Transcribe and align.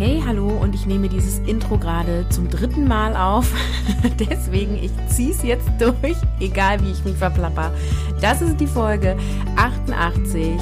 Hey, 0.00 0.22
hallo 0.26 0.48
und 0.48 0.74
ich 0.74 0.86
nehme 0.86 1.10
dieses 1.10 1.40
Intro 1.40 1.76
gerade 1.76 2.26
zum 2.30 2.48
dritten 2.48 2.88
Mal 2.88 3.14
auf. 3.14 3.52
Deswegen, 4.18 4.82
ich 4.82 4.90
ziehe 5.08 5.30
es 5.30 5.42
jetzt 5.42 5.68
durch, 5.78 6.16
egal 6.40 6.82
wie 6.82 6.92
ich 6.92 7.04
mich 7.04 7.16
verplapper. 7.16 7.70
Das 8.18 8.40
ist 8.40 8.58
die 8.58 8.66
Folge 8.66 9.14
88. 9.56 10.52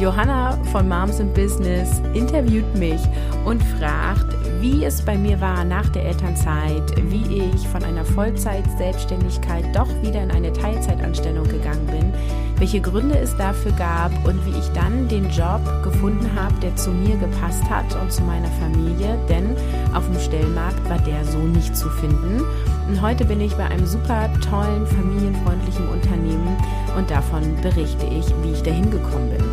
Johanna 0.00 0.58
von 0.72 0.88
Moms 0.88 1.20
in 1.20 1.30
Business 1.34 2.00
interviewt 2.14 2.74
mich 2.78 3.02
und 3.44 3.62
fragt, 3.62 4.34
wie 4.62 4.86
es 4.86 5.02
bei 5.02 5.18
mir 5.18 5.38
war 5.42 5.62
nach 5.62 5.90
der 5.90 6.06
Elternzeit, 6.06 6.90
wie 7.10 7.50
ich 7.52 7.68
von 7.68 7.84
einer 7.84 8.06
Vollzeit-Selbstständigkeit 8.06 9.76
doch 9.76 9.90
wieder 10.00 10.22
in 10.22 10.30
eine 10.30 10.54
Teilzeitanstellung 10.54 11.46
gegangen 11.46 11.86
bin, 11.88 12.14
welche 12.58 12.80
Gründe 12.80 13.18
es 13.18 13.36
dafür 13.36 13.72
gab 13.72 14.12
und 14.26 14.44
wie 14.46 14.58
ich 14.58 14.68
dann 14.72 15.08
den 15.08 15.28
Job 15.30 15.60
gefunden 15.82 16.30
habe, 16.34 16.54
der 16.62 16.74
zu 16.76 16.90
mir 16.90 17.16
gepasst 17.16 17.64
hat 17.68 17.84
und 18.00 18.10
zu 18.10 18.22
meiner 18.22 18.50
Familie, 18.60 19.18
denn 19.28 19.56
auf 19.94 20.06
dem 20.06 20.18
Stellmarkt 20.20 20.88
war 20.88 20.98
der 20.98 21.24
so 21.24 21.38
nicht 21.38 21.76
zu 21.76 21.88
finden. 21.90 22.42
Und 22.88 23.02
heute 23.02 23.24
bin 23.24 23.40
ich 23.40 23.54
bei 23.56 23.64
einem 23.64 23.86
super 23.86 24.30
tollen, 24.40 24.86
familienfreundlichen 24.86 25.88
Unternehmen 25.88 26.56
und 26.96 27.10
davon 27.10 27.42
berichte 27.60 28.06
ich, 28.06 28.26
wie 28.42 28.52
ich 28.52 28.62
dahin 28.62 28.90
gekommen 28.90 29.30
bin. 29.30 29.44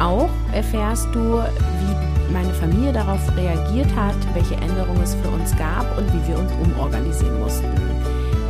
Auch 0.00 0.30
erfährst 0.52 1.08
du, 1.14 1.38
wie 1.38 2.32
meine 2.32 2.52
Familie 2.54 2.92
darauf 2.92 3.20
reagiert 3.36 3.94
hat, 3.94 4.16
welche 4.34 4.54
Änderungen 4.56 5.02
es 5.02 5.14
für 5.14 5.28
uns 5.28 5.56
gab 5.56 5.96
und 5.98 6.12
wie 6.12 6.28
wir 6.28 6.38
uns 6.38 6.50
umorganisieren 6.62 7.40
mussten. 7.40 7.70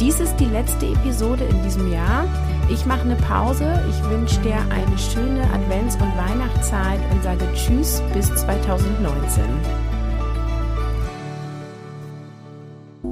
Dies 0.00 0.18
ist 0.18 0.36
die 0.36 0.46
letzte 0.46 0.86
Episode 0.86 1.44
in 1.44 1.62
diesem 1.62 1.92
Jahr. 1.92 2.24
Ich 2.72 2.86
mache 2.86 3.02
eine 3.02 3.16
Pause. 3.16 3.70
Ich 3.90 4.02
wünsche 4.08 4.40
dir 4.40 4.56
eine 4.70 4.98
schöne 4.98 5.42
Advents- 5.52 5.94
und 5.96 6.16
Weihnachtszeit 6.16 6.98
und 7.12 7.22
sage 7.22 7.46
Tschüss 7.54 8.02
bis 8.14 8.34
2019. 8.34 9.44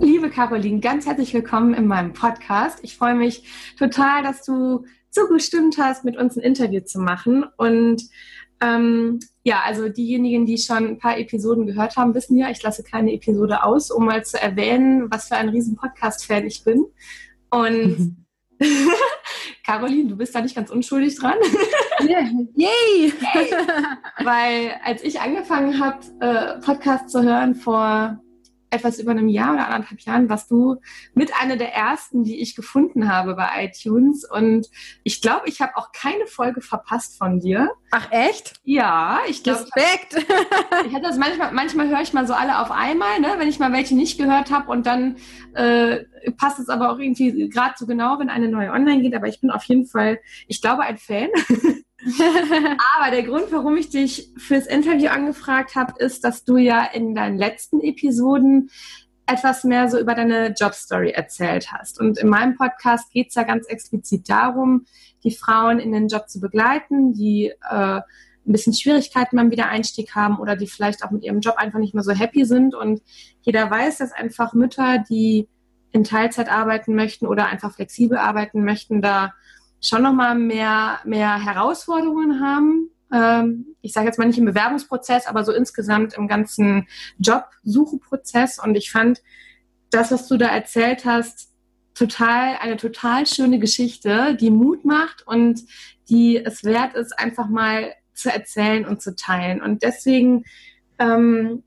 Liebe 0.00 0.30
Caroline, 0.30 0.80
ganz 0.80 1.04
herzlich 1.04 1.34
willkommen 1.34 1.74
in 1.74 1.86
meinem 1.86 2.14
Podcast. 2.14 2.78
Ich 2.80 2.96
freue 2.96 3.14
mich 3.14 3.42
total, 3.78 4.22
dass 4.22 4.46
du 4.46 4.86
zugestimmt 5.10 5.76
hast, 5.76 6.06
mit 6.06 6.16
uns 6.16 6.38
ein 6.38 6.42
Interview 6.42 6.80
zu 6.80 6.98
machen. 6.98 7.44
Und 7.58 8.02
ähm, 8.62 9.20
ja, 9.44 9.60
also 9.66 9.90
diejenigen, 9.90 10.46
die 10.46 10.56
schon 10.56 10.86
ein 10.86 10.98
paar 10.98 11.18
Episoden 11.18 11.66
gehört 11.66 11.98
haben, 11.98 12.14
wissen 12.14 12.38
ja, 12.38 12.48
ich 12.48 12.62
lasse 12.62 12.82
keine 12.82 13.12
Episode 13.12 13.62
aus, 13.62 13.90
um 13.90 14.06
mal 14.06 14.24
zu 14.24 14.40
erwähnen, 14.40 15.10
was 15.10 15.28
für 15.28 15.36
ein 15.36 15.50
riesen 15.50 15.76
Podcast-Fan 15.76 16.46
ich 16.46 16.64
bin. 16.64 16.86
Und 17.50 18.16
Caroline, 19.64 20.08
du 20.08 20.16
bist 20.16 20.34
da 20.34 20.40
nicht 20.40 20.54
ganz 20.54 20.70
unschuldig 20.70 21.16
dran. 21.16 21.38
Yeah. 22.02 22.30
Yay! 22.54 23.12
Yay! 23.34 23.50
Weil 24.24 24.74
als 24.82 25.04
ich 25.04 25.20
angefangen 25.20 25.78
habe, 25.78 25.98
äh, 26.20 26.58
Podcast 26.64 27.10
zu 27.10 27.22
hören 27.22 27.54
vor 27.54 28.18
etwas 28.70 28.98
über 28.98 29.10
einem 29.10 29.28
Jahr 29.28 29.54
oder 29.54 29.68
anderthalb 29.68 30.00
Jahren 30.00 30.28
warst 30.28 30.50
du 30.50 30.76
mit 31.14 31.32
einer 31.40 31.56
der 31.56 31.74
ersten, 31.74 32.24
die 32.24 32.40
ich 32.40 32.54
gefunden 32.54 33.12
habe 33.12 33.34
bei 33.34 33.64
iTunes. 33.64 34.24
Und 34.24 34.68
ich 35.02 35.20
glaube, 35.20 35.48
ich 35.48 35.60
habe 35.60 35.76
auch 35.76 35.92
keine 35.92 36.26
Folge 36.26 36.60
verpasst 36.60 37.18
von 37.18 37.40
dir. 37.40 37.70
Ach 37.90 38.08
echt? 38.10 38.54
Ja, 38.64 39.20
ich 39.28 39.42
glaube. 39.42 39.60
Respekt! 39.60 40.16
Ich 40.86 40.94
hatte 40.94 41.06
das 41.08 41.18
manchmal, 41.18 41.52
manchmal 41.52 41.88
höre 41.88 42.00
ich 42.00 42.12
mal 42.12 42.26
so 42.26 42.32
alle 42.32 42.60
auf 42.60 42.70
einmal, 42.70 43.20
ne, 43.20 43.34
wenn 43.38 43.48
ich 43.48 43.58
mal 43.58 43.72
welche 43.72 43.94
nicht 43.94 44.18
gehört 44.18 44.50
habe 44.50 44.70
und 44.70 44.86
dann 44.86 45.16
äh, 45.54 46.04
passt 46.38 46.58
es 46.58 46.68
aber 46.68 46.90
auch 46.90 46.98
irgendwie 46.98 47.48
gerade 47.48 47.74
so 47.76 47.86
genau, 47.86 48.18
wenn 48.18 48.30
eine 48.30 48.48
neue 48.48 48.70
online 48.70 49.02
geht. 49.02 49.14
Aber 49.14 49.28
ich 49.28 49.40
bin 49.40 49.50
auf 49.50 49.64
jeden 49.64 49.86
Fall, 49.86 50.18
ich 50.46 50.62
glaube, 50.62 50.82
ein 50.82 50.98
Fan. 50.98 51.28
Aber 52.96 53.10
der 53.10 53.22
Grund, 53.22 53.46
warum 53.50 53.76
ich 53.76 53.90
dich 53.90 54.30
fürs 54.36 54.66
Interview 54.66 55.08
angefragt 55.08 55.76
habe, 55.76 56.02
ist, 56.02 56.24
dass 56.24 56.44
du 56.44 56.56
ja 56.56 56.84
in 56.84 57.14
deinen 57.14 57.36
letzten 57.36 57.80
Episoden 57.80 58.70
etwas 59.26 59.64
mehr 59.64 59.88
so 59.88 59.98
über 59.98 60.14
deine 60.14 60.54
Jobstory 60.58 61.10
erzählt 61.10 61.72
hast. 61.72 62.00
Und 62.00 62.18
in 62.18 62.28
meinem 62.28 62.56
Podcast 62.56 63.12
geht 63.12 63.28
es 63.28 63.34
ja 63.34 63.44
ganz 63.44 63.66
explizit 63.66 64.28
darum, 64.28 64.86
die 65.22 65.30
Frauen 65.30 65.78
in 65.78 65.92
den 65.92 66.08
Job 66.08 66.28
zu 66.28 66.40
begleiten, 66.40 67.12
die 67.12 67.52
äh, 67.70 68.00
ein 68.50 68.52
bisschen 68.52 68.74
Schwierigkeiten 68.74 69.36
beim 69.36 69.50
Wiedereinstieg 69.50 70.14
haben 70.14 70.38
oder 70.38 70.56
die 70.56 70.66
vielleicht 70.66 71.04
auch 71.04 71.10
mit 71.10 71.22
ihrem 71.22 71.40
Job 71.40 71.56
einfach 71.56 71.78
nicht 71.78 71.94
mehr 71.94 72.02
so 72.02 72.12
happy 72.12 72.44
sind. 72.44 72.74
Und 72.74 73.02
jeder 73.42 73.70
weiß, 73.70 73.98
dass 73.98 74.12
einfach 74.12 74.54
Mütter, 74.54 75.04
die 75.08 75.48
in 75.92 76.04
Teilzeit 76.04 76.48
arbeiten 76.48 76.94
möchten 76.94 77.26
oder 77.26 77.46
einfach 77.46 77.74
flexibel 77.74 78.16
arbeiten 78.18 78.64
möchten, 78.64 79.02
da 79.02 79.34
schon 79.80 80.02
nochmal 80.02 80.34
mehr, 80.34 81.00
mehr 81.04 81.42
Herausforderungen 81.42 82.40
haben. 82.40 82.90
Ähm, 83.12 83.76
ich 83.80 83.92
sage 83.92 84.06
jetzt 84.06 84.18
mal 84.18 84.26
nicht 84.26 84.38
im 84.38 84.44
Bewerbungsprozess, 84.44 85.26
aber 85.26 85.44
so 85.44 85.52
insgesamt 85.52 86.14
im 86.14 86.28
ganzen 86.28 86.86
Jobsucheprozess. 87.18 88.58
Und 88.62 88.76
ich 88.76 88.90
fand 88.90 89.22
das, 89.90 90.12
was 90.12 90.28
du 90.28 90.36
da 90.36 90.48
erzählt 90.48 91.04
hast, 91.04 91.50
total, 91.94 92.56
eine 92.60 92.76
total 92.76 93.26
schöne 93.26 93.58
Geschichte, 93.58 94.36
die 94.36 94.50
Mut 94.50 94.84
macht 94.84 95.26
und 95.26 95.62
die 96.08 96.36
es 96.36 96.64
wert 96.64 96.94
ist, 96.94 97.18
einfach 97.18 97.48
mal 97.48 97.92
zu 98.14 98.32
erzählen 98.32 98.86
und 98.86 99.02
zu 99.02 99.16
teilen. 99.16 99.60
Und 99.60 99.82
deswegen 99.82 100.44
ähm, 100.98 101.62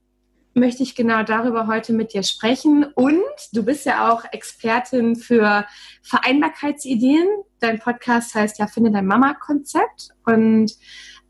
möchte 0.53 0.84
ich 0.84 0.96
genau 0.96 1.24
darüber 1.24 1.68
heute 1.68 1.94
mit 1.94 2.14
dir 2.14 2.24
sprechen. 2.24 2.86
Und 2.96 3.24
du 3.53 3.64
bist 3.64 3.86
ja 3.86 4.12
auch 4.12 4.24
Expertin 4.31 5.16
für 5.16 5.66
Vereinbarkeitsideen. 6.03 7.28
Dein 7.59 7.80
Podcast 7.80 8.36
heißt 8.36 8.59
ja 8.59 8.68
Finde 8.68 8.92
dein 8.92 9.08
Mama-Konzept. 9.08 10.09
Und 10.25 10.74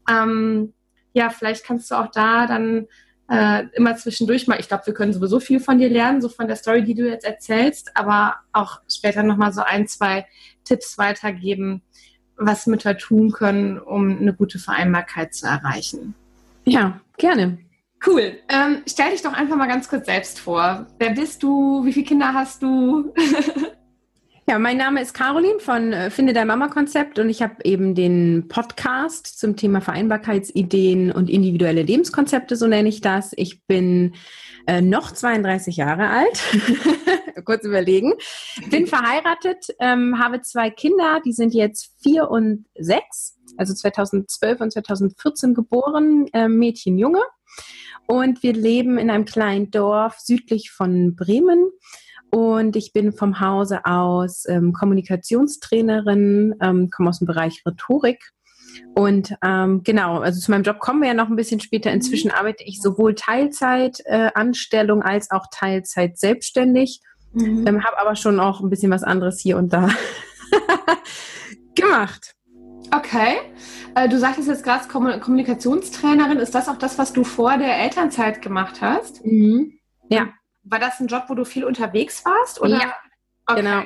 ähm, 0.10 0.74
ja, 1.14 1.30
vielleicht 1.30 1.66
kannst 1.66 1.90
du 1.92 1.96
auch 1.96 2.12
da 2.12 2.48
dann 2.48 2.88
äh, 3.30 3.66
immer 3.74 3.96
zwischendurch 3.96 4.48
mal, 4.48 4.60
ich 4.60 4.68
glaube, 4.68 4.86
wir 4.88 4.94
können 4.94 5.14
sowieso 5.14 5.40
viel 5.40 5.60
von 5.60 5.78
dir 5.78 5.90
lernen, 5.90 6.22
so 6.22 6.30
von 6.30 6.48
der 6.48 6.58
Story, 6.58 6.84
die 6.84 6.96
du 6.96 7.08
jetzt 7.08 7.26
erzählst, 7.26 7.92
aber 7.96 8.36
auch 8.52 8.82
später 8.90 9.24
nochmal 9.24 9.54
so 9.54 9.62
ein, 9.62 9.88
zwei 9.88 10.26
Tipps 10.66 10.98
weitergeben, 10.98 11.82
was 12.36 12.68
Mütter 12.68 12.98
tun 12.98 13.32
können, 13.32 13.80
um 13.80 14.18
eine 14.18 14.34
gute 14.34 14.60
Vereinbarkeit 14.60 15.34
zu 15.34 15.48
erreichen. 15.48 16.16
Ja, 16.66 17.00
gerne. 17.18 17.60
Cool. 18.06 18.38
Ähm, 18.50 18.84
stell 18.88 19.12
dich 19.12 19.22
doch 19.22 19.34
einfach 19.34 19.56
mal 19.56 19.68
ganz 19.68 19.88
kurz 19.88 20.06
selbst 20.08 20.40
vor. 20.40 20.88
Wer 21.00 21.12
bist 21.12 21.42
du? 21.42 21.86
Wie 21.86 21.94
viele 21.94 22.06
Kinder 22.06 22.34
hast 22.34 22.62
du? 22.62 23.14
ja, 24.48 24.60
mein 24.60 24.76
Name 24.76 25.02
ist 25.02 25.14
Caroline 25.14 25.60
von 25.60 25.94
äh, 25.94 26.10
Finde 26.10 26.34
dein 26.34 26.48
Mama 26.48 26.68
Konzept 26.68 27.18
und 27.18 27.30
ich 27.30 27.42
habe 27.42 27.56
eben 27.64 27.96
den 27.96 28.50
Podcast 28.50 29.40
zum 29.40 29.56
Thema 29.56 29.80
Vereinbarkeitsideen 29.80 31.14
und 31.14 31.30
individuelle 31.30 31.84
Lebenskonzepte, 31.84 32.58
so 32.58 32.68
nenne 32.68 32.90
ich 32.90 33.00
das. 33.00 33.32
Ich 33.38 33.66
bin 33.68 34.16
äh, 34.68 34.82
noch 34.82 35.12
32 35.12 35.78
Jahre 35.78 36.10
alt. 36.10 36.44
Kurz 37.46 37.64
überlegen. 37.64 38.14
Bin 38.70 38.86
verheiratet, 38.86 39.68
ähm, 39.80 40.20
habe 40.20 40.42
zwei 40.42 40.70
Kinder, 40.70 41.22
die 41.26 41.34
sind 41.34 41.54
jetzt 41.54 41.94
vier 42.02 42.30
und 42.30 42.66
sechs, 42.78 43.38
also 43.58 43.74
2012 43.74 44.60
und 44.60 44.72
2014 44.72 45.54
geboren, 45.54 46.28
äh, 46.34 46.50
Mädchen, 46.50 46.98
Junge. 46.98 47.22
Und 48.08 48.44
wir 48.44 48.54
leben 48.54 48.98
in 48.98 49.10
einem 49.10 49.26
kleinen 49.26 49.72
Dorf 49.72 50.20
südlich 50.20 50.72
von 50.72 51.16
Bremen. 51.16 51.70
Und 52.30 52.76
ich 52.76 52.94
bin 52.94 53.14
vom 53.14 53.40
Hause 53.40 53.86
aus 53.86 54.46
ähm, 54.48 54.74
Kommunikationstrainerin, 54.74 56.56
ähm, 56.62 56.90
komme 56.90 57.10
aus 57.10 57.20
dem 57.20 57.28
Bereich 57.28 57.62
Rhetorik. 57.66 58.34
Und 58.96 59.36
ähm, 59.44 59.84
genau, 59.84 60.20
also 60.20 60.40
zu 60.40 60.52
meinem 60.52 60.64
Job 60.64 60.80
kommen 60.80 61.02
wir 61.02 61.10
ja 61.10 61.14
noch 61.14 61.30
ein 61.30 61.36
bisschen 61.36 61.60
später. 61.60 61.92
Inzwischen 61.92 62.30
mhm. 62.30 62.36
arbeite 62.36 62.64
ich 62.64 62.82
sowohl 62.82 63.16
Teilzeitanstellung 63.16 65.02
äh, 65.02 65.06
als 65.06 65.32
auch 65.32 65.46
Teilzeit 65.52 66.18
selbstständig, 66.18 67.02
mhm. 67.34 67.68
ähm, 67.68 67.84
habe 67.84 68.00
aber 68.00 68.16
schon 68.16 68.40
auch 68.40 68.62
ein 68.62 68.70
bisschen 68.70 68.92
was 68.92 69.04
anderes 69.04 69.40
hier 69.40 69.58
und 69.58 69.74
da 69.74 69.90
gemacht. 71.76 72.36
Okay. 72.92 73.38
Äh, 73.96 74.10
du 74.10 74.20
sagtest 74.20 74.48
jetzt 74.48 74.64
gerade 74.64 74.88
Kommunikationstrainerin. 74.88 76.40
Ist 76.40 76.56
das 76.56 76.70
auch 76.70 76.78
das, 76.78 76.98
was 76.98 77.14
du 77.14 77.24
vor 77.24 77.58
der 77.58 77.78
Elternzeit 77.80 78.42
gemacht 78.42 78.82
hast? 78.82 79.26
Mhm. 79.26 79.80
Ja. 80.10 80.30
War 80.64 80.80
das 80.80 81.00
ein 81.00 81.08
Job, 81.08 81.26
wo 81.28 81.36
du 81.36 81.46
viel 81.46 81.64
unterwegs 81.64 82.24
warst? 82.26 82.62
Oder? 82.62 82.80
Ja, 82.80 82.96
okay. 83.48 83.62
genau. 83.62 83.84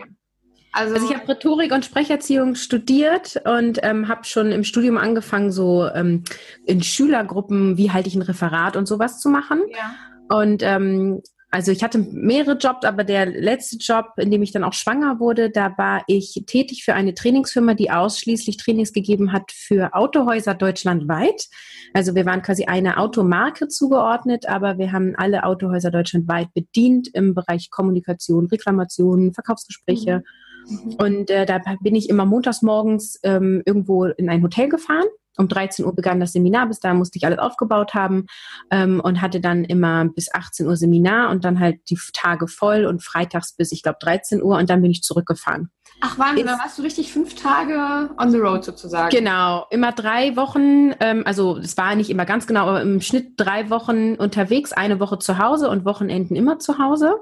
Also, 0.73 0.93
also, 0.93 1.07
ich 1.07 1.15
habe 1.15 1.27
Rhetorik 1.27 1.71
und 1.71 1.85
Sprecherziehung 1.85 2.53
studiert 2.53 3.41
und 3.45 3.79
ähm, 3.81 4.07
habe 4.07 4.25
schon 4.25 4.51
im 4.51 4.63
Studium 4.63 4.97
angefangen, 4.97 5.51
so 5.51 5.87
ähm, 5.87 6.23
in 6.65 6.83
Schülergruppen, 6.83 7.77
wie 7.77 7.91
halte 7.91 8.09
ich 8.09 8.15
ein 8.15 8.21
Referat 8.21 8.75
und 8.75 8.85
sowas 8.85 9.19
zu 9.19 9.29
machen. 9.29 9.63
Ja. 9.69 10.37
Und 10.37 10.61
ähm, 10.61 11.21
also 11.49 11.71
ich 11.71 11.83
hatte 11.83 11.97
mehrere 11.97 12.57
Jobs, 12.57 12.85
aber 12.85 13.03
der 13.03 13.25
letzte 13.25 13.77
Job, 13.77 14.07
in 14.17 14.31
dem 14.31 14.43
ich 14.43 14.51
dann 14.51 14.63
auch 14.63 14.73
schwanger 14.73 15.19
wurde, 15.19 15.49
da 15.49 15.77
war 15.77 16.03
ich 16.07 16.43
tätig 16.45 16.83
für 16.83 16.93
eine 16.93 17.13
Trainingsfirma, 17.13 17.73
die 17.73 17.89
ausschließlich 17.89 18.57
Trainings 18.57 18.91
gegeben 18.91 19.31
hat 19.31 19.51
für 19.51 19.93
Autohäuser 19.93 20.53
deutschlandweit. 20.53 21.47
Also 21.93 22.15
wir 22.15 22.25
waren 22.25 22.41
quasi 22.41 22.65
einer 22.65 22.99
Automarke 22.99 23.67
zugeordnet, 23.69 24.47
aber 24.47 24.77
wir 24.77 24.91
haben 24.91 25.15
alle 25.15 25.43
Autohäuser 25.43 25.89
deutschlandweit 25.89 26.53
bedient 26.53 27.07
im 27.13 27.33
Bereich 27.33 27.69
Kommunikation, 27.69 28.47
Reklamationen, 28.47 29.33
Verkaufsgespräche. 29.33 30.17
Mhm 30.17 30.23
Mhm. 30.69 30.95
Und 30.99 31.29
äh, 31.29 31.45
da 31.45 31.59
bin 31.81 31.95
ich 31.95 32.09
immer 32.09 32.25
montags 32.25 32.61
morgens 32.61 33.19
ähm, 33.23 33.61
irgendwo 33.65 34.05
in 34.05 34.29
ein 34.29 34.43
Hotel 34.43 34.69
gefahren 34.69 35.07
um 35.37 35.47
13 35.47 35.85
Uhr 35.85 35.95
begann 35.95 36.19
das 36.19 36.33
Seminar, 36.33 36.67
bis 36.67 36.79
da 36.79 36.93
musste 36.93 37.17
ich 37.17 37.25
alles 37.25 37.39
aufgebaut 37.39 37.93
haben 37.93 38.25
ähm, 38.71 38.99
und 38.99 39.21
hatte 39.21 39.39
dann 39.39 39.63
immer 39.63 40.05
bis 40.05 40.33
18 40.33 40.67
Uhr 40.67 40.75
Seminar 40.75 41.29
und 41.29 41.45
dann 41.45 41.59
halt 41.59 41.79
die 41.89 41.97
Tage 42.13 42.47
voll 42.47 42.85
und 42.85 43.03
freitags 43.03 43.53
bis, 43.53 43.71
ich 43.71 43.83
glaube, 43.83 43.97
13 44.01 44.41
Uhr 44.41 44.57
und 44.57 44.69
dann 44.69 44.81
bin 44.81 44.91
ich 44.91 45.03
zurückgefahren. 45.03 45.71
Ach 45.99 46.19
Wahnsinn, 46.19 46.45
da 46.45 46.59
warst 46.59 46.77
du 46.77 46.83
richtig 46.83 47.11
fünf 47.11 47.33
Tage 47.33 48.09
on 48.19 48.31
the 48.31 48.37
road 48.37 48.63
sozusagen. 48.63 49.09
Genau, 49.09 49.65
immer 49.71 49.91
drei 49.91 50.35
Wochen, 50.35 50.93
ähm, 50.99 51.23
also 51.25 51.57
es 51.57 51.75
war 51.75 51.95
nicht 51.95 52.11
immer 52.11 52.25
ganz 52.25 52.45
genau, 52.45 52.67
aber 52.67 52.81
im 52.83 53.01
Schnitt 53.01 53.33
drei 53.37 53.71
Wochen 53.71 54.13
unterwegs, 54.15 54.73
eine 54.73 54.99
Woche 54.99 55.17
zu 55.17 55.39
Hause 55.39 55.69
und 55.69 55.85
Wochenenden 55.85 56.35
immer 56.35 56.59
zu 56.59 56.77
Hause. 56.77 57.15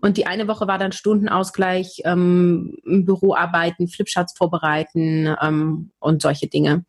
Und 0.00 0.16
die 0.16 0.26
eine 0.26 0.48
Woche 0.48 0.66
war 0.66 0.78
dann 0.78 0.92
Stundenausgleich, 0.92 2.02
ähm, 2.04 2.74
im 2.84 3.04
Büro 3.04 3.34
arbeiten, 3.34 3.86
Flipcharts 3.86 4.34
vorbereiten 4.36 5.36
ähm, 5.42 5.91
und 6.02 6.22
solche 6.22 6.48
Dinge. 6.48 6.84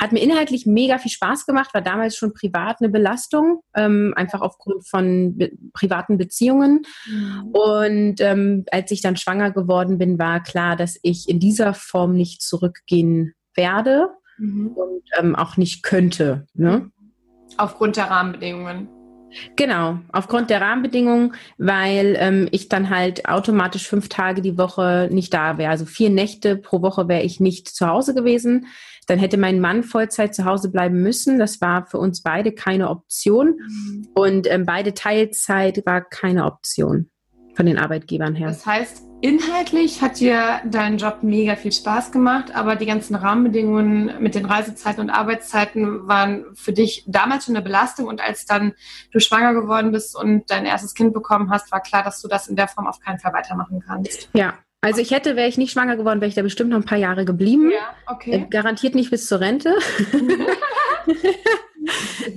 Hat 0.00 0.12
mir 0.12 0.20
inhaltlich 0.20 0.66
mega 0.66 0.98
viel 0.98 1.10
Spaß 1.10 1.46
gemacht, 1.46 1.72
war 1.72 1.82
damals 1.82 2.16
schon 2.16 2.34
privat 2.34 2.80
eine 2.80 2.90
Belastung, 2.90 3.62
ähm, 3.74 4.12
einfach 4.16 4.40
aufgrund 4.40 4.86
von 4.86 5.36
be 5.36 5.52
privaten 5.72 6.18
Beziehungen. 6.18 6.82
Mhm. 7.06 7.50
Und 7.52 8.20
ähm, 8.20 8.64
als 8.70 8.90
ich 8.90 9.00
dann 9.00 9.16
schwanger 9.16 9.50
geworden 9.50 9.98
bin, 9.98 10.18
war 10.18 10.42
klar, 10.42 10.76
dass 10.76 10.98
ich 11.02 11.28
in 11.28 11.40
dieser 11.40 11.74
Form 11.74 12.14
nicht 12.14 12.42
zurückgehen 12.42 13.34
werde 13.54 14.08
mhm. 14.38 14.68
und 14.68 15.02
ähm, 15.18 15.34
auch 15.36 15.56
nicht 15.56 15.82
könnte. 15.82 16.46
Ne? 16.54 16.90
Aufgrund 17.56 17.96
der 17.96 18.10
Rahmenbedingungen. 18.10 18.88
Genau, 19.56 19.98
aufgrund 20.12 20.50
der 20.50 20.60
Rahmenbedingungen, 20.60 21.34
weil 21.58 22.16
ähm, 22.18 22.48
ich 22.50 22.68
dann 22.68 22.90
halt 22.90 23.28
automatisch 23.28 23.88
fünf 23.88 24.08
Tage 24.08 24.42
die 24.42 24.58
Woche 24.58 25.08
nicht 25.10 25.32
da 25.34 25.58
wäre. 25.58 25.70
Also 25.70 25.84
vier 25.84 26.10
Nächte 26.10 26.56
pro 26.56 26.82
Woche 26.82 27.08
wäre 27.08 27.22
ich 27.22 27.40
nicht 27.40 27.68
zu 27.68 27.86
Hause 27.86 28.14
gewesen. 28.14 28.66
Dann 29.06 29.18
hätte 29.18 29.36
mein 29.36 29.60
Mann 29.60 29.84
Vollzeit 29.84 30.34
zu 30.34 30.44
Hause 30.44 30.70
bleiben 30.70 31.00
müssen. 31.00 31.38
Das 31.38 31.60
war 31.60 31.86
für 31.86 31.98
uns 31.98 32.22
beide 32.22 32.52
keine 32.52 32.90
Option. 32.90 33.58
Mhm. 33.58 34.08
Und 34.14 34.50
ähm, 34.50 34.66
beide 34.66 34.94
Teilzeit 34.94 35.84
war 35.86 36.02
keine 36.02 36.44
Option 36.44 37.10
von 37.54 37.66
den 37.66 37.78
Arbeitgebern 37.78 38.34
her. 38.34 38.48
Das 38.48 38.66
heißt, 38.66 39.02
inhaltlich 39.26 40.02
hat 40.02 40.20
dir 40.20 40.60
dein 40.64 40.98
Job 40.98 41.18
mega 41.22 41.56
viel 41.56 41.72
Spaß 41.72 42.12
gemacht, 42.12 42.54
aber 42.54 42.76
die 42.76 42.86
ganzen 42.86 43.16
Rahmenbedingungen 43.16 44.12
mit 44.20 44.36
den 44.36 44.46
Reisezeiten 44.46 45.00
und 45.00 45.10
Arbeitszeiten 45.10 46.06
waren 46.06 46.44
für 46.54 46.72
dich 46.72 47.02
damals 47.08 47.46
schon 47.46 47.56
eine 47.56 47.64
Belastung 47.64 48.06
und 48.06 48.20
als 48.20 48.46
dann 48.46 48.74
du 49.10 49.18
schwanger 49.18 49.52
geworden 49.52 49.90
bist 49.90 50.16
und 50.16 50.48
dein 50.48 50.64
erstes 50.64 50.94
Kind 50.94 51.12
bekommen 51.12 51.50
hast, 51.50 51.72
war 51.72 51.80
klar, 51.80 52.04
dass 52.04 52.22
du 52.22 52.28
das 52.28 52.46
in 52.46 52.54
der 52.54 52.68
Form 52.68 52.86
auf 52.86 53.00
keinen 53.00 53.18
Fall 53.18 53.32
weitermachen 53.32 53.82
kannst. 53.84 54.28
Ja, 54.32 54.54
also 54.80 55.00
ich 55.00 55.10
hätte, 55.10 55.34
wäre 55.34 55.48
ich 55.48 55.58
nicht 55.58 55.72
schwanger 55.72 55.96
geworden, 55.96 56.20
wäre 56.20 56.28
ich 56.28 56.36
da 56.36 56.42
bestimmt 56.42 56.70
noch 56.70 56.78
ein 56.78 56.84
paar 56.84 56.98
Jahre 56.98 57.24
geblieben. 57.24 57.72
Ja, 57.72 57.96
okay. 58.06 58.30
Äh, 58.30 58.46
garantiert 58.48 58.94
nicht 58.94 59.10
bis 59.10 59.26
zur 59.26 59.40
Rente. 59.40 59.74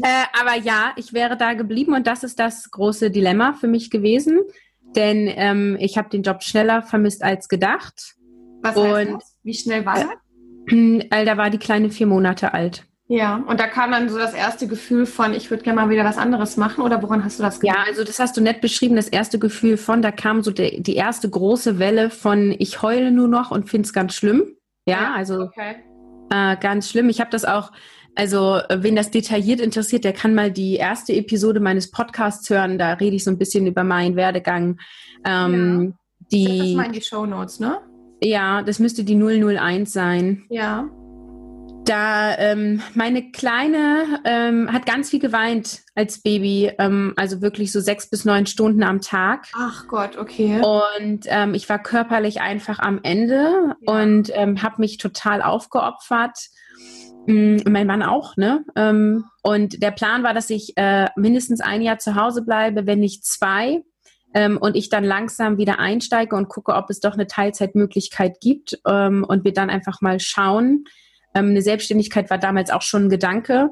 äh, 0.02 0.24
aber 0.40 0.56
ja, 0.56 0.94
ich 0.96 1.14
wäre 1.14 1.38
da 1.38 1.54
geblieben 1.54 1.94
und 1.94 2.08
das 2.08 2.24
ist 2.24 2.40
das 2.40 2.72
große 2.72 3.12
Dilemma 3.12 3.54
für 3.54 3.68
mich 3.68 3.92
gewesen 3.92 4.40
denn 4.96 5.32
ähm, 5.36 5.78
ich 5.80 5.98
habe 5.98 6.10
den 6.10 6.24
Job 6.24 6.44
schneller 6.44 6.82
vermisst 6.82 7.24
als 7.24 7.48
gedacht. 7.48 8.16
Was 8.62 8.76
heißt 8.76 9.08
und, 9.10 9.16
das? 9.16 9.38
Wie 9.44 9.54
schnell 9.54 9.86
war 9.86 9.96
das? 9.96 10.06
Äh, 10.72 11.26
da 11.26 11.36
war 11.36 11.50
die 11.50 11.58
kleine 11.58 11.90
vier 11.90 12.06
Monate 12.06 12.54
alt. 12.54 12.86
Ja, 13.12 13.44
und 13.48 13.60
da 13.60 13.66
kam 13.66 13.90
dann 13.90 14.08
so 14.08 14.20
das 14.20 14.36
erste 14.36 14.68
Gefühl 14.68 15.08
von, 15.08 15.34
ich 15.34 15.50
würde 15.50 15.64
gerne 15.64 15.82
mal 15.82 15.90
wieder 15.90 16.06
was 16.06 16.20
anderes 16.20 16.58
machen 16.58 16.84
oder 16.84 17.02
woran 17.02 17.26
hast 17.26 17.40
du 17.40 17.44
das 17.44 17.60
gemacht? 17.60 17.76
Ja, 17.76 17.84
also 17.88 18.04
das 18.04 18.20
hast 18.20 18.38
du 18.38 18.42
nett 18.42 18.62
beschrieben, 18.62 18.96
das 18.96 19.08
erste 19.08 19.40
Gefühl 19.40 19.78
von, 19.78 20.04
da 20.04 20.12
kam 20.12 20.44
so 20.44 20.52
de, 20.52 20.80
die 20.80 20.96
erste 20.96 21.28
große 21.28 21.80
Welle 21.80 22.12
von, 22.12 22.56
ich 22.60 22.84
heule 22.84 23.12
nur 23.12 23.28
noch 23.28 23.50
und 23.50 23.68
finde 23.68 23.88
es 23.88 23.94
ganz 23.94 24.14
schlimm. 24.14 24.44
Ja, 24.86 25.02
ja 25.02 25.14
also 25.16 25.46
okay. 25.46 25.78
äh, 26.30 26.56
ganz 26.58 26.88
schlimm. 26.88 27.10
Ich 27.10 27.20
habe 27.20 27.32
das 27.32 27.46
auch 27.46 27.72
also, 28.16 28.58
äh, 28.58 28.84
wen 28.84 28.96
das 28.96 29.12
detailliert 29.12 29.60
interessiert, 29.60 30.04
der 30.04 30.14
kann 30.14 30.36
mal 30.36 30.52
die 30.52 30.76
erste 30.76 31.14
Episode 31.14 31.60
meines 31.60 31.92
Podcasts 31.92 32.50
hören. 32.50 32.78
Da 32.78 32.94
rede 32.94 33.16
ich 33.16 33.24
so 33.24 33.32
ein 33.32 33.38
bisschen 33.38 33.66
über 33.68 33.84
meinen 33.84 34.16
Werdegang. 34.16 34.80
Ähm, 35.26 35.96
ja. 36.20 36.28
die, 36.32 36.58
das 36.58 36.68
mal 36.76 36.86
in 36.88 36.92
die 36.94 37.02
Show 37.02 37.26
Notes, 37.26 37.60
ne? 37.60 37.80
Ja, 38.22 38.62
das 38.62 38.80
müsste 38.80 39.04
die 39.04 39.16
001 39.16 39.94
sein. 39.94 40.44
Ja. 40.50 40.90
Da 41.86 42.38
ähm, 42.38 42.82
meine 42.94 43.32
Kleine 43.32 44.22
ähm, 44.24 44.72
hat 44.72 44.86
ganz 44.86 45.10
viel 45.10 45.20
geweint 45.20 45.80
als 45.96 46.22
Baby, 46.22 46.72
ähm, 46.78 47.14
also 47.16 47.42
wirklich 47.42 47.72
so 47.72 47.80
sechs 47.80 48.10
bis 48.10 48.26
neun 48.26 48.46
Stunden 48.46 48.84
am 48.84 49.02
Tag. 49.02 49.48
Ach 49.56 49.88
Gott, 49.88 50.18
okay. 50.18 50.62
Und 50.62 51.22
ähm, 51.26 51.56
ich 51.56 51.68
war 51.68 51.82
körperlich 51.82 52.42
einfach 52.42 52.80
am 52.80 53.00
Ende 53.02 53.76
ja. 53.82 53.94
und 53.94 54.30
ähm, 54.36 54.62
habe 54.62 54.76
mich 54.82 54.98
total 54.98 55.42
aufgeopfert 55.42 56.38
Mm, 57.26 57.58
mein 57.68 57.88
Mann 57.88 58.04
auch, 58.04 58.38
ne? 58.38 58.64
Ähm, 58.76 59.26
und 59.44 59.82
der 59.82 59.92
Plan 59.92 60.24
war, 60.24 60.34
dass 60.34 60.50
ich 60.50 60.74
äh, 60.78 61.08
mindestens 61.16 61.62
ein 61.62 61.82
Jahr 61.82 62.00
zu 62.00 62.16
Hause 62.16 62.44
bleibe, 62.44 62.86
wenn 62.86 63.00
nicht 63.00 63.26
zwei. 63.26 63.84
Ähm, 64.34 64.58
und 64.58 64.76
ich 64.76 64.90
dann 64.90 65.04
langsam 65.04 65.58
wieder 65.58 65.80
einsteige 65.80 66.36
und 66.36 66.50
gucke, 66.50 66.74
ob 66.74 66.90
es 66.90 67.00
doch 67.00 67.14
eine 67.14 67.26
Teilzeitmöglichkeit 67.26 68.40
gibt 68.42 68.80
ähm, 68.88 69.26
und 69.28 69.44
wir 69.44 69.54
dann 69.54 69.70
einfach 69.70 70.02
mal 70.02 70.20
schauen. 70.20 70.84
eine 71.34 71.62
Selbstständigkeit 71.62 72.30
war 72.30 72.38
damals 72.38 72.70
auch 72.70 72.82
schon 72.82 73.06
ein 73.06 73.10
Gedanke. 73.10 73.70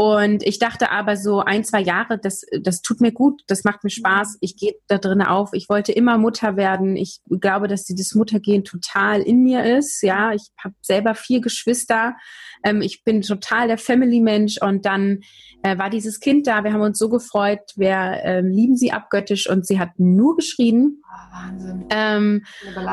Und 0.00 0.42
ich 0.44 0.58
dachte 0.58 0.90
aber 0.90 1.14
so 1.18 1.40
ein, 1.40 1.62
zwei 1.62 1.82
Jahre, 1.82 2.16
das, 2.16 2.46
das 2.62 2.80
tut 2.80 3.02
mir 3.02 3.12
gut, 3.12 3.42
das 3.48 3.64
macht 3.64 3.84
mir 3.84 3.90
Spaß, 3.90 4.38
ich 4.40 4.56
gehe 4.56 4.72
da 4.86 4.96
drin 4.96 5.20
auf. 5.20 5.50
Ich 5.52 5.68
wollte 5.68 5.92
immer 5.92 6.16
Mutter 6.16 6.56
werden. 6.56 6.96
Ich 6.96 7.20
glaube, 7.28 7.68
dass 7.68 7.84
dieses 7.84 8.14
Muttergehen 8.14 8.64
total 8.64 9.20
in 9.20 9.42
mir 9.42 9.62
ist. 9.76 10.02
Ja, 10.02 10.32
ich 10.32 10.48
habe 10.64 10.74
selber 10.80 11.14
vier 11.14 11.42
Geschwister. 11.42 12.16
Ähm, 12.64 12.80
ich 12.80 13.04
bin 13.04 13.20
total 13.20 13.68
der 13.68 13.76
Family-Mensch 13.76 14.62
und 14.62 14.86
dann 14.86 15.20
äh, 15.62 15.76
war 15.76 15.90
dieses 15.90 16.18
Kind 16.18 16.46
da. 16.46 16.64
Wir 16.64 16.72
haben 16.72 16.80
uns 16.80 16.98
so 16.98 17.10
gefreut. 17.10 17.60
Wir 17.76 18.22
äh, 18.24 18.40
lieben 18.40 18.78
sie 18.78 18.92
abgöttisch 18.92 19.50
und 19.50 19.66
sie 19.66 19.78
hat 19.78 19.90
nur 19.98 20.34
geschrien. 20.34 21.02
Oh, 21.04 21.34
Wahnsinn. 21.36 21.84
Ähm, 21.90 22.44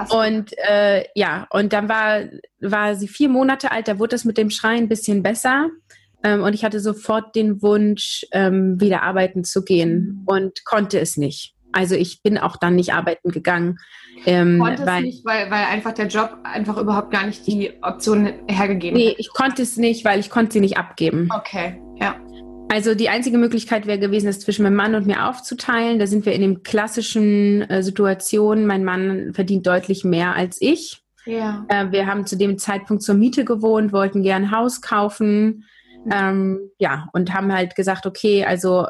und 0.09 0.51
äh, 0.57 1.05
ja, 1.15 1.47
und 1.51 1.71
dann 1.71 1.87
war, 1.87 2.23
war 2.59 2.95
sie 2.95 3.07
vier 3.07 3.29
Monate 3.29 3.71
alt. 3.71 3.87
Da 3.87 3.97
wurde 3.97 4.17
es 4.17 4.25
mit 4.25 4.37
dem 4.37 4.49
Schreien 4.49 4.83
ein 4.83 4.89
bisschen 4.89 5.23
besser. 5.23 5.69
Ähm, 6.23 6.43
und 6.43 6.53
ich 6.53 6.63
hatte 6.63 6.79
sofort 6.79 7.35
den 7.35 7.61
Wunsch, 7.61 8.25
ähm, 8.31 8.79
wieder 8.79 9.03
arbeiten 9.03 9.43
zu 9.43 9.63
gehen 9.63 10.21
mhm. 10.21 10.23
und 10.25 10.65
konnte 10.65 10.99
es 10.99 11.17
nicht. 11.17 11.53
Also 11.71 11.95
ich 11.95 12.23
bin 12.23 12.37
auch 12.37 12.57
dann 12.57 12.75
nicht 12.75 12.93
arbeiten 12.93 13.29
gegangen. 13.29 13.77
Ähm, 14.25 14.59
konnte 14.59 14.85
weil, 14.85 14.99
es 14.99 15.15
nicht, 15.15 15.25
weil, 15.25 15.51
weil 15.51 15.65
einfach 15.65 15.93
der 15.93 16.07
Job 16.07 16.37
einfach 16.43 16.77
überhaupt 16.77 17.11
gar 17.11 17.25
nicht 17.27 17.45
die 17.45 17.71
Option 17.83 18.33
hergegeben 18.47 18.97
nee, 18.97 19.09
hat? 19.09 19.15
Nee, 19.17 19.19
ich 19.19 19.29
konnte 19.29 19.61
es 19.61 19.77
nicht, 19.77 20.03
weil 20.03 20.19
ich 20.19 20.29
konnte 20.29 20.53
sie 20.53 20.59
nicht 20.59 20.77
abgeben. 20.77 21.29
Okay, 21.35 21.79
ja. 21.99 22.15
Also 22.69 22.95
die 22.95 23.09
einzige 23.09 23.37
Möglichkeit 23.37 23.87
wäre 23.87 23.99
gewesen, 23.99 24.27
es 24.27 24.39
zwischen 24.39 24.63
meinem 24.63 24.75
Mann 24.75 24.95
und 24.95 25.07
mir 25.07 25.27
aufzuteilen. 25.27 25.99
Da 25.99 26.07
sind 26.07 26.25
wir 26.25 26.33
in 26.33 26.41
dem 26.41 26.63
klassischen 26.63 27.61
äh, 27.69 27.81
Situation. 27.81 28.65
Mein 28.65 28.83
Mann 28.83 29.33
verdient 29.33 29.65
deutlich 29.67 30.03
mehr 30.03 30.35
als 30.35 30.57
ich. 30.59 31.01
Ja. 31.25 31.65
Äh, 31.69 31.91
wir 31.91 32.07
haben 32.07 32.25
zu 32.25 32.37
dem 32.37 32.57
Zeitpunkt 32.57 33.03
zur 33.03 33.15
Miete 33.15 33.45
gewohnt, 33.45 33.93
wollten 33.93 34.23
gern 34.23 34.51
Haus 34.51 34.81
kaufen. 34.81 35.65
Ähm, 36.11 36.71
ja, 36.79 37.09
und 37.13 37.33
haben 37.33 37.53
halt 37.53 37.75
gesagt, 37.75 38.05
okay, 38.05 38.45
also 38.45 38.87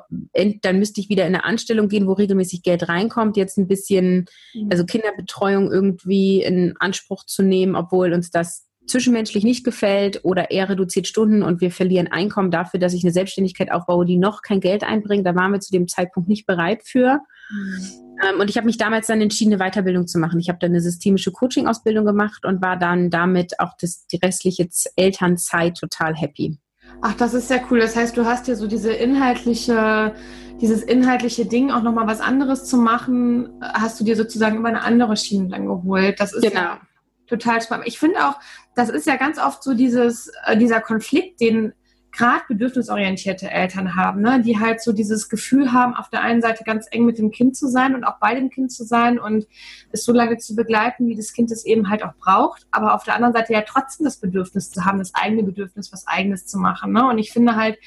dann 0.62 0.80
müsste 0.80 1.02
ich 1.02 1.10
wieder 1.10 1.26
in 1.26 1.36
eine 1.36 1.44
Anstellung 1.44 1.88
gehen, 1.88 2.08
wo 2.08 2.14
regelmäßig 2.14 2.64
Geld 2.64 2.88
reinkommt, 2.90 3.38
jetzt 3.38 3.58
ein 3.58 3.68
bisschen, 3.68 4.26
mhm. 4.54 4.70
also 4.72 4.86
Kinderbetreuung 4.86 5.72
irgendwie 5.72 6.44
in 6.44 6.76
Anspruch 6.80 7.26
zu 7.26 7.44
nehmen, 7.44 7.76
obwohl 7.76 8.14
uns 8.14 8.30
das 8.30 8.68
zwischenmenschlich 8.88 9.44
nicht 9.44 9.66
gefällt 9.66 10.22
oder 10.24 10.50
eher 10.50 10.70
reduziert 10.70 11.08
Stunden 11.08 11.44
und 11.44 11.62
wir 11.62 11.72
verlieren 11.72 12.08
Einkommen 12.08 12.52
dafür, 12.52 12.80
dass 12.80 12.94
ich 12.94 13.04
eine 13.04 13.12
Selbstständigkeit 13.12 13.72
aufbaue, 13.72 14.06
die 14.06 14.18
noch 14.18 14.42
kein 14.42 14.62
Geld 14.62 14.84
einbringt. 14.84 15.26
Da 15.26 15.36
waren 15.36 15.52
wir 15.52 15.60
zu 15.60 15.72
dem 15.72 15.88
Zeitpunkt 15.88 16.30
nicht 16.30 16.46
bereit 16.46 16.84
für. 16.86 17.20
Mhm. 17.50 18.08
Ähm, 18.28 18.40
und 18.40 18.50
ich 18.50 18.58
habe 18.58 18.66
mich 18.66 18.78
damals 18.78 19.08
dann 19.08 19.22
entschieden, 19.22 19.54
eine 19.54 19.70
Weiterbildung 19.70 20.08
zu 20.08 20.20
machen. 20.20 20.40
Ich 20.40 20.50
habe 20.50 20.60
dann 20.60 20.72
eine 20.72 20.82
systemische 20.82 21.32
Coaching-Ausbildung 21.32 22.06
gemacht 22.06 22.46
und 22.46 22.62
war 22.62 22.78
dann 22.78 23.10
damit 23.10 23.60
auch 23.60 23.74
das, 23.80 24.08
die 24.08 24.18
restliche 24.18 24.68
Elternzeit 24.96 25.78
total 25.78 26.16
happy. 26.16 26.58
Ach, 27.02 27.14
das 27.14 27.34
ist 27.34 27.48
sehr 27.48 27.62
cool. 27.70 27.80
Das 27.80 27.96
heißt, 27.96 28.18
du 28.18 28.26
hast 28.26 28.48
dir 28.48 28.56
so 28.56 28.68
diese 28.68 28.92
inhaltliche, 28.92 30.16
dieses 30.60 30.82
inhaltliche 30.84 31.46
Ding 31.46 31.72
auch 31.72 31.84
nochmal 31.84 32.08
was 32.08 32.22
anderes 32.22 32.66
zu 32.66 32.78
machen, 32.78 33.62
hast 33.62 34.00
du 34.00 34.04
dir 34.04 34.16
sozusagen 34.16 34.58
über 34.58 34.70
eine 34.70 34.82
andere 34.82 35.16
Schiene 35.16 35.50
dann 35.50 35.68
geholt. 35.68 36.20
Das 36.20 36.34
ist 36.34 36.42
genau. 36.42 36.60
ja 36.60 36.82
total 37.28 37.62
spannend. 37.62 37.88
Ich 37.88 38.00
finde 38.00 38.26
auch, 38.26 38.40
das 38.76 38.90
ist 38.90 39.06
ja 39.06 39.16
ganz 39.16 39.38
oft 39.38 39.64
so 39.64 39.74
dieses, 39.74 40.32
äh, 40.46 40.58
dieser 40.58 40.82
Konflikt, 40.82 41.42
den 41.42 41.74
gerade 42.18 42.44
bedürfnisorientierte 42.48 43.50
Eltern 43.50 43.96
haben, 43.96 44.22
ne? 44.22 44.42
die 44.42 44.60
halt 44.60 44.82
so 44.82 44.92
dieses 44.92 45.30
Gefühl 45.30 45.72
haben, 45.72 45.94
auf 45.94 46.10
der 46.10 46.22
einen 46.22 46.42
Seite 46.42 46.64
ganz 46.64 46.88
eng 46.90 47.06
mit 47.06 47.18
dem 47.18 47.32
Kind 47.32 47.56
zu 47.56 47.68
sein 47.68 47.94
und 47.94 48.04
auch 48.04 48.20
bei 48.20 48.34
dem 48.34 48.50
Kind 48.50 48.72
zu 48.72 48.84
sein 48.84 49.20
und 49.20 49.48
es 49.92 50.04
so 50.04 50.12
lange 50.12 50.38
zu 50.38 50.56
begleiten, 50.56 51.08
wie 51.08 51.16
das 51.16 51.32
Kind 51.32 51.52
es 51.52 51.66
eben 51.66 51.90
halt 51.90 52.04
auch 52.04 52.16
braucht, 52.16 52.66
aber 52.72 52.96
auf 52.96 53.04
der 53.04 53.16
anderen 53.16 53.34
Seite 53.34 53.54
ja 53.54 53.62
trotzdem 53.62 54.06
das 54.06 54.18
Bedürfnis 54.18 54.72
zu 54.72 54.84
haben, 54.84 54.98
das 54.98 55.14
eigene 55.14 55.44
Bedürfnis, 55.44 55.94
was 55.94 56.08
eigenes 56.08 56.48
zu 56.48 56.58
machen. 56.58 56.92
Ne? 56.92 57.08
Und 57.08 57.20
ich 57.20 57.32
finde 57.32 57.56
halt, 57.56 57.78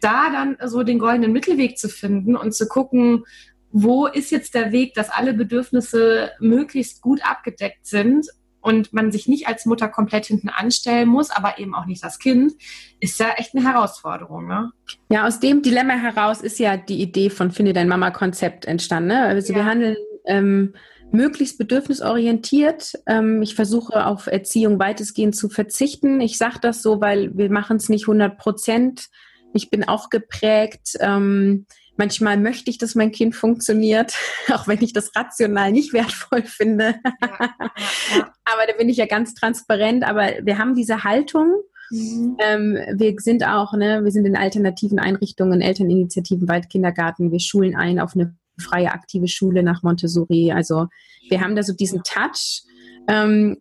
da 0.00 0.30
dann 0.30 0.56
so 0.66 0.82
den 0.82 0.98
goldenen 0.98 1.32
Mittelweg 1.32 1.78
zu 1.78 1.88
finden 1.88 2.34
und 2.34 2.54
zu 2.54 2.66
gucken, 2.66 3.24
wo 3.70 4.06
ist 4.06 4.30
jetzt 4.30 4.54
der 4.54 4.72
Weg, 4.72 4.94
dass 4.94 5.10
alle 5.10 5.32
Bedürfnisse 5.32 6.30
möglichst 6.40 7.02
gut 7.02 7.20
abgedeckt 7.22 7.86
sind 7.86 8.26
und 8.60 8.92
man 8.92 9.10
sich 9.12 9.28
nicht 9.28 9.48
als 9.48 9.66
Mutter 9.66 9.88
komplett 9.88 10.26
hinten 10.26 10.48
anstellen 10.48 11.08
muss, 11.08 11.30
aber 11.30 11.58
eben 11.58 11.74
auch 11.74 11.86
nicht 11.86 12.04
das 12.04 12.18
Kind, 12.18 12.52
ist 13.00 13.18
ja 13.20 13.30
echt 13.36 13.54
eine 13.54 13.66
Herausforderung. 13.66 14.46
Ne? 14.46 14.70
Ja, 15.10 15.26
aus 15.26 15.40
dem 15.40 15.62
Dilemma 15.62 15.94
heraus 15.94 16.40
ist 16.40 16.58
ja 16.58 16.76
die 16.76 17.00
Idee 17.00 17.30
von 17.30 17.50
Finde 17.50 17.72
dein 17.72 17.88
Mama-Konzept 17.88 18.66
entstanden. 18.66 19.08
Ne? 19.08 19.22
Also 19.22 19.52
ja. 19.52 19.60
wir 19.60 19.64
handeln 19.64 19.96
ähm, 20.26 20.74
möglichst 21.12 21.58
bedürfnisorientiert. 21.58 22.94
Ähm, 23.06 23.42
ich 23.42 23.54
versuche 23.54 24.06
auf 24.06 24.26
Erziehung 24.26 24.78
weitestgehend 24.78 25.34
zu 25.34 25.48
verzichten. 25.48 26.20
Ich 26.20 26.38
sage 26.38 26.58
das 26.60 26.82
so, 26.82 27.00
weil 27.00 27.36
wir 27.36 27.50
machen 27.50 27.76
es 27.76 27.88
nicht 27.88 28.04
100 28.04 28.38
Prozent. 28.38 29.08
Ich 29.52 29.70
bin 29.70 29.84
auch 29.84 30.10
geprägt. 30.10 30.96
Ähm, 31.00 31.66
manchmal 32.00 32.38
möchte 32.38 32.70
ich, 32.70 32.78
dass 32.78 32.94
mein 32.94 33.12
Kind 33.12 33.36
funktioniert, 33.36 34.16
auch 34.52 34.66
wenn 34.66 34.82
ich 34.82 34.94
das 34.94 35.14
rational 35.14 35.70
nicht 35.70 35.92
wertvoll 35.92 36.42
finde. 36.42 36.94
Ja, 37.04 37.28
ja, 37.30 37.50
ja. 38.16 38.32
Aber 38.46 38.66
da 38.66 38.72
bin 38.76 38.88
ich 38.88 38.96
ja 38.96 39.06
ganz 39.06 39.34
transparent. 39.34 40.02
Aber 40.04 40.30
wir 40.42 40.56
haben 40.56 40.74
diese 40.74 41.04
Haltung. 41.04 41.52
Mhm. 41.90 42.36
Ähm, 42.40 42.78
wir 42.94 43.14
sind 43.18 43.46
auch, 43.46 43.74
ne, 43.74 44.02
wir 44.02 44.10
sind 44.10 44.24
in 44.24 44.36
alternativen 44.36 44.98
Einrichtungen, 44.98 45.60
Elterninitiativen, 45.60 46.48
Waldkindergarten. 46.48 47.32
Wir 47.32 47.40
schulen 47.40 47.76
ein 47.76 48.00
auf 48.00 48.14
eine 48.14 48.34
freie 48.58 48.92
aktive 48.92 49.28
Schule 49.28 49.62
nach 49.62 49.82
Montessori. 49.82 50.52
Also 50.52 50.86
wir 51.28 51.42
haben 51.42 51.54
da 51.54 51.62
so 51.62 51.74
diesen 51.74 52.02
Touch 52.02 52.62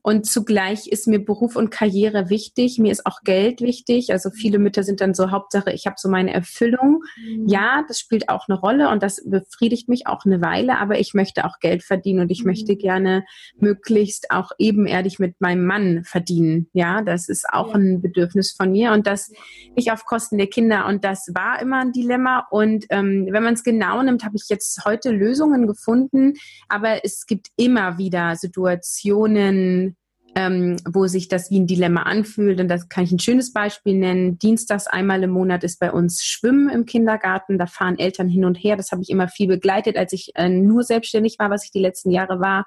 und 0.04 0.26
zugleich 0.28 0.88
ist 0.88 1.08
mir 1.08 1.24
Beruf 1.24 1.56
und 1.56 1.72
Karriere 1.72 2.30
wichtig. 2.30 2.78
Mir 2.78 2.92
ist 2.92 3.08
auch 3.08 3.22
Geld 3.24 3.62
wichtig. 3.62 4.12
Also 4.12 4.30
viele 4.30 4.60
Mütter 4.60 4.84
sind 4.84 5.02
dann 5.02 5.16
so 5.16 5.32
Hauptsache, 5.32 5.72
ich 5.72 5.88
habe 5.88 5.96
so 5.98 6.08
meine 6.08 6.32
Erfüllung. 6.32 7.04
Mhm. 7.18 7.48
Ja, 7.48 7.84
das 7.88 7.98
spielt 7.98 8.30
auch 8.30 8.48
eine 8.48 8.60
Rolle 8.60 8.90
und 8.90 9.02
das 9.02 9.24
befriedigt 9.26 9.90
mich 9.90 10.06
auch 10.06 10.24
eine 10.24 10.42
Weile, 10.42 10.78
aber 10.78 11.00
ich 11.00 11.16
möchte 11.16 11.46
auch 11.46 11.58
Geld 11.60 11.82
verdienen 11.82 12.20
und 12.20 12.32
ich 12.32 12.44
mhm. 12.44 12.52
möchte 12.52 12.76
gerne 12.76 13.26
möglichst 13.58 14.30
auch 14.30 14.52
ebenerdig 14.60 15.18
mit 15.18 15.42
meinem 15.42 15.66
Mann 15.66 16.04
verdienen. 16.04 16.70
Ja, 16.74 17.02
das 17.02 17.28
ist 17.28 17.50
auch 17.50 17.74
ein 17.74 18.02
Bedürfnis 18.02 18.52
von 18.56 18.72
mir 18.72 18.92
und 18.92 19.08
das 19.08 19.32
nicht 19.76 19.92
auf 19.92 20.06
Kosten 20.06 20.38
der 20.38 20.48
Kinder. 20.48 20.86
Und 20.86 21.04
das 21.04 21.32
war 21.34 21.60
immer 21.60 21.80
ein 21.80 21.92
Dilemma. 21.92 22.46
Und 22.52 22.86
ähm, 22.92 23.28
wenn 23.32 23.44
man 23.44 23.56
es 23.56 23.64
genau 23.64 24.04
nimmt, 24.04 24.24
habe 24.24 24.36
ich 24.36 24.48
jetzt 24.50 24.86
heute 24.86 25.10
Lösungen 25.10 25.66
gefunden, 25.66 26.34
aber 26.68 27.04
es 27.04 27.26
gibt 27.26 27.48
immer 27.56 27.98
wieder 27.98 28.36
Situationen, 28.36 29.39
Situationen, 29.40 29.96
ähm, 30.36 30.78
wo 30.88 31.08
sich 31.08 31.28
das 31.28 31.50
wie 31.50 31.60
ein 31.60 31.66
Dilemma 31.66 32.04
anfühlt. 32.04 32.60
Und 32.62 32.68
das 32.68 32.88
kann 32.88 33.04
ich 33.04 33.12
ein 33.12 33.20
schönes 33.20 33.52
Beispiel 33.52 33.96
nennen. 33.96 34.38
Dienstags 34.38 34.86
einmal 34.86 35.24
im 35.24 35.32
Monat 35.32 35.64
ist 35.64 35.80
bei 35.80 35.92
uns 35.92 36.24
Schwimmen 36.24 36.70
im 36.70 36.86
Kindergarten. 36.86 37.58
Da 37.58 37.66
fahren 37.66 37.98
Eltern 37.98 38.30
hin 38.30 38.46
und 38.46 38.56
her. 38.56 38.78
Das 38.78 38.92
habe 38.92 39.02
ich 39.02 39.10
immer 39.10 39.28
viel 39.28 39.48
begleitet, 39.48 39.98
als 39.98 40.14
ich 40.14 40.32
äh, 40.36 40.48
nur 40.48 40.84
selbstständig 40.84 41.38
war, 41.40 41.50
was 41.50 41.66
ich 41.66 41.72
die 41.72 41.82
letzten 41.82 42.12
Jahre 42.12 42.40
war. 42.40 42.66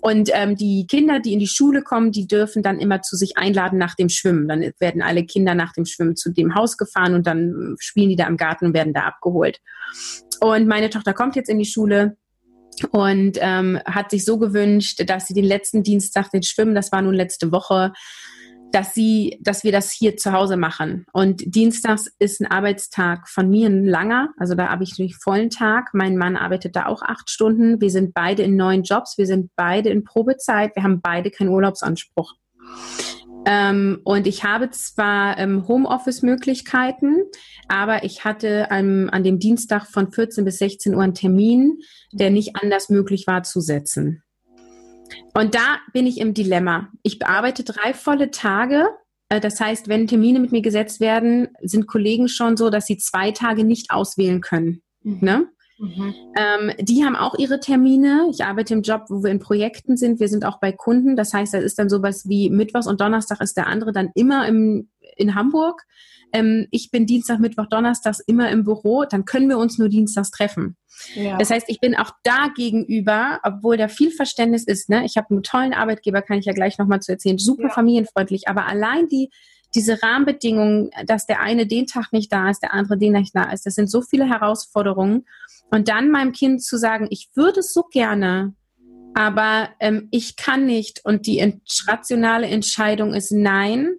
Und 0.00 0.30
ähm, 0.32 0.56
die 0.56 0.86
Kinder, 0.88 1.20
die 1.20 1.34
in 1.34 1.40
die 1.40 1.46
Schule 1.46 1.82
kommen, 1.82 2.10
die 2.10 2.26
dürfen 2.26 2.62
dann 2.62 2.78
immer 2.78 3.02
zu 3.02 3.16
sich 3.16 3.36
einladen 3.36 3.78
nach 3.78 3.94
dem 3.94 4.08
Schwimmen. 4.08 4.48
Dann 4.48 4.72
werden 4.78 5.02
alle 5.02 5.24
Kinder 5.26 5.54
nach 5.54 5.74
dem 5.74 5.84
Schwimmen 5.84 6.16
zu 6.16 6.32
dem 6.32 6.54
Haus 6.54 6.78
gefahren 6.78 7.14
und 7.14 7.26
dann 7.26 7.76
spielen 7.80 8.08
die 8.08 8.16
da 8.16 8.26
im 8.26 8.38
Garten 8.38 8.66
und 8.66 8.74
werden 8.74 8.94
da 8.94 9.02
abgeholt. 9.02 9.60
Und 10.40 10.66
meine 10.66 10.90
Tochter 10.90 11.12
kommt 11.12 11.36
jetzt 11.36 11.50
in 11.50 11.58
die 11.58 11.66
Schule 11.66 12.16
und 12.90 13.38
ähm, 13.40 13.78
hat 13.84 14.10
sich 14.10 14.24
so 14.24 14.38
gewünscht, 14.38 15.02
dass 15.06 15.26
sie 15.26 15.34
den 15.34 15.44
letzten 15.44 15.82
Dienstag, 15.82 16.30
den 16.30 16.42
Schwimmen, 16.42 16.74
das 16.74 16.92
war 16.92 17.02
nun 17.02 17.14
letzte 17.14 17.52
Woche, 17.52 17.92
dass 18.72 18.94
sie, 18.94 19.38
dass 19.40 19.64
wir 19.64 19.72
das 19.72 19.90
hier 19.90 20.16
zu 20.16 20.32
Hause 20.32 20.56
machen. 20.56 21.04
Und 21.12 21.42
Dienstags 21.54 22.10
ist 22.18 22.40
ein 22.40 22.50
Arbeitstag 22.50 23.28
von 23.28 23.48
mir 23.50 23.68
ein 23.68 23.84
langer, 23.84 24.30
also 24.38 24.54
da 24.54 24.68
habe 24.68 24.84
ich 24.84 24.90
natürlich 24.90 25.16
vollen 25.16 25.50
Tag. 25.50 25.90
Mein 25.92 26.16
Mann 26.16 26.36
arbeitet 26.36 26.74
da 26.74 26.86
auch 26.86 27.02
acht 27.02 27.30
Stunden. 27.30 27.80
Wir 27.80 27.90
sind 27.90 28.14
beide 28.14 28.42
in 28.42 28.56
neuen 28.56 28.82
Jobs, 28.82 29.18
wir 29.18 29.26
sind 29.26 29.50
beide 29.56 29.90
in 29.90 30.04
Probezeit, 30.04 30.74
wir 30.74 30.82
haben 30.82 31.00
beide 31.02 31.30
keinen 31.30 31.50
Urlaubsanspruch. 31.50 32.34
Ähm, 33.44 34.00
und 34.04 34.26
ich 34.26 34.44
habe 34.44 34.70
zwar 34.70 35.38
ähm, 35.38 35.66
Homeoffice-Möglichkeiten, 35.66 37.16
aber 37.68 38.04
ich 38.04 38.24
hatte 38.24 38.68
ähm, 38.70 39.08
an 39.12 39.24
dem 39.24 39.38
Dienstag 39.38 39.86
von 39.86 40.12
14 40.12 40.44
bis 40.44 40.58
16 40.58 40.94
Uhr 40.94 41.02
einen 41.02 41.14
Termin, 41.14 41.78
der 42.12 42.30
nicht 42.30 42.56
anders 42.56 42.88
möglich 42.88 43.26
war 43.26 43.42
zu 43.42 43.60
setzen. 43.60 44.22
Und 45.34 45.54
da 45.54 45.78
bin 45.92 46.06
ich 46.06 46.18
im 46.18 46.34
Dilemma. 46.34 46.90
Ich 47.02 47.18
bearbeite 47.18 47.64
drei 47.64 47.94
volle 47.94 48.30
Tage. 48.30 48.88
Äh, 49.28 49.40
das 49.40 49.58
heißt, 49.60 49.88
wenn 49.88 50.06
Termine 50.06 50.38
mit 50.38 50.52
mir 50.52 50.62
gesetzt 50.62 51.00
werden, 51.00 51.48
sind 51.62 51.86
Kollegen 51.86 52.28
schon 52.28 52.56
so, 52.56 52.70
dass 52.70 52.86
sie 52.86 52.98
zwei 52.98 53.32
Tage 53.32 53.64
nicht 53.64 53.90
auswählen 53.90 54.40
können. 54.40 54.82
Mhm. 55.02 55.18
Ne? 55.20 55.48
Mhm. 55.82 56.14
Ähm, 56.36 56.72
die 56.78 57.04
haben 57.04 57.16
auch 57.16 57.36
ihre 57.36 57.58
Termine. 57.58 58.28
Ich 58.30 58.44
arbeite 58.44 58.72
im 58.72 58.82
Job, 58.82 59.06
wo 59.08 59.24
wir 59.24 59.32
in 59.32 59.40
Projekten 59.40 59.96
sind. 59.96 60.20
Wir 60.20 60.28
sind 60.28 60.44
auch 60.44 60.60
bei 60.60 60.70
Kunden. 60.70 61.16
Das 61.16 61.34
heißt, 61.34 61.52
das 61.54 61.64
ist 61.64 61.76
dann 61.76 61.88
sowas 61.88 62.28
wie 62.28 62.50
Mittwochs 62.50 62.86
und 62.86 63.00
Donnerstag 63.00 63.40
ist 63.40 63.56
der 63.56 63.66
andere 63.66 63.92
dann 63.92 64.10
immer 64.14 64.46
im, 64.46 64.88
in 65.16 65.34
Hamburg. 65.34 65.82
Ähm, 66.32 66.68
ich 66.70 66.92
bin 66.92 67.04
Dienstag, 67.06 67.40
Mittwoch, 67.40 67.66
Donnerstags 67.66 68.20
immer 68.20 68.48
im 68.50 68.62
Büro. 68.62 69.04
Dann 69.04 69.24
können 69.24 69.48
wir 69.48 69.58
uns 69.58 69.76
nur 69.76 69.88
Dienstags 69.88 70.30
treffen. 70.30 70.76
Ja. 71.16 71.36
Das 71.36 71.50
heißt, 71.50 71.66
ich 71.68 71.80
bin 71.80 71.96
auch 71.96 72.12
da 72.22 72.46
gegenüber, 72.54 73.40
obwohl 73.42 73.76
da 73.76 73.88
viel 73.88 74.12
Verständnis 74.12 74.62
ist. 74.62 74.88
Ne? 74.88 75.04
Ich 75.04 75.16
habe 75.16 75.30
einen 75.30 75.42
tollen 75.42 75.74
Arbeitgeber, 75.74 76.22
kann 76.22 76.38
ich 76.38 76.44
ja 76.44 76.52
gleich 76.52 76.78
nochmal 76.78 77.00
zu 77.00 77.10
erzählen. 77.10 77.38
Super 77.38 77.64
ja. 77.64 77.70
familienfreundlich. 77.70 78.46
Aber 78.46 78.66
allein 78.66 79.08
die 79.08 79.30
diese 79.74 80.02
Rahmenbedingungen, 80.02 80.90
dass 81.06 81.26
der 81.26 81.40
eine 81.40 81.66
den 81.66 81.86
Tag 81.86 82.12
nicht 82.12 82.32
da 82.32 82.50
ist, 82.50 82.62
der 82.62 82.74
andere 82.74 82.98
den 82.98 83.12
nicht 83.12 83.34
da 83.34 83.50
ist, 83.50 83.66
das 83.66 83.74
sind 83.74 83.90
so 83.90 84.02
viele 84.02 84.28
Herausforderungen. 84.28 85.26
Und 85.70 85.88
dann 85.88 86.10
meinem 86.10 86.32
Kind 86.32 86.62
zu 86.62 86.76
sagen, 86.76 87.06
ich 87.10 87.30
würde 87.34 87.60
es 87.60 87.72
so 87.72 87.84
gerne, 87.84 88.54
aber 89.14 89.70
ähm, 89.80 90.08
ich 90.10 90.36
kann 90.36 90.66
nicht 90.66 91.04
und 91.04 91.26
die 91.26 91.60
rationale 91.86 92.46
Entscheidung 92.46 93.14
ist 93.14 93.32
nein. 93.32 93.96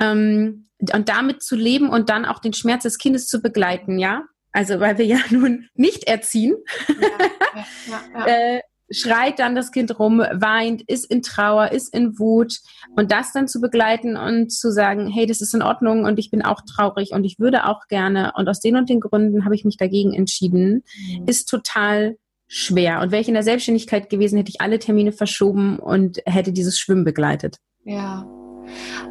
Ähm, 0.00 0.68
und 0.92 1.08
damit 1.08 1.42
zu 1.42 1.54
leben 1.54 1.90
und 1.90 2.10
dann 2.10 2.24
auch 2.24 2.40
den 2.40 2.52
Schmerz 2.52 2.82
des 2.82 2.98
Kindes 2.98 3.28
zu 3.28 3.40
begleiten, 3.40 3.98
ja. 3.98 4.24
Also 4.52 4.80
weil 4.80 4.98
wir 4.98 5.06
ja 5.06 5.18
nun 5.30 5.68
nicht 5.74 6.04
erziehen. 6.04 6.56
Ja, 6.88 7.64
ja, 7.86 8.00
ja, 8.14 8.26
äh, 8.26 8.60
schreit 8.92 9.38
dann 9.38 9.54
das 9.54 9.72
Kind 9.72 9.98
rum, 9.98 10.18
weint, 10.18 10.82
ist 10.82 11.10
in 11.10 11.22
Trauer, 11.22 11.72
ist 11.72 11.94
in 11.94 12.18
Wut 12.18 12.58
und 12.96 13.10
das 13.10 13.32
dann 13.32 13.48
zu 13.48 13.60
begleiten 13.60 14.16
und 14.16 14.52
zu 14.52 14.70
sagen, 14.70 15.08
hey, 15.08 15.26
das 15.26 15.40
ist 15.40 15.54
in 15.54 15.62
Ordnung 15.62 16.04
und 16.04 16.18
ich 16.18 16.30
bin 16.30 16.42
auch 16.42 16.60
traurig 16.62 17.12
und 17.12 17.24
ich 17.24 17.38
würde 17.38 17.66
auch 17.66 17.88
gerne 17.88 18.32
und 18.36 18.48
aus 18.48 18.60
den 18.60 18.76
und 18.76 18.88
den 18.88 19.00
Gründen 19.00 19.44
habe 19.44 19.54
ich 19.54 19.64
mich 19.64 19.76
dagegen 19.76 20.12
entschieden, 20.12 20.84
mhm. 21.08 21.24
ist 21.26 21.48
total 21.48 22.16
schwer. 22.46 23.00
Und 23.00 23.12
wäre 23.12 23.22
ich 23.22 23.28
in 23.28 23.34
der 23.34 23.42
Selbstständigkeit 23.42 24.10
gewesen, 24.10 24.36
hätte 24.36 24.50
ich 24.50 24.60
alle 24.60 24.78
Termine 24.78 25.12
verschoben 25.12 25.78
und 25.78 26.20
hätte 26.26 26.52
dieses 26.52 26.78
Schwimmen 26.78 27.04
begleitet. 27.04 27.56
Ja, 27.84 28.26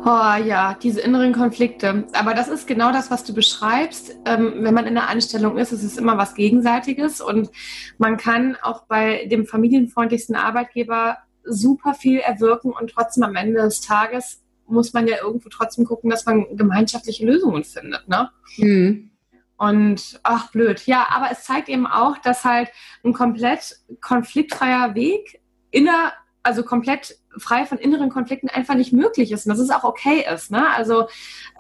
Oh 0.04 0.34
ja, 0.44 0.76
diese 0.82 1.02
inneren 1.02 1.34
Konflikte. 1.34 2.06
Aber 2.14 2.34
das 2.34 2.48
ist 2.48 2.68
genau 2.68 2.92
das, 2.92 3.12
was 3.12 3.24
du 3.24 3.34
beschreibst. 3.34 4.16
Ähm, 4.26 4.54
wenn 4.60 4.74
man 4.74 4.88
in 4.88 4.96
der 4.96 5.10
Anstellung 5.10 5.58
ist, 5.58 5.72
ist 5.72 5.84
es 5.84 5.98
immer 5.98 6.18
was 6.18 6.36
Gegenseitiges 6.36 7.22
und 7.22 7.50
man 7.98 8.18
kann 8.18 8.58
auch 8.62 8.86
bei 8.86 9.26
dem 9.28 9.46
familienfreundlichsten 9.46 10.36
Arbeitgeber 10.36 11.18
super 11.44 11.94
viel 11.94 12.20
erwirken 12.20 12.72
und 12.72 12.92
trotzdem 12.92 13.24
am 13.24 13.36
Ende 13.36 13.62
des 13.62 13.82
Tages 13.82 14.42
muss 14.68 14.94
man 14.94 15.08
ja 15.08 15.18
irgendwo 15.22 15.50
trotzdem 15.50 15.86
gucken, 15.86 16.10
dass 16.10 16.26
man 16.26 16.56
gemeinschaftliche 16.56 17.26
Lösungen 17.26 17.64
findet. 17.64 18.08
Ne? 18.08 18.30
Mhm. 18.58 19.12
Und 19.58 20.20
ach 20.24 20.52
blöd. 20.52 20.88
Ja, 20.88 21.08
aber 21.12 21.30
es 21.32 21.44
zeigt 21.44 21.70
eben 21.70 21.86
auch, 21.86 22.18
dass 22.18 22.46
halt 22.46 22.70
ein 23.04 23.14
komplett 23.14 23.78
konfliktfreier 24.02 24.96
Weg 24.96 25.40
inner, 25.70 26.14
also 26.42 26.64
komplett 26.64 27.18
frei 27.38 27.66
von 27.66 27.78
inneren 27.78 28.10
Konflikten 28.10 28.50
einfach 28.50 28.76
nicht 28.76 28.94
möglich 28.94 29.32
ist 29.32 29.46
und 29.46 29.52
dass 29.52 29.60
es 29.60 29.70
auch 29.70 29.84
okay 29.84 30.26
ist. 30.34 30.52
Ne? 30.52 30.68
Also 30.76 31.08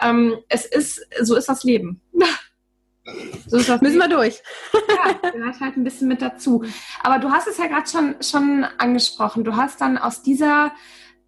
ähm, 0.01 0.35
es 0.49 0.65
ist, 0.65 1.05
so 1.21 1.35
ist 1.35 1.49
das 1.49 1.63
Leben. 1.63 2.01
so 3.47 3.57
ist 3.57 3.69
das 3.69 3.81
Müssen 3.81 3.99
Leben. 3.99 4.09
wir 4.11 4.17
durch. 4.17 4.41
ja, 4.73 5.29
gehört 5.31 5.59
halt 5.59 5.77
ein 5.77 5.83
bisschen 5.83 6.07
mit 6.07 6.21
dazu. 6.21 6.63
Aber 7.03 7.19
du 7.19 7.31
hast 7.31 7.47
es 7.47 7.57
ja 7.57 7.67
gerade 7.67 7.89
schon, 7.89 8.15
schon 8.21 8.65
angesprochen. 8.77 9.43
Du 9.43 9.55
hast 9.55 9.81
dann 9.81 9.97
aus 9.97 10.21
dieser 10.21 10.71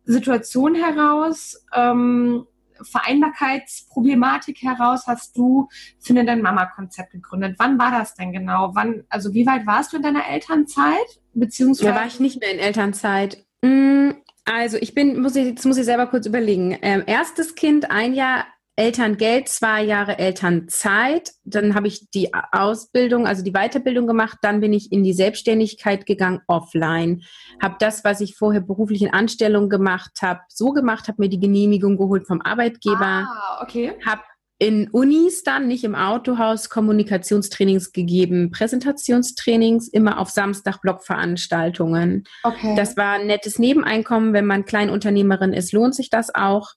Situation 0.06 0.76
heraus, 0.76 1.66
ähm, 1.74 2.46
Vereinbarkeitsproblematik 2.82 4.62
heraus, 4.62 5.04
hast 5.08 5.38
du 5.38 5.70
Finde 6.00 6.26
dein 6.26 6.42
Mama-Konzept 6.42 7.12
gegründet. 7.12 7.56
Wann 7.58 7.80
war 7.80 7.92
das 7.92 8.16
denn 8.16 8.34
genau? 8.34 8.72
Wann, 8.74 9.04
also 9.10 9.34
wie 9.34 9.46
weit 9.46 9.66
warst 9.66 9.94
du 9.94 9.98
in 9.98 10.04
deiner 10.04 10.28
Elternzeit? 10.28 11.22
Beziehungsweise. 11.34 11.92
Da 11.92 11.96
war 11.96 12.06
ich 12.06 12.20
nicht 12.20 12.40
mehr 12.40 12.52
in 12.52 12.60
Elternzeit. 12.60 13.46
Mm, 13.62 14.12
also 14.46 14.78
ich 14.80 14.94
bin, 14.94 15.22
muss 15.22 15.36
ich, 15.36 15.46
jetzt 15.46 15.66
muss 15.66 15.78
ich 15.78 15.86
selber 15.86 16.08
kurz 16.08 16.26
überlegen. 16.26 16.78
Ähm, 16.82 17.04
erstes 17.06 17.56
Kind, 17.56 17.90
ein 17.90 18.14
Jahr 18.14 18.46
Elterngeld, 18.76 19.50
zwei 19.50 19.84
Jahre 19.84 20.18
Elternzeit. 20.18 21.32
Dann 21.44 21.76
habe 21.76 21.88
ich 21.88 22.10
die 22.10 22.32
Ausbildung, 22.34 23.28
also 23.28 23.44
die 23.44 23.52
Weiterbildung 23.52 24.08
gemacht. 24.08 24.40
Dann 24.42 24.62
bin 24.62 24.74
ich 24.74 24.92
in 24.92 25.04
die 25.04 25.14
Selbstständigkeit 25.14 26.08
gegangen, 26.08 26.42
offline. 26.48 27.22
Habe 27.62 27.76
das, 27.80 28.04
was 28.04 28.20
ich 28.20 28.36
vorher 28.36 28.62
beruflich 28.62 29.04
in 29.04 29.14
Anstellung 29.14 29.70
gemacht 29.70 30.22
habe, 30.24 30.40
so 30.50 30.72
gemacht, 30.72 31.08
habe 31.08 31.22
mir 31.22 31.30
die 31.30 31.40
Genehmigung 31.40 31.98
geholt 31.98 32.26
vom 32.26 32.42
Arbeitgeber. 32.42 33.28
Ah, 33.30 33.60
okay. 33.62 33.94
Habe 34.04 34.24
in 34.60 34.90
Unis 34.90 35.44
dann, 35.44 35.68
nicht 35.68 35.84
im 35.84 35.96
Autohaus, 35.96 36.70
Kommunikationstrainings 36.70 37.92
gegeben, 37.92 38.52
Präsentationstrainings, 38.52 39.88
immer 39.88 40.20
auf 40.20 40.30
Samstag 40.30 40.82
Blogveranstaltungen. 40.82 42.24
Okay. 42.44 42.76
Das 42.76 42.96
war 42.96 43.14
ein 43.14 43.28
nettes 43.28 43.60
Nebeneinkommen. 43.60 44.34
Wenn 44.34 44.46
man 44.46 44.66
Kleinunternehmerin 44.66 45.54
ist, 45.54 45.74
lohnt 45.74 45.96
sich 45.96 46.10
das 46.10 46.34
auch. 46.34 46.74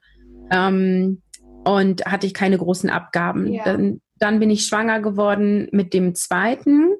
Ähm, 0.50 1.22
und 1.66 2.06
hatte 2.06 2.26
ich 2.26 2.34
keine 2.34 2.58
großen 2.58 2.90
Abgaben. 2.90 3.52
Ja. 3.52 3.64
Dann, 3.64 4.00
dann 4.18 4.38
bin 4.38 4.50
ich 4.50 4.66
schwanger 4.66 5.00
geworden 5.00 5.68
mit 5.72 5.94
dem 5.94 6.14
zweiten 6.14 6.90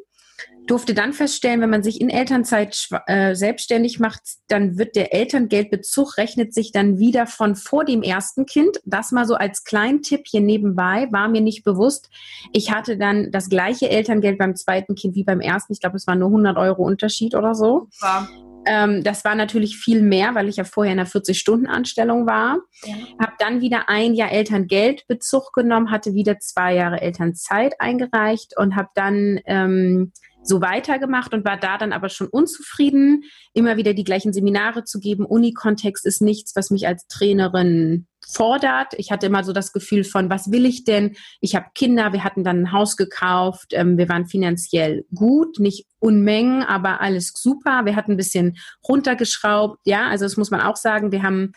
durfte 0.67 0.95
dann 0.95 1.13
feststellen, 1.13 1.61
wenn 1.61 1.71
man 1.71 1.83
sich 1.83 2.01
in 2.01 2.11
Elternzeit 2.11 2.89
äh, 3.07 3.35
selbstständig 3.35 4.01
macht, 4.01 4.23
dann 4.49 4.79
wird 4.79 4.97
der 4.97 5.15
Elterngeldbezug 5.15 6.19
rechnet 6.19 6.53
sich 6.53 6.73
dann 6.73 6.99
wieder 6.99 7.27
von 7.27 7.57
vor 7.57 7.85
dem 7.85 8.03
ersten 8.03 8.47
Kind. 8.47 8.81
Das 8.85 9.13
mal 9.13 9.27
so 9.27 9.35
als 9.35 9.65
Kleintipp 9.65 10.27
hier 10.27 10.41
nebenbei, 10.41 11.09
war 11.11 11.29
mir 11.29 11.41
nicht 11.41 11.65
bewusst. 11.65 12.11
Ich 12.53 12.73
hatte 12.73 12.99
dann 12.99 13.31
das 13.31 13.49
gleiche 13.49 13.89
Elterngeld 13.89 14.39
beim 14.39 14.57
zweiten 14.57 14.95
Kind 14.95 15.15
wie 15.15 15.25
beim 15.25 15.41
ersten. 15.41 15.73
Ich 15.73 15.81
glaube, 15.81 15.97
es 15.97 16.07
war 16.07 16.17
nur 16.17 16.29
100 16.29 16.57
Euro 16.57 16.83
Unterschied 16.85 17.35
oder 17.35 17.55
so. 17.55 17.89
Ja. 18.03 18.29
Ähm, 18.67 19.05
das 19.05 19.25
war 19.25 19.37
natürlich 19.37 19.77
viel 19.77 20.03
mehr, 20.03 20.35
weil 20.35 20.49
ich 20.49 20.57
ja 20.57 20.65
vorher 20.65 20.93
in 20.93 20.99
einer 20.99 21.09
40-Stunden-Anstellung 21.09 22.27
war. 22.27 22.59
Ja. 22.85 22.95
Habe 23.21 23.33
dann 23.39 23.61
wieder 23.61 23.89
ein 23.89 24.15
Jahr 24.15 24.33
Elterngeldbezug 24.33 25.53
genommen, 25.53 25.93
hatte 25.93 26.15
wieder 26.15 26.41
zwei 26.41 26.75
Jahre 26.75 27.01
Elternzeit 27.01 27.81
eingereicht 27.81 28.59
und 28.59 28.75
habe 28.75 28.89
dann 28.95 29.39
ähm, 29.47 30.13
so 30.47 30.61
weitergemacht 30.61 31.35
und 31.35 31.45
war 31.45 31.57
da 31.57 31.79
dann 31.79 31.93
aber 31.93 32.09
schon 32.09 32.29
unzufrieden, 32.29 33.25
immer 33.53 33.77
wieder 33.77 33.95
die 33.95 34.05
gleichen 34.05 34.33
Seminare 34.33 34.85
zu 34.85 35.01
geben. 35.01 35.25
Unikontext 35.25 36.07
ist 36.07 36.23
nichts, 36.23 36.55
was 36.57 36.71
mich 36.71 36.87
als 36.87 37.07
Trainerin 37.09 38.07
fordert. 38.29 38.95
Ich 38.97 39.13
hatte 39.13 39.27
immer 39.27 39.45
so 39.45 39.53
das 39.53 39.73
Gefühl 39.73 40.05
von, 40.05 40.31
was 40.31 40.51
will 40.51 40.67
ich 40.67 40.85
denn? 40.85 41.17
Ich 41.41 41.55
habe 41.55 41.67
Kinder, 41.75 42.13
wir 42.13 42.25
hatten 42.25 42.45
dann 42.45 42.63
ein 42.63 42.73
Haus 42.73 42.97
gekauft, 42.97 43.69
ähm, 43.73 43.99
wir 43.99 44.09
waren 44.09 44.27
finanziell 44.27 45.05
gut, 45.15 45.59
nicht 45.59 45.87
Unmengen, 45.99 46.63
aber 46.63 47.01
alles 47.01 47.33
super. 47.35 47.83
Wir 47.85 47.97
hatten 47.97 48.13
ein 48.13 48.17
bisschen 48.17 48.59
runtergeschraubt. 48.87 49.79
Ja, 49.85 50.09
also 50.09 50.25
das 50.25 50.37
muss 50.37 50.51
man 50.51 50.61
auch 50.61 50.77
sagen. 50.77 51.11
Wir 51.11 51.23
haben, 51.23 51.53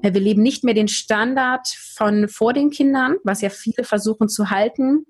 wir 0.00 0.12
leben 0.12 0.42
nicht 0.42 0.64
mehr 0.64 0.74
den 0.74 0.88
Standard 0.88 1.66
von 1.96 2.28
vor 2.28 2.52
den 2.52 2.70
Kindern, 2.70 3.16
was 3.24 3.40
ja 3.40 3.50
viele 3.50 3.84
versuchen 3.84 4.28
zu 4.28 4.50
halten. 4.50 5.04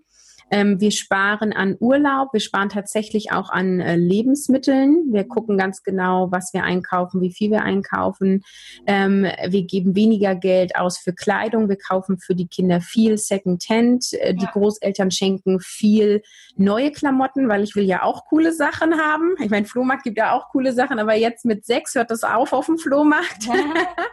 Ähm, 0.51 0.81
wir 0.81 0.91
sparen 0.91 1.53
an 1.53 1.77
Urlaub, 1.79 2.33
wir 2.33 2.41
sparen 2.41 2.69
tatsächlich 2.69 3.33
auch 3.33 3.51
an 3.51 3.81
äh, 3.81 3.97
Lebensmitteln. 3.97 5.13
Wir 5.13 5.25
gucken 5.25 5.57
ganz 5.57 5.83
genau, 5.83 6.31
was 6.31 6.53
wir 6.53 6.65
einkaufen, 6.65 7.21
wie 7.21 7.33
viel 7.33 7.51
wir 7.51 7.63
einkaufen. 7.63 8.43
Ähm, 8.87 9.27
wir 9.49 9.63
geben 9.65 9.95
weniger 9.95 10.35
Geld 10.35 10.77
aus 10.77 10.99
für 10.99 11.13
Kleidung. 11.13 11.69
Wir 11.69 11.77
kaufen 11.77 12.19
für 12.19 12.35
die 12.35 12.49
Kinder 12.49 12.81
viel 12.81 13.17
Secondhand. 13.17 14.13
Äh, 14.13 14.29
ja. 14.29 14.33
Die 14.33 14.47
Großeltern 14.47 15.11
schenken 15.11 15.61
viel 15.61 16.23
neue 16.57 16.91
Klamotten, 16.91 17.49
weil 17.49 17.63
ich 17.63 17.77
will 17.77 17.85
ja 17.85 18.03
auch 18.03 18.25
coole 18.27 18.53
Sachen 18.53 18.95
haben. 18.95 19.35
Ich 19.43 19.51
meine, 19.51 19.67
Flohmarkt 19.67 20.05
gibt 20.05 20.19
ja 20.19 20.33
auch 20.33 20.49
coole 20.51 20.73
Sachen, 20.73 20.99
aber 20.99 21.15
jetzt 21.15 21.45
mit 21.45 21.65
sechs 21.65 21.95
hört 21.95 22.11
das 22.11 22.25
auf 22.25 22.53
auf 22.53 22.67
dem 22.67 22.79
Flohmarkt. 22.79 23.49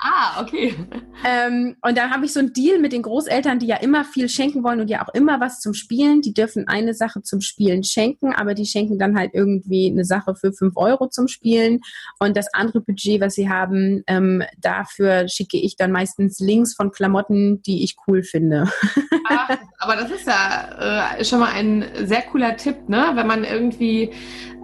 ah, 0.01 0.41
okay. 0.41 0.75
ähm, 1.25 1.75
und 1.81 1.97
da 1.97 2.09
habe 2.09 2.25
ich 2.25 2.33
so 2.33 2.39
einen 2.39 2.53
Deal 2.53 2.79
mit 2.79 2.93
den 2.93 3.01
Großeltern, 3.01 3.59
die 3.59 3.67
ja 3.67 3.77
immer 3.77 4.05
viel 4.05 4.29
schenken 4.29 4.63
wollen 4.63 4.79
und 4.79 4.89
ja 4.89 5.03
auch 5.03 5.13
immer 5.13 5.39
was 5.39 5.59
zum 5.59 5.73
Spielen 5.73 6.21
die 6.27 6.33
dürfen 6.33 6.67
eine 6.67 6.93
Sache 6.93 7.21
zum 7.21 7.39
Spielen 7.39 7.85
schenken, 7.85 8.33
aber 8.33 8.53
die 8.53 8.65
schenken 8.65 8.99
dann 8.99 9.17
halt 9.17 9.31
irgendwie 9.33 9.89
eine 9.89 10.03
Sache 10.03 10.35
für 10.35 10.51
fünf 10.51 10.75
Euro 10.75 11.07
zum 11.07 11.29
Spielen. 11.29 11.79
Und 12.19 12.35
das 12.35 12.53
andere 12.53 12.81
Budget, 12.81 13.21
was 13.21 13.35
sie 13.35 13.49
haben, 13.49 14.03
ähm, 14.07 14.43
dafür 14.57 15.29
schicke 15.29 15.57
ich 15.57 15.77
dann 15.77 15.93
meistens 15.93 16.39
Links 16.39 16.75
von 16.75 16.91
Klamotten, 16.91 17.61
die 17.61 17.85
ich 17.85 17.95
cool 18.07 18.23
finde. 18.23 18.69
Ach, 19.29 19.57
aber 19.77 19.95
das 19.95 20.11
ist 20.11 20.27
ja 20.27 21.15
äh, 21.17 21.23
schon 21.23 21.39
mal 21.39 21.53
ein 21.53 21.85
sehr 22.03 22.23
cooler 22.23 22.57
Tipp, 22.57 22.89
ne? 22.89 23.11
Wenn 23.13 23.27
man 23.27 23.45
irgendwie 23.45 24.11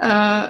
äh, 0.01 0.49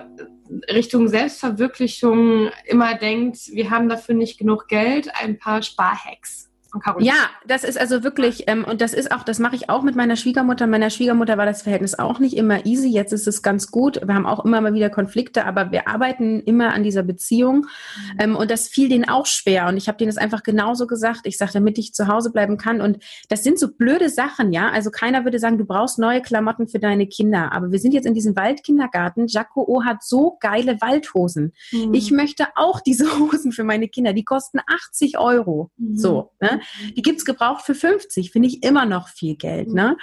Richtung 0.74 1.08
Selbstverwirklichung 1.08 2.50
immer 2.66 2.96
denkt, 2.96 3.38
wir 3.52 3.70
haben 3.70 3.88
dafür 3.88 4.16
nicht 4.16 4.40
genug 4.40 4.68
Geld, 4.68 5.12
ein 5.22 5.38
paar 5.38 5.62
Sparhacks 5.62 6.53
von 6.74 6.82
Caroline. 6.82 7.08
Ja, 7.10 7.30
das 7.46 7.64
ist 7.64 7.80
also 7.80 8.04
wirklich, 8.04 8.46
ähm, 8.48 8.66
und 8.66 8.82
das 8.82 8.94
ist 8.94 9.12
auch, 9.12 9.24
das 9.24 9.40
mache 9.40 9.56
ich 9.56 9.70
auch 9.70 9.84
mit 9.84 9.96
meiner 9.96 10.16
Schwiegermutter. 10.16 10.68
Meiner 10.68 10.90
Schwiegermutter 10.90 11.38
war 11.38 11.46
das 11.46 11.62
Verhältnis 11.62 11.98
auch 11.98 12.20
nicht 12.20 12.36
immer 12.36 12.66
easy. 12.66 12.90
Jetzt 12.90 13.14
ist 13.14 13.28
es 13.28 13.42
ganz 13.42 13.72
gut. 13.72 14.02
Wir 14.06 14.14
haben 14.14 14.26
auch 14.26 14.44
immer 14.44 14.60
mal 14.60 14.74
wieder 14.74 14.90
Konflikte, 14.90 15.46
aber 15.46 15.72
wir 15.72 15.88
arbeiten 15.88 16.42
immer 16.42 16.74
an 16.74 16.84
dieser 16.84 17.04
Beziehung. 17.04 17.58
Mhm. 17.58 18.20
Ähm, 18.20 18.36
und 18.36 18.52
das 18.52 18.68
fiel 18.68 18.90
denen 18.90 19.08
auch 19.08 19.28
schwer. 19.28 19.68
Und 19.68 19.78
ich 19.78 19.88
habe 19.88 19.98
denen 19.98 20.10
das 20.10 20.18
einfach 20.18 20.44
genauso 20.44 20.88
gesagt. 20.88 21.22
Ich 21.26 21.38
sage, 21.38 21.52
damit 21.54 21.78
ich 21.78 21.94
zu 21.94 22.08
Hause 22.08 22.32
bleiben 22.32 22.58
kann. 22.58 22.82
Und 22.82 22.98
das 23.30 23.44
sind 23.44 23.60
so 23.60 23.72
blöde 23.72 24.10
Sachen, 24.10 24.52
ja. 24.52 24.70
Also 24.72 24.90
keiner 24.90 25.24
würde 25.24 25.40
sagen, 25.40 25.60
du 25.60 25.66
brauchst 25.66 26.00
neue 26.00 26.22
Klamotten 26.22 26.68
für 26.68 26.80
deine 26.80 27.06
Kinder. 27.08 27.52
Aber 27.52 27.72
wir 27.72 27.80
sind 27.80 27.94
jetzt 27.94 28.06
in 28.06 28.16
diesem 28.16 28.36
Waldkindergarten. 28.36 29.28
Jaco 29.28 29.64
O 29.68 29.84
hat 29.84 30.04
so 30.04 30.38
geile 30.40 30.82
Waldhosen. 30.82 31.54
Mhm. 31.72 31.94
Ich 31.94 32.10
möchte 32.12 32.48
auch 32.56 32.82
diese 32.82 33.06
Hosen 33.20 33.52
für 33.52 33.64
meine 33.64 33.88
Kinder. 33.88 34.14
Die 34.14 34.24
kosten 34.24 34.60
80 34.66 35.20
Euro. 35.20 35.70
Mhm. 35.78 35.98
So. 35.98 36.32
Ne? 36.42 36.62
Die 36.96 37.02
gibt's 37.02 37.26
gebraucht 37.26 37.66
für 37.66 37.76
50, 37.76 38.32
finde 38.32 38.48
ich 38.48 38.64
immer 38.64 38.86
noch 38.86 39.08
viel 39.08 39.36
Geld. 39.36 39.70
Ne? 39.74 39.98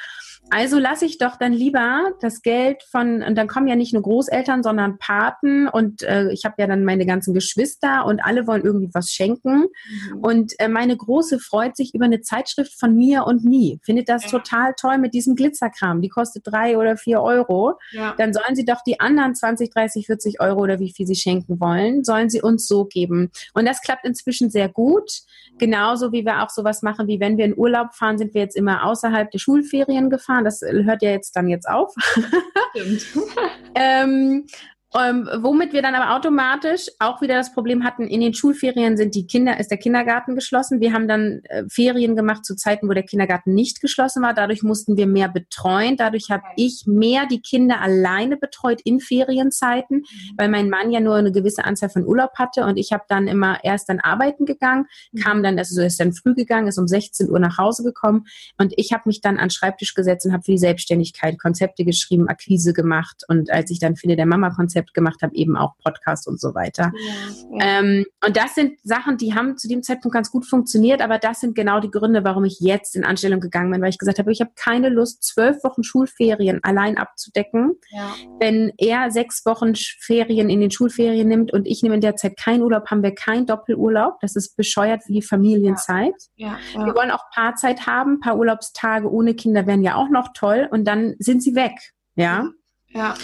Also 0.48 0.78
lasse 0.78 1.04
ich 1.04 1.18
doch 1.18 1.36
dann 1.36 1.52
lieber 1.52 2.12
das 2.20 2.42
Geld 2.42 2.82
von, 2.90 3.22
und 3.22 3.36
dann 3.36 3.46
kommen 3.46 3.68
ja 3.68 3.76
nicht 3.76 3.92
nur 3.92 4.02
Großeltern, 4.02 4.64
sondern 4.64 4.98
Paten 4.98 5.68
und 5.68 6.02
äh, 6.02 6.32
ich 6.32 6.44
habe 6.44 6.56
ja 6.58 6.66
dann 6.66 6.84
meine 6.84 7.06
ganzen 7.06 7.34
Geschwister 7.34 8.04
und 8.04 8.20
alle 8.20 8.48
wollen 8.48 8.64
irgendwie 8.64 8.90
was 8.92 9.10
schenken. 9.10 9.66
Mhm. 9.66 10.18
Und 10.20 10.52
äh, 10.58 10.66
meine 10.66 10.96
Große 10.96 11.38
freut 11.38 11.76
sich 11.76 11.94
über 11.94 12.06
eine 12.06 12.20
Zeitschrift 12.22 12.78
von 12.78 12.96
mir 12.96 13.26
und 13.26 13.44
nie. 13.44 13.78
Findet 13.84 14.08
das 14.08 14.24
ja. 14.24 14.30
total 14.30 14.74
toll 14.78 14.98
mit 14.98 15.14
diesem 15.14 15.36
Glitzerkram. 15.36 16.02
Die 16.02 16.08
kostet 16.08 16.42
drei 16.44 16.76
oder 16.76 16.96
vier 16.96 17.22
Euro. 17.22 17.78
Ja. 17.92 18.14
Dann 18.18 18.32
sollen 18.32 18.56
sie 18.56 18.64
doch 18.64 18.82
die 18.84 18.98
anderen 18.98 19.36
20, 19.36 19.70
30, 19.70 20.06
40 20.06 20.40
Euro 20.40 20.62
oder 20.62 20.80
wie 20.80 20.92
viel 20.92 21.06
sie 21.06 21.14
schenken 21.14 21.60
wollen, 21.60 22.02
sollen 22.02 22.28
sie 22.28 22.42
uns 22.42 22.66
so 22.66 22.86
geben. 22.86 23.30
Und 23.54 23.66
das 23.66 23.82
klappt 23.82 24.04
inzwischen 24.04 24.50
sehr 24.50 24.68
gut. 24.68 25.10
Genauso 25.58 26.10
wie 26.10 26.24
wir 26.24 26.42
auch 26.42 26.49
sowas 26.50 26.82
machen, 26.82 27.08
wie 27.08 27.20
wenn 27.20 27.38
wir 27.38 27.44
in 27.44 27.56
Urlaub 27.56 27.94
fahren, 27.94 28.18
sind 28.18 28.34
wir 28.34 28.42
jetzt 28.42 28.56
immer 28.56 28.84
außerhalb 28.84 29.30
der 29.30 29.38
Schulferien 29.38 30.10
gefahren. 30.10 30.44
Das 30.44 30.60
hört 30.62 31.02
ja 31.02 31.10
jetzt 31.10 31.34
dann 31.36 31.48
jetzt 31.48 31.68
auf. 31.68 31.94
Stimmt. 32.74 33.06
ähm, 33.74 34.46
ähm, 34.98 35.28
womit 35.38 35.72
wir 35.72 35.82
dann 35.82 35.94
aber 35.94 36.16
automatisch 36.16 36.88
auch 36.98 37.22
wieder 37.22 37.36
das 37.36 37.52
Problem 37.52 37.84
hatten, 37.84 38.08
in 38.08 38.20
den 38.20 38.34
Schulferien 38.34 38.96
sind 38.96 39.14
die 39.14 39.26
Kinder, 39.26 39.60
ist 39.60 39.70
der 39.70 39.78
Kindergarten 39.78 40.34
geschlossen. 40.34 40.80
Wir 40.80 40.92
haben 40.92 41.06
dann 41.06 41.42
äh, 41.44 41.62
Ferien 41.68 42.16
gemacht 42.16 42.44
zu 42.44 42.56
Zeiten, 42.56 42.88
wo 42.88 42.92
der 42.92 43.04
Kindergarten 43.04 43.54
nicht 43.54 43.80
geschlossen 43.80 44.22
war. 44.22 44.34
Dadurch 44.34 44.64
mussten 44.64 44.96
wir 44.96 45.06
mehr 45.06 45.28
betreuen. 45.28 45.96
Dadurch 45.96 46.30
habe 46.30 46.42
ich 46.56 46.84
mehr 46.86 47.26
die 47.26 47.40
Kinder 47.40 47.80
alleine 47.80 48.36
betreut 48.36 48.80
in 48.82 48.98
Ferienzeiten, 48.98 49.98
mhm. 49.98 50.34
weil 50.36 50.48
mein 50.48 50.68
Mann 50.68 50.90
ja 50.90 50.98
nur 50.98 51.14
eine 51.14 51.30
gewisse 51.30 51.64
Anzahl 51.64 51.90
von 51.90 52.04
Urlaub 52.04 52.32
hatte 52.36 52.64
und 52.64 52.76
ich 52.76 52.92
habe 52.92 53.04
dann 53.08 53.28
immer 53.28 53.62
erst 53.62 53.88
dann 53.88 54.00
arbeiten 54.00 54.44
gegangen, 54.44 54.86
mhm. 55.12 55.20
kam 55.20 55.42
dann, 55.44 55.56
also 55.56 55.82
ist 55.82 56.00
dann 56.00 56.12
früh 56.12 56.34
gegangen, 56.34 56.66
ist 56.66 56.78
um 56.78 56.88
16 56.88 57.30
Uhr 57.30 57.38
nach 57.38 57.58
Hause 57.58 57.84
gekommen 57.84 58.26
und 58.58 58.72
ich 58.76 58.92
habe 58.92 59.04
mich 59.06 59.20
dann 59.20 59.36
an 59.36 59.44
den 59.44 59.50
Schreibtisch 59.50 59.94
gesetzt 59.94 60.26
und 60.26 60.32
habe 60.32 60.42
für 60.42 60.52
die 60.52 60.58
Selbstständigkeit 60.58 61.38
Konzepte 61.38 61.84
geschrieben, 61.84 62.28
Akquise 62.28 62.72
gemacht 62.72 63.22
und 63.28 63.50
als 63.50 63.70
ich 63.70 63.78
dann 63.78 63.94
Finde 63.94 64.16
der 64.16 64.26
Mama 64.26 64.50
Konzept 64.80 64.94
gemacht 64.94 65.22
habe, 65.22 65.34
eben 65.34 65.56
auch 65.56 65.76
Podcast 65.82 66.26
und 66.26 66.40
so 66.40 66.54
weiter. 66.54 66.92
Ja, 66.94 67.58
ja. 67.58 67.80
Ähm, 67.80 68.06
und 68.24 68.36
das 68.36 68.54
sind 68.54 68.78
Sachen, 68.82 69.16
die 69.16 69.34
haben 69.34 69.56
zu 69.56 69.68
dem 69.68 69.82
Zeitpunkt 69.82 70.14
ganz 70.14 70.30
gut 70.30 70.46
funktioniert, 70.46 71.02
aber 71.02 71.18
das 71.18 71.40
sind 71.40 71.54
genau 71.54 71.80
die 71.80 71.90
Gründe, 71.90 72.24
warum 72.24 72.44
ich 72.44 72.60
jetzt 72.60 72.96
in 72.96 73.04
Anstellung 73.04 73.40
gegangen 73.40 73.70
bin, 73.70 73.82
weil 73.82 73.90
ich 73.90 73.98
gesagt 73.98 74.18
habe, 74.18 74.32
ich 74.32 74.40
habe 74.40 74.52
keine 74.56 74.88
Lust, 74.88 75.22
zwölf 75.22 75.62
Wochen 75.64 75.82
Schulferien 75.82 76.60
allein 76.62 76.96
abzudecken. 76.96 77.76
Ja. 77.90 78.14
Wenn 78.38 78.72
er 78.78 79.10
sechs 79.10 79.44
Wochen 79.44 79.74
Ferien 79.74 80.48
in 80.48 80.60
den 80.60 80.70
Schulferien 80.70 81.28
nimmt 81.28 81.52
und 81.52 81.66
ich 81.66 81.82
nehme 81.82 81.96
in 81.96 82.00
der 82.00 82.16
Zeit 82.16 82.36
keinen 82.36 82.62
Urlaub, 82.62 82.90
haben 82.90 83.02
wir 83.02 83.14
keinen 83.14 83.46
Doppelurlaub. 83.46 84.20
Das 84.20 84.36
ist 84.36 84.56
bescheuert 84.56 85.02
wie 85.06 85.22
Familienzeit. 85.22 86.14
Wir 86.36 86.94
wollen 86.94 87.10
auch 87.10 87.24
Paarzeit 87.34 87.86
haben, 87.86 88.14
ein 88.14 88.20
paar 88.20 88.36
Urlaubstage 88.36 89.10
ohne 89.10 89.34
Kinder 89.34 89.66
wären 89.66 89.82
ja 89.82 89.96
auch 89.96 90.08
noch 90.08 90.32
toll 90.34 90.68
und 90.70 90.84
dann 90.84 91.14
sind 91.18 91.42
sie 91.42 91.54
weg. 91.54 91.72
Ja. 92.14 92.48
Ja. 92.88 93.14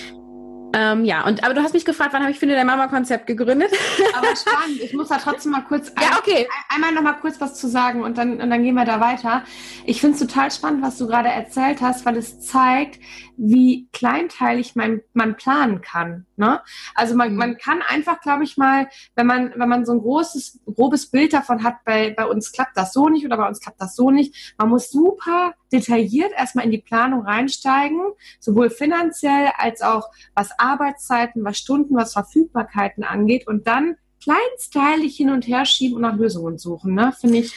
Ähm, 0.78 1.06
ja, 1.06 1.26
und 1.26 1.42
aber 1.42 1.54
du 1.54 1.62
hast 1.62 1.72
mich 1.72 1.86
gefragt, 1.86 2.12
wann 2.12 2.20
habe 2.20 2.30
ich 2.30 2.38
Finde 2.38 2.54
der 2.54 2.66
Mama-Konzept 2.66 3.26
gegründet? 3.26 3.70
Aber 4.14 4.26
spannend. 4.36 4.82
Ich 4.82 4.92
muss 4.92 5.08
da 5.08 5.16
trotzdem 5.16 5.52
mal 5.52 5.62
kurz 5.62 5.90
ein, 5.96 6.02
ja, 6.02 6.18
okay. 6.18 6.46
ein, 6.68 6.74
einmal 6.74 6.92
noch 6.92 7.00
mal 7.00 7.14
kurz 7.14 7.40
was 7.40 7.54
zu 7.54 7.66
sagen 7.66 8.02
und 8.02 8.18
dann, 8.18 8.42
und 8.42 8.50
dann 8.50 8.62
gehen 8.62 8.74
wir 8.74 8.84
da 8.84 9.00
weiter. 9.00 9.42
Ich 9.86 10.02
finde 10.02 10.18
es 10.18 10.20
total 10.20 10.50
spannend, 10.50 10.82
was 10.82 10.98
du 10.98 11.06
gerade 11.06 11.30
erzählt 11.30 11.80
hast, 11.80 12.04
weil 12.04 12.18
es 12.18 12.40
zeigt, 12.40 13.00
wie 13.38 13.88
kleinteilig 13.94 14.76
man, 14.76 15.00
man 15.14 15.36
planen 15.36 15.80
kann. 15.80 16.26
Ne? 16.36 16.60
Also 16.94 17.16
man, 17.16 17.32
mhm. 17.32 17.38
man 17.38 17.56
kann 17.56 17.80
einfach, 17.80 18.20
glaube 18.20 18.44
ich 18.44 18.58
mal, 18.58 18.88
wenn 19.14 19.26
man, 19.26 19.54
wenn 19.56 19.70
man 19.70 19.86
so 19.86 19.92
ein 19.92 20.00
großes, 20.00 20.60
grobes 20.74 21.10
Bild 21.10 21.32
davon 21.32 21.62
hat, 21.62 21.84
bei, 21.86 22.12
bei 22.14 22.26
uns 22.26 22.52
klappt 22.52 22.76
das 22.76 22.92
so 22.92 23.08
nicht 23.08 23.24
oder 23.24 23.38
bei 23.38 23.48
uns 23.48 23.60
klappt 23.60 23.80
das 23.80 23.96
so 23.96 24.10
nicht, 24.10 24.54
man 24.58 24.68
muss 24.68 24.90
super 24.90 25.54
detailliert 25.72 26.32
erstmal 26.36 26.64
in 26.64 26.70
die 26.70 26.82
Planung 26.82 27.22
reinsteigen, 27.22 28.00
sowohl 28.40 28.70
finanziell 28.70 29.50
als 29.56 29.82
auch 29.82 30.10
was 30.34 30.58
Arbeitszeiten, 30.58 31.44
was 31.44 31.58
Stunden, 31.58 31.96
was 31.96 32.12
Verfügbarkeiten 32.12 33.04
angeht 33.04 33.46
und 33.46 33.66
dann 33.66 33.96
kleinsteilig 34.22 35.16
hin 35.16 35.30
und 35.30 35.46
her 35.46 35.64
schieben 35.64 35.96
und 35.96 36.02
nach 36.02 36.16
Lösungen 36.16 36.58
suchen. 36.58 36.94
Ne? 36.94 37.12
Finde 37.18 37.38
ich 37.38 37.52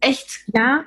echt. 0.00 0.44
Ja. 0.54 0.84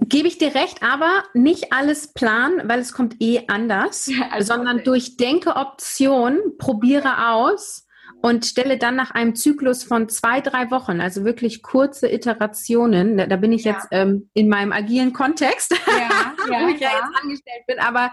Gebe 0.00 0.28
ich 0.28 0.38
dir 0.38 0.54
recht, 0.54 0.82
aber 0.82 1.24
nicht 1.32 1.72
alles 1.72 2.12
planen, 2.12 2.68
weil 2.68 2.80
es 2.80 2.92
kommt 2.92 3.16
eh 3.20 3.42
anders, 3.46 4.06
ja, 4.06 4.28
also 4.30 4.54
sondern 4.54 4.84
durchdenke 4.84 5.56
Optionen, 5.56 6.58
probiere 6.58 7.30
aus 7.30 7.83
und 8.24 8.46
stelle 8.46 8.78
dann 8.78 8.96
nach 8.96 9.10
einem 9.10 9.34
Zyklus 9.34 9.84
von 9.84 10.08
zwei, 10.08 10.40
drei 10.40 10.70
Wochen, 10.70 11.02
also 11.02 11.26
wirklich 11.26 11.62
kurze 11.62 12.10
Iterationen, 12.10 13.18
da, 13.18 13.26
da 13.26 13.36
bin 13.36 13.52
ich 13.52 13.64
ja. 13.64 13.72
jetzt 13.72 13.88
ähm, 13.90 14.30
in 14.32 14.48
meinem 14.48 14.72
agilen 14.72 15.12
Kontext, 15.12 15.72
ja, 15.86 16.32
ja, 16.50 16.64
wo 16.64 16.68
ich 16.68 16.80
ja, 16.80 16.88
jetzt 16.88 17.22
angestellt 17.22 17.66
bin, 17.66 17.78
aber 17.80 18.12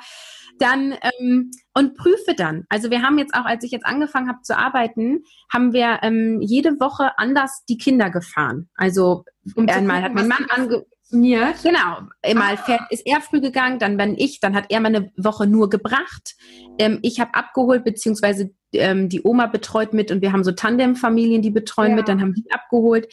dann 0.59 0.95
ähm, 1.01 1.51
und 1.73 1.95
prüfe 1.95 2.35
dann. 2.35 2.65
Also 2.67 2.91
wir 2.91 3.03
haben 3.03 3.19
jetzt 3.19 3.33
auch, 3.33 3.45
als 3.45 3.63
ich 3.63 3.71
jetzt 3.71 3.85
angefangen 3.85 4.27
habe 4.27 4.41
zu 4.41 4.57
arbeiten, 4.57 5.23
haben 5.49 5.71
wir 5.71 5.99
ähm, 6.01 6.41
jede 6.41 6.81
Woche 6.81 7.17
anders 7.17 7.63
die 7.69 7.77
Kinder 7.77 8.09
gefahren. 8.09 8.69
Also 8.75 9.23
um 9.55 9.69
einmal 9.69 10.01
hat 10.01 10.13
mein 10.13 10.27
Mann 10.27 10.45
ange 10.49 10.83
funktioniert. 11.11 11.61
Genau. 11.63 12.07
Mal 12.39 12.55
ah. 12.55 12.57
fährt, 12.57 12.81
ist 12.89 13.05
er 13.05 13.21
früh 13.21 13.41
gegangen, 13.41 13.79
dann 13.79 13.97
bin 13.97 14.15
ich, 14.17 14.39
dann 14.39 14.55
hat 14.55 14.65
er 14.69 14.79
mal 14.79 14.87
eine 14.87 15.11
Woche 15.17 15.47
nur 15.47 15.69
gebracht. 15.69 16.35
Ähm, 16.77 16.99
ich 17.01 17.19
habe 17.19 17.33
abgeholt, 17.33 17.83
beziehungsweise 17.83 18.51
ähm, 18.73 19.09
die 19.09 19.21
Oma 19.23 19.47
betreut 19.47 19.93
mit 19.93 20.11
und 20.11 20.21
wir 20.21 20.31
haben 20.31 20.43
so 20.43 20.51
Tandemfamilien, 20.51 21.41
die 21.41 21.51
betreuen 21.51 21.91
ja. 21.91 21.95
mit, 21.97 22.07
dann 22.07 22.21
haben 22.21 22.33
die 22.33 22.51
abgeholt. 22.51 23.07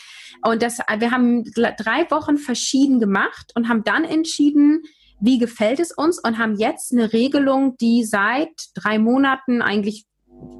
Und 0.45 0.63
das, 0.63 0.79
wir 0.79 1.11
haben 1.11 1.45
drei 1.45 2.11
Wochen 2.11 2.39
verschieden 2.39 3.01
gemacht 3.01 3.53
und 3.55 3.69
haben 3.69 3.85
dann 3.85 4.05
entschieden, 4.05 4.83
wie 5.21 5.39
gefällt 5.39 5.81
es 5.81 5.91
uns 5.91 6.21
und 6.23 6.39
haben 6.39 6.57
jetzt 6.57 6.93
eine 6.93 7.13
Regelung, 7.13 7.77
die 7.79 8.05
seit 8.05 8.53
drei 8.75 8.99
Monaten 8.99 9.63
eigentlich 9.63 10.07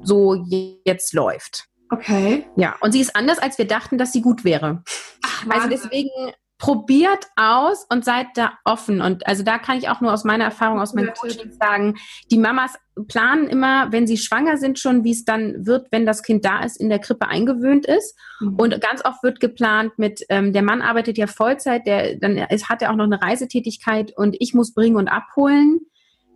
so 0.03 0.45
jetzt 0.83 1.13
läuft. 1.13 1.65
Okay. 1.91 2.45
Ja, 2.55 2.75
und 2.81 2.91
sie 2.91 2.99
ist 2.99 3.15
anders, 3.15 3.39
als 3.39 3.57
wir 3.57 3.65
dachten, 3.65 3.97
dass 3.97 4.11
sie 4.11 4.21
gut 4.21 4.43
wäre. 4.43 4.83
Ach, 5.23 5.45
also 5.49 5.69
deswegen 5.69 6.09
probiert 6.59 7.25
aus 7.37 7.85
und 7.89 8.03
seid 8.03 8.27
da 8.35 8.51
offen. 8.65 9.01
Und 9.01 9.25
also 9.25 9.43
da 9.43 9.57
kann 9.57 9.77
ich 9.77 9.87
auch 9.87 10.01
nur 10.01 10.11
aus 10.11 10.25
meiner 10.25 10.43
Erfahrung, 10.43 10.81
aus 10.81 10.93
meinem 10.93 11.13
Coaching 11.13 11.53
sagen, 11.53 11.95
die 12.29 12.37
Mamas 12.37 12.73
planen 13.07 13.47
immer, 13.47 13.93
wenn 13.93 14.05
sie 14.05 14.17
schwanger 14.17 14.57
sind, 14.57 14.77
schon, 14.77 15.05
wie 15.05 15.11
es 15.11 15.23
dann 15.23 15.65
wird, 15.65 15.87
wenn 15.91 16.05
das 16.05 16.21
Kind 16.21 16.43
da 16.43 16.61
ist, 16.61 16.75
in 16.75 16.89
der 16.89 16.99
Krippe 16.99 17.29
eingewöhnt 17.29 17.85
ist. 17.85 18.13
Mhm. 18.41 18.55
Und 18.55 18.81
ganz 18.81 19.05
oft 19.05 19.23
wird 19.23 19.39
geplant 19.39 19.93
mit, 19.97 20.25
ähm, 20.27 20.51
der 20.51 20.61
Mann 20.61 20.81
arbeitet 20.81 21.17
ja 21.17 21.27
Vollzeit, 21.27 21.87
der 21.87 22.17
dann 22.17 22.37
ist, 22.37 22.67
hat 22.67 22.81
er 22.81 22.91
auch 22.91 22.97
noch 22.97 23.05
eine 23.05 23.21
Reisetätigkeit 23.21 24.11
und 24.17 24.35
ich 24.39 24.53
muss 24.53 24.73
bringen 24.73 24.97
und 24.97 25.07
abholen. 25.07 25.79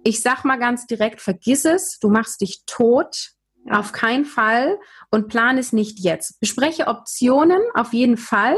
Ich 0.05 0.21
sag 0.21 0.45
mal 0.45 0.57
ganz 0.57 0.87
direkt, 0.87 1.19
vergiss 1.19 1.65
es, 1.65 1.99
du 1.99 2.09
machst 2.09 2.39
dich 2.39 2.63
tot. 2.65 3.31
Ja. 3.65 3.79
Auf 3.79 3.93
keinen 3.93 4.25
Fall 4.25 4.77
und 5.09 5.29
plan 5.29 5.57
es 5.57 5.71
nicht 5.71 5.99
jetzt. 5.99 6.41
Bespreche 6.41 6.87
Optionen 6.87 7.61
auf 7.73 7.93
jeden 7.93 8.17
Fall, 8.17 8.57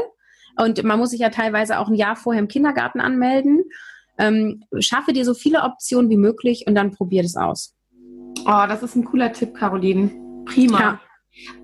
und 0.56 0.82
man 0.84 0.98
muss 0.98 1.10
sich 1.10 1.20
ja 1.20 1.30
teilweise 1.30 1.78
auch 1.78 1.88
ein 1.88 1.94
Jahr 1.94 2.16
vorher 2.16 2.42
im 2.42 2.48
Kindergarten 2.48 3.00
anmelden. 3.00 3.64
Ähm, 4.18 4.64
schaffe 4.80 5.12
dir 5.12 5.24
so 5.24 5.34
viele 5.34 5.62
Optionen 5.62 6.10
wie 6.10 6.16
möglich 6.16 6.64
und 6.66 6.74
dann 6.74 6.92
probier 6.92 7.22
das 7.22 7.36
aus. 7.36 7.74
Oh, 8.46 8.64
das 8.68 8.82
ist 8.82 8.96
ein 8.96 9.04
cooler 9.04 9.32
Tipp, 9.32 9.54
Caroline. 9.54 10.10
Prima. 10.46 10.80
Ja. 10.80 11.00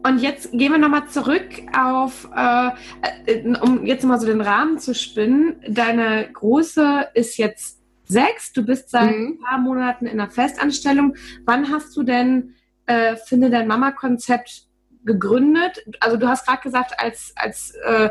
Und 0.03 0.19
jetzt 0.19 0.53
gehen 0.53 0.73
wir 0.73 0.79
nochmal 0.79 1.09
zurück 1.09 1.49
auf, 1.75 2.29
äh, 2.37 2.71
äh, 3.27 3.59
um 3.61 3.87
jetzt 3.87 4.05
mal 4.05 4.21
so 4.21 4.27
den 4.27 4.41
Rahmen 4.41 4.79
zu 4.79 4.95
spinnen. 4.95 5.57
Deine 5.67 6.31
Große 6.31 7.09
ist 7.15 7.39
jetzt 7.39 7.81
sechs, 8.05 8.53
du 8.53 8.65
bist 8.65 8.91
seit 8.91 9.17
mhm. 9.17 9.27
ein 9.27 9.39
paar 9.39 9.59
Monaten 9.59 10.07
in 10.07 10.21
einer 10.21 10.31
Festanstellung. 10.31 11.15
Wann 11.47 11.71
hast 11.71 11.97
du 11.97 12.03
denn 12.03 12.55
äh, 12.87 13.17
Finde 13.17 13.49
dein 13.49 13.67
Mama-Konzept 13.67 14.67
gegründet? 15.05 15.83
Also 16.01 16.19
du 16.19 16.29
hast 16.29 16.47
gerade 16.47 16.63
gesagt, 16.63 16.95
als, 16.99 17.33
als 17.37 17.75
äh, 17.87 18.11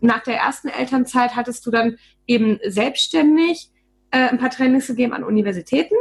nach 0.00 0.22
der 0.22 0.36
ersten 0.36 0.68
Elternzeit 0.68 1.36
hattest 1.36 1.66
du 1.66 1.70
dann 1.70 1.96
eben 2.26 2.58
selbstständig 2.64 3.70
äh, 4.10 4.28
ein 4.28 4.38
paar 4.38 4.50
Trainings 4.50 4.86
gegeben 4.86 5.12
an 5.12 5.24
Universitäten 5.24 5.96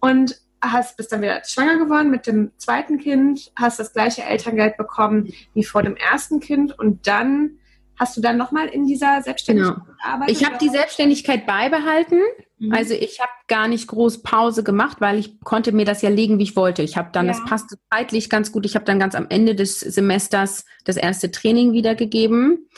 und 0.00 0.40
hast 0.60 0.96
bist 0.96 1.12
dann 1.12 1.22
wieder 1.22 1.42
schwanger 1.44 1.78
geworden 1.78 2.10
mit 2.10 2.26
dem 2.26 2.52
zweiten 2.56 2.98
Kind, 2.98 3.52
hast 3.56 3.78
das 3.78 3.92
gleiche 3.92 4.24
Elterngeld 4.24 4.76
bekommen 4.76 5.32
wie 5.54 5.64
vor 5.64 5.82
dem 5.82 5.96
ersten 5.96 6.40
Kind 6.40 6.78
und 6.78 7.06
dann 7.06 7.58
hast 7.98 8.16
du 8.16 8.20
dann 8.20 8.36
nochmal 8.36 8.68
in 8.68 8.86
dieser 8.86 9.22
Selbstständigkeit 9.22 9.74
genau. 9.74 9.96
gearbeitet? 10.02 10.36
Ich 10.36 10.44
habe 10.44 10.58
die 10.58 10.68
Selbstständigkeit 10.68 11.46
beibehalten. 11.46 12.18
Mhm. 12.58 12.72
Also 12.72 12.94
ich 12.94 13.20
habe 13.20 13.30
gar 13.48 13.68
nicht 13.68 13.86
groß 13.88 14.22
Pause 14.22 14.62
gemacht, 14.62 14.98
weil 15.00 15.18
ich 15.18 15.40
konnte 15.40 15.72
mir 15.72 15.84
das 15.84 16.02
ja 16.02 16.10
legen, 16.10 16.38
wie 16.38 16.44
ich 16.44 16.56
wollte. 16.56 16.82
Ich 16.82 16.96
habe 16.96 17.08
dann, 17.12 17.26
ja. 17.26 17.32
das 17.32 17.44
passte 17.44 17.76
zeitlich 17.90 18.28
ganz 18.28 18.52
gut. 18.52 18.66
Ich 18.66 18.74
habe 18.74 18.84
dann 18.84 18.98
ganz 18.98 19.14
am 19.14 19.26
Ende 19.28 19.54
des 19.54 19.80
Semesters 19.80 20.64
das 20.84 20.96
erste 20.96 21.30
Training 21.30 21.72
wiedergegeben. 21.72 22.68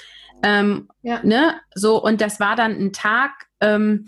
Ähm, 0.42 0.88
ja. 1.02 1.20
ne? 1.22 1.60
So, 1.74 2.02
und 2.02 2.20
das 2.20 2.40
war 2.40 2.56
dann 2.56 2.72
ein 2.72 2.92
Tag, 2.92 3.48
ähm, 3.60 4.06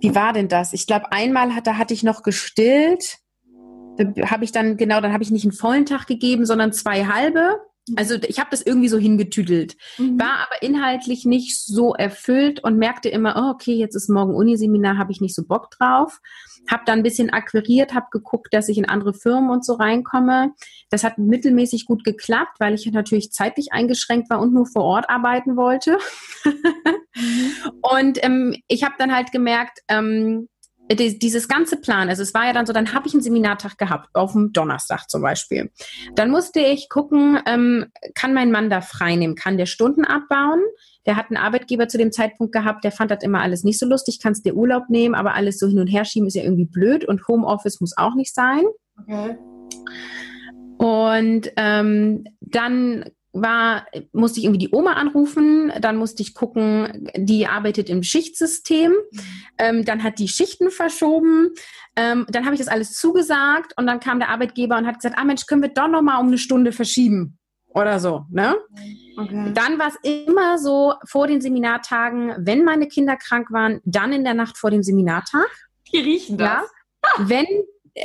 wie 0.00 0.14
war 0.14 0.32
denn 0.32 0.48
das? 0.48 0.72
Ich 0.72 0.86
glaube, 0.86 1.12
einmal 1.12 1.54
hat, 1.54 1.66
da 1.66 1.78
hatte 1.78 1.94
ich 1.94 2.02
noch 2.02 2.22
gestillt. 2.22 3.18
Da 3.96 4.30
habe 4.30 4.44
ich 4.44 4.52
dann, 4.52 4.76
genau, 4.76 5.00
dann 5.00 5.12
habe 5.12 5.22
ich 5.22 5.30
nicht 5.30 5.44
einen 5.44 5.52
vollen 5.52 5.86
Tag 5.86 6.06
gegeben, 6.06 6.44
sondern 6.44 6.72
zwei 6.72 7.06
halbe. 7.06 7.58
Mhm. 7.88 7.94
Also 7.98 8.14
ich 8.26 8.38
habe 8.38 8.50
das 8.50 8.62
irgendwie 8.62 8.88
so 8.88 8.98
hingetüdelt, 8.98 9.76
mhm. 9.98 10.18
war 10.18 10.46
aber 10.46 10.62
inhaltlich 10.62 11.24
nicht 11.24 11.58
so 11.64 11.94
erfüllt 11.94 12.62
und 12.62 12.78
merkte 12.78 13.08
immer, 13.08 13.34
oh, 13.36 13.50
okay, 13.54 13.74
jetzt 13.74 13.94
ist 13.94 14.08
morgen 14.08 14.34
Uniseminar, 14.34 14.98
habe 14.98 15.12
ich 15.12 15.20
nicht 15.20 15.34
so 15.34 15.44
Bock 15.44 15.70
drauf. 15.70 16.20
Habe 16.70 16.84
dann 16.86 17.00
ein 17.00 17.02
bisschen 17.02 17.30
akquiriert, 17.30 17.92
habe 17.92 18.06
geguckt, 18.10 18.54
dass 18.54 18.70
ich 18.70 18.78
in 18.78 18.88
andere 18.88 19.12
Firmen 19.12 19.50
und 19.50 19.66
so 19.66 19.74
reinkomme. 19.74 20.54
Das 20.88 21.04
hat 21.04 21.18
mittelmäßig 21.18 21.84
gut 21.84 22.04
geklappt, 22.04 22.56
weil 22.58 22.72
ich 22.72 22.90
natürlich 22.90 23.32
zeitlich 23.32 23.72
eingeschränkt 23.72 24.30
war 24.30 24.40
und 24.40 24.54
nur 24.54 24.66
vor 24.66 24.82
Ort 24.82 25.10
arbeiten 25.10 25.56
wollte. 25.56 25.98
mhm. 26.44 27.52
Und 27.82 28.24
ähm, 28.24 28.56
ich 28.68 28.82
habe 28.82 28.94
dann 28.98 29.14
halt 29.14 29.30
gemerkt, 29.30 29.80
ähm, 29.88 30.48
dieses 30.96 31.48
ganze 31.48 31.80
Plan, 31.80 32.08
also 32.08 32.22
es 32.22 32.34
war 32.34 32.46
ja 32.46 32.52
dann 32.52 32.66
so, 32.66 32.72
dann 32.72 32.92
habe 32.92 33.06
ich 33.06 33.14
einen 33.14 33.22
Seminartag 33.22 33.78
gehabt, 33.78 34.08
auf 34.14 34.32
dem 34.32 34.52
Donnerstag 34.52 35.08
zum 35.10 35.22
Beispiel. 35.22 35.70
Dann 36.14 36.30
musste 36.30 36.60
ich 36.60 36.88
gucken, 36.88 37.38
ähm, 37.46 37.86
kann 38.14 38.34
mein 38.34 38.50
Mann 38.50 38.70
da 38.70 38.80
frei 38.80 39.16
nehmen, 39.16 39.34
kann 39.34 39.56
der 39.56 39.66
Stunden 39.66 40.04
abbauen? 40.04 40.62
Der 41.06 41.16
hat 41.16 41.26
einen 41.30 41.36
Arbeitgeber 41.36 41.88
zu 41.88 41.98
dem 41.98 42.12
Zeitpunkt 42.12 42.52
gehabt, 42.52 42.84
der 42.84 42.92
fand 42.92 43.10
das 43.10 43.22
immer 43.22 43.40
alles 43.40 43.64
nicht 43.64 43.78
so 43.78 43.86
lustig, 43.86 44.20
kannst 44.22 44.44
dir 44.46 44.54
Urlaub 44.54 44.88
nehmen, 44.88 45.14
aber 45.14 45.34
alles 45.34 45.58
so 45.58 45.66
hin 45.68 45.78
und 45.78 45.88
her 45.88 46.04
schieben 46.04 46.28
ist 46.28 46.34
ja 46.34 46.42
irgendwie 46.42 46.66
blöd 46.66 47.04
und 47.04 47.26
Homeoffice 47.28 47.80
muss 47.80 47.96
auch 47.96 48.14
nicht 48.14 48.34
sein. 48.34 48.64
Okay. 49.02 49.36
Und 50.78 51.52
ähm, 51.56 52.24
dann 52.40 53.04
war, 53.34 53.86
musste 54.12 54.38
ich 54.38 54.46
irgendwie 54.46 54.66
die 54.66 54.72
Oma 54.72 54.94
anrufen, 54.94 55.72
dann 55.80 55.96
musste 55.96 56.22
ich 56.22 56.34
gucken, 56.34 57.10
die 57.16 57.46
arbeitet 57.46 57.90
im 57.90 58.02
Schichtsystem, 58.02 58.92
ähm, 59.58 59.84
dann 59.84 60.02
hat 60.02 60.18
die 60.18 60.28
Schichten 60.28 60.70
verschoben, 60.70 61.50
ähm, 61.96 62.26
dann 62.28 62.44
habe 62.44 62.54
ich 62.54 62.60
das 62.60 62.68
alles 62.68 62.94
zugesagt 62.94 63.74
und 63.76 63.86
dann 63.86 64.00
kam 64.00 64.18
der 64.18 64.30
Arbeitgeber 64.30 64.78
und 64.78 64.86
hat 64.86 64.96
gesagt, 64.96 65.18
ah 65.18 65.24
Mensch, 65.24 65.46
können 65.46 65.62
wir 65.62 65.70
doch 65.70 65.88
noch 65.88 66.02
mal 66.02 66.18
um 66.18 66.28
eine 66.28 66.38
Stunde 66.38 66.72
verschieben 66.72 67.38
oder 67.68 67.98
so, 67.98 68.24
ne? 68.30 68.56
Okay. 69.16 69.52
Dann 69.52 69.78
war 69.78 69.88
es 69.88 69.98
immer 70.02 70.58
so 70.58 70.94
vor 71.04 71.26
den 71.26 71.40
Seminartagen, 71.40 72.34
wenn 72.38 72.64
meine 72.64 72.88
Kinder 72.88 73.16
krank 73.16 73.50
waren, 73.50 73.80
dann 73.84 74.12
in 74.12 74.24
der 74.24 74.34
Nacht 74.34 74.58
vor 74.58 74.70
dem 74.70 74.82
Seminartag. 74.82 75.48
Die 75.92 75.98
riechen 75.98 76.38
das. 76.38 76.48
Ja, 76.48 77.28
wenn 77.28 77.46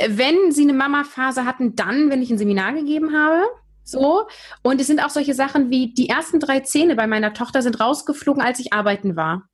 wenn 0.07 0.51
sie 0.51 0.63
eine 0.63 0.73
Mama-Phase 0.73 1.45
hatten, 1.45 1.75
dann, 1.75 2.09
wenn 2.09 2.21
ich 2.21 2.29
ein 2.29 2.37
Seminar 2.37 2.73
gegeben 2.73 3.17
habe. 3.17 3.43
So. 3.89 4.27
Und 4.63 4.79
es 4.81 4.87
sind 4.87 5.03
auch 5.03 5.09
solche 5.09 5.33
Sachen 5.33 5.69
wie 5.69 5.93
die 5.93 6.09
ersten 6.09 6.39
drei 6.39 6.61
Zähne 6.61 6.95
bei 6.95 7.07
meiner 7.07 7.33
Tochter 7.33 7.61
sind 7.61 7.79
rausgeflogen, 7.79 8.41
als 8.41 8.59
ich 8.59 8.73
arbeiten 8.73 9.15
war. 9.15 9.49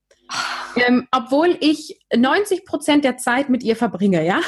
Ähm, 0.75 1.07
obwohl 1.11 1.57
ich 1.59 1.99
90 2.15 2.65
Prozent 2.65 3.05
der 3.05 3.17
Zeit 3.17 3.49
mit 3.49 3.63
ihr 3.63 3.75
verbringe, 3.75 4.25
ja. 4.25 4.41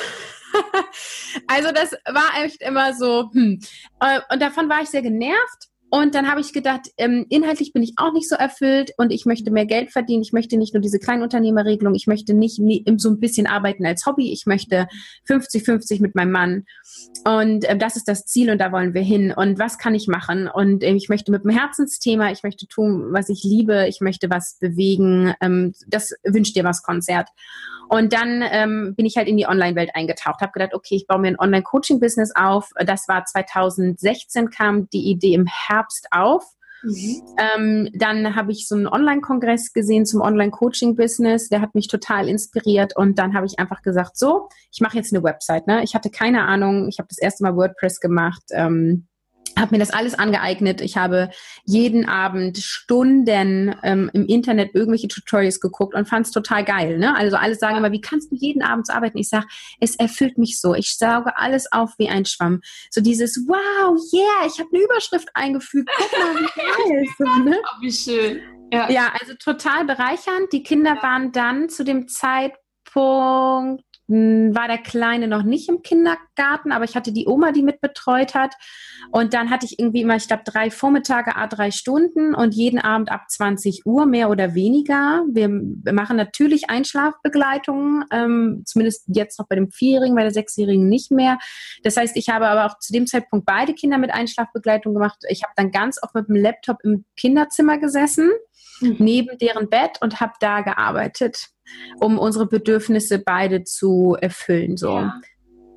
also 1.48 1.72
das 1.72 1.92
war 2.06 2.44
echt 2.44 2.62
immer 2.62 2.94
so. 2.94 3.30
Hm. 3.32 3.60
Äh, 4.00 4.20
und 4.32 4.42
davon 4.42 4.70
war 4.70 4.82
ich 4.82 4.90
sehr 4.90 5.02
genervt. 5.02 5.68
Und 5.90 6.16
dann 6.16 6.30
habe 6.30 6.42
ich 6.42 6.52
gedacht, 6.52 6.82
ähm, 6.98 7.26
inhaltlich 7.30 7.72
bin 7.72 7.82
ich 7.82 7.94
auch 7.96 8.12
nicht 8.12 8.28
so 8.28 8.36
erfüllt 8.36 8.92
und 8.98 9.12
ich 9.12 9.26
möchte 9.26 9.52
mehr 9.52 9.66
Geld 9.66 9.92
verdienen. 9.92 10.22
Ich 10.22 10.34
möchte 10.34 10.58
nicht 10.58 10.74
nur 10.74 10.82
diese 10.82 11.00
Kleinunternehmerregelung, 11.00 11.96
ich 11.96 12.08
möchte 12.08 12.34
nicht 12.34 12.62
so 12.98 13.10
ein 13.10 13.20
bisschen 13.20 13.48
arbeiten 13.48 13.86
als 13.86 14.06
Hobby. 14.06 14.32
Ich 14.34 14.46
möchte 14.46 14.88
50-50 15.30 16.02
mit 16.02 16.14
meinem 16.14 16.32
Mann. 16.32 16.66
Und 17.26 17.64
äh, 17.66 17.78
das 17.78 17.96
ist 17.96 18.08
das 18.08 18.26
Ziel 18.26 18.50
und 18.50 18.60
da 18.60 18.72
wollen 18.72 18.94
wir 18.94 19.02
hin. 19.02 19.34
Und 19.36 19.60
was 19.60 19.78
kann 19.78 19.96
ich 19.96 20.08
machen? 20.08 20.50
Und 20.50 20.84
äh, 20.84 20.92
ich 20.94 21.08
möchte 21.08 21.32
mit 21.32 21.44
dem 21.44 21.52
Herzensthema, 21.52 22.32
ich 22.32 22.44
möchte 22.44 22.68
tun, 22.68 23.08
was 23.12 23.30
ich 23.30 23.44
liebe, 23.44 23.88
ich 23.88 24.02
möchte 24.02 24.30
was 24.30 24.58
bewegen. 24.60 25.34
Ähm, 25.42 25.74
das 25.88 26.14
wünscht 26.24 26.56
dir 26.56 26.66
was 26.66 26.84
Konzert. 26.84 27.30
Und 27.90 28.14
dann 28.14 28.44
ähm, 28.52 28.96
bin 28.96 29.06
ich 29.06 29.18
halt 29.18 29.28
in 29.28 29.38
die 29.38 29.48
Online-Welt 29.48 29.92
eingetaucht, 29.94 30.42
habe 30.42 30.52
gedacht, 30.52 30.74
okay, 30.74 30.96
ich 30.96 31.08
baue 31.08 31.20
mir 31.20 31.30
ein 31.30 31.40
Online-Coaching-Business 31.40 32.34
auf. 32.36 32.70
Das 32.86 33.08
war 33.08 33.26
2016, 33.26 34.50
kam 34.50 34.90
die 34.90 35.10
Idee 35.10 35.34
im 35.34 35.46
Herbst 35.46 36.08
auf. 36.12 36.44
Mhm. 36.84 37.22
Ähm, 37.38 37.90
dann 37.94 38.36
habe 38.36 38.52
ich 38.52 38.68
so 38.68 38.76
einen 38.76 38.88
Online-Kongress 38.88 39.74
gesehen 39.74 40.06
zum 40.06 40.22
Online-Coaching-Business. 40.22 41.50
Der 41.50 41.62
hat 41.62 41.76
mich 41.76 41.88
total 41.88 42.28
inspiriert 42.30 42.96
und 42.96 43.18
dann 43.20 43.34
habe 43.34 43.46
ich 43.46 43.60
einfach 43.60 43.82
gesagt, 43.82 44.18
so, 44.18 44.50
ich 44.72 44.82
mache 44.82 44.98
jetzt 44.98 45.14
eine 45.14 45.24
Website. 45.24 45.68
Ne? 45.68 45.84
Ich 45.84 45.96
hatte 45.96 46.10
keine 46.10 46.44
Ahnung, 46.44 46.88
ich 46.88 47.00
habe 47.00 47.08
das 47.08 47.18
erste 47.18 47.44
Mal 47.44 47.56
WordPress 47.56 48.00
gemacht. 48.00 48.44
Ähm, 48.52 49.08
habe 49.58 49.76
mir 49.76 49.80
das 49.80 49.92
alles 49.92 50.18
angeeignet. 50.18 50.82
Ich 50.82 50.98
habe 50.98 51.30
jeden 51.66 52.08
Abend 52.08 52.58
Stunden 52.58 53.76
ähm, 53.84 54.10
im 54.14 54.26
Internet 54.26 54.76
irgendwelche 54.76 55.08
Tutorials 55.08 55.60
geguckt 55.60 55.96
und 55.96 56.08
fand 56.08 56.26
es 56.26 56.32
total 56.32 56.64
geil. 56.64 56.98
Ne? 56.98 57.16
Also 57.16 57.38
alle 57.38 57.56
sagen 57.56 57.78
immer, 57.78 57.92
wie 57.92 58.02
kannst 58.02 58.32
du 58.32 58.36
jeden 58.36 58.62
Abend 58.62 58.88
so 58.88 58.94
arbeiten? 58.94 59.18
Ich 59.18 59.30
sage, 59.30 59.48
es 59.80 59.96
erfüllt 59.96 60.38
mich 60.38 60.60
so. 60.60 60.74
Ich 60.74 60.98
sauge 60.98 61.38
alles 61.38 61.72
auf 61.72 61.92
wie 61.98 62.10
ein 62.10 62.26
Schwamm. 62.26 62.62
So 62.92 63.02
dieses, 63.02 63.46
wow, 63.48 63.98
yeah, 64.14 64.48
ich 64.48 64.60
habe 64.60 64.70
eine 64.74 64.84
Überschrift 64.84 65.30
eingefügt. 65.34 65.90
Guck 65.96 66.12
mal, 66.20 66.36
wie 66.36 66.94
geil. 66.94 67.06
so, 67.18 67.44
ne? 67.44 67.58
Oh, 67.62 67.82
wie 67.82 67.92
schön. 67.92 68.42
Ja. 68.72 68.90
ja, 68.90 69.14
also 69.20 69.34
total 69.36 69.86
bereichernd. 69.86 70.52
Die 70.52 70.64
Kinder 70.64 70.98
waren 71.02 71.32
dann 71.32 71.70
zu 71.70 71.86
dem 71.86 72.08
Zeitpunkt 72.10 73.84
war 74.08 74.68
der 74.70 74.78
Kleine 74.78 75.28
noch 75.28 75.44
nicht 75.44 75.68
im 75.68 75.82
Kindergarten, 75.82 76.72
aber 76.72 76.86
ich 76.86 76.96
hatte 76.96 77.12
die 77.12 77.28
Oma, 77.28 77.52
die 77.52 77.62
mit 77.62 77.82
betreut 77.82 78.36
hat. 78.36 78.56
Und 79.12 79.34
dann 79.34 79.50
hatte 79.50 79.66
ich 79.66 79.80
irgendwie 79.80 80.02
immer, 80.02 80.16
ich 80.16 80.28
glaube, 80.28 80.44
drei 80.46 80.72
Vormittage, 80.72 81.36
a 81.36 81.48
drei 81.48 81.72
Stunden 81.72 82.34
und 82.34 82.54
jeden 82.54 82.80
Abend 82.80 83.12
ab 83.12 83.30
20 83.30 83.86
Uhr, 83.86 84.06
mehr 84.06 84.30
oder 84.30 84.56
weniger. 84.56 85.26
Wir, 85.30 85.50
wir 85.50 85.94
machen 85.94 86.16
natürlich 86.16 86.70
Einschlafbegleitungen, 86.70 88.06
ähm, 88.12 88.64
zumindest 88.66 89.06
jetzt 89.08 89.40
noch 89.40 89.48
bei 89.48 89.56
dem 89.56 89.72
Vierjährigen, 89.72 90.16
bei 90.16 90.24
der 90.24 90.32
Sechsjährigen 90.32 90.88
nicht 90.88 91.12
mehr. 91.12 91.38
Das 91.84 91.98
heißt, 91.98 92.16
ich 92.16 92.30
habe 92.30 92.48
aber 92.48 92.66
auch 92.66 92.80
zu 92.80 92.94
dem 92.94 93.08
Zeitpunkt 93.08 93.46
beide 93.46 93.74
Kinder 93.74 93.98
mit 93.98 94.12
Einschlafbegleitung 94.12 94.94
gemacht. 94.94 95.18
Ich 95.30 95.44
habe 95.44 95.54
dann 95.58 95.72
ganz 95.72 96.02
oft 96.02 96.16
mit 96.16 96.30
dem 96.30 96.36
Laptop 96.36 96.78
im 96.84 97.04
Kinderzimmer 97.18 97.78
gesessen, 97.78 98.32
mhm. 98.80 98.96
neben 99.00 99.38
deren 99.38 99.70
Bett 99.70 99.98
und 100.02 100.22
habe 100.22 100.34
da 100.40 100.62
gearbeitet 100.62 101.50
um 102.00 102.18
unsere 102.18 102.48
Bedürfnisse 102.48 103.20
beide 103.20 103.64
zu 103.64 104.18
erfüllen. 104.20 104.78
So. 104.78 104.98
Ja. 104.98 105.22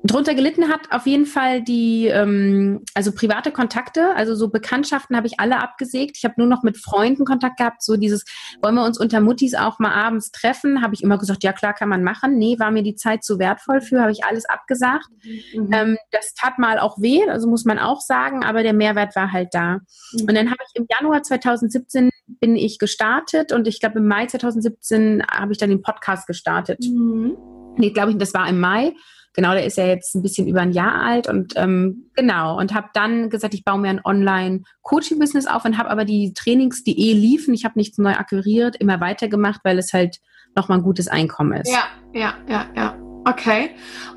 Drunter 0.03 0.33
gelitten 0.33 0.69
hat 0.69 0.91
auf 0.91 1.05
jeden 1.05 1.27
Fall 1.27 1.61
die, 1.61 2.07
ähm, 2.07 2.83
also 2.95 3.11
private 3.11 3.51
Kontakte, 3.51 4.15
also 4.15 4.33
so 4.33 4.49
Bekanntschaften 4.49 5.15
habe 5.15 5.27
ich 5.27 5.39
alle 5.39 5.59
abgesägt. 5.59 6.17
Ich 6.17 6.23
habe 6.25 6.35
nur 6.37 6.47
noch 6.47 6.63
mit 6.63 6.77
Freunden 6.77 7.23
Kontakt 7.23 7.57
gehabt, 7.57 7.83
so 7.83 7.97
dieses, 7.97 8.25
wollen 8.61 8.75
wir 8.75 8.83
uns 8.83 8.99
unter 8.99 9.21
Muttis 9.21 9.53
auch 9.53 9.77
mal 9.77 9.93
abends 9.93 10.31
treffen? 10.31 10.81
Habe 10.81 10.95
ich 10.95 11.03
immer 11.03 11.19
gesagt, 11.19 11.43
ja 11.43 11.53
klar, 11.53 11.73
kann 11.73 11.89
man 11.89 12.03
machen. 12.03 12.37
Nee, 12.37 12.57
war 12.57 12.71
mir 12.71 12.81
die 12.81 12.95
Zeit 12.95 13.23
zu 13.23 13.37
wertvoll 13.37 13.81
für, 13.81 14.01
habe 14.01 14.11
ich 14.11 14.23
alles 14.23 14.45
abgesagt. 14.45 15.07
Mhm. 15.53 15.69
Ähm, 15.71 15.97
das 16.09 16.33
tat 16.33 16.57
mal 16.57 16.79
auch 16.79 16.99
weh, 16.99 17.21
also 17.29 17.47
muss 17.47 17.65
man 17.65 17.77
auch 17.77 18.01
sagen, 18.01 18.43
aber 18.43 18.63
der 18.63 18.73
Mehrwert 18.73 19.15
war 19.15 19.31
halt 19.31 19.49
da. 19.51 19.73
Mhm. 20.13 20.21
Und 20.21 20.35
dann 20.35 20.49
habe 20.49 20.59
ich 20.67 20.79
im 20.79 20.87
Januar 20.89 21.21
2017 21.21 22.09
bin 22.39 22.55
ich 22.55 22.79
gestartet 22.79 23.51
und 23.51 23.67
ich 23.67 23.79
glaube 23.79 23.99
im 23.99 24.07
Mai 24.07 24.25
2017 24.25 25.23
habe 25.29 25.51
ich 25.51 25.59
dann 25.59 25.69
den 25.69 25.81
Podcast 25.81 26.25
gestartet. 26.25 26.79
Mhm. 26.81 27.37
Nee, 27.77 27.91
glaube 27.91 28.11
ich, 28.11 28.17
das 28.17 28.33
war 28.33 28.49
im 28.49 28.59
Mai. 28.59 28.93
Genau, 29.33 29.53
der 29.53 29.65
ist 29.65 29.77
ja 29.77 29.85
jetzt 29.85 30.13
ein 30.13 30.21
bisschen 30.21 30.47
über 30.47 30.61
ein 30.61 30.73
Jahr 30.73 31.01
alt 31.01 31.29
und 31.29 31.53
ähm, 31.55 32.11
genau 32.15 32.59
und 32.59 32.73
habe 32.73 32.89
dann 32.93 33.29
gesagt, 33.29 33.53
ich 33.53 33.63
baue 33.63 33.79
mir 33.79 33.89
ein 33.89 34.01
Online-Coaching-Business 34.03 35.47
auf 35.47 35.63
und 35.63 35.77
habe 35.77 35.89
aber 35.89 36.03
die 36.03 36.33
Trainings, 36.33 36.83
die 36.83 36.99
eh 36.99 37.13
liefen, 37.13 37.53
ich 37.53 37.63
habe 37.63 37.79
nichts 37.79 37.97
neu 37.97 38.13
akquiriert, 38.13 38.75
immer 38.75 38.99
weitergemacht, 38.99 39.61
weil 39.63 39.77
es 39.77 39.93
halt 39.93 40.17
nochmal 40.55 40.79
ein 40.79 40.83
gutes 40.83 41.07
Einkommen 41.07 41.61
ist. 41.61 41.71
Ja, 41.71 41.85
ja, 42.13 42.33
ja, 42.49 42.65
ja. 42.75 42.97
Okay. 43.23 43.71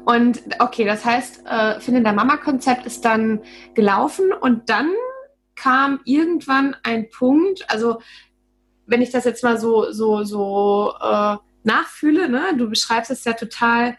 Und 0.05 0.43
okay, 0.59 0.85
das 0.85 1.05
heißt, 1.05 1.43
äh, 1.47 1.81
Finde 1.81 2.03
der 2.03 2.13
Mama-Konzept 2.13 2.87
ist 2.87 3.05
dann 3.05 3.41
gelaufen 3.75 4.33
und 4.33 4.69
dann 4.71 4.91
kam 5.55 6.01
irgendwann 6.05 6.75
ein 6.83 7.09
Punkt, 7.11 7.71
also 7.71 8.01
wenn 8.87 9.03
ich 9.03 9.11
das 9.11 9.25
jetzt 9.25 9.45
mal 9.45 9.59
so, 9.59 9.93
so, 9.93 10.25
so 10.25 10.93
äh, 11.01 11.37
nachfühle, 11.63 12.29
ne, 12.29 12.55
du 12.57 12.69
beschreibst 12.69 13.11
es 13.11 13.25
ja 13.25 13.33
total 13.33 13.97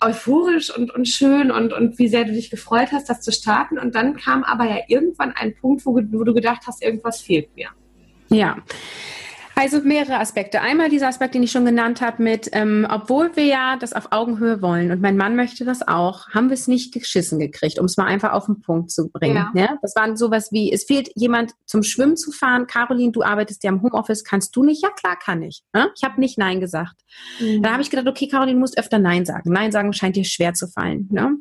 euphorisch 0.00 0.76
und, 0.76 0.94
und 0.94 1.08
schön 1.08 1.50
und, 1.50 1.72
und 1.72 1.98
wie 1.98 2.08
sehr 2.08 2.24
du 2.24 2.32
dich 2.32 2.50
gefreut 2.50 2.92
hast, 2.92 3.08
das 3.08 3.20
zu 3.20 3.32
starten. 3.32 3.78
Und 3.78 3.94
dann 3.94 4.16
kam 4.16 4.44
aber 4.44 4.64
ja 4.64 4.78
irgendwann 4.88 5.32
ein 5.32 5.54
Punkt, 5.54 5.86
wo, 5.86 5.94
wo 5.94 6.24
du 6.24 6.34
gedacht 6.34 6.62
hast, 6.66 6.82
irgendwas 6.82 7.20
fehlt 7.20 7.54
mir. 7.56 7.68
Ja. 8.28 8.58
Also 9.58 9.80
mehrere 9.80 10.18
Aspekte. 10.18 10.60
Einmal 10.60 10.90
dieser 10.90 11.08
Aspekt, 11.08 11.34
den 11.34 11.42
ich 11.42 11.50
schon 11.50 11.64
genannt 11.64 12.02
habe, 12.02 12.22
mit, 12.22 12.50
ähm, 12.52 12.86
obwohl 12.90 13.34
wir 13.36 13.46
ja 13.46 13.78
das 13.78 13.94
auf 13.94 14.08
Augenhöhe 14.10 14.60
wollen 14.60 14.90
und 14.90 15.00
mein 15.00 15.16
Mann 15.16 15.34
möchte 15.34 15.64
das 15.64 15.80
auch, 15.88 16.28
haben 16.28 16.50
wir 16.50 16.54
es 16.54 16.68
nicht 16.68 16.92
geschissen 16.92 17.38
gekriegt, 17.38 17.78
um 17.78 17.86
es 17.86 17.96
mal 17.96 18.04
einfach 18.04 18.32
auf 18.32 18.44
den 18.44 18.60
Punkt 18.60 18.90
zu 18.90 19.08
bringen. 19.08 19.34
Ja. 19.34 19.50
ja. 19.54 19.78
Das 19.80 19.96
war 19.96 20.14
sowas 20.14 20.52
wie, 20.52 20.70
es 20.70 20.84
fehlt 20.84 21.08
jemand 21.14 21.52
zum 21.64 21.82
Schwimmen 21.82 22.18
zu 22.18 22.32
fahren. 22.32 22.66
Caroline, 22.66 23.12
du 23.12 23.22
arbeitest 23.22 23.64
ja 23.64 23.70
im 23.70 23.80
Homeoffice, 23.80 24.24
kannst 24.24 24.54
du 24.54 24.62
nicht? 24.62 24.82
Ja, 24.82 24.90
klar 24.90 25.18
kann 25.18 25.40
ich. 25.40 25.62
Ne? 25.72 25.90
Ich 25.96 26.04
habe 26.04 26.20
nicht 26.20 26.36
Nein 26.36 26.60
gesagt. 26.60 27.00
Mhm. 27.40 27.62
Dann 27.62 27.72
habe 27.72 27.82
ich 27.82 27.88
gedacht, 27.88 28.08
okay, 28.08 28.28
Caroline, 28.28 28.56
du 28.56 28.60
musst 28.60 28.78
öfter 28.78 28.98
Nein 28.98 29.24
sagen. 29.24 29.50
Nein 29.50 29.72
sagen 29.72 29.94
scheint 29.94 30.16
dir 30.16 30.24
schwer 30.24 30.52
zu 30.52 30.68
fallen. 30.68 31.08
Ne? 31.10 31.34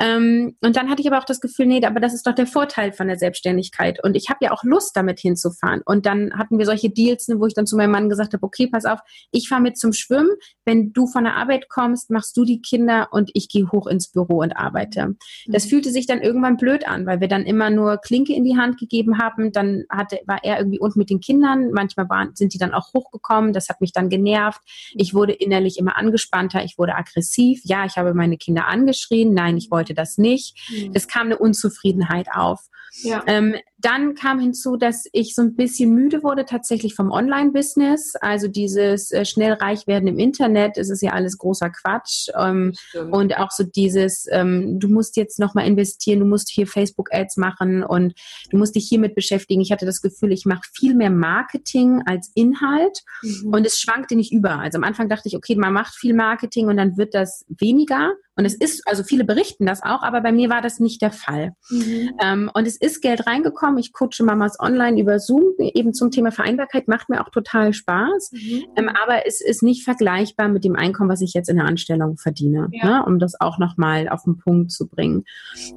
Ähm, 0.00 0.56
und 0.62 0.76
dann 0.76 0.88
hatte 0.88 1.02
ich 1.02 1.08
aber 1.08 1.18
auch 1.18 1.24
das 1.24 1.40
Gefühl, 1.40 1.66
nee, 1.66 1.84
aber 1.84 1.98
das 1.98 2.14
ist 2.14 2.28
doch 2.28 2.34
der 2.34 2.46
Vorteil 2.46 2.92
von 2.92 3.08
der 3.08 3.18
Selbstständigkeit. 3.18 3.98
Und 4.04 4.16
ich 4.16 4.30
habe 4.30 4.44
ja 4.44 4.52
auch 4.52 4.62
Lust, 4.62 4.96
damit 4.96 5.18
hinzufahren. 5.18 5.82
Und 5.84 6.06
dann 6.06 6.38
hatten 6.38 6.58
wir 6.58 6.64
solche 6.64 6.90
Deals, 6.90 7.26
ne, 7.26 7.40
wo 7.40 7.46
ich 7.46 7.55
dann 7.56 7.66
zu 7.66 7.76
meinem 7.76 7.90
Mann 7.90 8.08
gesagt 8.08 8.32
habe, 8.32 8.42
okay, 8.44 8.66
pass 8.66 8.84
auf, 8.84 9.00
ich 9.30 9.48
fahre 9.48 9.62
mit 9.62 9.78
zum 9.78 9.92
Schwimmen. 9.92 10.30
Wenn 10.64 10.92
du 10.92 11.06
von 11.06 11.24
der 11.24 11.36
Arbeit 11.36 11.68
kommst, 11.68 12.10
machst 12.10 12.36
du 12.36 12.44
die 12.44 12.60
Kinder 12.60 13.08
und 13.10 13.30
ich 13.34 13.48
gehe 13.48 13.70
hoch 13.70 13.86
ins 13.86 14.08
Büro 14.08 14.40
und 14.40 14.56
arbeite. 14.56 15.16
Das 15.46 15.64
mhm. 15.64 15.68
fühlte 15.68 15.90
sich 15.90 16.06
dann 16.06 16.20
irgendwann 16.20 16.56
blöd 16.56 16.86
an, 16.86 17.06
weil 17.06 17.20
wir 17.20 17.28
dann 17.28 17.44
immer 17.44 17.70
nur 17.70 17.98
Klinke 17.98 18.34
in 18.34 18.44
die 18.44 18.56
Hand 18.56 18.78
gegeben 18.78 19.18
haben. 19.18 19.52
Dann 19.52 19.84
hatte, 19.88 20.20
war 20.26 20.42
er 20.42 20.58
irgendwie 20.58 20.78
unten 20.78 20.98
mit 20.98 21.10
den 21.10 21.20
Kindern. 21.20 21.70
Manchmal 21.72 22.08
waren, 22.08 22.34
sind 22.34 22.54
die 22.54 22.58
dann 22.58 22.74
auch 22.74 22.92
hochgekommen. 22.94 23.52
Das 23.52 23.68
hat 23.68 23.80
mich 23.80 23.92
dann 23.92 24.08
genervt. 24.08 24.60
Ich 24.94 25.14
wurde 25.14 25.32
innerlich 25.32 25.78
immer 25.78 25.96
angespannter. 25.96 26.64
Ich 26.64 26.78
wurde 26.78 26.94
aggressiv. 26.94 27.60
Ja, 27.64 27.84
ich 27.84 27.96
habe 27.96 28.14
meine 28.14 28.36
Kinder 28.36 28.66
angeschrien. 28.66 29.34
Nein, 29.34 29.56
ich 29.56 29.70
wollte 29.70 29.94
das 29.94 30.18
nicht. 30.18 30.56
Mhm. 30.70 30.90
Es 30.94 31.08
kam 31.08 31.26
eine 31.26 31.38
Unzufriedenheit 31.38 32.28
auf. 32.34 32.68
Ja. 33.02 33.22
Ähm, 33.26 33.56
dann 33.78 34.14
kam 34.14 34.40
hinzu, 34.40 34.76
dass 34.76 35.04
ich 35.12 35.34
so 35.34 35.42
ein 35.42 35.54
bisschen 35.54 35.92
müde 35.92 36.22
wurde 36.22 36.44
tatsächlich 36.46 36.94
vom 36.94 37.10
Online-Business. 37.10 38.14
Also 38.20 38.48
dieses 38.48 39.12
äh, 39.12 39.24
schnell 39.24 39.52
reich 39.52 39.86
werden 39.86 40.08
im 40.08 40.18
Internet, 40.18 40.78
es 40.78 40.90
ist 40.90 41.02
ja 41.02 41.12
alles 41.12 41.36
großer 41.38 41.70
Quatsch. 41.70 42.28
Ähm, 42.38 42.72
und 43.10 43.36
auch 43.36 43.50
so 43.50 43.64
dieses, 43.64 44.26
ähm, 44.30 44.80
du 44.80 44.88
musst 44.88 45.16
jetzt 45.16 45.38
nochmal 45.38 45.66
investieren, 45.66 46.20
du 46.20 46.26
musst 46.26 46.50
hier 46.50 46.66
Facebook-Ads 46.66 47.36
machen 47.36 47.84
und 47.84 48.14
du 48.50 48.56
musst 48.56 48.74
dich 48.74 48.88
hiermit 48.88 49.14
beschäftigen. 49.14 49.60
Ich 49.60 49.72
hatte 49.72 49.86
das 49.86 50.00
Gefühl, 50.00 50.32
ich 50.32 50.46
mache 50.46 50.62
viel 50.72 50.94
mehr 50.94 51.10
Marketing 51.10 52.02
als 52.06 52.32
Inhalt 52.34 53.02
mhm. 53.22 53.52
und 53.52 53.66
es 53.66 53.78
schwankte 53.78 54.16
nicht 54.16 54.32
über. 54.32 54.58
Also 54.58 54.78
am 54.78 54.84
Anfang 54.84 55.08
dachte 55.08 55.28
ich, 55.28 55.36
okay, 55.36 55.54
man 55.54 55.72
macht 55.72 55.94
viel 55.94 56.14
Marketing 56.14 56.68
und 56.68 56.76
dann 56.76 56.96
wird 56.96 57.14
das 57.14 57.44
weniger. 57.48 58.14
Und 58.36 58.44
es 58.44 58.54
ist, 58.54 58.86
also 58.86 59.02
viele 59.02 59.24
berichten 59.24 59.64
das 59.64 59.82
auch, 59.82 60.02
aber 60.02 60.20
bei 60.20 60.30
mir 60.30 60.50
war 60.50 60.60
das 60.60 60.78
nicht 60.78 61.00
der 61.00 61.10
Fall. 61.10 61.54
Mhm. 61.70 62.10
Ähm, 62.22 62.50
und 62.52 62.66
es 62.66 62.76
ist 62.76 63.00
Geld 63.00 63.26
reingekommen. 63.26 63.78
Ich 63.78 63.92
coache 63.94 64.22
Mamas 64.22 64.60
online 64.60 65.00
über 65.00 65.18
Zoom, 65.18 65.54
eben 65.58 65.94
zum 65.94 66.10
Thema 66.10 66.30
Vereinbarkeit, 66.30 66.86
macht 66.86 67.08
mir 67.08 67.22
auch 67.22 67.30
total 67.30 67.72
Spaß. 67.72 68.32
Mhm. 68.32 68.64
Ähm, 68.76 68.88
aber 68.88 69.26
es 69.26 69.40
ist 69.40 69.62
nicht 69.62 69.84
vergleichbar 69.84 70.48
mit 70.48 70.64
dem 70.64 70.76
Einkommen, 70.76 71.08
was 71.08 71.22
ich 71.22 71.32
jetzt 71.32 71.48
in 71.48 71.56
der 71.56 71.64
Anstellung 71.64 72.18
verdiene, 72.18 72.68
ja. 72.72 72.98
ne? 72.98 73.06
um 73.06 73.18
das 73.18 73.40
auch 73.40 73.58
nochmal 73.58 74.08
auf 74.08 74.24
den 74.24 74.36
Punkt 74.36 74.70
zu 74.70 74.86
bringen. 74.86 75.24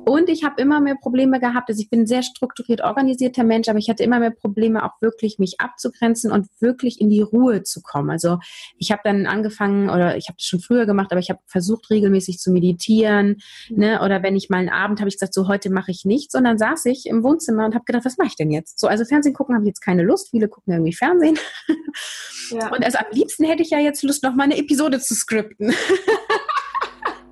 Und 0.06 0.30
ich 0.30 0.44
habe 0.44 0.62
immer 0.62 0.82
mehr 0.82 0.96
Probleme 0.96 1.40
gehabt. 1.40 1.70
Also 1.70 1.82
ich 1.82 1.90
bin 1.90 2.02
ein 2.02 2.08
sehr 2.08 2.24
strukturiert 2.24 2.82
organisierter 2.82 3.46
Mensch, 3.46 3.70
aber 3.70 3.80
ich 3.80 3.90
hatte 3.90 4.04
immer 4.04 4.20
mehr 4.20 4.32
Probleme, 4.32 4.84
auch 4.84 5.02
wirklich 5.02 5.40
mich 5.40 5.62
abzugrenzen 5.62 6.32
und 6.32 6.48
wirklich 6.60 7.00
in 7.00 7.10
die 7.10 7.22
Ruhe 7.22 7.64
zu 7.64 7.82
kommen. 7.82 8.10
Also 8.10 8.40
ich 8.78 8.92
habe 8.92 9.02
dann 9.06 9.28
angefangen, 9.28 9.90
oder 9.90 10.18
ich 10.18 10.28
habe 10.28 10.38
das 10.38 10.46
schon 10.46 10.60
früher 10.60 10.86
gemacht, 10.86 11.12
aber 11.12 11.20
ich 11.20 11.30
habe 11.30 11.40
versucht, 11.46 11.90
regelmäßig 11.90 12.40
zu 12.40 12.49
meditieren. 12.50 13.42
Mhm. 13.70 13.78
Ne? 13.78 14.02
Oder 14.02 14.24
wenn 14.24 14.36
ich 14.36 14.50
mal 14.50 14.58
einen 14.58 14.70
Abend 14.70 15.00
habe 15.00 15.10
ich 15.10 15.16
gesagt, 15.16 15.34
so 15.34 15.48
heute 15.48 15.70
mache 15.70 15.92
ich 15.92 16.06
nichts. 16.06 16.36
Und 16.36 16.44
dann 16.44 16.58
saß 16.58 16.86
ich 16.86 17.06
im 17.06 17.24
Wohnzimmer 17.24 17.66
und 17.66 17.76
habe 17.76 17.86
gedacht, 17.86 18.06
was 18.06 18.18
mache 18.18 18.30
ich 18.30 18.36
denn 18.36 18.52
jetzt? 18.52 18.80
So, 18.80 18.88
also 18.88 19.06
Fernsehen 19.06 19.34
gucken 19.34 19.56
habe 19.56 19.64
ich 19.64 19.70
jetzt 19.70 19.82
keine 19.82 20.04
Lust. 20.04 20.30
Viele 20.32 20.48
gucken 20.48 20.74
irgendwie 20.74 20.94
Fernsehen. 20.94 21.38
Ja. 22.52 22.68
Und 22.72 22.84
also 22.84 22.98
am 22.98 23.06
liebsten 23.12 23.46
hätte 23.46 23.64
ich 23.64 23.70
ja 23.70 23.80
jetzt 23.80 24.04
Lust, 24.04 24.24
noch 24.24 24.36
mal 24.36 24.44
eine 24.44 24.58
Episode 24.58 25.00
zu 25.00 25.16
skripten. 25.16 25.74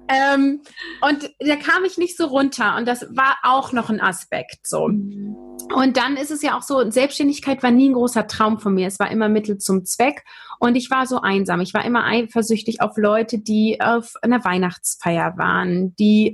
ähm, 0.07 0.61
und 1.01 1.31
da 1.39 1.55
kam 1.55 1.83
ich 1.85 1.97
nicht 1.97 2.17
so 2.17 2.25
runter. 2.27 2.75
Und 2.77 2.87
das 2.87 3.07
war 3.09 3.37
auch 3.43 3.71
noch 3.71 3.89
ein 3.89 4.01
Aspekt. 4.01 4.67
So. 4.67 4.87
Mhm. 4.87 5.35
Und 5.73 5.97
dann 5.97 6.15
ist 6.15 6.31
es 6.31 6.41
ja 6.41 6.57
auch 6.57 6.61
so, 6.61 6.89
Selbstständigkeit 6.89 7.61
war 7.63 7.71
nie 7.71 7.89
ein 7.89 7.93
großer 7.93 8.27
Traum 8.27 8.59
von 8.59 8.73
mir. 8.73 8.87
Es 8.87 8.99
war 8.99 9.11
immer 9.11 9.27
Mittel 9.29 9.57
zum 9.57 9.85
Zweck. 9.85 10.23
Und 10.59 10.75
ich 10.75 10.89
war 10.89 11.05
so 11.05 11.21
einsam. 11.21 11.61
Ich 11.61 11.73
war 11.73 11.85
immer 11.85 12.05
eifersüchtig 12.05 12.81
auf 12.81 12.97
Leute, 12.97 13.39
die 13.39 13.79
auf 13.81 14.13
einer 14.21 14.43
Weihnachtsfeier 14.43 15.37
waren, 15.37 15.95
die 15.97 16.33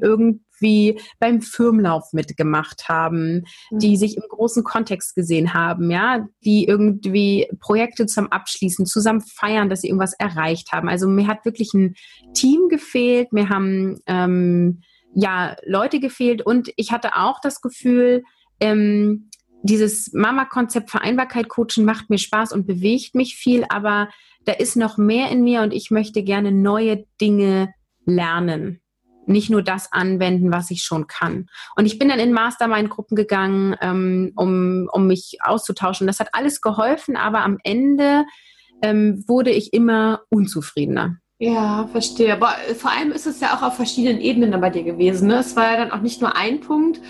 irgendwie 0.63 0.99
beim 1.19 1.41
Firmenlauf 1.41 2.13
mitgemacht 2.13 2.87
haben, 2.89 3.43
mhm. 3.71 3.79
die 3.79 3.97
sich 3.97 4.17
im 4.17 4.23
großen 4.27 4.63
Kontext 4.63 5.15
gesehen 5.15 5.53
haben, 5.53 5.91
ja, 5.91 6.25
die 6.43 6.65
irgendwie 6.65 7.47
Projekte 7.59 8.05
zum 8.05 8.31
Abschließen, 8.31 8.85
zusammen 8.85 9.21
feiern, 9.21 9.69
dass 9.69 9.81
sie 9.81 9.87
irgendwas 9.87 10.13
erreicht 10.13 10.71
haben. 10.71 10.89
Also 10.89 11.07
mir 11.07 11.27
hat 11.27 11.45
wirklich 11.45 11.73
ein 11.73 11.95
Team 12.33 12.69
gefehlt, 12.69 13.33
mir 13.33 13.49
haben 13.49 13.99
ähm, 14.07 14.81
ja 15.13 15.55
Leute 15.65 15.99
gefehlt 15.99 16.41
und 16.41 16.71
ich 16.75 16.91
hatte 16.91 17.15
auch 17.15 17.39
das 17.41 17.61
Gefühl, 17.61 18.23
ähm, 18.59 19.29
dieses 19.65 20.11
Mama-Konzept 20.13 20.89
Vereinbarkeit 20.89 21.47
coachen 21.47 21.85
macht 21.85 22.09
mir 22.09 22.17
Spaß 22.17 22.51
und 22.51 22.67
bewegt 22.67 23.15
mich 23.15 23.35
viel, 23.35 23.65
aber 23.69 24.09
da 24.43 24.51
ist 24.51 24.75
noch 24.75 24.97
mehr 24.97 25.29
in 25.31 25.41
mir 25.43 25.61
und 25.61 25.71
ich 25.71 25.89
möchte 25.89 26.21
gerne 26.21 26.51
neue 26.51 27.05
Dinge 27.21 27.73
lernen. 28.05 28.82
Nicht 29.25 29.49
nur 29.49 29.61
das 29.61 29.91
anwenden, 29.91 30.51
was 30.51 30.71
ich 30.71 30.83
schon 30.83 31.07
kann. 31.07 31.47
Und 31.75 31.85
ich 31.85 31.99
bin 31.99 32.09
dann 32.09 32.19
in 32.19 32.33
Mastermind-Gruppen 32.33 33.15
gegangen, 33.15 33.75
ähm, 33.81 34.33
um, 34.35 34.89
um 34.91 35.07
mich 35.07 35.37
auszutauschen. 35.41 36.07
Das 36.07 36.19
hat 36.19 36.29
alles 36.33 36.61
geholfen, 36.61 37.15
aber 37.15 37.41
am 37.41 37.57
Ende 37.63 38.25
ähm, 38.81 39.23
wurde 39.27 39.51
ich 39.51 39.73
immer 39.73 40.21
unzufriedener. 40.29 41.17
Ja, 41.39 41.87
verstehe. 41.91 42.33
Aber 42.33 42.55
vor 42.77 42.91
allem 42.91 43.11
ist 43.11 43.25
es 43.25 43.39
ja 43.41 43.55
auch 43.55 43.63
auf 43.63 43.75
verschiedenen 43.75 44.21
Ebenen 44.21 44.59
bei 44.61 44.69
dir 44.69 44.83
gewesen. 44.83 45.27
Ne? 45.27 45.39
Es 45.39 45.55
war 45.55 45.71
ja 45.71 45.77
dann 45.77 45.91
auch 45.91 46.01
nicht 46.01 46.21
nur 46.21 46.35
ein 46.35 46.61
Punkt, 46.61 47.01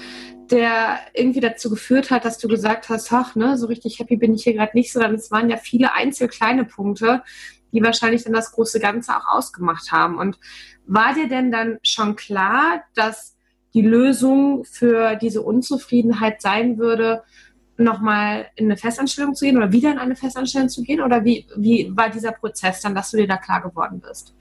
der 0.50 1.00
irgendwie 1.14 1.40
dazu 1.40 1.70
geführt 1.70 2.12
hat, 2.12 2.26
dass 2.26 2.38
du 2.38 2.48
gesagt 2.48 2.90
hast, 2.90 3.12
ach, 3.12 3.36
ne, 3.36 3.58
so 3.58 3.68
richtig 3.68 4.00
happy 4.00 4.18
bin 4.18 4.34
ich 4.34 4.44
hier 4.44 4.54
gerade 4.54 4.76
nicht, 4.76 4.92
sondern 4.92 5.16
es 5.16 5.32
waren 5.32 5.50
ja 5.50 5.58
viele 5.58 5.94
einzel 5.94 6.28
kleine 6.28 6.66
Punkte, 6.66 7.24
die 7.74 7.84
wahrscheinlich 7.84 8.24
dann 8.24 8.34
das 8.34 8.52
große 8.52 8.80
Ganze 8.80 9.16
auch 9.16 9.28
ausgemacht 9.28 9.92
haben. 9.92 10.18
Und 10.18 10.40
war 10.86 11.14
dir 11.14 11.28
denn 11.28 11.52
dann 11.52 11.80
schon 11.84 12.16
klar, 12.16 12.84
dass 12.96 13.36
die 13.74 13.82
Lösung 13.82 14.64
für 14.66 15.16
diese 15.16 15.42
Unzufriedenheit 15.42 16.42
sein 16.42 16.78
würde, 16.78 17.24
nochmal 17.76 18.48
in 18.56 18.66
eine 18.66 18.78
Festanstellung 18.78 19.34
zu 19.34 19.46
gehen 19.46 19.58
oder 19.58 19.72
wieder 19.72 19.92
in 19.92 19.98
eine 19.98 20.16
Festanstellung 20.16 20.70
zu 20.70 20.84
gehen? 20.84 21.02
Oder 21.02 21.26
wie, 21.26 21.48
wie 21.58 21.92
war 21.96 22.10
dieser 22.10 22.32
Prozess 22.32 22.82
dann, 22.82 22.96
dass 22.96 23.12
du 23.12 23.18
dir 23.18 23.28
da 23.28 23.38
klar 23.38 23.62
geworden 23.62 24.02
bist? 24.08 24.36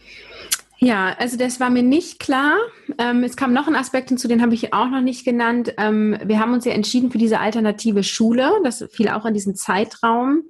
Ja, 0.79 1.15
also 1.19 1.37
das 1.37 1.61
war 1.61 1.71
mir 1.71 1.85
nicht 1.85 2.19
klar. 2.19 2.57
Ähm, 2.99 3.23
es 3.23 3.37
kam 3.37 3.53
noch 3.53 3.69
ein 3.69 3.77
Aspekt 3.77 4.09
hinzu, 4.09 4.27
den 4.27 4.43
habe 4.43 4.53
ich 4.53 4.75
auch 4.75 4.89
noch 4.89 5.01
nicht 5.01 5.25
genannt. 5.25 5.73
Ähm, 5.79 6.19
wir 6.25 6.41
haben 6.41 6.53
uns 6.53 6.65
ja 6.65 6.73
entschieden 6.73 7.13
für 7.13 7.19
diese 7.19 7.39
alternative 7.39 8.03
Schule. 8.03 8.51
Das 8.65 8.85
fiel 8.91 9.09
auch 9.09 9.25
in 9.25 9.33
diesen 9.33 9.55
Zeitraum. 9.55 10.43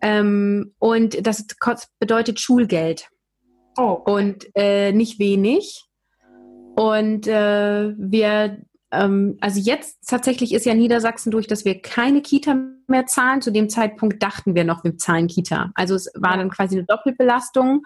Ähm, 0.00 0.74
und 0.78 1.26
das 1.26 1.46
bedeutet 1.98 2.40
Schulgeld. 2.40 3.08
Oh. 3.76 4.00
Und 4.04 4.46
äh, 4.54 4.92
nicht 4.92 5.18
wenig. 5.18 5.84
Und 6.76 7.26
äh, 7.26 7.94
wir 7.96 8.58
ähm, 8.90 9.36
also 9.40 9.60
jetzt 9.60 9.98
tatsächlich 10.08 10.54
ist 10.54 10.64
ja 10.64 10.74
Niedersachsen 10.74 11.30
durch, 11.30 11.46
dass 11.46 11.64
wir 11.64 11.80
keine 11.80 12.22
Kita 12.22 12.56
mehr 12.86 13.06
zahlen. 13.06 13.42
Zu 13.42 13.50
dem 13.50 13.68
Zeitpunkt 13.68 14.22
dachten 14.22 14.54
wir 14.54 14.64
noch, 14.64 14.82
wir 14.82 14.96
zahlen 14.96 15.26
Kita. 15.26 15.70
Also 15.74 15.94
es 15.94 16.10
war 16.14 16.36
dann 16.36 16.50
quasi 16.50 16.76
eine 16.76 16.86
Doppelbelastung. 16.86 17.82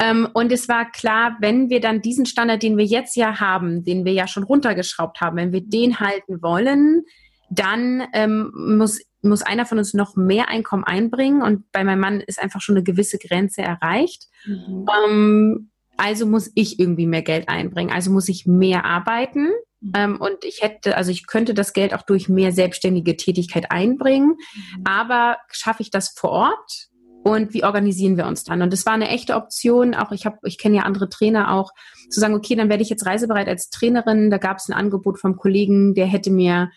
Ähm, 0.00 0.28
und 0.32 0.52
es 0.52 0.68
war 0.68 0.90
klar, 0.90 1.36
wenn 1.40 1.68
wir 1.68 1.80
dann 1.80 2.00
diesen 2.00 2.26
Standard, 2.26 2.62
den 2.62 2.76
wir 2.76 2.84
jetzt 2.84 3.16
ja 3.16 3.40
haben, 3.40 3.84
den 3.84 4.04
wir 4.04 4.12
ja 4.12 4.28
schon 4.28 4.44
runtergeschraubt 4.44 5.20
haben, 5.20 5.36
wenn 5.36 5.52
wir 5.52 5.62
den 5.62 5.98
halten 5.98 6.42
wollen, 6.42 7.04
dann 7.50 8.04
ähm, 8.12 8.52
muss 8.54 9.00
muss 9.24 9.42
einer 9.42 9.66
von 9.66 9.78
uns 9.78 9.94
noch 9.94 10.16
mehr 10.16 10.48
Einkommen 10.48 10.84
einbringen 10.84 11.42
und 11.42 11.70
bei 11.72 11.84
meinem 11.84 12.00
Mann 12.00 12.20
ist 12.20 12.40
einfach 12.40 12.60
schon 12.60 12.76
eine 12.76 12.84
gewisse 12.84 13.18
Grenze 13.18 13.62
erreicht. 13.62 14.28
Mhm. 14.46 14.86
Ähm, 15.08 15.70
also 15.96 16.26
muss 16.26 16.50
ich 16.54 16.78
irgendwie 16.80 17.06
mehr 17.06 17.22
Geld 17.22 17.48
einbringen. 17.48 17.92
Also 17.92 18.10
muss 18.10 18.28
ich 18.28 18.46
mehr 18.46 18.84
arbeiten. 18.84 19.48
Mhm. 19.80 19.92
Ähm, 19.94 20.20
und 20.20 20.44
ich 20.44 20.62
hätte, 20.62 20.96
also 20.96 21.10
ich 21.10 21.26
könnte 21.26 21.54
das 21.54 21.72
Geld 21.72 21.94
auch 21.94 22.02
durch 22.02 22.28
mehr 22.28 22.52
selbstständige 22.52 23.16
Tätigkeit 23.16 23.70
einbringen. 23.70 24.36
Mhm. 24.76 24.84
Aber 24.84 25.38
schaffe 25.50 25.82
ich 25.82 25.90
das 25.90 26.10
vor 26.10 26.30
Ort? 26.30 26.88
Und 27.24 27.54
wie 27.54 27.64
organisieren 27.64 28.18
wir 28.18 28.26
uns 28.26 28.44
dann? 28.44 28.60
Und 28.60 28.70
das 28.70 28.84
war 28.84 28.92
eine 28.92 29.08
echte 29.08 29.34
Option. 29.34 29.94
Auch 29.94 30.12
ich 30.12 30.26
habe, 30.26 30.36
ich 30.42 30.58
kenne 30.58 30.76
ja 30.76 30.82
andere 30.82 31.08
Trainer 31.08 31.54
auch, 31.54 31.72
zu 32.10 32.20
sagen, 32.20 32.34
okay, 32.34 32.54
dann 32.54 32.68
werde 32.68 32.82
ich 32.82 32.90
jetzt 32.90 33.06
reisebereit 33.06 33.48
als 33.48 33.70
Trainerin. 33.70 34.30
Da 34.30 34.36
gab 34.36 34.58
es 34.58 34.68
ein 34.68 34.74
Angebot 34.74 35.18
vom 35.18 35.36
Kollegen, 35.36 35.94
der 35.94 36.04
hätte 36.04 36.30
mir 36.30 36.70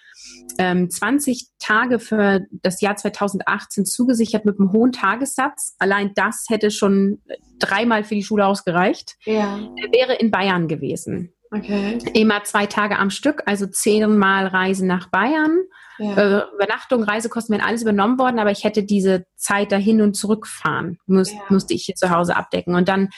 ähm, 0.57 0.89
20 0.89 1.49
Tage 1.59 1.99
für 1.99 2.45
das 2.51 2.79
Jahr 2.79 2.95
2018 2.95 3.85
zugesichert 3.85 4.45
mit 4.45 4.57
einem 4.57 4.71
hohen 4.71 4.93
Tagessatz. 4.93 5.75
Allein 5.79 6.11
das 6.15 6.45
hätte 6.47 6.71
schon 6.71 7.21
dreimal 7.59 8.05
für 8.05 8.15
die 8.15 8.23
Schule 8.23 8.45
ausgereicht. 8.45 9.17
Ja. 9.25 9.59
Er 9.59 9.91
wäre 9.91 10.15
in 10.15 10.31
Bayern 10.31 10.69
gewesen. 10.69 11.33
Okay. 11.51 11.97
Immer 12.13 12.43
zwei 12.43 12.65
Tage 12.65 12.99
am 12.99 13.09
Stück, 13.09 13.43
also 13.45 13.67
zehnmal 13.67 14.47
Reisen 14.47 14.87
nach 14.87 15.07
Bayern. 15.09 15.63
Ja. 15.97 16.41
Äh, 16.41 16.43
Übernachtung, 16.53 17.03
Reisekosten 17.03 17.55
wären 17.55 17.65
alles 17.65 17.81
übernommen 17.81 18.19
worden, 18.19 18.39
aber 18.39 18.51
ich 18.51 18.63
hätte 18.63 18.83
diese 18.83 19.25
Zeit 19.35 19.71
dahin 19.71 20.01
und 20.01 20.15
zurückfahren, 20.15 20.99
muss, 21.07 21.31
ja. 21.31 21.39
musste 21.49 21.73
ich 21.73 21.85
hier 21.85 21.95
zu 21.95 22.09
Hause 22.09 22.35
abdecken. 22.35 22.75
Und 22.75 22.87
dann 22.87 23.09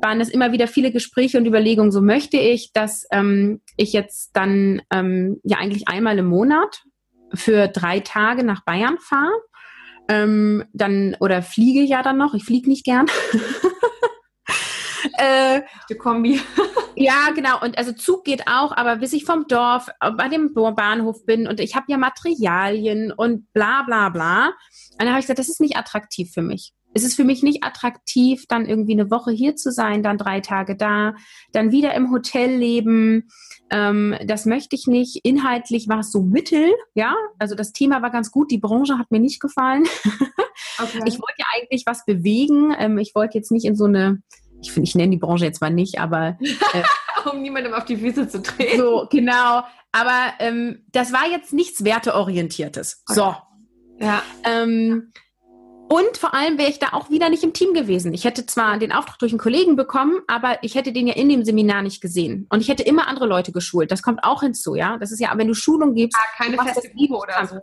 waren 0.00 0.20
es 0.20 0.28
immer 0.28 0.52
wieder 0.52 0.68
viele 0.68 0.92
Gespräche 0.92 1.38
und 1.38 1.46
Überlegungen, 1.46 1.90
so 1.90 2.00
möchte 2.00 2.36
ich, 2.36 2.72
dass 2.72 3.06
ähm, 3.10 3.60
ich 3.76 3.92
jetzt 3.92 4.30
dann 4.34 4.82
ähm, 4.92 5.40
ja 5.42 5.58
eigentlich 5.58 5.88
einmal 5.88 6.18
im 6.18 6.26
Monat 6.26 6.82
für 7.34 7.68
drei 7.68 8.00
Tage 8.00 8.44
nach 8.44 8.64
Bayern 8.64 8.98
fahre. 8.98 9.32
Ähm, 10.08 10.64
dann 10.72 11.16
oder 11.20 11.42
fliege 11.42 11.82
ja 11.82 12.02
dann 12.02 12.18
noch. 12.18 12.34
Ich 12.34 12.44
fliege 12.44 12.68
nicht 12.68 12.84
gern. 12.84 13.06
äh, 15.20 15.62
Die 15.88 15.94
Kombi. 15.94 16.40
ja, 16.96 17.30
genau. 17.34 17.60
Und 17.60 17.78
also 17.78 17.92
Zug 17.92 18.24
geht 18.24 18.46
auch, 18.46 18.72
aber 18.76 18.96
bis 18.96 19.12
ich 19.12 19.24
vom 19.24 19.46
Dorf 19.46 19.88
äh, 20.00 20.10
bei 20.10 20.28
dem 20.28 20.52
Bahnhof 20.54 21.24
bin 21.26 21.46
und 21.46 21.60
ich 21.60 21.76
habe 21.76 21.86
ja 21.88 21.98
Materialien 21.98 23.12
und 23.12 23.52
bla 23.52 23.82
bla 23.82 24.08
bla. 24.08 24.46
Und 24.46 24.98
dann 24.98 25.10
habe 25.10 25.20
ich 25.20 25.24
gesagt, 25.24 25.38
das 25.38 25.48
ist 25.48 25.60
nicht 25.60 25.76
attraktiv 25.76 26.30
für 26.32 26.42
mich. 26.42 26.72
Es 26.92 27.04
ist 27.04 27.14
für 27.14 27.24
mich 27.24 27.44
nicht 27.44 27.62
attraktiv, 27.62 28.46
dann 28.48 28.66
irgendwie 28.66 28.94
eine 28.94 29.12
Woche 29.12 29.30
hier 29.30 29.54
zu 29.54 29.70
sein, 29.70 30.02
dann 30.02 30.18
drei 30.18 30.40
Tage 30.40 30.74
da, 30.76 31.14
dann 31.52 31.70
wieder 31.70 31.94
im 31.94 32.10
Hotel 32.10 32.56
leben. 32.56 33.28
Ähm, 33.70 34.16
das 34.24 34.44
möchte 34.44 34.74
ich 34.74 34.88
nicht. 34.88 35.20
Inhaltlich 35.22 35.88
war 35.88 36.00
es 36.00 36.10
so 36.10 36.22
mittel, 36.22 36.72
ja. 36.94 37.14
Also 37.38 37.54
das 37.54 37.72
Thema 37.72 38.02
war 38.02 38.10
ganz 38.10 38.32
gut. 38.32 38.50
Die 38.50 38.58
Branche 38.58 38.98
hat 38.98 39.10
mir 39.10 39.20
nicht 39.20 39.40
gefallen. 39.40 39.84
Okay. 40.78 41.00
Ich 41.04 41.14
wollte 41.14 41.34
ja 41.38 41.46
eigentlich 41.54 41.84
was 41.86 42.04
bewegen. 42.04 42.74
Ähm, 42.78 42.98
ich 42.98 43.14
wollte 43.14 43.36
jetzt 43.36 43.52
nicht 43.52 43.64
in 43.64 43.76
so 43.76 43.84
eine 43.84 44.22
ich, 44.62 44.76
ich 44.76 44.94
nenne 44.94 45.10
die 45.10 45.18
Branche 45.18 45.44
jetzt 45.44 45.60
mal 45.60 45.70
nicht, 45.70 45.98
aber 45.98 46.38
äh, 46.40 46.82
um 47.30 47.42
niemandem 47.42 47.74
auf 47.74 47.84
die 47.84 47.96
Füße 47.96 48.28
zu 48.28 48.42
treten. 48.42 48.78
So, 48.78 49.06
genau. 49.10 49.62
Aber 49.92 50.32
ähm, 50.38 50.84
das 50.92 51.12
war 51.12 51.28
jetzt 51.30 51.52
nichts 51.52 51.84
Werteorientiertes. 51.84 53.02
Okay. 53.08 53.14
So. 53.18 53.36
Ja. 54.04 54.22
Ähm, 54.44 55.12
und 55.88 56.16
vor 56.16 56.34
allem 56.34 56.56
wäre 56.56 56.70
ich 56.70 56.78
da 56.78 56.90
auch 56.92 57.10
wieder 57.10 57.28
nicht 57.28 57.42
im 57.42 57.52
Team 57.52 57.74
gewesen. 57.74 58.14
Ich 58.14 58.24
hätte 58.24 58.46
zwar 58.46 58.78
den 58.78 58.92
Auftrag 58.92 59.18
durch 59.18 59.32
einen 59.32 59.40
Kollegen 59.40 59.74
bekommen, 59.74 60.20
aber 60.28 60.62
ich 60.62 60.76
hätte 60.76 60.92
den 60.92 61.08
ja 61.08 61.14
in 61.14 61.28
dem 61.28 61.44
Seminar 61.44 61.82
nicht 61.82 62.00
gesehen. 62.00 62.46
Und 62.48 62.60
ich 62.60 62.68
hätte 62.68 62.84
immer 62.84 63.08
andere 63.08 63.26
Leute 63.26 63.50
geschult. 63.50 63.90
Das 63.90 64.00
kommt 64.00 64.22
auch 64.22 64.42
hinzu, 64.42 64.76
ja. 64.76 64.98
Das 64.98 65.10
ist 65.10 65.18
ja, 65.18 65.32
wenn 65.34 65.48
du 65.48 65.54
Schulung 65.54 65.94
gibst, 65.94 66.16
ah, 66.16 66.44
keine 66.44 66.56
feste 66.62 66.90
Gruppe 66.90 67.14
oder 67.16 67.44
so. 67.44 67.56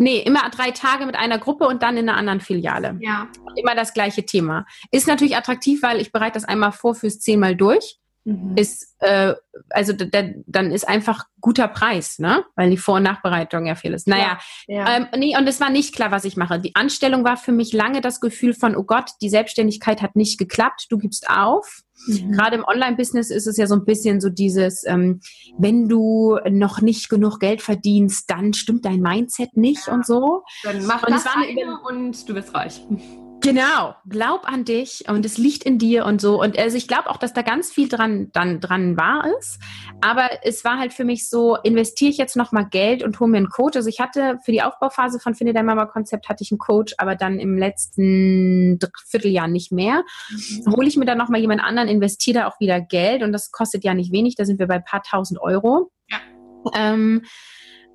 Nee, 0.00 0.20
immer 0.20 0.48
drei 0.48 0.70
Tage 0.70 1.04
mit 1.04 1.14
einer 1.14 1.38
Gruppe 1.38 1.66
und 1.68 1.82
dann 1.82 1.98
in 1.98 2.08
einer 2.08 2.16
anderen 2.16 2.40
Filiale. 2.40 2.96
Ja. 3.00 3.28
Immer 3.54 3.74
das 3.74 3.92
gleiche 3.92 4.24
Thema. 4.24 4.64
Ist 4.90 5.06
natürlich 5.06 5.36
attraktiv, 5.36 5.82
weil 5.82 6.00
ich 6.00 6.10
bereite 6.10 6.34
das 6.34 6.46
einmal 6.46 6.72
vor 6.72 6.94
fürs 6.94 7.20
zehnmal 7.20 7.54
durch. 7.54 7.98
Mhm. 8.24 8.56
Ist, 8.56 8.96
äh, 9.00 9.34
also 9.68 9.92
dann 9.92 10.70
ist 10.72 10.88
einfach 10.88 11.24
guter 11.42 11.68
Preis, 11.68 12.18
ne? 12.18 12.46
Weil 12.56 12.70
die 12.70 12.78
Vor- 12.78 12.96
und 12.96 13.02
Nachbereitung 13.02 13.66
ja 13.66 13.74
viel 13.74 13.92
ist. 13.92 14.08
Naja, 14.08 14.38
ja, 14.66 14.78
ja. 14.78 14.96
Ähm, 14.96 15.06
nee, 15.18 15.36
und 15.36 15.46
es 15.46 15.60
war 15.60 15.68
nicht 15.68 15.94
klar, 15.94 16.10
was 16.10 16.24
ich 16.24 16.38
mache. 16.38 16.58
Die 16.58 16.74
Anstellung 16.74 17.22
war 17.22 17.36
für 17.36 17.52
mich 17.52 17.74
lange 17.74 18.00
das 18.00 18.20
Gefühl 18.22 18.54
von, 18.54 18.76
oh 18.76 18.84
Gott, 18.84 19.10
die 19.20 19.28
Selbstständigkeit 19.28 20.00
hat 20.00 20.16
nicht 20.16 20.38
geklappt, 20.38 20.86
du 20.88 20.96
gibst 20.96 21.28
auf. 21.28 21.82
Mhm. 22.06 22.32
Gerade 22.32 22.56
im 22.56 22.64
Online-Business 22.64 23.30
ist 23.30 23.46
es 23.46 23.56
ja 23.56 23.66
so 23.66 23.74
ein 23.74 23.84
bisschen 23.84 24.20
so 24.20 24.28
dieses, 24.28 24.84
ähm, 24.86 25.20
wenn 25.58 25.88
du 25.88 26.38
noch 26.50 26.80
nicht 26.80 27.08
genug 27.08 27.40
Geld 27.40 27.62
verdienst, 27.62 28.30
dann 28.30 28.52
stimmt 28.52 28.84
dein 28.84 29.00
Mindset 29.00 29.56
nicht 29.56 29.86
ja. 29.86 29.94
und 29.94 30.06
so. 30.06 30.42
Dann 30.62 30.84
mach 30.86 31.02
und 31.02 31.12
das 31.12 31.26
eine 31.26 31.78
und 31.88 32.28
du 32.28 32.34
bist 32.34 32.54
reich. 32.54 32.80
Genau, 33.42 33.94
glaub 34.06 34.46
an 34.46 34.64
dich 34.64 35.04
und 35.08 35.24
es 35.24 35.38
liegt 35.38 35.64
in 35.64 35.78
dir 35.78 36.04
und 36.04 36.20
so. 36.20 36.40
Und 36.40 36.58
also 36.58 36.76
ich 36.76 36.86
glaube 36.86 37.08
auch, 37.08 37.16
dass 37.16 37.32
da 37.32 37.40
ganz 37.40 37.70
viel 37.72 37.88
dran 37.88 38.28
dann 38.32 38.60
dran 38.60 38.98
wahr 38.98 39.26
ist. 39.38 39.58
Aber 40.02 40.28
es 40.42 40.64
war 40.64 40.78
halt 40.78 40.92
für 40.92 41.04
mich 41.04 41.28
so, 41.28 41.56
investiere 41.56 42.10
ich 42.10 42.18
jetzt 42.18 42.36
nochmal 42.36 42.68
Geld 42.68 43.02
und 43.02 43.18
hole 43.18 43.30
mir 43.30 43.38
einen 43.38 43.48
Coach. 43.48 43.76
Also 43.76 43.88
ich 43.88 43.98
hatte 43.98 44.38
für 44.44 44.52
die 44.52 44.62
Aufbauphase 44.62 45.20
von 45.20 45.34
Finde 45.34 45.54
dein 45.54 45.64
Mama 45.64 45.86
Konzept 45.86 46.28
hatte 46.28 46.44
ich 46.44 46.52
einen 46.52 46.58
Coach, 46.58 46.94
aber 46.98 47.16
dann 47.16 47.38
im 47.38 47.56
letzten 47.56 48.78
Vierteljahr 49.08 49.48
nicht 49.48 49.72
mehr. 49.72 50.04
Mhm. 50.30 50.72
Hole 50.76 50.88
ich 50.88 50.96
mir 50.96 51.06
dann 51.06 51.18
nochmal 51.18 51.40
jemand 51.40 51.62
anderen, 51.62 51.88
investiere 51.88 52.40
da 52.40 52.46
auch 52.46 52.60
wieder 52.60 52.80
Geld 52.80 53.22
und 53.22 53.32
das 53.32 53.50
kostet 53.50 53.84
ja 53.84 53.94
nicht 53.94 54.12
wenig. 54.12 54.34
Da 54.34 54.44
sind 54.44 54.58
wir 54.58 54.66
bei 54.66 54.74
ein 54.74 54.84
paar 54.84 55.02
tausend 55.02 55.40
Euro. 55.40 55.90
Ja. 56.10 56.18
Ähm, 56.74 57.22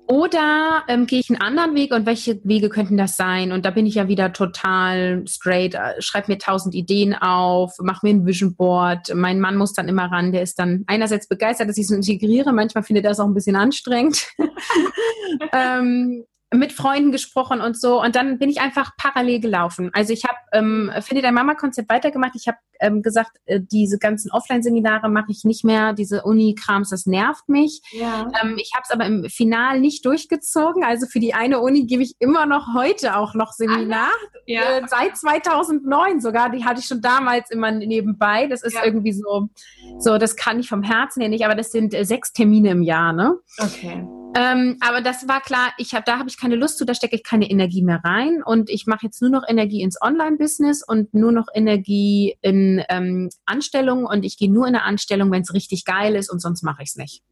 oder 0.08 0.84
ähm, 0.88 1.06
gehe 1.06 1.18
ich 1.18 1.30
einen 1.30 1.40
anderen 1.40 1.74
Weg 1.74 1.92
und 1.92 2.06
welche 2.06 2.40
Wege 2.44 2.68
könnten 2.68 2.96
das 2.96 3.16
sein? 3.16 3.52
Und 3.52 3.64
da 3.64 3.70
bin 3.70 3.86
ich 3.86 3.96
ja 3.96 4.08
wieder 4.08 4.32
total 4.32 5.24
straight, 5.26 5.74
äh, 5.74 6.00
schreib 6.00 6.28
mir 6.28 6.38
tausend 6.38 6.74
Ideen 6.74 7.14
auf, 7.14 7.74
mach 7.80 8.02
mir 8.02 8.10
ein 8.10 8.26
Vision 8.26 8.54
Board. 8.54 9.12
Mein 9.14 9.40
Mann 9.40 9.56
muss 9.56 9.72
dann 9.72 9.88
immer 9.88 10.10
ran, 10.10 10.32
der 10.32 10.42
ist 10.42 10.58
dann 10.58 10.84
einerseits 10.86 11.28
begeistert, 11.28 11.68
dass 11.68 11.78
ich 11.78 11.84
es 11.84 11.90
integriere, 11.90 12.52
manchmal 12.52 12.84
findet 12.84 13.04
er 13.04 13.12
es 13.12 13.20
auch 13.20 13.26
ein 13.26 13.34
bisschen 13.34 13.56
anstrengend. 13.56 14.26
ähm, 15.52 16.24
mit 16.56 16.72
Freunden 16.72 17.12
gesprochen 17.12 17.60
und 17.60 17.78
so. 17.78 18.02
Und 18.02 18.16
dann 18.16 18.38
bin 18.38 18.48
ich 18.48 18.60
einfach 18.60 18.92
parallel 18.96 19.40
gelaufen. 19.40 19.90
Also 19.92 20.12
ich 20.12 20.24
habe 20.24 20.36
ähm, 20.52 20.90
Finde 21.00 21.22
dein 21.22 21.34
Mama-Konzept 21.34 21.88
weitergemacht. 21.88 22.32
Ich 22.34 22.48
habe 22.48 22.58
ähm, 22.80 23.02
gesagt, 23.02 23.32
äh, 23.46 23.60
diese 23.60 23.98
ganzen 23.98 24.30
Offline-Seminare 24.30 25.08
mache 25.08 25.30
ich 25.30 25.44
nicht 25.44 25.64
mehr. 25.64 25.92
Diese 25.92 26.22
Uni-Krams, 26.22 26.90
das 26.90 27.06
nervt 27.06 27.48
mich. 27.48 27.80
Ja. 27.92 28.28
Ähm, 28.42 28.56
ich 28.58 28.72
habe 28.74 28.82
es 28.84 28.90
aber 28.90 29.06
im 29.06 29.24
Final 29.24 29.80
nicht 29.80 30.04
durchgezogen. 30.04 30.84
Also 30.84 31.06
für 31.06 31.20
die 31.20 31.34
eine 31.34 31.60
Uni 31.60 31.86
gebe 31.86 32.02
ich 32.02 32.14
immer 32.18 32.46
noch 32.46 32.74
heute 32.74 33.16
auch 33.16 33.34
noch 33.34 33.52
Seminar. 33.52 34.10
Ja. 34.46 34.78
Äh, 34.78 34.82
seit 34.86 35.16
2009 35.16 36.20
sogar. 36.20 36.50
Die 36.50 36.64
hatte 36.64 36.80
ich 36.80 36.86
schon 36.86 37.00
damals 37.00 37.50
immer 37.50 37.70
nebenbei. 37.70 38.46
Das 38.46 38.62
ist 38.62 38.74
ja. 38.74 38.84
irgendwie 38.84 39.12
so, 39.12 39.48
so, 39.98 40.18
das 40.18 40.36
kann 40.36 40.60
ich 40.60 40.68
vom 40.68 40.82
Herzen 40.82 41.20
her 41.20 41.28
nicht, 41.28 41.44
aber 41.44 41.54
das 41.54 41.72
sind 41.72 41.94
äh, 41.94 42.04
sechs 42.04 42.32
Termine 42.32 42.70
im 42.70 42.82
Jahr, 42.82 43.12
ne? 43.12 43.36
Okay. 43.58 44.06
Ähm, 44.36 44.76
aber 44.80 45.00
das 45.00 45.26
war 45.26 45.40
klar, 45.40 45.72
ich 45.78 45.94
hab, 45.94 46.04
da 46.04 46.18
habe 46.18 46.28
ich 46.28 46.38
keine 46.38 46.56
Lust 46.56 46.76
zu, 46.76 46.84
da 46.84 46.94
stecke 46.94 47.16
ich 47.16 47.24
keine 47.24 47.48
Energie 47.48 47.82
mehr 47.82 48.02
rein. 48.04 48.42
Und 48.44 48.68
ich 48.68 48.86
mache 48.86 49.06
jetzt 49.06 49.22
nur 49.22 49.30
noch 49.30 49.44
Energie 49.48 49.80
ins 49.80 49.96
Online-Business 50.00 50.82
und 50.86 51.14
nur 51.14 51.32
noch 51.32 51.46
Energie 51.54 52.36
in 52.42 52.82
ähm, 52.90 53.30
Anstellungen. 53.46 54.04
Und 54.04 54.24
ich 54.24 54.36
gehe 54.36 54.52
nur 54.52 54.68
in 54.68 54.74
eine 54.74 54.84
Anstellung, 54.84 55.30
wenn 55.30 55.40
es 55.40 55.54
richtig 55.54 55.86
geil 55.86 56.14
ist 56.14 56.30
und 56.30 56.40
sonst 56.40 56.62
mache 56.62 56.82
ich 56.82 56.90
es 56.90 56.96
nicht. 56.96 57.22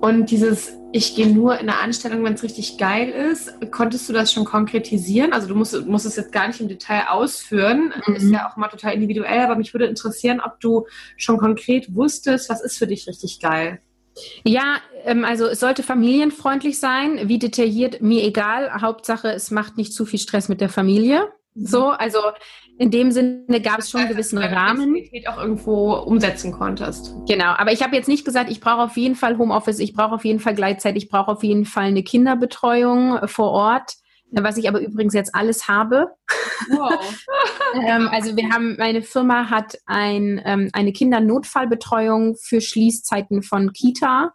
Und 0.00 0.30
dieses, 0.30 0.74
ich 0.92 1.14
gehe 1.14 1.26
nur 1.26 1.54
in 1.54 1.68
eine 1.68 1.78
Anstellung, 1.78 2.22
wenn 2.24 2.34
es 2.34 2.42
richtig 2.42 2.76
geil 2.76 3.08
ist, 3.08 3.52
konntest 3.70 4.08
du 4.08 4.12
das 4.12 4.32
schon 4.32 4.44
konkretisieren? 4.44 5.32
Also 5.32 5.48
du 5.48 5.54
musst, 5.54 5.86
musst 5.86 6.06
es 6.06 6.16
jetzt 6.16 6.32
gar 6.32 6.48
nicht 6.48 6.60
im 6.60 6.68
Detail 6.68 7.04
ausführen, 7.08 7.92
mhm. 8.06 8.14
ist 8.14 8.30
ja 8.30 8.48
auch 8.48 8.56
mal 8.56 8.68
total 8.68 8.94
individuell, 8.94 9.40
aber 9.40 9.56
mich 9.56 9.74
würde 9.74 9.86
interessieren, 9.86 10.40
ob 10.40 10.60
du 10.60 10.86
schon 11.16 11.38
konkret 11.38 11.94
wusstest, 11.94 12.50
was 12.50 12.60
ist 12.60 12.78
für 12.78 12.86
dich 12.86 13.06
richtig 13.06 13.40
geil? 13.40 13.80
Ja, 14.44 14.78
ähm, 15.04 15.24
also 15.24 15.46
es 15.46 15.60
sollte 15.60 15.82
familienfreundlich 15.82 16.78
sein. 16.78 17.28
Wie 17.28 17.38
detailliert, 17.38 18.00
mir 18.00 18.24
egal. 18.24 18.80
Hauptsache, 18.80 19.28
es 19.32 19.50
macht 19.50 19.76
nicht 19.76 19.92
zu 19.92 20.04
viel 20.04 20.18
Stress 20.18 20.48
mit 20.48 20.60
der 20.60 20.68
Familie. 20.68 21.28
Mhm. 21.54 21.66
So, 21.66 21.88
also 21.88 22.18
in 22.78 22.90
dem 22.90 23.10
Sinne 23.10 23.60
gab 23.60 23.78
es 23.78 23.90
schon 23.90 24.00
einen 24.00 24.10
gewissen 24.10 24.38
Rahmen. 24.38 24.96
auch 25.28 25.38
irgendwo 25.38 25.94
umsetzen 25.96 26.52
konntest. 26.52 27.12
Genau, 27.28 27.52
aber 27.56 27.72
ich 27.72 27.82
habe 27.82 27.94
jetzt 27.94 28.08
nicht 28.08 28.24
gesagt, 28.24 28.50
ich 28.50 28.60
brauche 28.60 28.82
auf 28.82 28.96
jeden 28.96 29.16
Fall 29.16 29.36
Homeoffice, 29.36 29.80
ich 29.80 29.92
brauche 29.92 30.14
auf 30.14 30.24
jeden 30.24 30.40
Fall 30.40 30.54
Gleitzeit, 30.54 30.96
ich 30.96 31.08
brauche 31.08 31.30
auf 31.30 31.42
jeden 31.42 31.66
Fall 31.66 31.84
eine 31.84 32.02
Kinderbetreuung 32.02 33.28
vor 33.28 33.50
Ort 33.50 33.96
was 34.32 34.56
ich 34.56 34.68
aber 34.68 34.80
übrigens 34.80 35.14
jetzt 35.14 35.34
alles 35.34 35.68
habe. 35.68 36.08
Wow. 36.70 36.92
ähm, 37.86 38.08
also 38.12 38.36
wir 38.36 38.50
haben, 38.50 38.76
meine 38.78 39.02
Firma 39.02 39.50
hat 39.50 39.78
ein, 39.86 40.40
ähm, 40.44 40.70
eine 40.72 40.92
Kindernotfallbetreuung 40.92 42.36
für 42.36 42.60
Schließzeiten 42.60 43.42
von 43.42 43.72
Kita. 43.72 44.34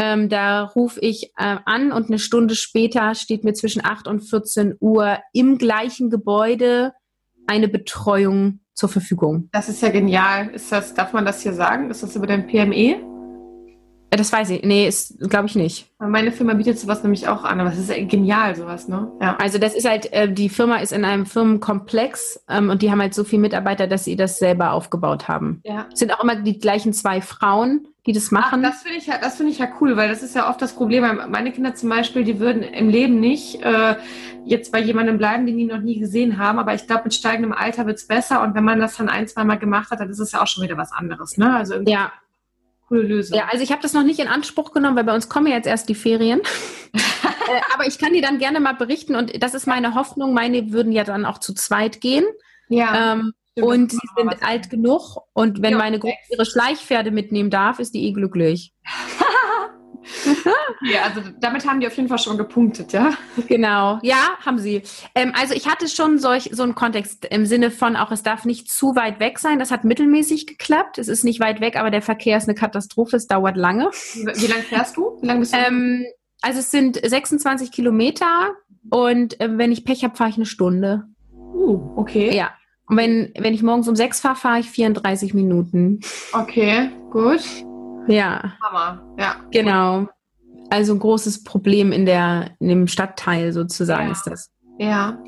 Ähm, 0.00 0.28
da 0.28 0.64
rufe 0.64 1.00
ich 1.00 1.32
äh, 1.36 1.56
an 1.64 1.92
und 1.92 2.08
eine 2.08 2.18
Stunde 2.18 2.54
später 2.54 3.14
steht 3.14 3.44
mir 3.44 3.52
zwischen 3.52 3.84
8 3.84 4.08
und 4.08 4.20
14 4.20 4.76
Uhr 4.80 5.18
im 5.32 5.58
gleichen 5.58 6.10
Gebäude 6.10 6.92
eine 7.46 7.68
Betreuung 7.68 8.60
zur 8.74 8.88
Verfügung. 8.88 9.48
Das 9.52 9.68
ist 9.68 9.82
ja 9.82 9.90
genial. 9.90 10.48
Ist 10.48 10.72
das, 10.72 10.94
darf 10.94 11.12
man 11.12 11.24
das 11.24 11.42
hier 11.42 11.52
sagen? 11.52 11.90
Ist 11.90 12.02
das 12.02 12.16
über 12.16 12.26
dein 12.26 12.46
PME? 12.46 13.11
Das 14.16 14.30
weiß 14.30 14.50
ich. 14.50 14.62
Nee, 14.62 14.92
glaube 15.20 15.46
ich 15.46 15.54
nicht. 15.54 15.86
Meine 15.98 16.32
Firma 16.32 16.52
bietet 16.52 16.78
sowas 16.78 17.02
nämlich 17.02 17.28
auch 17.28 17.44
an, 17.44 17.60
aber 17.60 17.70
es 17.70 17.78
ist 17.78 18.10
genial, 18.10 18.54
sowas, 18.54 18.86
ne? 18.86 19.10
Ja. 19.22 19.36
Also 19.36 19.56
das 19.56 19.74
ist 19.74 19.88
halt, 19.88 20.12
äh, 20.12 20.30
die 20.30 20.50
Firma 20.50 20.76
ist 20.76 20.92
in 20.92 21.06
einem 21.06 21.24
Firmenkomplex 21.24 22.44
ähm, 22.50 22.68
und 22.68 22.82
die 22.82 22.90
haben 22.90 23.00
halt 23.00 23.14
so 23.14 23.24
viele 23.24 23.40
Mitarbeiter, 23.40 23.86
dass 23.86 24.04
sie 24.04 24.14
das 24.14 24.38
selber 24.38 24.72
aufgebaut 24.72 25.28
haben. 25.28 25.62
Ja. 25.64 25.86
Es 25.90 26.00
sind 26.00 26.12
auch 26.12 26.22
immer 26.22 26.36
die 26.36 26.58
gleichen 26.58 26.92
zwei 26.92 27.22
Frauen, 27.22 27.88
die 28.04 28.12
das 28.12 28.30
machen. 28.30 28.62
Ach, 28.62 28.70
das 28.70 28.82
finde 28.82 28.98
ich, 28.98 29.06
ja, 29.06 29.16
das 29.18 29.40
ich 29.40 29.58
ja 29.58 29.68
cool, 29.80 29.96
weil 29.96 30.10
das 30.10 30.22
ist 30.22 30.34
ja 30.34 30.50
oft 30.50 30.60
das 30.60 30.74
Problem. 30.74 31.04
Meine 31.30 31.50
Kinder 31.50 31.74
zum 31.74 31.88
Beispiel, 31.88 32.24
die 32.24 32.38
würden 32.38 32.62
im 32.62 32.90
Leben 32.90 33.18
nicht 33.18 33.62
äh, 33.62 33.96
jetzt 34.44 34.72
bei 34.72 34.80
jemandem 34.80 35.16
bleiben, 35.16 35.46
den 35.46 35.56
die 35.56 35.64
noch 35.64 35.80
nie 35.80 35.98
gesehen 35.98 36.36
haben. 36.36 36.58
Aber 36.58 36.74
ich 36.74 36.86
glaube, 36.86 37.04
mit 37.04 37.14
steigendem 37.14 37.52
Alter 37.52 37.86
wird 37.86 37.96
es 37.96 38.06
besser. 38.06 38.42
Und 38.42 38.54
wenn 38.54 38.64
man 38.64 38.78
das 38.78 38.96
dann 38.96 39.08
ein, 39.08 39.26
zwei 39.26 39.44
Mal 39.44 39.58
gemacht 39.58 39.90
hat, 39.90 40.00
dann 40.00 40.10
ist 40.10 40.18
es 40.18 40.32
ja 40.32 40.42
auch 40.42 40.46
schon 40.46 40.64
wieder 40.64 40.76
was 40.76 40.92
anderes. 40.92 41.38
Ne? 41.38 41.54
Also 41.56 41.76
ja 41.86 42.12
coole 42.92 43.02
Lösung. 43.02 43.38
Ja, 43.38 43.48
also 43.50 43.64
ich 43.64 43.72
habe 43.72 43.82
das 43.82 43.94
noch 43.94 44.02
nicht 44.02 44.20
in 44.20 44.28
Anspruch 44.28 44.72
genommen, 44.72 44.96
weil 44.96 45.04
bei 45.04 45.14
uns 45.14 45.28
kommen 45.28 45.46
jetzt 45.46 45.66
erst 45.66 45.88
die 45.88 45.94
Ferien. 45.94 46.40
äh, 46.92 47.60
aber 47.74 47.86
ich 47.86 47.98
kann 47.98 48.12
dir 48.12 48.22
dann 48.22 48.38
gerne 48.38 48.60
mal 48.60 48.74
berichten 48.74 49.16
und 49.16 49.42
das 49.42 49.54
ist 49.54 49.66
meine 49.66 49.94
Hoffnung. 49.94 50.34
Meine 50.34 50.72
würden 50.72 50.92
ja 50.92 51.04
dann 51.04 51.24
auch 51.24 51.38
zu 51.38 51.54
zweit 51.54 52.00
gehen. 52.00 52.24
Ja. 52.68 53.14
Ähm, 53.14 53.32
und 53.60 53.92
sie 53.92 53.98
sind 54.16 54.42
alt 54.42 54.70
genug 54.70 55.18
und 55.34 55.60
wenn 55.60 55.72
ja, 55.72 55.78
meine 55.78 55.98
Gruppe 55.98 56.16
ihre 56.30 56.46
Schleichpferde 56.46 57.10
mitnehmen 57.10 57.50
darf, 57.50 57.80
ist 57.80 57.92
die 57.92 58.06
eh 58.06 58.12
glücklich. 58.12 58.72
Ja, 60.82 61.02
also 61.02 61.20
damit 61.40 61.66
haben 61.66 61.80
die 61.80 61.86
auf 61.86 61.96
jeden 61.96 62.08
Fall 62.08 62.18
schon 62.18 62.38
gepunktet, 62.38 62.92
ja? 62.92 63.10
Genau, 63.48 63.98
ja, 64.02 64.36
haben 64.44 64.58
sie. 64.58 64.82
Ähm, 65.14 65.32
also 65.38 65.54
ich 65.54 65.68
hatte 65.68 65.88
schon 65.88 66.18
solch, 66.18 66.50
so 66.52 66.62
einen 66.62 66.74
Kontext 66.74 67.24
im 67.26 67.46
Sinne 67.46 67.70
von 67.70 67.96
auch, 67.96 68.10
es 68.10 68.22
darf 68.22 68.44
nicht 68.44 68.70
zu 68.70 68.96
weit 68.96 69.20
weg 69.20 69.38
sein. 69.38 69.58
Das 69.58 69.70
hat 69.70 69.84
mittelmäßig 69.84 70.46
geklappt. 70.46 70.98
Es 70.98 71.08
ist 71.08 71.24
nicht 71.24 71.40
weit 71.40 71.60
weg, 71.60 71.76
aber 71.76 71.90
der 71.90 72.02
Verkehr 72.02 72.36
ist 72.36 72.48
eine 72.48 72.54
Katastrophe. 72.54 73.16
Es 73.16 73.26
dauert 73.26 73.56
lange. 73.56 73.90
Wie, 74.14 74.26
wie 74.26 74.46
lange 74.46 74.62
fährst 74.62 74.96
du? 74.96 75.18
Wie 75.20 75.26
lange 75.26 75.40
bist 75.40 75.54
du? 75.54 75.58
Ähm, 75.58 76.06
also 76.40 76.58
es 76.58 76.70
sind 76.70 77.00
26 77.02 77.70
Kilometer 77.70 78.50
und 78.90 79.40
äh, 79.40 79.56
wenn 79.56 79.72
ich 79.72 79.84
Pech 79.84 80.04
habe, 80.04 80.16
fahre 80.16 80.30
ich 80.30 80.36
eine 80.36 80.46
Stunde. 80.46 81.04
Uh, 81.32 81.92
okay. 81.96 82.34
Ja. 82.34 82.50
Und 82.88 82.96
wenn, 82.96 83.32
wenn 83.38 83.54
ich 83.54 83.62
morgens 83.62 83.88
um 83.88 83.96
sechs 83.96 84.20
fahre, 84.20 84.36
fahre 84.36 84.60
ich 84.60 84.68
34 84.68 85.34
Minuten. 85.34 86.00
Okay, 86.32 86.90
gut. 87.10 87.40
Ja. 88.08 88.54
Hammer, 88.62 89.02
ja. 89.18 89.36
Genau. 89.50 90.08
Also 90.70 90.94
ein 90.94 90.98
großes 90.98 91.44
Problem 91.44 91.92
in, 91.92 92.06
der, 92.06 92.50
in 92.58 92.68
dem 92.68 92.86
Stadtteil 92.86 93.52
sozusagen 93.52 94.06
ja. 94.06 94.12
ist 94.12 94.26
das. 94.26 94.50
Ja. 94.78 95.18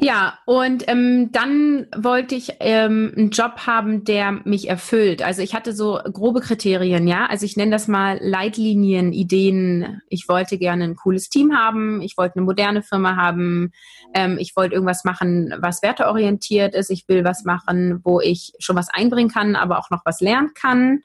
Ja, 0.00 0.38
und 0.46 0.88
ähm, 0.88 1.30
dann 1.32 1.86
wollte 1.96 2.34
ich 2.34 2.54
ähm, 2.60 3.12
einen 3.16 3.30
Job 3.30 3.66
haben, 3.66 4.04
der 4.04 4.32
mich 4.44 4.68
erfüllt. 4.68 5.22
Also 5.22 5.42
ich 5.42 5.54
hatte 5.54 5.72
so 5.72 6.00
grobe 6.12 6.40
Kriterien, 6.40 7.06
ja. 7.06 7.26
Also 7.26 7.46
ich 7.46 7.56
nenne 7.56 7.70
das 7.70 7.88
mal 7.88 8.18
Leitlinien, 8.20 9.12
Ideen. 9.12 10.00
Ich 10.08 10.28
wollte 10.28 10.58
gerne 10.58 10.84
ein 10.84 10.96
cooles 10.96 11.28
Team 11.28 11.56
haben. 11.56 12.00
Ich 12.02 12.16
wollte 12.16 12.36
eine 12.36 12.44
moderne 12.44 12.82
Firma 12.82 13.16
haben. 13.16 13.72
Ähm, 14.14 14.38
ich 14.38 14.56
wollte 14.56 14.74
irgendwas 14.74 15.04
machen, 15.04 15.54
was 15.58 15.82
werteorientiert 15.82 16.74
ist. 16.74 16.90
Ich 16.90 17.06
will 17.08 17.24
was 17.24 17.44
machen, 17.44 18.00
wo 18.04 18.20
ich 18.20 18.52
schon 18.58 18.76
was 18.76 18.88
einbringen 18.90 19.30
kann, 19.30 19.56
aber 19.56 19.78
auch 19.78 19.90
noch 19.90 20.02
was 20.04 20.20
lernen 20.20 20.50
kann. 20.54 21.02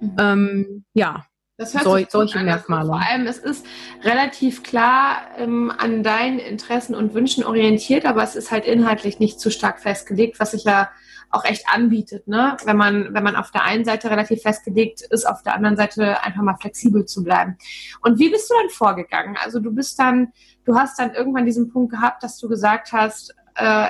Mhm. 0.00 0.16
Ähm, 0.18 0.84
ja, 0.94 1.24
das 1.56 1.72
hört 1.72 1.84
Sol 1.84 1.98
sich 2.00 2.10
solche 2.10 2.38
an, 2.40 2.46
Merkmale. 2.46 2.88
Vor 2.88 3.00
allem, 3.00 3.26
es 3.26 3.38
ist 3.38 3.64
relativ 4.02 4.64
klar 4.64 5.18
ähm, 5.38 5.72
an 5.76 6.02
deinen 6.02 6.40
Interessen 6.40 6.96
und 6.96 7.14
Wünschen 7.14 7.44
orientiert, 7.44 8.06
aber 8.06 8.24
es 8.24 8.34
ist 8.34 8.50
halt 8.50 8.64
inhaltlich 8.64 9.20
nicht 9.20 9.38
zu 9.38 9.50
stark 9.50 9.80
festgelegt, 9.80 10.40
was 10.40 10.50
sich 10.50 10.64
ja 10.64 10.90
auch 11.30 11.44
echt 11.44 11.68
anbietet, 11.68 12.26
ne? 12.28 12.56
Wenn 12.64 12.76
man, 12.76 13.14
wenn 13.14 13.22
man 13.22 13.36
auf 13.36 13.50
der 13.50 13.64
einen 13.64 13.84
Seite 13.84 14.10
relativ 14.10 14.42
festgelegt 14.42 15.02
ist, 15.02 15.26
auf 15.26 15.42
der 15.42 15.54
anderen 15.54 15.76
Seite 15.76 16.22
einfach 16.22 16.42
mal 16.42 16.56
flexibel 16.56 17.06
zu 17.06 17.22
bleiben. 17.22 17.56
Und 18.02 18.18
wie 18.18 18.30
bist 18.30 18.50
du 18.50 18.54
dann 18.54 18.70
vorgegangen? 18.70 19.36
Also 19.42 19.60
du 19.60 19.72
bist 19.72 19.98
dann, 19.98 20.32
du 20.64 20.76
hast 20.76 20.98
dann 20.98 21.14
irgendwann 21.14 21.46
diesen 21.46 21.72
Punkt 21.72 21.92
gehabt, 21.92 22.22
dass 22.22 22.38
du 22.38 22.48
gesagt 22.48 22.92
hast, 22.92 23.34
äh, 23.56 23.88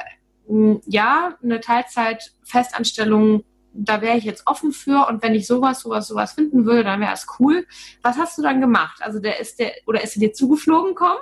ja, 0.86 1.34
eine 1.42 1.60
Teilzeit-Festanstellung 1.60 3.44
da 3.74 4.00
wäre 4.00 4.16
ich 4.16 4.24
jetzt 4.24 4.46
offen 4.46 4.72
für 4.72 5.06
und 5.08 5.22
wenn 5.22 5.34
ich 5.34 5.46
sowas, 5.46 5.80
sowas, 5.80 6.06
sowas 6.06 6.32
finden 6.32 6.64
würde, 6.64 6.84
dann 6.84 7.00
wäre 7.00 7.12
es 7.12 7.26
cool. 7.38 7.66
Was 8.02 8.16
hast 8.16 8.38
du 8.38 8.42
dann 8.42 8.60
gemacht? 8.60 8.98
Also 9.02 9.18
der 9.18 9.40
ist 9.40 9.58
der 9.58 9.72
oder 9.86 10.02
ist 10.02 10.16
er 10.16 10.20
dir 10.20 10.32
zugeflogen 10.32 10.94
kommen? 10.94 11.18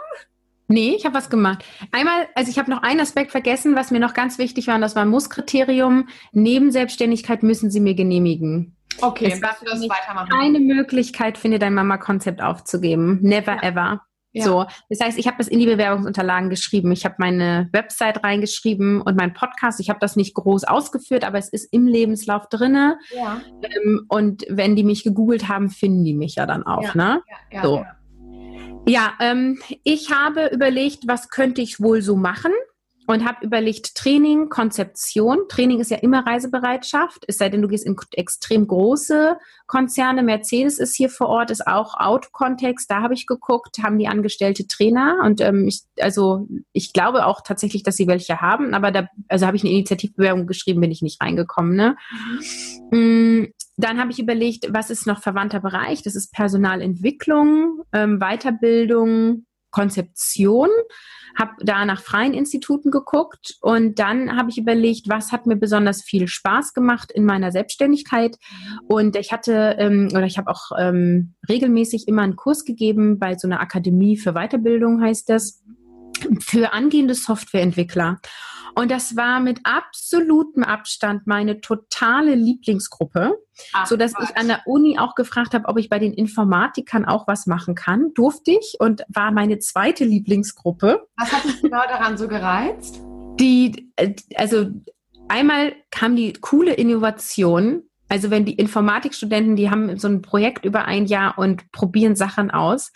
Nee, 0.69 0.95
ich 0.97 1.05
habe 1.05 1.15
was 1.15 1.29
gemacht. 1.29 1.65
Einmal, 1.91 2.29
also 2.35 2.51
ich 2.51 2.59
habe 2.59 2.71
noch 2.71 2.83
einen 2.83 3.01
Aspekt 3.01 3.31
vergessen, 3.31 3.75
was 3.77 3.91
mir 3.91 4.01
noch 4.01 4.15
ganz 4.15 4.39
wichtig 4.39 4.69
war, 4.69 4.77
und 4.77 4.81
das 4.81 4.95
war 4.97 5.03
ein 5.03 5.09
Musskriterium. 5.09 6.09
Neben 6.33 6.71
Selbstständigkeit 6.71 7.43
müssen 7.43 7.71
Sie 7.71 7.81
mir 7.81 7.95
genehmigen. 7.95 8.75
Okay, 9.01 9.33
es 9.33 9.43
war 9.43 9.57
das 9.65 9.81
weitermachen. 9.89 10.31
keine 10.31 10.61
Möglichkeit, 10.61 11.37
finde 11.37 11.59
dein 11.59 11.75
Mama-Konzept 11.75 12.43
aufzugeben. 12.43 13.19
Never 13.23 13.57
ja. 13.57 13.63
ever. 13.63 14.03
Ja. 14.33 14.45
So, 14.45 14.65
das 14.89 15.01
heißt, 15.01 15.19
ich 15.19 15.27
habe 15.27 15.37
das 15.39 15.49
in 15.49 15.59
die 15.59 15.67
Bewerbungsunterlagen 15.67 16.49
geschrieben. 16.49 16.91
Ich 16.93 17.05
habe 17.05 17.17
meine 17.19 17.69
Website 17.73 18.25
reingeschrieben 18.25 19.03
und 19.03 19.17
mein 19.17 19.35
Podcast. 19.35 19.79
Ich 19.79 19.91
habe 19.91 20.01
das 20.01 20.17
nicht 20.17 20.35
groß 20.35 20.65
ausgeführt, 20.65 21.25
aber 21.25 21.39
es 21.39 21.49
ist 21.49 21.73
im 21.73 21.87
Lebenslauf 21.87 22.49
drinne. 22.49 22.99
Ja. 23.15 23.43
Ähm, 23.63 24.07
und 24.09 24.45
wenn 24.49 24.75
die 24.75 24.85
mich 24.85 25.05
gegoogelt 25.05 25.49
haben, 25.49 25.69
finden 25.69 26.05
die 26.05 26.15
mich 26.15 26.37
ja 26.37 26.47
dann 26.47 26.63
auch. 26.63 26.83
Ja. 26.83 26.91
Ne? 26.95 27.23
Ja, 27.51 27.63
so. 27.63 27.85
ja 28.89 29.13
ähm, 29.21 29.59
ich 29.85 30.11
habe 30.11 30.47
überlegt, 30.47 31.07
was 31.07 31.29
könnte 31.29 31.61
ich 31.61 31.81
wohl 31.81 32.01
so 32.01 32.17
machen? 32.17 32.53
Und 33.07 33.25
habe 33.25 33.45
überlegt, 33.45 33.95
Training, 33.95 34.49
Konzeption. 34.49 35.39
Training 35.49 35.81
ist 35.81 35.91
ja 35.91 35.99
immer 35.99 36.27
Reisebereitschaft, 36.27 37.25
es 37.27 37.39
sei 37.39 37.49
denn, 37.49 37.63
du 37.63 37.69
gehst 37.69 37.87
in 37.87 37.97
extrem 38.13 38.67
große 38.67 39.37
Konzerne. 39.67 40.23
Mercedes 40.23 40.79
ist 40.79 40.95
hier 40.95 41.09
vor 41.09 41.29
Ort, 41.29 41.51
ist 41.51 41.67
auch 41.67 41.95
Autokontext. 41.99 42.91
Da 42.91 43.03
habe 43.03 43.15
ich 43.15 43.27
geguckt, 43.27 43.79
haben 43.83 43.99
die 43.99 44.09
Angestellte 44.09 44.67
Trainer 44.67 45.19
und 45.25 45.41
ähm, 45.41 45.67
ich, 45.67 45.83
also 46.01 46.47
ich 46.73 46.93
glaube 46.93 47.27
auch 47.27 47.41
tatsächlich, 47.43 47.83
dass 47.83 47.97
sie 47.97 48.07
welche 48.07 48.41
haben, 48.41 48.75
aber 48.75 48.91
da, 48.91 49.09
also 49.29 49.47
habe 49.47 49.57
ich 49.57 49.63
eine 49.63 49.73
Initiativbewerbung 49.73 50.47
geschrieben, 50.47 50.81
bin 50.81 50.91
ich 50.91 51.03
nicht 51.03 51.21
reingekommen. 51.21 51.75
Ne? 51.75 51.97
Mhm. 52.91 53.53
Dann 53.77 53.99
habe 53.99 54.11
ich 54.11 54.19
überlegt, 54.19 54.69
was 54.73 54.91
ist 54.91 55.07
noch 55.07 55.23
verwandter 55.23 55.61
Bereich? 55.61 56.03
Das 56.03 56.15
ist 56.15 56.33
Personalentwicklung, 56.33 57.83
ähm, 57.93 58.21
Weiterbildung, 58.21 59.47
Konzeption, 59.73 60.69
habe 61.37 61.53
da 61.61 61.85
nach 61.85 62.01
freien 62.01 62.35
Instituten 62.35 62.91
geguckt 62.91 63.57
und 63.61 63.99
dann 63.99 64.37
habe 64.37 64.51
ich 64.51 64.59
überlegt, 64.59 65.09
was 65.09 65.33
hat 65.33 65.47
mir 65.47 65.57
besonders 65.57 66.03
viel 66.03 66.29
Spaß 66.29 66.75
gemacht 66.75 67.11
in 67.11 67.25
meiner 67.25 67.51
Selbstständigkeit. 67.51 68.37
Und 68.87 69.17
ich 69.17 69.33
hatte 69.33 69.77
ähm, 69.79 70.09
oder 70.13 70.27
ich 70.27 70.39
habe 70.39 70.51
auch 70.51 70.71
ähm, 70.79 71.35
regelmäßig 71.49 72.07
immer 72.07 72.23
einen 72.23 72.37
Kurs 72.37 72.65
gegeben 72.65 73.19
bei 73.19 73.37
so 73.37 73.49
einer 73.49 73.61
Akademie 73.61 74.17
für 74.17 74.35
Weiterbildung, 74.35 75.03
heißt 75.03 75.29
das, 75.29 75.63
für 76.41 76.73
angehende 76.73 77.15
Softwareentwickler. 77.15 78.21
Und 78.75 78.91
das 78.91 79.17
war 79.17 79.41
mit 79.41 79.61
absolutem 79.65 80.63
Abstand 80.63 81.27
meine 81.27 81.61
totale 81.61 82.35
Lieblingsgruppe, 82.35 83.39
Ach, 83.75 83.87
so 83.87 83.97
dass 83.97 84.13
ich 84.23 84.37
an 84.37 84.49
der 84.49 84.67
Uni 84.67 84.99
auch 84.99 85.15
gefragt 85.15 85.53
habe, 85.53 85.69
ob 85.69 85.79
ich 85.79 85.89
bei 85.89 85.99
den 85.99 86.15
Informatikern 86.15 87.05
auch 87.05 87.29
was 87.29 87.47
machen 87.47 87.75
kann. 87.75 88.15
Durfte 88.15 88.53
ich 88.53 88.77
und 88.79 89.05
war 89.09 89.31
meine 89.31 89.59
zweite 89.59 90.05
Lieblingsgruppe. 90.05 91.07
Was 91.17 91.33
hat 91.33 91.45
dich 91.45 91.61
genau 91.61 91.83
daran 91.87 92.17
so 92.17 92.29
gereizt? 92.29 93.01
Die, 93.39 93.93
äh, 93.97 94.15
also 94.37 94.71
einmal 95.29 95.75
kam 95.91 96.17
die 96.17 96.33
coole 96.33 96.73
Innovation. 96.73 97.83
Also 98.09 98.31
wenn 98.31 98.45
die 98.45 98.55
Informatikstudenten, 98.55 99.57
die 99.57 99.71
haben 99.71 99.99
so 99.99 100.09
ein 100.09 100.23
Projekt 100.23 100.65
über 100.65 100.85
ein 100.85 101.07
Jahr 101.07 101.39
und 101.39 101.71
probieren 101.73 102.17
Sachen 102.17 102.51
aus 102.51 102.93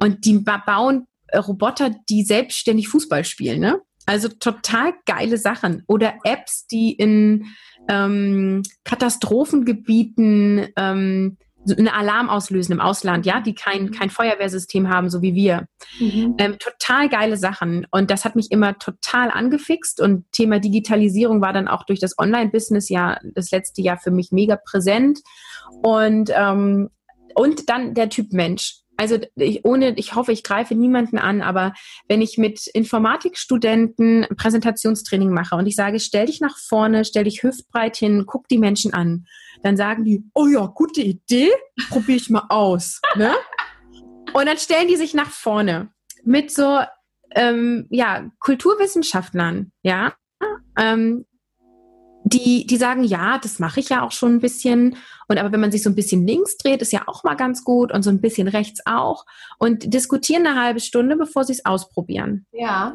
und 0.00 0.24
die 0.24 0.38
bauen 0.38 1.06
Roboter, 1.38 1.94
die 2.08 2.24
selbstständig 2.24 2.88
Fußball 2.88 3.24
spielen, 3.24 3.60
ne? 3.60 3.80
Also 4.06 4.28
total 4.28 4.94
geile 5.06 5.38
Sachen. 5.38 5.84
Oder 5.86 6.14
Apps, 6.24 6.66
die 6.66 6.92
in 6.92 7.46
ähm, 7.88 8.62
Katastrophengebieten 8.84 10.68
ähm, 10.76 11.36
einen 11.70 11.88
Alarm 11.88 12.28
auslösen 12.28 12.72
im 12.72 12.80
Ausland, 12.80 13.24
ja, 13.26 13.40
die 13.40 13.54
kein, 13.54 13.84
mhm. 13.84 13.90
kein 13.92 14.10
Feuerwehrsystem 14.10 14.88
haben, 14.88 15.10
so 15.10 15.22
wie 15.22 15.34
wir. 15.34 15.68
Mhm. 16.00 16.34
Ähm, 16.38 16.58
total 16.58 17.08
geile 17.08 17.36
Sachen. 17.36 17.86
Und 17.90 18.10
das 18.10 18.24
hat 18.24 18.34
mich 18.34 18.50
immer 18.50 18.78
total 18.78 19.30
angefixt. 19.30 20.00
Und 20.00 20.30
Thema 20.32 20.58
Digitalisierung 20.58 21.40
war 21.40 21.52
dann 21.52 21.68
auch 21.68 21.84
durch 21.84 22.00
das 22.00 22.18
Online-Business 22.18 22.88
ja 22.88 23.18
das 23.22 23.50
letzte 23.50 23.82
Jahr 23.82 23.98
für 23.98 24.10
mich 24.10 24.32
mega 24.32 24.56
präsent. 24.56 25.20
Und, 25.82 26.30
ähm, 26.34 26.90
und 27.34 27.68
dann 27.68 27.94
der 27.94 28.08
Typ 28.08 28.32
Mensch 28.32 28.81
also 29.02 29.18
ich, 29.34 29.64
ohne, 29.64 29.98
ich 29.98 30.14
hoffe, 30.14 30.30
ich 30.30 30.44
greife 30.44 30.76
niemanden 30.76 31.18
an, 31.18 31.42
aber 31.42 31.74
wenn 32.08 32.22
ich 32.22 32.38
mit 32.38 32.68
Informatikstudenten 32.68 34.26
Präsentationstraining 34.36 35.30
mache 35.30 35.56
und 35.56 35.66
ich 35.66 35.74
sage, 35.74 35.98
stell 35.98 36.26
dich 36.26 36.40
nach 36.40 36.56
vorne, 36.56 37.04
stell 37.04 37.24
dich 37.24 37.42
hüftbreit 37.42 37.96
hin, 37.96 38.24
guck 38.26 38.46
die 38.48 38.58
Menschen 38.58 38.94
an, 38.94 39.26
dann 39.64 39.76
sagen 39.76 40.04
die, 40.04 40.22
oh 40.34 40.46
ja, 40.46 40.66
gute 40.66 41.00
Idee, 41.00 41.50
probiere 41.88 42.16
ich 42.16 42.30
mal 42.30 42.46
aus. 42.48 43.00
Ne? 43.16 43.32
Und 44.32 44.46
dann 44.46 44.56
stellen 44.58 44.86
die 44.86 44.96
sich 44.96 45.14
nach 45.14 45.30
vorne 45.30 45.90
mit 46.24 46.52
so 46.52 46.78
ähm, 47.34 47.88
ja, 47.90 48.30
Kulturwissenschaftlern, 48.38 49.72
ja, 49.82 50.14
ähm, 50.78 51.26
die, 52.24 52.66
die 52.66 52.76
sagen, 52.76 53.04
ja, 53.04 53.38
das 53.38 53.58
mache 53.58 53.80
ich 53.80 53.88
ja 53.88 54.02
auch 54.02 54.12
schon 54.12 54.34
ein 54.34 54.40
bisschen. 54.40 54.96
Und 55.28 55.38
aber 55.38 55.52
wenn 55.52 55.60
man 55.60 55.72
sich 55.72 55.82
so 55.82 55.90
ein 55.90 55.94
bisschen 55.94 56.26
links 56.26 56.56
dreht, 56.56 56.82
ist 56.82 56.92
ja 56.92 57.02
auch 57.06 57.24
mal 57.24 57.34
ganz 57.34 57.64
gut 57.64 57.92
und 57.92 58.02
so 58.02 58.10
ein 58.10 58.20
bisschen 58.20 58.48
rechts 58.48 58.80
auch. 58.86 59.24
Und 59.58 59.92
diskutieren 59.92 60.46
eine 60.46 60.60
halbe 60.60 60.80
Stunde, 60.80 61.16
bevor 61.16 61.44
sie 61.44 61.52
es 61.52 61.64
ausprobieren. 61.64 62.46
Ja. 62.52 62.94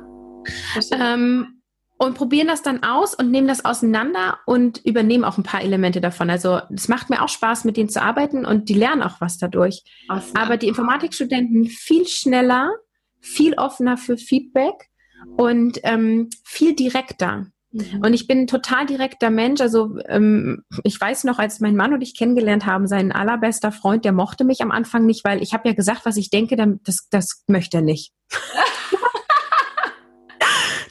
Ähm, 0.92 1.58
und 1.98 2.14
probieren 2.14 2.48
das 2.48 2.62
dann 2.62 2.84
aus 2.84 3.16
und 3.16 3.32
nehmen 3.32 3.48
das 3.48 3.66
auseinander 3.66 4.38
und 4.46 4.86
übernehmen 4.86 5.24
auch 5.24 5.38
ein 5.38 5.44
paar 5.44 5.64
Elemente 5.64 6.00
davon. 6.00 6.30
Also 6.30 6.62
es 6.74 6.88
macht 6.88 7.10
mir 7.10 7.24
auch 7.24 7.30
Spaß, 7.30 7.66
mit 7.66 7.76
denen 7.76 7.90
zu 7.90 8.02
arbeiten 8.02 8.46
und 8.46 8.70
die 8.70 8.76
lernen 8.76 9.02
auch 9.02 9.20
was 9.20 9.40
dadurch. 9.40 9.84
Awesome. 10.08 10.40
Aber 10.40 10.58
die 10.58 10.68
Informatikstudenten 10.68 11.66
viel 11.66 12.08
schneller, 12.08 12.72
viel 13.20 13.56
offener 13.56 13.98
für 13.98 14.16
Feedback 14.16 14.90
und 15.38 15.80
ähm, 15.84 16.30
viel 16.44 16.76
direkter. 16.76 17.48
Mhm. 17.72 18.02
Und 18.04 18.14
ich 18.14 18.28
bin 18.28 18.42
ein 18.42 18.48
total 18.48 18.86
direkter 18.86 19.30
Mensch. 19.30 19.62
Also 19.62 19.98
ähm, 20.08 20.64
ich 20.84 21.00
weiß 21.00 21.26
noch, 21.26 21.40
als 21.40 21.60
mein 21.60 21.76
Mann 21.76 21.94
und 21.94 22.02
ich 22.02 22.18
kennengelernt 22.18 22.66
haben, 22.66 22.88
sein 22.88 23.12
allerbester 23.12 23.72
Freund, 23.72 24.06
der 24.06 24.14
mochte 24.14 24.44
mich 24.44 24.62
am 24.62 24.72
Anfang 24.72 25.06
nicht, 25.06 25.24
weil 25.24 25.42
ich 25.42 25.54
habe 25.54 25.68
ja 25.68 25.76
gesagt, 25.76 26.06
was 26.06 26.18
ich 26.18 26.30
denke, 26.30 26.56
das, 26.84 27.08
das 27.10 27.44
möchte 27.48 27.78
er 27.78 27.84
nicht. 27.84 28.14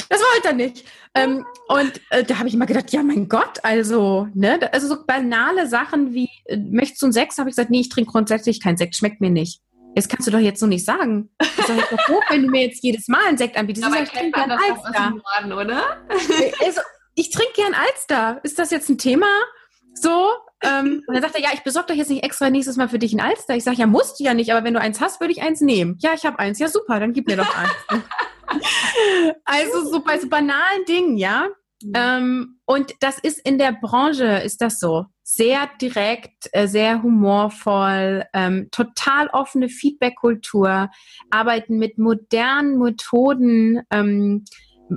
das 0.09 0.21
wollte 0.21 0.49
er 0.49 0.55
nicht. 0.55 0.85
Ähm, 1.15 1.47
und 1.69 2.01
äh, 2.11 2.25
da 2.25 2.39
habe 2.39 2.49
ich 2.49 2.55
immer 2.55 2.67
gedacht, 2.67 2.93
ja 2.93 3.03
mein 3.03 3.29
Gott, 3.29 3.61
also, 3.63 4.29
ne, 4.35 4.61
also 4.73 4.87
so 4.87 5.07
banale 5.07 5.67
Sachen 5.67 6.13
wie, 6.13 6.29
äh, 6.45 6.59
möchtest 6.59 7.01
du 7.01 7.07
einen 7.07 7.13
Sekt? 7.15 7.39
Habe 7.39 7.49
ich 7.49 7.57
gesagt, 7.57 7.71
nee, 7.71 7.81
ich 7.81 7.89
trinke 7.89 8.13
grundsätzlich 8.13 8.63
keinen 8.63 8.77
Sekt, 8.77 8.97
schmeckt 8.97 9.23
mir 9.23 9.31
nicht. 9.31 9.63
Das 9.97 10.09
kannst 10.09 10.27
du 10.27 10.31
doch 10.31 10.39
jetzt 10.39 10.61
so 10.61 10.67
nicht 10.67 10.85
sagen. 10.85 11.31
Das 11.39 11.71
ist 11.71 11.91
doch 11.91 12.07
doof, 12.07 12.23
wenn 12.29 12.43
du 12.43 12.49
mir 12.51 12.67
jetzt 12.67 12.85
jedes 12.85 13.09
Mal 13.09 13.25
einen 13.29 13.39
Sekt 13.39 13.57
anbietest. 13.57 13.87
Aber 13.87 14.03
ich 14.03 14.11
trinke 14.11 14.33
gern 14.33 14.51
Alster. 14.51 15.11
Norden, 15.11 15.53
oder? 15.55 15.97
Also, 16.63 16.83
ich 17.15 17.31
trinke 17.31 17.55
gern 17.55 17.73
Alster. 17.73 18.39
Ist 18.43 18.59
das 18.59 18.71
jetzt 18.71 18.91
ein 18.91 18.99
Thema? 18.99 19.27
So? 19.95 20.29
Ähm, 20.63 21.03
und 21.07 21.15
dann 21.15 21.23
sagt 21.23 21.35
er, 21.35 21.41
ja, 21.41 21.49
ich 21.55 21.63
besorge 21.63 21.89
doch 21.89 21.95
jetzt 21.95 22.11
nicht 22.11 22.25
extra 22.25 22.51
nächstes 22.51 22.77
Mal 22.77 22.91
für 22.91 22.99
dich 22.99 23.15
ein 23.15 23.21
Alster. 23.21 23.57
Ich 23.57 23.65
sage, 23.65 23.79
ja, 23.79 23.87
musst 23.87 24.21
du 24.21 24.25
ja 24.25 24.35
nicht, 24.35 24.53
aber 24.53 24.65
wenn 24.65 24.75
du 24.75 24.81
eins 24.81 25.01
hast, 25.01 25.19
würde 25.21 25.33
ich 25.33 25.41
eins 25.41 25.63
nehmen. 25.63 25.97
Ja, 26.01 26.13
ich 26.13 26.27
habe 26.27 26.39
eins. 26.39 26.59
Ja, 26.59 26.69
super, 26.69 27.01
dann 27.01 27.15
gib 27.15 27.27
mir 27.27 27.39
doch 27.39 27.57
eins. 27.57 28.05
also 29.47 29.91
so 29.91 30.01
bei 30.01 30.19
so 30.19 30.29
banalen 30.29 30.85
Dingen, 30.87 31.17
ja. 31.17 31.49
Mhm. 31.83 31.93
Ähm, 31.95 32.61
und 32.67 32.95
das 33.01 33.19
ist 33.19 33.39
in 33.47 33.57
der 33.57 33.73
Branche, 33.73 34.43
ist 34.45 34.61
das 34.61 34.79
so. 34.79 35.07
Sehr 35.29 35.69
direkt, 35.83 36.51
äh, 36.53 36.69
sehr 36.69 37.03
humorvoll, 37.03 38.23
ähm, 38.33 38.69
total 38.71 39.27
offene 39.33 39.69
Feedback-Kultur, 39.69 40.89
arbeiten 41.33 41.79
mit 41.79 41.99
modernen 41.99 42.79
Methoden, 42.79 43.81
ähm, 43.91 44.45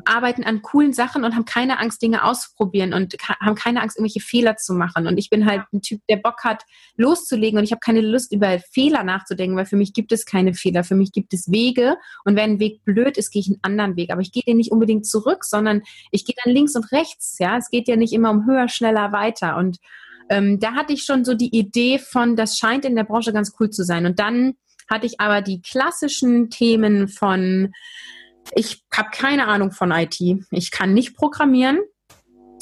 arbeiten 0.06 0.44
an 0.44 0.62
coolen 0.62 0.94
Sachen 0.94 1.24
und 1.24 1.34
haben 1.34 1.46
keine 1.46 1.80
Angst, 1.80 2.04
Dinge 2.04 2.24
auszuprobieren 2.24 2.94
und 2.94 3.16
haben 3.42 3.56
keine 3.56 3.82
Angst, 3.82 3.98
irgendwelche 3.98 4.20
Fehler 4.20 4.56
zu 4.56 4.76
machen. 4.76 5.08
Und 5.08 5.18
ich 5.18 5.32
bin 5.32 5.48
halt 5.48 5.64
ein 5.74 5.82
Typ, 5.82 6.00
der 6.08 6.18
Bock 6.18 6.44
hat, 6.44 6.62
loszulegen 6.96 7.58
und 7.58 7.64
ich 7.64 7.72
habe 7.72 7.80
keine 7.80 8.02
Lust, 8.02 8.32
über 8.32 8.60
Fehler 8.60 9.04
nachzudenken, 9.04 9.58
weil 9.58 9.66
für 9.66 9.78
mich 9.78 9.94
gibt 9.94 10.12
es 10.12 10.28
keine 10.28 10.54
Fehler. 10.54 10.84
Für 10.84 10.94
mich 10.94 11.12
gibt 11.12 11.34
es 11.34 11.52
Wege 11.52 11.98
und 12.24 12.36
wenn 12.36 12.52
ein 12.52 12.60
Weg 12.60 12.86
blöd 12.86 13.18
ist, 13.18 13.32
gehe 13.32 13.40
ich 13.40 13.48
einen 13.48 13.64
anderen 13.64 13.96
Weg. 13.96 14.12
Aber 14.12 14.22
ich 14.22 14.32
gehe 14.32 14.44
den 14.44 14.58
nicht 14.58 14.72
unbedingt 14.72 15.08
zurück, 15.08 15.44
sondern 15.44 15.82
ich 16.12 16.24
gehe 16.24 16.36
dann 16.44 16.54
links 16.54 16.76
und 16.76 16.92
rechts. 16.92 17.40
Ja, 17.40 17.58
es 17.58 17.72
geht 17.72 17.88
ja 17.88 17.96
nicht 17.96 18.14
immer 18.14 18.30
um 18.30 18.46
höher, 18.46 18.70
schneller, 18.70 19.12
weiter. 19.12 19.58
Und 19.58 19.80
ähm, 20.30 20.60
da 20.60 20.74
hatte 20.74 20.94
ich 20.94 21.04
schon 21.04 21.26
so 21.26 21.34
die 21.34 21.56
Idee 21.58 22.00
von, 22.00 22.36
das 22.36 22.58
scheint 22.58 22.86
in 22.86 22.96
der 22.96 23.04
Branche 23.04 23.34
ganz 23.34 23.54
cool 23.60 23.70
zu 23.70 23.84
sein. 23.84 24.06
Und 24.06 24.20
dann 24.20 24.54
hatte 24.90 25.06
ich 25.06 25.20
aber 25.20 25.42
die 25.42 25.62
klassischen 25.62 26.50
Themen 26.50 27.08
von 27.08 27.72
ich 28.56 28.84
habe 28.92 29.10
keine 29.12 29.48
Ahnung 29.48 29.72
von 29.72 29.92
IT. 29.92 30.20
Ich 30.52 30.72
kann 30.72 30.94
nicht 30.94 31.16
programmieren. 31.16 31.80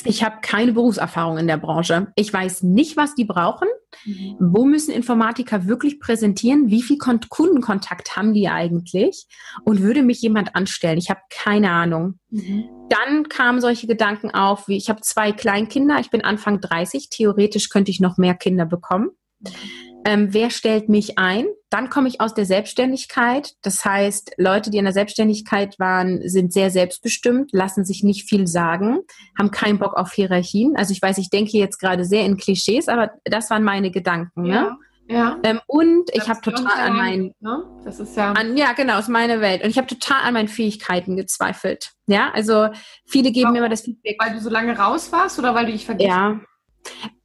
Ich 0.07 0.23
habe 0.23 0.37
keine 0.41 0.71
Berufserfahrung 0.71 1.37
in 1.37 1.47
der 1.47 1.57
Branche. 1.57 2.07
Ich 2.15 2.31
weiß 2.31 2.63
nicht, 2.63 2.95
was 2.95 3.15
die 3.15 3.25
brauchen. 3.25 3.67
Mhm. 4.05 4.37
Wo 4.39 4.65
müssen 4.65 4.91
Informatiker 4.91 5.67
wirklich 5.67 5.99
präsentieren? 5.99 6.69
Wie 6.69 6.81
viel 6.81 6.97
Kon 6.97 7.19
Kundenkontakt 7.29 8.15
haben 8.15 8.33
die 8.33 8.47
eigentlich? 8.47 9.27
Und 9.65 9.81
würde 9.81 10.03
mich 10.03 10.21
jemand 10.21 10.55
anstellen? 10.55 10.97
Ich 10.97 11.09
habe 11.09 11.19
keine 11.29 11.71
Ahnung. 11.71 12.19
Mhm. 12.29 12.69
Dann 12.89 13.27
kamen 13.27 13.59
solche 13.59 13.87
Gedanken 13.87 14.31
auf, 14.31 14.67
wie 14.67 14.77
ich 14.77 14.89
habe 14.89 15.01
zwei 15.01 15.31
Kleinkinder. 15.31 15.99
Ich 15.99 16.09
bin 16.09 16.23
Anfang 16.23 16.61
30. 16.61 17.09
Theoretisch 17.09 17.69
könnte 17.69 17.91
ich 17.91 17.99
noch 17.99 18.17
mehr 18.17 18.33
Kinder 18.33 18.65
bekommen. 18.65 19.09
Mhm 19.41 19.86
ähm, 20.07 20.33
wer 20.33 20.51
stellt 20.51 20.87
mich 20.87 21.17
ein? 21.17 21.47
Dann 21.69 21.89
komme 21.89 22.07
ich 22.07 22.21
aus 22.21 22.33
der 22.33 22.45
Selbstständigkeit. 22.45 23.55
Das 23.61 23.83
heißt, 23.83 24.35
Leute, 24.37 24.71
die 24.71 24.77
in 24.77 24.85
der 24.85 24.93
Selbstständigkeit 24.93 25.77
waren, 25.79 26.21
sind 26.29 26.53
sehr 26.53 26.71
selbstbestimmt, 26.71 27.51
lassen 27.51 27.83
sich 27.83 28.03
nicht 28.03 28.29
viel 28.29 28.47
sagen, 28.47 28.99
haben 29.37 29.51
keinen 29.51 29.79
Bock 29.79 29.95
auf 29.95 30.13
Hierarchien. 30.13 30.77
Also 30.77 30.93
ich 30.93 31.01
weiß, 31.01 31.17
ich 31.17 31.29
denke 31.29 31.57
jetzt 31.57 31.77
gerade 31.77 32.05
sehr 32.05 32.25
in 32.25 32.37
Klischees, 32.37 32.87
aber 32.87 33.11
das 33.25 33.49
waren 33.49 33.65
meine 33.65 33.91
Gedanken. 33.91 34.43
Ne? 34.43 34.53
Ja. 34.53 34.77
Ja. 35.09 35.39
Ähm, 35.43 35.59
und 35.67 36.09
ich 36.13 36.27
habe 36.27 36.41
total 36.41 36.79
an 36.79 36.97
meinen, 36.97 37.33
ne? 37.39 37.63
das 37.85 37.99
ist 37.99 38.17
ja, 38.17 38.33
an, 38.33 38.57
ja 38.57 38.73
genau, 38.73 38.99
ist 38.99 39.07
meine 39.07 39.39
Welt. 39.39 39.63
Und 39.63 39.69
ich 39.69 39.77
habe 39.77 39.87
total 39.87 40.21
an 40.23 40.33
meinen 40.33 40.49
Fähigkeiten 40.49 41.15
gezweifelt. 41.15 41.91
Ja, 42.07 42.31
also 42.33 42.69
viele 43.05 43.31
geben 43.31 43.51
mir 43.51 43.59
immer 43.59 43.69
das 43.69 43.81
Feedback. 43.81 44.17
Weil 44.19 44.33
du 44.33 44.41
so 44.41 44.49
lange 44.49 44.77
raus 44.77 45.11
warst 45.11 45.39
oder 45.39 45.55
weil 45.55 45.65
du 45.65 45.71
dich 45.73 45.85
vergessen? 45.85 46.09
Ja, 46.09 46.39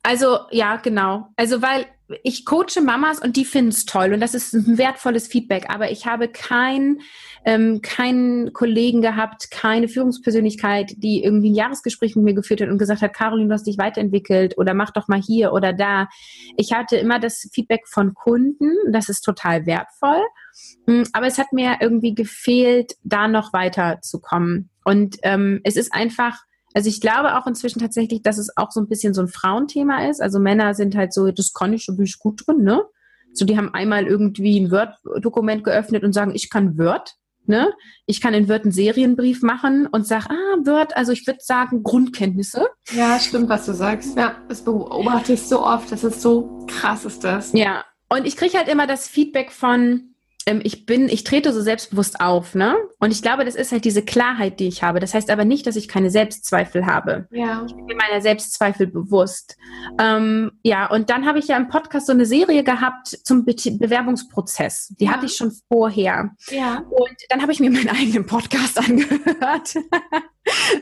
also 0.02 0.38
ja, 0.50 0.76
genau. 0.76 1.28
Also 1.36 1.62
weil 1.62 1.86
ich 2.22 2.44
coache 2.44 2.82
Mamas 2.82 3.20
und 3.20 3.36
die 3.36 3.44
finden 3.44 3.70
es 3.70 3.86
toll 3.86 4.12
und 4.12 4.20
das 4.20 4.34
ist 4.34 4.52
ein 4.52 4.76
wertvolles 4.78 5.28
Feedback. 5.28 5.66
Aber 5.70 5.90
ich 5.90 6.06
habe 6.06 6.28
keinen 6.28 7.00
ähm, 7.44 7.80
keinen 7.82 8.52
Kollegen 8.52 9.02
gehabt, 9.02 9.50
keine 9.50 9.88
Führungspersönlichkeit, 9.88 10.92
die 10.98 11.24
irgendwie 11.24 11.50
ein 11.50 11.54
Jahresgespräch 11.54 12.14
mit 12.14 12.24
mir 12.24 12.34
geführt 12.34 12.60
hat 12.60 12.68
und 12.68 12.78
gesagt 12.78 13.02
hat, 13.02 13.14
Caroline, 13.14 13.48
du 13.48 13.54
hast 13.54 13.66
dich 13.66 13.78
weiterentwickelt 13.78 14.58
oder 14.58 14.74
mach 14.74 14.90
doch 14.90 15.08
mal 15.08 15.20
hier 15.20 15.52
oder 15.52 15.72
da. 15.72 16.08
Ich 16.56 16.72
hatte 16.72 16.96
immer 16.96 17.18
das 17.18 17.48
Feedback 17.52 17.88
von 17.88 18.14
Kunden, 18.14 18.70
das 18.92 19.08
ist 19.08 19.22
total 19.22 19.66
wertvoll. 19.66 20.22
Hm, 20.86 21.04
aber 21.12 21.26
es 21.26 21.38
hat 21.38 21.52
mir 21.52 21.78
irgendwie 21.80 22.14
gefehlt, 22.14 22.92
da 23.02 23.26
noch 23.26 23.52
weiterzukommen. 23.52 24.70
Und 24.84 25.16
ähm, 25.22 25.60
es 25.64 25.76
ist 25.76 25.92
einfach 25.92 26.42
also 26.74 26.88
ich 26.88 27.00
glaube 27.00 27.36
auch 27.36 27.46
inzwischen 27.46 27.80
tatsächlich, 27.80 28.22
dass 28.22 28.38
es 28.38 28.56
auch 28.56 28.70
so 28.70 28.80
ein 28.80 28.88
bisschen 28.88 29.14
so 29.14 29.22
ein 29.22 29.28
Frauenthema 29.28 30.08
ist. 30.08 30.20
Also 30.20 30.38
Männer 30.38 30.74
sind 30.74 30.96
halt 30.96 31.12
so, 31.12 31.30
das 31.30 31.52
kann 31.52 31.72
ich, 31.72 31.86
da 31.86 31.92
bin 31.92 32.04
ich 32.04 32.18
gut 32.18 32.46
drin, 32.46 32.62
ne? 32.62 32.82
So, 33.34 33.44
die 33.44 33.56
haben 33.56 33.72
einmal 33.72 34.06
irgendwie 34.06 34.60
ein 34.60 34.70
Word-Dokument 34.70 35.64
geöffnet 35.64 36.04
und 36.04 36.12
sagen, 36.12 36.32
ich 36.34 36.50
kann 36.50 36.78
Word. 36.78 37.14
Ne? 37.46 37.72
Ich 38.06 38.20
kann 38.20 38.34
in 38.34 38.48
Word 38.48 38.62
einen 38.62 38.72
Serienbrief 38.72 39.42
machen 39.42 39.88
und 39.88 40.06
sage, 40.06 40.26
ah, 40.30 40.56
Word, 40.64 40.96
also 40.96 41.12
ich 41.12 41.26
würde 41.26 41.40
sagen 41.42 41.82
Grundkenntnisse. 41.82 42.68
Ja, 42.92 43.18
stimmt, 43.18 43.48
was 43.48 43.66
du 43.66 43.72
sagst. 43.72 44.16
Ja, 44.16 44.36
das 44.48 44.62
beobachte 44.62 45.32
ich 45.32 45.42
so 45.42 45.64
oft. 45.64 45.90
Das 45.90 46.04
ist 46.04 46.22
so 46.22 46.64
krass, 46.68 47.04
ist 47.04 47.24
das. 47.24 47.52
Ja, 47.52 47.84
und 48.08 48.26
ich 48.26 48.36
kriege 48.36 48.56
halt 48.56 48.68
immer 48.68 48.86
das 48.86 49.08
Feedback 49.08 49.50
von, 49.50 50.11
ich 50.46 50.86
bin, 50.86 51.08
ich 51.08 51.24
trete 51.24 51.52
so 51.52 51.60
selbstbewusst 51.60 52.20
auf, 52.20 52.54
ne? 52.54 52.76
Und 52.98 53.12
ich 53.12 53.22
glaube, 53.22 53.44
das 53.44 53.54
ist 53.54 53.70
halt 53.70 53.84
diese 53.84 54.02
Klarheit, 54.02 54.58
die 54.58 54.66
ich 54.66 54.82
habe. 54.82 54.98
Das 54.98 55.14
heißt 55.14 55.30
aber 55.30 55.44
nicht, 55.44 55.66
dass 55.66 55.76
ich 55.76 55.88
keine 55.88 56.10
Selbstzweifel 56.10 56.86
habe. 56.86 57.28
Ja. 57.30 57.64
Ich 57.66 57.74
bin 57.74 57.84
mir 57.84 57.96
meiner 57.96 58.20
Selbstzweifel 58.20 58.88
bewusst. 58.88 59.56
Ähm, 59.98 60.52
ja, 60.62 60.86
und 60.90 61.10
dann 61.10 61.26
habe 61.26 61.38
ich 61.38 61.48
ja 61.48 61.56
im 61.56 61.68
Podcast 61.68 62.06
so 62.06 62.12
eine 62.12 62.26
Serie 62.26 62.64
gehabt 62.64 63.08
zum 63.08 63.44
Be 63.44 63.54
Bewerbungsprozess. 63.54 64.94
Die 64.98 65.04
ja. 65.04 65.12
hatte 65.12 65.26
ich 65.26 65.36
schon 65.36 65.52
vorher. 65.68 66.30
Ja. 66.50 66.84
Und 66.90 67.16
dann 67.28 67.42
habe 67.42 67.52
ich 67.52 67.60
mir 67.60 67.70
meinen 67.70 67.88
eigenen 67.88 68.26
Podcast 68.26 68.78
angehört. 68.88 69.74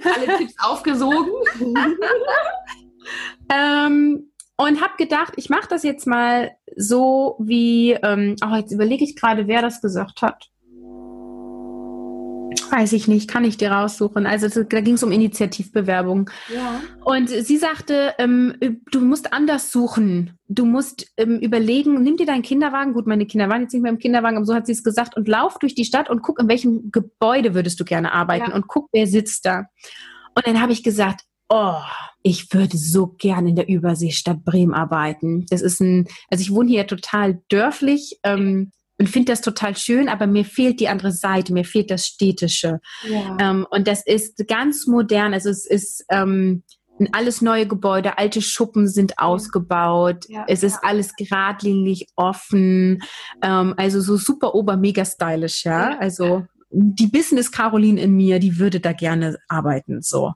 Alle 0.05 0.39
Tipps 0.39 0.55
aufgesogen. 0.59 1.33
ähm, 3.53 4.31
und 4.61 4.83
habe 4.83 4.93
gedacht, 4.99 5.33
ich 5.37 5.49
mache 5.49 5.69
das 5.69 5.83
jetzt 5.83 6.07
mal 6.07 6.51
so 6.77 7.37
wie, 7.39 7.93
ähm, 7.93 8.37
oh, 8.45 8.55
jetzt 8.57 8.73
überlege 8.73 9.05
ich 9.05 9.17
gerade, 9.17 9.47
wer 9.47 9.63
das 9.63 9.81
gesagt 9.81 10.21
hat. 10.21 10.51
Weiß 12.71 12.93
ich 12.93 13.09
nicht, 13.09 13.29
kann 13.29 13.45
ich 13.45 13.57
dir 13.57 13.73
raussuchen. 13.73 14.27
Also 14.27 14.63
da 14.63 14.81
ging 14.81 14.95
es 14.95 15.03
um 15.03 15.13
Initiativbewerbung. 15.13 16.29
Ja. 16.55 16.81
Und 17.05 17.31
sie 17.31 17.57
sagte, 17.57 18.15
ähm, 18.19 18.55
du 18.91 19.01
musst 19.01 19.33
anders 19.33 19.73
suchen. 19.73 20.39
Du 20.49 20.67
musst 20.67 21.11
ähm, 21.17 21.39
überlegen, 21.39 22.03
nimm 22.03 22.17
dir 22.17 22.27
deinen 22.27 22.43
Kinderwagen. 22.43 22.93
Gut, 22.93 23.07
meine 23.07 23.27
Kinder 23.27 23.49
waren 23.49 23.63
jetzt 23.63 23.73
nicht 23.73 23.83
mehr 23.83 23.93
im 23.93 23.99
Kinderwagen, 23.99 24.37
aber 24.37 24.47
so 24.47 24.55
hat 24.55 24.67
sie 24.67 24.73
es 24.73 24.85
gesagt. 24.85 25.17
Und 25.17 25.27
lauf 25.27 25.59
durch 25.59 25.75
die 25.75 25.85
Stadt 25.85 26.11
und 26.11 26.23
guck, 26.23 26.39
in 26.39 26.49
welchem 26.49 26.91
Gebäude 26.93 27.55
würdest 27.55 27.81
du 27.81 27.85
gerne 27.85 28.13
arbeiten. 28.13 28.51
Ja. 28.51 28.55
Und 28.55 28.69
guck, 28.69 28.89
wer 28.93 29.07
sitzt 29.07 29.47
da. 29.47 29.67
Und 30.35 30.47
dann 30.47 30.61
habe 30.61 30.73
ich 30.73 30.83
gesagt, 30.83 31.23
oh, 31.51 31.83
ich 32.23 32.53
würde 32.55 32.79
so 32.79 33.09
gern 33.09 33.47
in 33.47 33.57
der 33.57 33.69
Überseestadt 33.69 34.45
Bremen 34.45 34.73
arbeiten. 34.73 35.47
Das 35.51 35.61
ist 35.61 35.81
ein, 35.81 36.07
also 36.31 36.43
ich 36.43 36.53
wohne 36.53 36.71
hier 36.71 36.87
total 36.87 37.43
dörflich 37.49 38.19
ähm, 38.23 38.73
und 38.99 39.09
finde 39.09 39.33
das 39.33 39.41
total 39.41 39.77
schön, 39.77 40.09
aber 40.09 40.27
mir 40.27 40.45
fehlt 40.45 40.81
die 40.81 40.89
andere 40.89 41.13
Seite, 41.13 41.53
mir 41.53 41.65
fehlt 41.65 41.91
das 41.91 42.07
Städtische. 42.07 42.81
Ja. 43.09 43.37
Ähm, 43.41 43.67
und 43.71 43.89
das 43.89 44.07
ist 44.07 44.47
ganz 44.47 44.87
modern, 44.87 45.35
also 45.35 45.51
es 45.51 45.67
ist 45.67 46.05
ähm, 46.11 46.63
alles 47.13 47.41
neue 47.41 47.67
Gebäude, 47.67 48.19
alte 48.19 48.43
Schuppen 48.43 48.87
sind 48.87 49.19
ausgebaut, 49.19 50.27
ja, 50.29 50.45
es 50.47 50.63
ist 50.63 50.75
ja. 50.75 50.81
alles 50.83 51.15
geradlinig 51.15 52.09
offen, 52.15 53.03
ähm, 53.43 53.75
also 53.79 54.03
so 54.03 54.17
super 54.17 54.55
ober 54.55 54.77
mega 54.77 55.05
stylisch, 55.05 55.65
ja. 55.65 55.99
Also 55.99 56.47
die 56.71 57.07
Business 57.07 57.51
Caroline 57.51 58.01
in 58.01 58.15
mir, 58.15 58.39
die 58.39 58.59
würde 58.59 58.81
da 58.81 58.93
gerne 58.93 59.39
arbeiten, 59.49 60.03
so. 60.03 60.33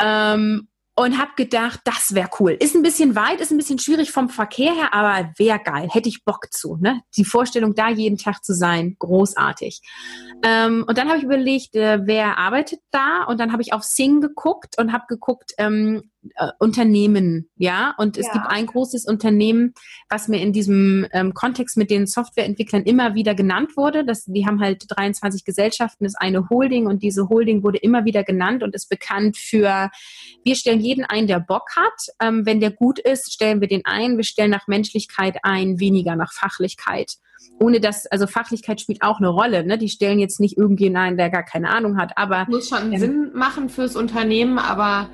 Ähm, 0.00 0.68
und 0.98 1.16
habe 1.16 1.30
gedacht, 1.36 1.80
das 1.84 2.12
wäre 2.12 2.28
cool. 2.40 2.56
Ist 2.58 2.74
ein 2.74 2.82
bisschen 2.82 3.14
weit, 3.14 3.40
ist 3.40 3.52
ein 3.52 3.56
bisschen 3.56 3.78
schwierig 3.78 4.10
vom 4.10 4.28
Verkehr 4.28 4.74
her, 4.74 4.92
aber 4.92 5.30
wäre 5.36 5.60
geil. 5.60 5.88
Hätte 5.92 6.08
ich 6.08 6.24
Bock 6.24 6.48
zu. 6.50 6.76
Ne? 6.76 7.02
Die 7.16 7.24
Vorstellung, 7.24 7.76
da 7.76 7.88
jeden 7.88 8.18
Tag 8.18 8.44
zu 8.44 8.52
sein, 8.52 8.96
großartig. 8.98 9.80
Ähm, 10.42 10.84
und 10.88 10.98
dann 10.98 11.06
habe 11.06 11.18
ich 11.18 11.24
überlegt, 11.24 11.76
äh, 11.76 12.00
wer 12.04 12.38
arbeitet 12.38 12.80
da? 12.90 13.22
Und 13.28 13.38
dann 13.38 13.52
habe 13.52 13.62
ich 13.62 13.72
auf 13.72 13.84
Sing 13.84 14.20
geguckt 14.20 14.76
und 14.76 14.92
habe 14.92 15.04
geguckt, 15.08 15.52
ähm, 15.58 16.10
äh, 16.34 16.48
Unternehmen, 16.58 17.48
ja. 17.56 17.94
Und 17.96 18.16
es 18.16 18.26
ja. 18.26 18.32
gibt 18.32 18.46
ein 18.48 18.66
großes 18.66 19.04
Unternehmen, 19.06 19.72
was 20.08 20.28
mir 20.28 20.40
in 20.40 20.52
diesem 20.52 21.06
ähm, 21.12 21.32
Kontext 21.34 21.76
mit 21.76 21.90
den 21.90 22.06
Softwareentwicklern 22.06 22.82
immer 22.82 23.14
wieder 23.14 23.34
genannt 23.34 23.76
wurde. 23.76 24.04
Das, 24.04 24.24
die 24.24 24.46
haben 24.46 24.60
halt 24.60 24.84
23 24.88 25.44
Gesellschaften, 25.44 26.04
ist 26.04 26.20
eine 26.20 26.48
Holding 26.48 26.86
und 26.86 27.02
diese 27.02 27.28
Holding 27.28 27.62
wurde 27.62 27.78
immer 27.78 28.04
wieder 28.04 28.24
genannt 28.24 28.62
und 28.62 28.74
ist 28.74 28.88
bekannt 28.88 29.36
für, 29.36 29.90
wir 30.44 30.56
stellen 30.56 30.80
jeden 30.80 31.04
ein, 31.04 31.26
der 31.26 31.40
Bock 31.40 31.76
hat. 31.76 32.06
Ähm, 32.20 32.44
wenn 32.44 32.60
der 32.60 32.72
gut 32.72 32.98
ist, 32.98 33.32
stellen 33.32 33.60
wir 33.60 33.68
den 33.68 33.84
ein. 33.84 34.16
Wir 34.16 34.24
stellen 34.24 34.50
nach 34.50 34.66
Menschlichkeit 34.66 35.38
ein, 35.42 35.78
weniger 35.78 36.16
nach 36.16 36.32
Fachlichkeit 36.32 37.14
ohne 37.60 37.80
dass, 37.80 38.06
also 38.06 38.26
Fachlichkeit 38.26 38.80
spielt 38.80 39.02
auch 39.02 39.18
eine 39.18 39.28
Rolle. 39.28 39.64
Ne? 39.64 39.78
Die 39.78 39.88
stellen 39.88 40.18
jetzt 40.18 40.40
nicht 40.40 40.56
irgendjemanden 40.56 40.98
ein, 40.98 41.16
der 41.16 41.30
gar 41.30 41.44
keine 41.44 41.70
Ahnung 41.70 41.96
hat, 41.96 42.16
aber. 42.16 42.46
Muss 42.48 42.68
schon 42.68 42.92
ähm, 42.92 42.98
Sinn 42.98 43.30
machen 43.34 43.68
fürs 43.68 43.96
Unternehmen, 43.96 44.58
aber 44.58 45.08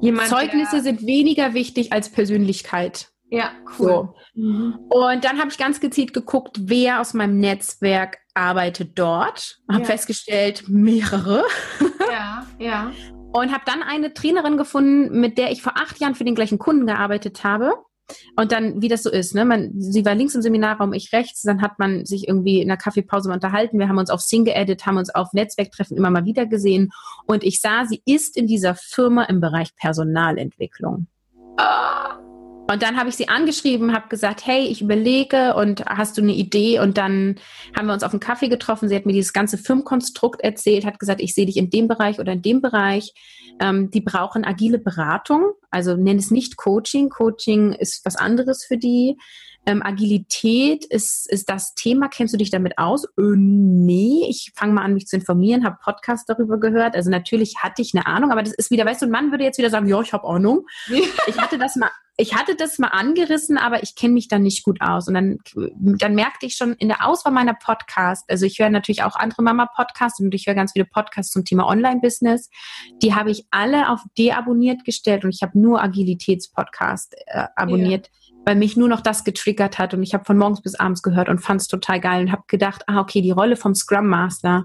Jemand, 0.00 0.28
Zeugnisse 0.28 0.80
sind 0.80 1.06
weniger 1.06 1.54
wichtig 1.54 1.92
als 1.92 2.10
Persönlichkeit. 2.10 3.08
Ja, 3.30 3.50
cool. 3.78 3.86
So. 3.86 4.14
Mhm. 4.34 4.78
Und 4.88 5.24
dann 5.24 5.38
habe 5.38 5.50
ich 5.50 5.58
ganz 5.58 5.80
gezielt 5.80 6.14
geguckt, 6.14 6.56
wer 6.62 7.00
aus 7.00 7.14
meinem 7.14 7.38
Netzwerk 7.38 8.18
arbeitet 8.34 8.98
dort. 8.98 9.58
Habe 9.70 9.80
ja. 9.80 9.86
festgestellt, 9.86 10.64
mehrere. 10.68 11.44
Ja, 12.10 12.46
ja. 12.58 12.92
Und 13.32 13.52
habe 13.52 13.64
dann 13.66 13.82
eine 13.82 14.14
Trainerin 14.14 14.56
gefunden, 14.56 15.20
mit 15.20 15.36
der 15.36 15.52
ich 15.52 15.60
vor 15.60 15.74
acht 15.76 16.00
Jahren 16.00 16.14
für 16.14 16.24
den 16.24 16.34
gleichen 16.34 16.58
Kunden 16.58 16.86
gearbeitet 16.86 17.44
habe. 17.44 17.74
Und 18.36 18.52
dann, 18.52 18.80
wie 18.80 18.88
das 18.88 19.02
so 19.02 19.10
ist, 19.10 19.34
ne? 19.34 19.44
Man, 19.44 19.72
sie 19.76 20.04
war 20.04 20.14
links 20.14 20.34
im 20.34 20.42
Seminarraum, 20.42 20.92
ich 20.92 21.12
rechts, 21.12 21.42
dann 21.42 21.62
hat 21.62 21.78
man 21.78 22.04
sich 22.04 22.28
irgendwie 22.28 22.60
in 22.60 22.68
der 22.68 22.76
Kaffeepause 22.76 23.28
mal 23.28 23.34
unterhalten. 23.34 23.78
Wir 23.78 23.88
haben 23.88 23.98
uns 23.98 24.10
auf 24.10 24.20
Sing 24.20 24.44
geedit, 24.44 24.86
haben 24.86 24.96
uns 24.96 25.14
auf 25.14 25.32
Netzwerktreffen 25.32 25.96
immer 25.96 26.10
mal 26.10 26.24
wieder 26.24 26.46
gesehen. 26.46 26.90
Und 27.26 27.44
ich 27.44 27.60
sah, 27.60 27.84
sie 27.84 28.02
ist 28.04 28.36
in 28.36 28.46
dieser 28.46 28.74
Firma 28.74 29.24
im 29.24 29.40
Bereich 29.40 29.74
Personalentwicklung. 29.76 31.06
Ah. 31.58 32.17
Und 32.70 32.82
dann 32.82 32.98
habe 32.98 33.08
ich 33.08 33.16
sie 33.16 33.28
angeschrieben, 33.28 33.94
habe 33.94 34.08
gesagt, 34.08 34.46
hey, 34.46 34.66
ich 34.66 34.82
überlege 34.82 35.54
und 35.54 35.86
hast 35.86 36.18
du 36.18 36.22
eine 36.22 36.34
Idee? 36.34 36.80
Und 36.80 36.98
dann 36.98 37.36
haben 37.74 37.86
wir 37.86 37.94
uns 37.94 38.02
auf 38.02 38.12
einen 38.12 38.20
Kaffee 38.20 38.48
getroffen. 38.48 38.90
Sie 38.90 38.94
hat 38.94 39.06
mir 39.06 39.14
dieses 39.14 39.32
ganze 39.32 39.56
Firmenkonstrukt 39.56 40.42
erzählt, 40.42 40.84
hat 40.84 40.98
gesagt, 40.98 41.22
ich 41.22 41.34
sehe 41.34 41.46
dich 41.46 41.56
in 41.56 41.70
dem 41.70 41.88
Bereich 41.88 42.20
oder 42.20 42.32
in 42.32 42.42
dem 42.42 42.60
Bereich. 42.60 43.14
Ähm, 43.58 43.90
die 43.90 44.02
brauchen 44.02 44.44
agile 44.44 44.78
Beratung, 44.78 45.52
also 45.70 45.96
nenn 45.96 46.18
es 46.18 46.30
nicht 46.30 46.58
Coaching. 46.58 47.08
Coaching 47.08 47.72
ist 47.72 48.04
was 48.04 48.16
anderes 48.16 48.64
für 48.64 48.76
die. 48.76 49.16
Ähm, 49.68 49.82
Agilität 49.82 50.86
ist, 50.86 51.30
ist 51.30 51.50
das 51.50 51.74
Thema. 51.74 52.08
Kennst 52.08 52.32
du 52.32 52.38
dich 52.38 52.48
damit 52.48 52.78
aus? 52.78 53.04
Äh, 53.04 53.36
nee, 53.36 54.24
ich 54.26 54.50
fange 54.56 54.72
mal 54.72 54.80
an, 54.80 54.94
mich 54.94 55.06
zu 55.06 55.16
informieren, 55.16 55.62
habe 55.62 55.76
Podcast 55.84 56.26
darüber 56.26 56.58
gehört. 56.58 56.96
Also 56.96 57.10
natürlich 57.10 57.58
hatte 57.58 57.82
ich 57.82 57.94
eine 57.94 58.06
Ahnung, 58.06 58.32
aber 58.32 58.42
das 58.42 58.54
ist 58.54 58.70
wieder, 58.70 58.86
weißt 58.86 59.02
du, 59.02 59.06
ein 59.06 59.12
Mann 59.12 59.30
würde 59.30 59.44
jetzt 59.44 59.58
wieder 59.58 59.68
sagen, 59.68 59.86
ja, 59.86 60.00
ich 60.00 60.14
habe 60.14 60.26
Ahnung. 60.26 60.66
ich 61.26 61.36
hatte 61.36 61.58
das 61.58 61.76
mal, 61.76 61.90
ich 62.16 62.34
hatte 62.34 62.56
das 62.56 62.78
mal 62.78 62.88
angerissen, 62.88 63.58
aber 63.58 63.82
ich 63.82 63.94
kenne 63.94 64.14
mich 64.14 64.28
da 64.28 64.38
nicht 64.38 64.64
gut 64.64 64.80
aus. 64.80 65.06
Und 65.06 65.12
dann, 65.12 65.36
dann 65.54 66.14
merkte 66.14 66.46
ich 66.46 66.54
schon 66.54 66.72
in 66.72 66.88
der 66.88 67.06
Auswahl 67.06 67.34
meiner 67.34 67.52
Podcasts, 67.52 68.26
also 68.30 68.46
ich 68.46 68.58
höre 68.58 68.70
natürlich 68.70 69.02
auch 69.02 69.16
andere 69.16 69.42
Mama-Podcasts 69.42 70.18
und 70.18 70.34
ich 70.34 70.46
höre 70.46 70.54
ganz 70.54 70.72
viele 70.72 70.86
Podcasts 70.86 71.30
zum 71.30 71.44
Thema 71.44 71.66
Online-Business. 71.66 72.48
Die 73.02 73.14
habe 73.14 73.30
ich 73.30 73.44
alle 73.50 73.90
auf 73.90 74.00
deabonniert 74.16 74.86
gestellt 74.86 75.24
und 75.24 75.34
ich 75.34 75.42
habe 75.42 75.60
nur 75.60 75.82
Agilitäts-Podcast 75.82 77.16
äh, 77.26 77.48
abonniert. 77.54 78.06
Ja 78.06 78.12
weil 78.48 78.56
mich 78.56 78.78
nur 78.78 78.88
noch 78.88 79.02
das 79.02 79.24
getriggert 79.24 79.78
hat 79.78 79.92
und 79.92 80.02
ich 80.02 80.14
habe 80.14 80.24
von 80.24 80.38
morgens 80.38 80.62
bis 80.62 80.74
abends 80.74 81.02
gehört 81.02 81.28
und 81.28 81.40
fand 81.40 81.60
es 81.60 81.68
total 81.68 82.00
geil 82.00 82.22
und 82.22 82.32
habe 82.32 82.44
gedacht, 82.46 82.82
ah, 82.86 82.98
okay, 82.98 83.20
die 83.20 83.30
Rolle 83.30 83.56
vom 83.56 83.74
Scrum 83.74 84.06
Master 84.06 84.64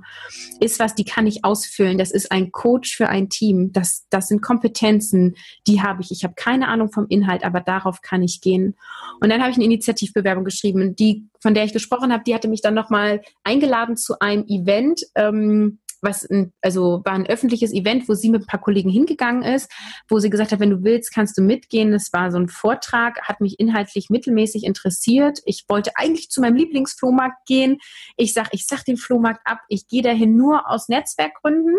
ist 0.61 0.79
was, 0.79 0.95
die 0.95 1.03
kann 1.03 1.27
ich 1.27 1.43
ausfüllen. 1.43 1.97
Das 1.97 2.11
ist 2.11 2.31
ein 2.31 2.53
Coach 2.53 2.95
für 2.95 3.09
ein 3.09 3.27
Team. 3.27 3.73
Das, 3.73 4.07
das 4.09 4.29
sind 4.29 4.41
Kompetenzen, 4.41 5.35
die 5.67 5.81
habe 5.81 6.01
ich. 6.01 6.11
Ich 6.11 6.23
habe 6.23 6.33
keine 6.33 6.69
Ahnung 6.69 6.93
vom 6.93 7.07
Inhalt, 7.09 7.43
aber 7.43 7.59
darauf 7.59 8.01
kann 8.01 8.23
ich 8.23 8.39
gehen. 8.39 8.77
Und 9.19 9.27
dann 9.27 9.41
habe 9.41 9.51
ich 9.51 9.57
eine 9.57 9.65
Initiativbewerbung 9.65 10.45
geschrieben, 10.45 10.95
die, 10.95 11.27
von 11.41 11.53
der 11.53 11.65
ich 11.65 11.73
gesprochen 11.73 12.13
habe, 12.13 12.23
die 12.23 12.33
hatte 12.33 12.47
mich 12.47 12.61
dann 12.61 12.75
nochmal 12.75 13.19
eingeladen 13.43 13.97
zu 13.97 14.17
einem 14.21 14.45
Event. 14.47 15.01
Ähm, 15.15 15.79
was 16.03 16.29
ein, 16.29 16.53
also 16.61 17.01
war 17.05 17.13
ein 17.13 17.27
öffentliches 17.27 17.73
Event, 17.73 18.07
wo 18.07 18.13
sie 18.13 18.29
mit 18.29 18.43
ein 18.43 18.47
paar 18.47 18.61
Kollegen 18.61 18.89
hingegangen 18.89 19.43
ist, 19.43 19.71
wo 20.07 20.19
sie 20.19 20.29
gesagt 20.29 20.51
hat, 20.51 20.59
wenn 20.59 20.69
du 20.69 20.83
willst, 20.83 21.13
kannst 21.13 21.37
du 21.37 21.41
mitgehen. 21.41 21.91
Das 21.91 22.11
war 22.13 22.31
so 22.31 22.37
ein 22.37 22.49
Vortrag, 22.49 23.21
hat 23.21 23.41
mich 23.41 23.59
inhaltlich 23.59 24.09
mittelmäßig 24.09 24.63
interessiert. 24.63 25.39
Ich 25.45 25.65
wollte 25.67 25.91
eigentlich 25.95 26.29
zu 26.29 26.41
meinem 26.41 26.55
Lieblingsflohmarkt 26.55 27.45
gehen. 27.45 27.79
Ich 28.17 28.33
sag, 28.33 28.49
ich 28.51 28.65
sag 28.65 28.83
den 28.83 28.97
Flohmarkt 28.97 29.41
ab, 29.45 29.59
ich 29.69 29.87
gehe 29.87 30.01
dahin 30.01 30.35
nur 30.35 30.69
aus 30.69 30.89
Netzwerkgründen. 30.89 31.77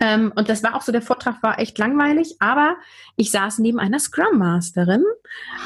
Ähm, 0.00 0.32
und 0.34 0.48
das 0.48 0.62
war 0.62 0.74
auch 0.74 0.82
so, 0.82 0.92
der 0.92 1.02
Vortrag 1.02 1.42
war 1.42 1.58
echt 1.58 1.78
langweilig, 1.78 2.36
aber 2.40 2.76
ich 3.16 3.30
saß 3.30 3.58
neben 3.58 3.78
einer 3.78 3.98
Scrum 3.98 4.38
Masterin 4.38 5.04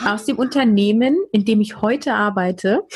aus 0.07 0.25
dem 0.25 0.39
Unternehmen, 0.39 1.17
in 1.33 1.45
dem 1.45 1.61
ich 1.61 1.81
heute 1.81 2.15
arbeite. 2.15 2.87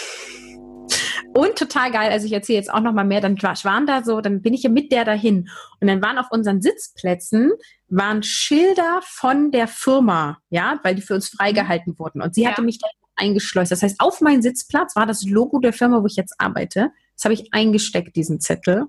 Und 1.34 1.56
total 1.56 1.90
geil, 1.90 2.10
also 2.10 2.26
ich 2.26 2.32
erzähle 2.32 2.58
jetzt 2.58 2.72
auch 2.72 2.80
noch 2.80 2.92
mal 2.92 3.04
mehr, 3.04 3.22
dann 3.22 3.40
waren 3.42 3.86
da 3.86 4.04
so, 4.04 4.20
dann 4.20 4.42
bin 4.42 4.52
ich 4.52 4.64
ja 4.64 4.70
mit 4.70 4.92
der 4.92 5.04
dahin. 5.04 5.48
Und 5.80 5.88
dann 5.88 6.02
waren 6.02 6.18
auf 6.18 6.26
unseren 6.30 6.60
Sitzplätzen, 6.60 7.52
waren 7.88 8.22
Schilder 8.22 9.00
von 9.02 9.50
der 9.50 9.66
Firma, 9.66 10.38
ja, 10.50 10.78
weil 10.82 10.94
die 10.94 11.02
für 11.02 11.14
uns 11.14 11.28
freigehalten 11.28 11.98
wurden. 11.98 12.20
Und 12.20 12.34
sie 12.34 12.42
ja. 12.42 12.50
hatte 12.50 12.62
mich 12.62 12.78
da 12.78 12.88
eingeschleust. 13.16 13.72
Das 13.72 13.82
heißt, 13.82 14.00
auf 14.00 14.20
meinen 14.20 14.42
Sitzplatz 14.42 14.94
war 14.94 15.06
das 15.06 15.24
Logo 15.24 15.58
der 15.58 15.72
Firma, 15.72 16.02
wo 16.02 16.06
ich 16.06 16.16
jetzt 16.16 16.34
arbeite. 16.38 16.90
Das 17.16 17.24
habe 17.24 17.34
ich 17.34 17.48
eingesteckt, 17.52 18.14
diesen 18.14 18.40
Zettel 18.40 18.86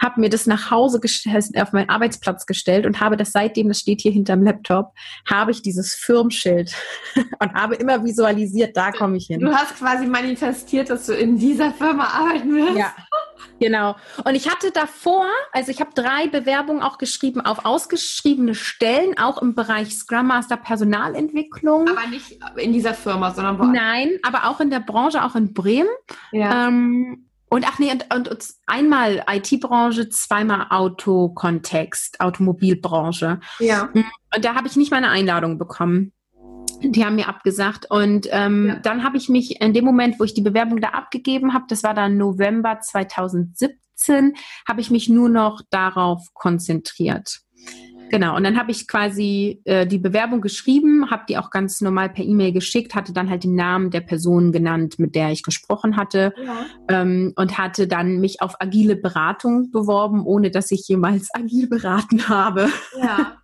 habe 0.00 0.20
mir 0.20 0.28
das 0.28 0.46
nach 0.46 0.70
Hause 0.70 1.00
auf 1.60 1.72
meinen 1.72 1.88
Arbeitsplatz 1.88 2.46
gestellt 2.46 2.86
und 2.86 3.00
habe 3.00 3.16
das 3.16 3.32
seitdem, 3.32 3.68
das 3.68 3.78
steht 3.80 4.00
hier 4.00 4.12
hinterm 4.12 4.42
Laptop, 4.42 4.92
habe 5.30 5.52
ich 5.52 5.62
dieses 5.62 5.94
Firmenschild 5.94 6.74
und 7.38 7.54
habe 7.54 7.76
immer 7.76 8.04
visualisiert, 8.04 8.76
da 8.76 8.90
komme 8.90 9.16
ich 9.16 9.26
hin. 9.26 9.40
Du 9.40 9.54
hast 9.54 9.76
quasi 9.76 10.06
manifestiert, 10.06 10.90
dass 10.90 11.06
du 11.06 11.14
in 11.14 11.38
dieser 11.38 11.72
Firma 11.72 12.04
arbeiten 12.04 12.54
wirst. 12.54 12.78
Ja. 12.78 12.94
Genau. 13.60 13.96
Und 14.24 14.34
ich 14.34 14.50
hatte 14.50 14.72
davor, 14.72 15.26
also 15.52 15.70
ich 15.70 15.80
habe 15.80 15.90
drei 15.94 16.26
Bewerbungen 16.26 16.82
auch 16.82 16.98
geschrieben 16.98 17.40
auf 17.40 17.64
ausgeschriebene 17.64 18.54
Stellen, 18.54 19.16
auch 19.18 19.40
im 19.40 19.54
Bereich 19.54 19.94
Scrum 19.94 20.26
Master 20.28 20.56
Personalentwicklung. 20.56 21.88
Aber 21.88 22.06
nicht 22.08 22.38
in 22.56 22.72
dieser 22.72 22.94
Firma, 22.94 23.32
sondern 23.32 23.58
woanders. 23.58 23.82
Nein, 23.82 24.10
aber 24.22 24.48
auch 24.48 24.60
in 24.60 24.70
der 24.70 24.80
Branche, 24.80 25.24
auch 25.24 25.36
in 25.36 25.52
Bremen. 25.54 25.90
Ja. 26.32 26.68
Ähm, 26.68 27.28
und 27.52 27.68
ach 27.68 27.78
nee, 27.78 27.90
und, 27.90 28.06
und, 28.14 28.28
und 28.28 28.48
einmal 28.64 29.26
IT-Branche, 29.28 30.08
zweimal 30.08 30.68
Autokontext, 30.70 32.18
Automobilbranche. 32.18 33.40
Ja. 33.58 33.90
Und 33.92 34.06
da 34.42 34.54
habe 34.54 34.68
ich 34.68 34.76
nicht 34.76 34.90
meine 34.90 35.10
Einladung 35.10 35.58
bekommen. 35.58 36.14
Die 36.80 37.04
haben 37.04 37.16
mir 37.16 37.28
abgesagt. 37.28 37.90
Und 37.90 38.26
ähm, 38.30 38.68
ja. 38.68 38.76
dann 38.76 39.04
habe 39.04 39.18
ich 39.18 39.28
mich 39.28 39.60
in 39.60 39.74
dem 39.74 39.84
Moment, 39.84 40.18
wo 40.18 40.24
ich 40.24 40.32
die 40.32 40.40
Bewerbung 40.40 40.80
da 40.80 40.88
abgegeben 40.88 41.52
habe, 41.52 41.66
das 41.68 41.82
war 41.82 41.92
dann 41.92 42.16
November 42.16 42.80
2017, 42.80 44.32
habe 44.66 44.80
ich 44.80 44.90
mich 44.90 45.10
nur 45.10 45.28
noch 45.28 45.60
darauf 45.68 46.28
konzentriert. 46.32 47.42
Genau, 48.12 48.36
und 48.36 48.44
dann 48.44 48.58
habe 48.58 48.70
ich 48.70 48.86
quasi 48.86 49.62
äh, 49.64 49.86
die 49.86 49.96
Bewerbung 49.96 50.42
geschrieben, 50.42 51.10
habe 51.10 51.22
die 51.30 51.38
auch 51.38 51.48
ganz 51.48 51.80
normal 51.80 52.10
per 52.10 52.22
E-Mail 52.22 52.52
geschickt, 52.52 52.94
hatte 52.94 53.14
dann 53.14 53.30
halt 53.30 53.42
den 53.42 53.54
Namen 53.54 53.90
der 53.90 54.02
Person 54.02 54.52
genannt, 54.52 54.98
mit 54.98 55.14
der 55.14 55.30
ich 55.30 55.42
gesprochen 55.42 55.96
hatte 55.96 56.34
ja. 56.44 56.66
ähm, 56.88 57.32
und 57.36 57.56
hatte 57.56 57.88
dann 57.88 58.20
mich 58.20 58.42
auf 58.42 58.56
agile 58.60 58.96
Beratung 58.96 59.70
beworben, 59.70 60.26
ohne 60.26 60.50
dass 60.50 60.70
ich 60.72 60.86
jemals 60.88 61.30
agil 61.34 61.70
beraten 61.70 62.28
habe. 62.28 62.68
Ja. 63.00 63.38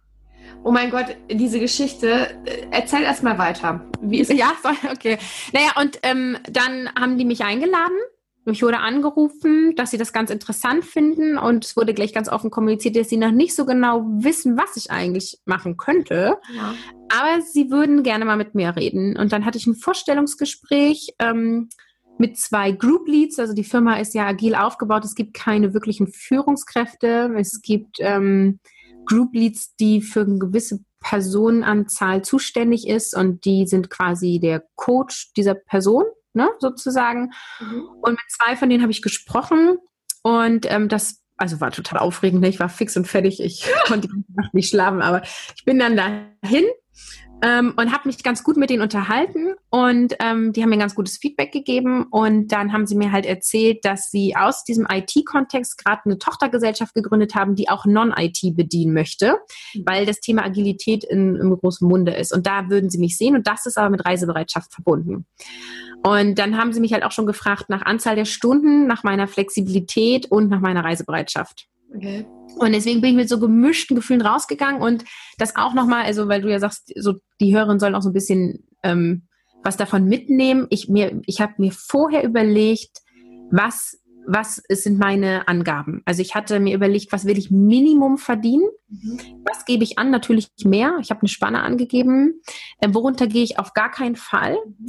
Oh 0.64 0.70
mein 0.70 0.90
Gott, 0.90 1.16
diese 1.32 1.60
Geschichte. 1.60 2.28
Äh, 2.44 2.66
erzähl 2.70 3.04
erst 3.04 3.22
mal 3.22 3.38
weiter. 3.38 3.80
Wie 4.02 4.18
ist 4.18 4.30
ja, 4.30 4.52
okay. 4.92 5.16
Naja, 5.54 5.80
und 5.80 5.98
ähm, 6.02 6.36
dann 6.46 6.90
haben 6.94 7.16
die 7.16 7.24
mich 7.24 7.42
eingeladen 7.42 7.96
mich 8.48 8.62
wurde 8.62 8.78
angerufen, 8.78 9.74
dass 9.76 9.90
sie 9.90 9.98
das 9.98 10.12
ganz 10.12 10.30
interessant 10.30 10.84
finden 10.84 11.38
und 11.38 11.64
es 11.64 11.76
wurde 11.76 11.94
gleich 11.94 12.12
ganz 12.12 12.28
offen 12.28 12.50
kommuniziert, 12.50 12.96
dass 12.96 13.08
sie 13.08 13.16
noch 13.16 13.30
nicht 13.30 13.54
so 13.54 13.64
genau 13.64 14.04
wissen, 14.18 14.56
was 14.56 14.76
ich 14.76 14.90
eigentlich 14.90 15.38
machen 15.44 15.76
könnte. 15.76 16.36
Ja. 16.54 16.74
Aber 17.10 17.42
sie 17.42 17.70
würden 17.70 18.02
gerne 18.02 18.24
mal 18.24 18.36
mit 18.36 18.54
mir 18.54 18.76
reden. 18.76 19.16
Und 19.16 19.32
dann 19.32 19.44
hatte 19.44 19.58
ich 19.58 19.66
ein 19.66 19.74
Vorstellungsgespräch 19.74 21.14
ähm, 21.18 21.68
mit 22.18 22.36
zwei 22.36 22.72
Group 22.72 23.08
Leads. 23.08 23.38
Also 23.38 23.54
die 23.54 23.64
Firma 23.64 23.96
ist 23.96 24.14
ja 24.14 24.26
agil 24.26 24.54
aufgebaut. 24.54 25.04
Es 25.04 25.14
gibt 25.14 25.34
keine 25.34 25.72
wirklichen 25.72 26.08
Führungskräfte. 26.08 27.32
Es 27.36 27.62
gibt 27.62 27.96
ähm, 28.00 28.60
Group 29.06 29.34
Leads, 29.34 29.74
die 29.76 30.02
für 30.02 30.20
eine 30.20 30.38
gewisse 30.38 30.80
Personenanzahl 31.00 32.22
zuständig 32.22 32.88
ist 32.88 33.16
und 33.16 33.44
die 33.44 33.66
sind 33.66 33.88
quasi 33.88 34.40
der 34.40 34.64
Coach 34.74 35.32
dieser 35.34 35.54
Person 35.54 36.04
ne, 36.38 36.50
sozusagen. 36.58 37.32
Mhm. 37.60 37.88
Und 38.00 38.12
mit 38.12 38.30
zwei 38.30 38.56
von 38.56 38.70
denen 38.70 38.82
habe 38.82 38.92
ich 38.92 39.02
gesprochen 39.02 39.76
und 40.22 40.66
ähm, 40.70 40.88
das 40.88 41.22
also 41.36 41.60
war 41.60 41.70
total 41.70 42.00
aufregend. 42.00 42.40
Ne? 42.40 42.48
Ich 42.48 42.58
war 42.60 42.68
fix 42.68 42.96
und 42.96 43.06
fertig. 43.06 43.40
Ich 43.40 43.68
konnte 43.86 44.08
nicht 44.52 44.70
schlafen, 44.70 45.02
aber 45.02 45.22
ich 45.54 45.64
bin 45.64 45.78
dann 45.78 45.96
dahin 45.96 46.64
ähm, 47.42 47.74
und 47.76 47.92
habe 47.92 48.08
mich 48.08 48.22
ganz 48.22 48.42
gut 48.42 48.56
mit 48.56 48.70
denen 48.70 48.82
unterhalten 48.82 49.54
und 49.70 50.14
ähm, 50.20 50.52
die 50.52 50.62
haben 50.62 50.70
mir 50.70 50.76
ein 50.76 50.80
ganz 50.80 50.94
gutes 50.94 51.18
Feedback 51.18 51.52
gegeben 51.52 52.06
und 52.10 52.48
dann 52.48 52.72
haben 52.72 52.86
sie 52.86 52.96
mir 52.96 53.12
halt 53.12 53.26
erzählt, 53.26 53.84
dass 53.84 54.10
sie 54.10 54.34
aus 54.36 54.64
diesem 54.64 54.86
IT-Kontext 54.90 55.82
gerade 55.82 56.02
eine 56.04 56.18
Tochtergesellschaft 56.18 56.94
gegründet 56.94 57.34
haben, 57.34 57.54
die 57.54 57.68
auch 57.68 57.84
Non-IT 57.86 58.56
bedienen 58.56 58.92
möchte, 58.92 59.38
mhm. 59.74 59.82
weil 59.86 60.06
das 60.06 60.20
Thema 60.20 60.44
Agilität 60.44 61.04
in, 61.04 61.36
im 61.36 61.56
großen 61.56 61.86
Munde 61.86 62.12
ist 62.12 62.32
und 62.32 62.46
da 62.46 62.68
würden 62.68 62.90
sie 62.90 62.98
mich 62.98 63.16
sehen 63.16 63.36
und 63.36 63.46
das 63.46 63.66
ist 63.66 63.78
aber 63.78 63.90
mit 63.90 64.04
Reisebereitschaft 64.04 64.72
verbunden. 64.72 65.26
Und 66.02 66.38
dann 66.38 66.56
haben 66.56 66.72
sie 66.72 66.80
mich 66.80 66.92
halt 66.92 67.02
auch 67.02 67.10
schon 67.10 67.26
gefragt 67.26 67.68
nach 67.68 67.82
Anzahl 67.82 68.14
der 68.14 68.24
Stunden, 68.24 68.86
nach 68.86 69.02
meiner 69.02 69.26
Flexibilität 69.26 70.30
und 70.30 70.48
nach 70.48 70.60
meiner 70.60 70.84
Reisebereitschaft. 70.84 71.66
Okay. 71.94 72.26
Und 72.58 72.72
deswegen 72.72 73.00
bin 73.00 73.10
ich 73.10 73.16
mit 73.16 73.28
so 73.28 73.38
gemischten 73.38 73.96
Gefühlen 73.96 74.22
rausgegangen 74.22 74.82
und 74.82 75.04
das 75.38 75.56
auch 75.56 75.74
nochmal, 75.74 76.04
also 76.04 76.28
weil 76.28 76.42
du 76.42 76.50
ja 76.50 76.58
sagst, 76.58 76.92
so 76.96 77.14
die 77.40 77.54
Hörerinnen 77.54 77.80
sollen 77.80 77.94
auch 77.94 78.02
so 78.02 78.10
ein 78.10 78.14
bisschen 78.14 78.66
ähm, 78.82 79.28
was 79.62 79.76
davon 79.76 80.04
mitnehmen. 80.04 80.66
Ich 80.70 80.88
mir, 80.88 81.20
ich 81.26 81.40
habe 81.40 81.54
mir 81.58 81.72
vorher 81.72 82.24
überlegt, 82.24 82.98
was 83.50 83.98
was 84.30 84.62
sind 84.68 84.98
meine 84.98 85.48
Angaben? 85.48 86.02
Also 86.04 86.20
ich 86.20 86.34
hatte 86.34 86.60
mir 86.60 86.74
überlegt, 86.74 87.12
was 87.12 87.24
will 87.24 87.38
ich 87.38 87.50
Minimum 87.50 88.18
verdienen? 88.18 88.68
Mhm. 88.88 89.42
Was 89.44 89.64
gebe 89.64 89.84
ich 89.84 89.98
an? 89.98 90.10
Natürlich 90.10 90.50
mehr. 90.64 90.98
Ich 91.00 91.10
habe 91.10 91.22
eine 91.22 91.28
Spanne 91.28 91.62
angegeben. 91.62 92.42
Äh, 92.78 92.92
worunter 92.92 93.26
gehe 93.26 93.42
ich 93.42 93.58
auf 93.58 93.72
gar 93.72 93.90
keinen 93.90 94.16
Fall? 94.16 94.58
Mhm. 94.78 94.88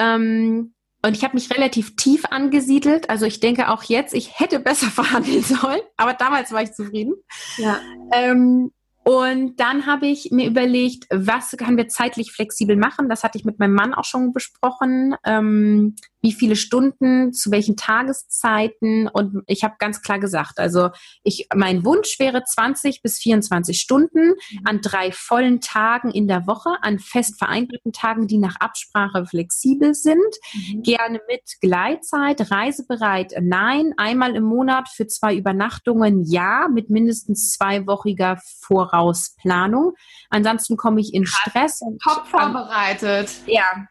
Ähm, 0.00 0.74
und 1.02 1.16
ich 1.16 1.24
habe 1.24 1.34
mich 1.34 1.50
relativ 1.50 1.96
tief 1.96 2.24
angesiedelt. 2.26 3.08
Also 3.08 3.26
ich 3.26 3.40
denke 3.40 3.70
auch 3.70 3.82
jetzt, 3.84 4.14
ich 4.14 4.38
hätte 4.38 4.60
besser 4.60 4.86
verhandeln 4.90 5.42
sollen, 5.42 5.80
aber 5.96 6.14
damals 6.14 6.52
war 6.52 6.62
ich 6.62 6.72
zufrieden. 6.72 7.14
Ja. 7.56 7.78
Ähm, 8.12 8.72
und 9.02 9.58
dann 9.58 9.86
habe 9.86 10.06
ich 10.06 10.30
mir 10.30 10.46
überlegt, 10.46 11.06
was 11.10 11.52
können 11.52 11.78
wir 11.78 11.88
zeitlich 11.88 12.32
flexibel 12.32 12.76
machen. 12.76 13.08
Das 13.08 13.24
hatte 13.24 13.38
ich 13.38 13.46
mit 13.46 13.58
meinem 13.58 13.74
Mann 13.74 13.94
auch 13.94 14.04
schon 14.04 14.32
besprochen. 14.32 15.16
Ähm, 15.24 15.96
wie 16.20 16.32
viele 16.32 16.56
Stunden, 16.56 17.32
zu 17.32 17.50
welchen 17.50 17.76
Tageszeiten. 17.76 19.08
Und 19.08 19.42
ich 19.46 19.64
habe 19.64 19.74
ganz 19.78 20.02
klar 20.02 20.18
gesagt, 20.18 20.58
also 20.58 20.90
ich, 21.22 21.48
mein 21.54 21.84
Wunsch 21.84 22.18
wäre 22.18 22.44
20 22.44 23.02
bis 23.02 23.18
24 23.18 23.80
Stunden 23.80 24.34
an 24.64 24.80
drei 24.80 25.12
vollen 25.12 25.60
Tagen 25.60 26.10
in 26.10 26.28
der 26.28 26.46
Woche, 26.46 26.70
an 26.82 26.98
fest 26.98 27.38
vereinbarten 27.38 27.92
Tagen, 27.92 28.26
die 28.26 28.38
nach 28.38 28.56
Absprache 28.60 29.26
flexibel 29.26 29.94
sind. 29.94 30.18
Mhm. 30.52 30.82
Gerne 30.82 31.20
mit 31.28 31.42
Gleitzeit, 31.60 32.50
reisebereit, 32.50 33.34
nein. 33.40 33.94
Einmal 33.96 34.36
im 34.36 34.44
Monat 34.44 34.88
für 34.88 35.06
zwei 35.06 35.34
Übernachtungen, 35.34 36.24
ja, 36.24 36.68
mit 36.68 36.90
mindestens 36.90 37.52
zweiwöchiger 37.52 38.38
Vorausplanung. 38.60 39.94
Ansonsten 40.28 40.76
komme 40.76 41.00
ich 41.00 41.14
in 41.14 41.26
Stress. 41.26 41.80
Top 42.02 42.26
vorbereitet. 42.26 43.30
Ja, 43.46 43.86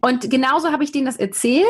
und 0.00 0.30
genauso 0.30 0.72
habe 0.72 0.84
ich 0.84 0.92
denen 0.92 1.06
das 1.06 1.16
erzählt. 1.16 1.66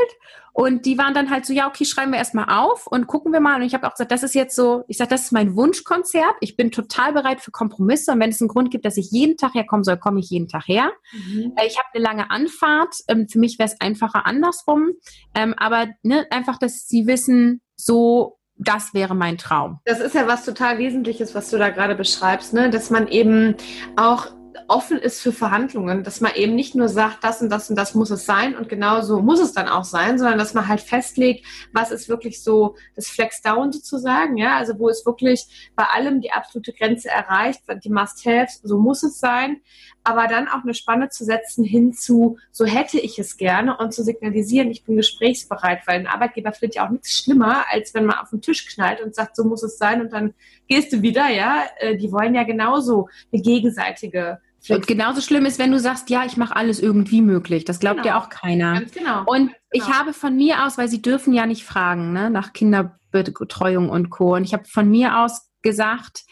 Und 0.52 0.84
die 0.84 0.98
waren 0.98 1.14
dann 1.14 1.30
halt 1.30 1.46
so, 1.46 1.52
ja, 1.52 1.68
okay, 1.68 1.84
schreiben 1.84 2.10
wir 2.10 2.18
erstmal 2.18 2.46
auf 2.48 2.86
und 2.88 3.06
gucken 3.06 3.32
wir 3.32 3.40
mal. 3.40 3.60
Und 3.60 3.62
ich 3.62 3.72
habe 3.72 3.86
auch 3.86 3.92
gesagt, 3.92 4.10
das 4.10 4.24
ist 4.24 4.34
jetzt 4.34 4.56
so, 4.56 4.82
ich 4.88 4.96
sage, 4.96 5.10
das 5.10 5.22
ist 5.22 5.32
mein 5.32 5.54
Wunschkonzert. 5.54 6.34
Ich 6.40 6.56
bin 6.56 6.72
total 6.72 7.12
bereit 7.12 7.40
für 7.40 7.52
Kompromisse. 7.52 8.12
Und 8.12 8.20
wenn 8.20 8.30
es 8.30 8.40
einen 8.40 8.48
Grund 8.48 8.70
gibt, 8.70 8.84
dass 8.84 8.96
ich 8.96 9.10
jeden 9.12 9.36
Tag 9.36 9.54
herkommen 9.54 9.84
soll, 9.84 9.96
komme 9.96 10.18
ich 10.18 10.28
jeden 10.30 10.48
Tag 10.48 10.66
her. 10.66 10.90
Mhm. 11.12 11.52
Äh, 11.56 11.66
ich 11.66 11.78
habe 11.78 11.88
eine 11.94 12.02
lange 12.02 12.30
Anfahrt. 12.30 12.96
Ähm, 13.06 13.28
für 13.28 13.38
mich 13.38 13.58
wäre 13.58 13.68
es 13.68 13.80
einfacher 13.80 14.26
andersrum. 14.26 14.90
Ähm, 15.34 15.54
aber 15.56 15.88
ne, 16.02 16.26
einfach, 16.30 16.58
dass 16.58 16.88
sie 16.88 17.06
wissen, 17.06 17.60
so 17.76 18.36
das 18.56 18.92
wäre 18.92 19.14
mein 19.14 19.38
Traum. 19.38 19.78
Das 19.86 20.00
ist 20.00 20.14
ja 20.14 20.26
was 20.26 20.44
total 20.44 20.78
Wesentliches, 20.78 21.34
was 21.34 21.48
du 21.48 21.56
da 21.56 21.70
gerade 21.70 21.94
beschreibst, 21.94 22.52
ne? 22.52 22.68
dass 22.68 22.90
man 22.90 23.08
eben 23.08 23.54
auch 23.96 24.26
offen 24.68 24.98
ist 24.98 25.20
für 25.20 25.32
Verhandlungen, 25.32 26.04
dass 26.04 26.20
man 26.20 26.34
eben 26.34 26.54
nicht 26.54 26.74
nur 26.74 26.88
sagt, 26.88 27.24
das 27.24 27.42
und 27.42 27.50
das 27.50 27.70
und 27.70 27.76
das 27.76 27.94
muss 27.94 28.10
es 28.10 28.26
sein 28.26 28.56
und 28.56 28.68
genau 28.68 29.02
so 29.02 29.20
muss 29.20 29.40
es 29.40 29.52
dann 29.52 29.68
auch 29.68 29.84
sein, 29.84 30.18
sondern 30.18 30.38
dass 30.38 30.54
man 30.54 30.68
halt 30.68 30.80
festlegt, 30.80 31.46
was 31.72 31.90
ist 31.90 32.08
wirklich 32.08 32.42
so 32.42 32.76
das 32.96 33.08
Flex 33.08 33.42
Down 33.42 33.72
sozusagen, 33.72 34.36
ja, 34.36 34.56
also 34.56 34.78
wo 34.78 34.88
es 34.88 35.04
wirklich 35.06 35.72
bei 35.76 35.84
allem 35.84 36.20
die 36.20 36.32
absolute 36.32 36.72
Grenze 36.72 37.08
erreicht, 37.08 37.62
die 37.84 37.90
Must-Haves, 37.90 38.60
so 38.62 38.78
muss 38.78 39.02
es 39.02 39.18
sein, 39.18 39.60
aber 40.04 40.26
dann 40.26 40.48
auch 40.48 40.62
eine 40.62 40.74
Spanne 40.74 41.08
zu 41.10 41.24
setzen 41.24 41.64
hin 41.64 41.92
zu, 41.92 42.38
so 42.50 42.64
hätte 42.64 42.98
ich 42.98 43.18
es 43.18 43.36
gerne 43.36 43.76
und 43.76 43.92
zu 43.92 44.02
signalisieren, 44.02 44.70
ich 44.70 44.84
bin 44.84 44.96
gesprächsbereit, 44.96 45.86
weil 45.86 46.00
ein 46.00 46.06
Arbeitgeber 46.06 46.52
findet 46.52 46.76
ja 46.76 46.86
auch 46.86 46.90
nichts 46.90 47.18
schlimmer, 47.18 47.64
als 47.70 47.94
wenn 47.94 48.06
man 48.06 48.18
auf 48.18 48.30
den 48.30 48.40
Tisch 48.40 48.66
knallt 48.66 49.00
und 49.02 49.14
sagt, 49.14 49.36
so 49.36 49.44
muss 49.44 49.62
es 49.62 49.78
sein 49.78 50.00
und 50.00 50.12
dann 50.12 50.34
gehst 50.68 50.92
du 50.92 51.02
wieder, 51.02 51.28
ja, 51.28 51.64
äh, 51.78 51.96
die 51.96 52.12
wollen 52.12 52.34
ja 52.34 52.44
genauso 52.44 53.08
eine 53.32 53.42
gegenseitige 53.42 54.38
und 54.68 54.86
genauso 54.86 55.20
schlimm 55.20 55.46
ist, 55.46 55.58
wenn 55.58 55.70
du 55.70 55.78
sagst, 55.78 56.10
ja, 56.10 56.24
ich 56.24 56.36
mache 56.36 56.54
alles 56.54 56.80
irgendwie 56.80 57.22
möglich. 57.22 57.64
Das 57.64 57.80
glaubt 57.80 58.02
genau. 58.02 58.08
ja 58.08 58.20
auch 58.20 58.28
keiner. 58.28 58.74
Ganz 58.74 58.92
genau. 58.92 59.20
Und 59.20 59.46
genau. 59.46 59.54
ich 59.72 59.88
habe 59.88 60.12
von 60.12 60.36
mir 60.36 60.66
aus, 60.66 60.76
weil 60.76 60.88
sie 60.88 61.00
dürfen 61.00 61.32
ja 61.32 61.46
nicht 61.46 61.64
fragen, 61.64 62.12
ne, 62.12 62.30
nach 62.30 62.52
Kinderbetreuung 62.52 63.88
und 63.88 64.10
Co. 64.10 64.34
Und 64.34 64.44
ich 64.44 64.52
habe 64.52 64.64
von 64.66 64.90
mir 64.90 65.18
aus 65.20 65.50
gesagt, 65.62 66.24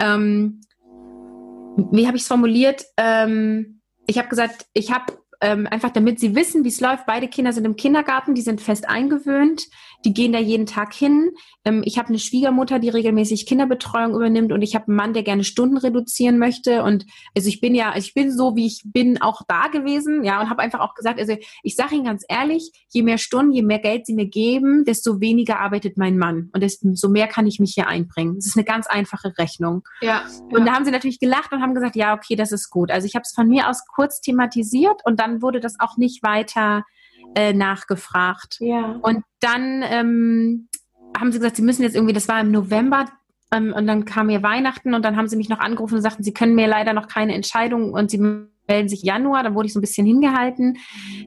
ähm, 0.00 0.60
wie 1.90 2.06
habe 2.06 2.16
ich 2.16 2.22
es 2.22 2.28
formuliert? 2.28 2.84
Ähm, 2.96 3.80
ich 4.06 4.18
habe 4.18 4.28
gesagt, 4.28 4.66
ich 4.72 4.92
habe 4.92 5.18
ähm, 5.40 5.66
einfach 5.70 5.90
damit 5.90 6.20
sie 6.20 6.34
wissen, 6.34 6.64
wie 6.64 6.68
es 6.68 6.80
läuft. 6.80 7.06
Beide 7.06 7.28
Kinder 7.28 7.52
sind 7.52 7.64
im 7.64 7.76
Kindergarten, 7.76 8.34
die 8.34 8.42
sind 8.42 8.60
fest 8.60 8.88
eingewöhnt, 8.88 9.66
die 10.04 10.14
gehen 10.14 10.32
da 10.32 10.38
jeden 10.38 10.66
Tag 10.66 10.92
hin. 10.92 11.30
Ähm, 11.64 11.82
ich 11.84 11.98
habe 11.98 12.08
eine 12.08 12.18
Schwiegermutter, 12.18 12.78
die 12.78 12.88
regelmäßig 12.88 13.46
Kinderbetreuung 13.46 14.14
übernimmt 14.14 14.52
und 14.52 14.62
ich 14.62 14.74
habe 14.74 14.88
einen 14.88 14.96
Mann, 14.96 15.14
der 15.14 15.22
gerne 15.22 15.44
Stunden 15.44 15.76
reduzieren 15.76 16.38
möchte. 16.38 16.82
Und 16.82 17.06
also 17.36 17.48
ich 17.48 17.60
bin 17.60 17.74
ja, 17.74 17.90
also 17.90 18.06
ich 18.06 18.14
bin 18.14 18.30
so, 18.30 18.56
wie 18.56 18.66
ich 18.66 18.82
bin, 18.84 19.20
auch 19.20 19.42
da 19.48 19.68
gewesen, 19.68 20.24
ja, 20.24 20.40
und 20.40 20.50
habe 20.50 20.62
einfach 20.62 20.80
auch 20.80 20.94
gesagt, 20.94 21.18
also 21.18 21.36
ich 21.62 21.76
sage 21.76 21.94
Ihnen 21.94 22.04
ganz 22.04 22.24
ehrlich, 22.28 22.70
je 22.90 23.02
mehr 23.02 23.18
Stunden, 23.18 23.52
je 23.52 23.62
mehr 23.62 23.78
Geld 23.78 24.06
Sie 24.06 24.14
mir 24.14 24.26
geben, 24.26 24.84
desto 24.84 25.20
weniger 25.20 25.60
arbeitet 25.60 25.96
mein 25.96 26.18
Mann 26.18 26.50
und 26.52 26.62
desto 26.62 27.08
mehr 27.08 27.26
kann 27.26 27.46
ich 27.46 27.60
mich 27.60 27.72
hier 27.74 27.88
einbringen. 27.88 28.36
Das 28.36 28.46
ist 28.46 28.56
eine 28.56 28.64
ganz 28.64 28.86
einfache 28.86 29.32
Rechnung. 29.38 29.82
Ja, 30.00 30.14
ja. 30.14 30.22
Und 30.50 30.66
da 30.66 30.74
haben 30.74 30.84
sie 30.84 30.90
natürlich 30.90 31.18
gelacht 31.18 31.52
und 31.52 31.62
haben 31.62 31.74
gesagt, 31.74 31.96
ja, 31.96 32.14
okay, 32.14 32.36
das 32.36 32.52
ist 32.52 32.70
gut. 32.70 32.90
Also 32.90 33.06
ich 33.06 33.14
habe 33.14 33.22
es 33.22 33.32
von 33.32 33.48
mir 33.48 33.68
aus 33.68 33.84
kurz 33.86 34.20
thematisiert 34.20 35.00
und 35.04 35.18
dann 35.20 35.42
wurde 35.42 35.60
das 35.60 35.78
auch 35.78 35.96
nicht 35.96 36.22
weiter 36.22 36.84
äh, 37.34 37.52
nachgefragt. 37.52 38.56
Ja. 38.60 38.98
Und 39.02 39.22
dann 39.40 39.82
ähm, 39.82 40.68
haben 41.18 41.32
sie 41.32 41.38
gesagt, 41.38 41.56
sie 41.56 41.62
müssen 41.62 41.82
jetzt 41.82 41.94
irgendwie, 41.94 42.14
das 42.14 42.28
war 42.28 42.40
im 42.40 42.50
November, 42.50 43.06
ähm, 43.54 43.72
und 43.76 43.86
dann 43.86 44.04
kam 44.04 44.26
mir 44.26 44.42
Weihnachten 44.42 44.94
und 44.94 45.04
dann 45.04 45.16
haben 45.16 45.28
sie 45.28 45.36
mich 45.36 45.48
noch 45.48 45.60
angerufen 45.60 45.94
und 45.96 46.02
sagten, 46.02 46.22
sie 46.22 46.34
können 46.34 46.54
mir 46.54 46.66
leider 46.66 46.92
noch 46.92 47.08
keine 47.08 47.34
Entscheidung 47.34 47.92
und 47.92 48.10
sie 48.10 48.18
melden 48.66 48.88
sich 48.88 49.02
Januar, 49.02 49.42
dann 49.42 49.54
wurde 49.54 49.66
ich 49.66 49.72
so 49.72 49.78
ein 49.78 49.82
bisschen 49.82 50.06
hingehalten. 50.06 50.78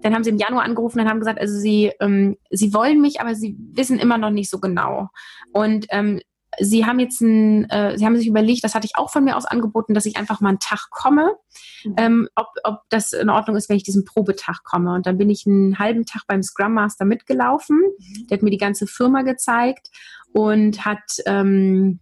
Dann 0.01 0.13
haben 0.13 0.23
sie 0.23 0.31
im 0.31 0.37
Januar 0.37 0.63
angerufen 0.63 0.99
und 0.99 1.07
haben 1.07 1.19
gesagt, 1.19 1.39
also 1.39 1.57
sie, 1.57 1.91
ähm, 1.99 2.37
sie 2.49 2.73
wollen 2.73 3.01
mich, 3.01 3.21
aber 3.21 3.35
sie 3.35 3.55
wissen 3.73 3.99
immer 3.99 4.17
noch 4.17 4.31
nicht 4.31 4.49
so 4.49 4.59
genau. 4.59 5.09
Und 5.53 5.85
ähm, 5.89 6.19
Sie 6.59 6.85
haben 6.85 6.99
jetzt 6.99 7.21
ein, 7.21 7.69
äh, 7.69 7.97
Sie 7.97 8.05
haben 8.05 8.17
sich 8.17 8.27
überlegt, 8.27 8.63
das 8.63 8.75
hatte 8.75 8.85
ich 8.85 8.95
auch 8.95 9.09
von 9.11 9.23
mir 9.23 9.37
aus 9.37 9.45
angeboten, 9.45 9.93
dass 9.93 10.05
ich 10.05 10.17
einfach 10.17 10.41
mal 10.41 10.49
einen 10.49 10.59
Tag 10.59 10.89
komme, 10.89 11.35
mhm. 11.83 11.95
ähm, 11.97 12.29
ob, 12.35 12.47
ob 12.63 12.81
das 12.89 13.13
in 13.13 13.29
Ordnung 13.29 13.55
ist, 13.55 13.69
wenn 13.69 13.77
ich 13.77 13.83
diesen 13.83 14.05
Probetag 14.05 14.63
komme. 14.63 14.93
Und 14.93 15.05
dann 15.05 15.17
bin 15.17 15.29
ich 15.29 15.45
einen 15.45 15.79
halben 15.79 16.05
Tag 16.05 16.23
beim 16.27 16.43
Scrum 16.43 16.73
Master 16.73 17.05
mitgelaufen. 17.05 17.77
Mhm. 17.77 18.27
Der 18.27 18.37
hat 18.37 18.43
mir 18.43 18.51
die 18.51 18.57
ganze 18.57 18.87
Firma 18.87 19.21
gezeigt 19.21 19.89
und 20.33 20.85
hat 20.85 21.03
ähm, 21.25 21.99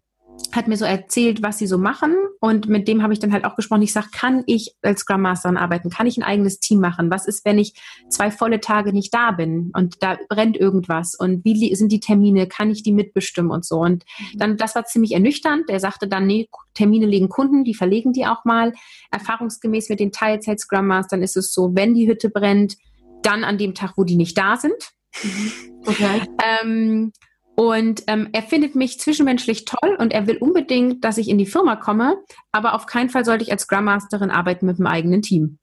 hat 0.56 0.68
mir 0.68 0.78
so 0.78 0.86
erzählt, 0.86 1.44
was 1.44 1.58
sie 1.58 1.68
so 1.68 1.78
machen 1.78 2.16
und 2.40 2.68
mit 2.68 2.88
dem 2.88 3.04
habe 3.04 3.14
ich 3.14 3.20
dann 3.20 3.34
halt 3.34 3.46
auch 3.46 3.56
gesprochen. 3.56 3.82
Ich 3.82 3.94
sage, 3.94 4.08
kann 4.12 4.44
ich 4.46 4.76
als 4.82 5.02
Scrum 5.02 5.22
Master 5.22 5.56
arbeiten? 5.60 5.90
Kann 5.90 6.08
ich 6.08 6.18
ein 6.18 6.24
eigenes 6.24 6.60
Team 6.60 6.80
machen? 6.80 7.12
Was 7.12 7.28
ist, 7.28 7.46
wenn 7.46 7.60
ich 7.60 7.74
zwei 8.10 8.32
volle 8.32 8.60
Tage 8.60 8.94
nicht 8.94 9.14
da 9.14 9.32
bin 9.32 9.72
und 9.74 10.02
da 10.02 10.18
brennt 10.30 10.58
irgendwas 10.58 11.16
und 11.16 11.44
wie 11.44 11.76
sind 11.76 11.92
die 11.92 12.00
Termine? 12.00 12.48
Kann 12.48 12.72
ich 12.72 12.84
die 12.84 12.94
mitbestimmen 12.94 13.52
und 13.52 13.66
so? 13.66 13.80
Und 13.80 14.06
mhm. 14.34 14.38
dann, 14.38 14.58
das 14.58 14.76
war 14.76 14.86
ziemlich 14.86 15.12
ernüchternd. 15.14 15.70
Er 15.70 15.80
sagte 15.80 16.08
dann, 16.08 16.26
nee, 16.26 16.48
Termine 16.74 17.06
legen 17.06 17.30
Kunden, 17.30 17.64
die 17.64 17.74
verlegen 17.74 18.14
die 18.14 18.26
auch 18.26 18.46
mal. 18.46 18.74
Erfahrungsgemäß 19.12 19.90
mit 19.90 20.00
den 20.00 20.12
Teilzeit 20.12 20.60
Scrum 20.60 20.88
Mastern 20.88 21.22
ist 21.22 21.38
es 21.38 21.54
so, 21.54 21.76
wenn 21.76 21.94
die 21.94 22.08
Hütte 22.08 22.30
brennt, 22.30 22.78
dann 23.24 23.44
an 23.44 23.58
dem 23.58 23.74
Tag, 23.74 23.94
wo 23.98 24.04
die 24.04 24.16
nicht 24.16 24.38
da 24.38 24.56
sind. 24.58 24.94
Mhm. 25.24 25.52
Okay. 25.86 26.22
ähm, 26.64 27.12
und 27.56 28.03
ähm, 28.08 28.30
er 28.34 28.43
findet 28.43 28.76
mich 28.76 28.99
zwischenmenschlich 28.99 29.66
toll 29.66 29.95
und 29.97 30.14
er 30.14 30.28
will 30.28 30.38
unbedingt, 30.38 31.03
dass 31.03 31.18
ich 31.18 31.30
in 31.30 31.38
die 31.38 31.45
Firma 31.45 31.76
komme, 31.78 32.18
aber 32.51 32.74
auf 32.74 32.86
keinen 32.86 33.10
Fall 33.10 33.24
sollte 33.24 33.43
ich 33.43 33.51
als 33.51 33.64
Scrum 33.64 33.86
Masterin 33.86 34.30
arbeiten 34.30 34.66
mit 34.66 34.78
einem 34.78 34.88
eigenen 34.88 35.22
Team. 35.22 35.58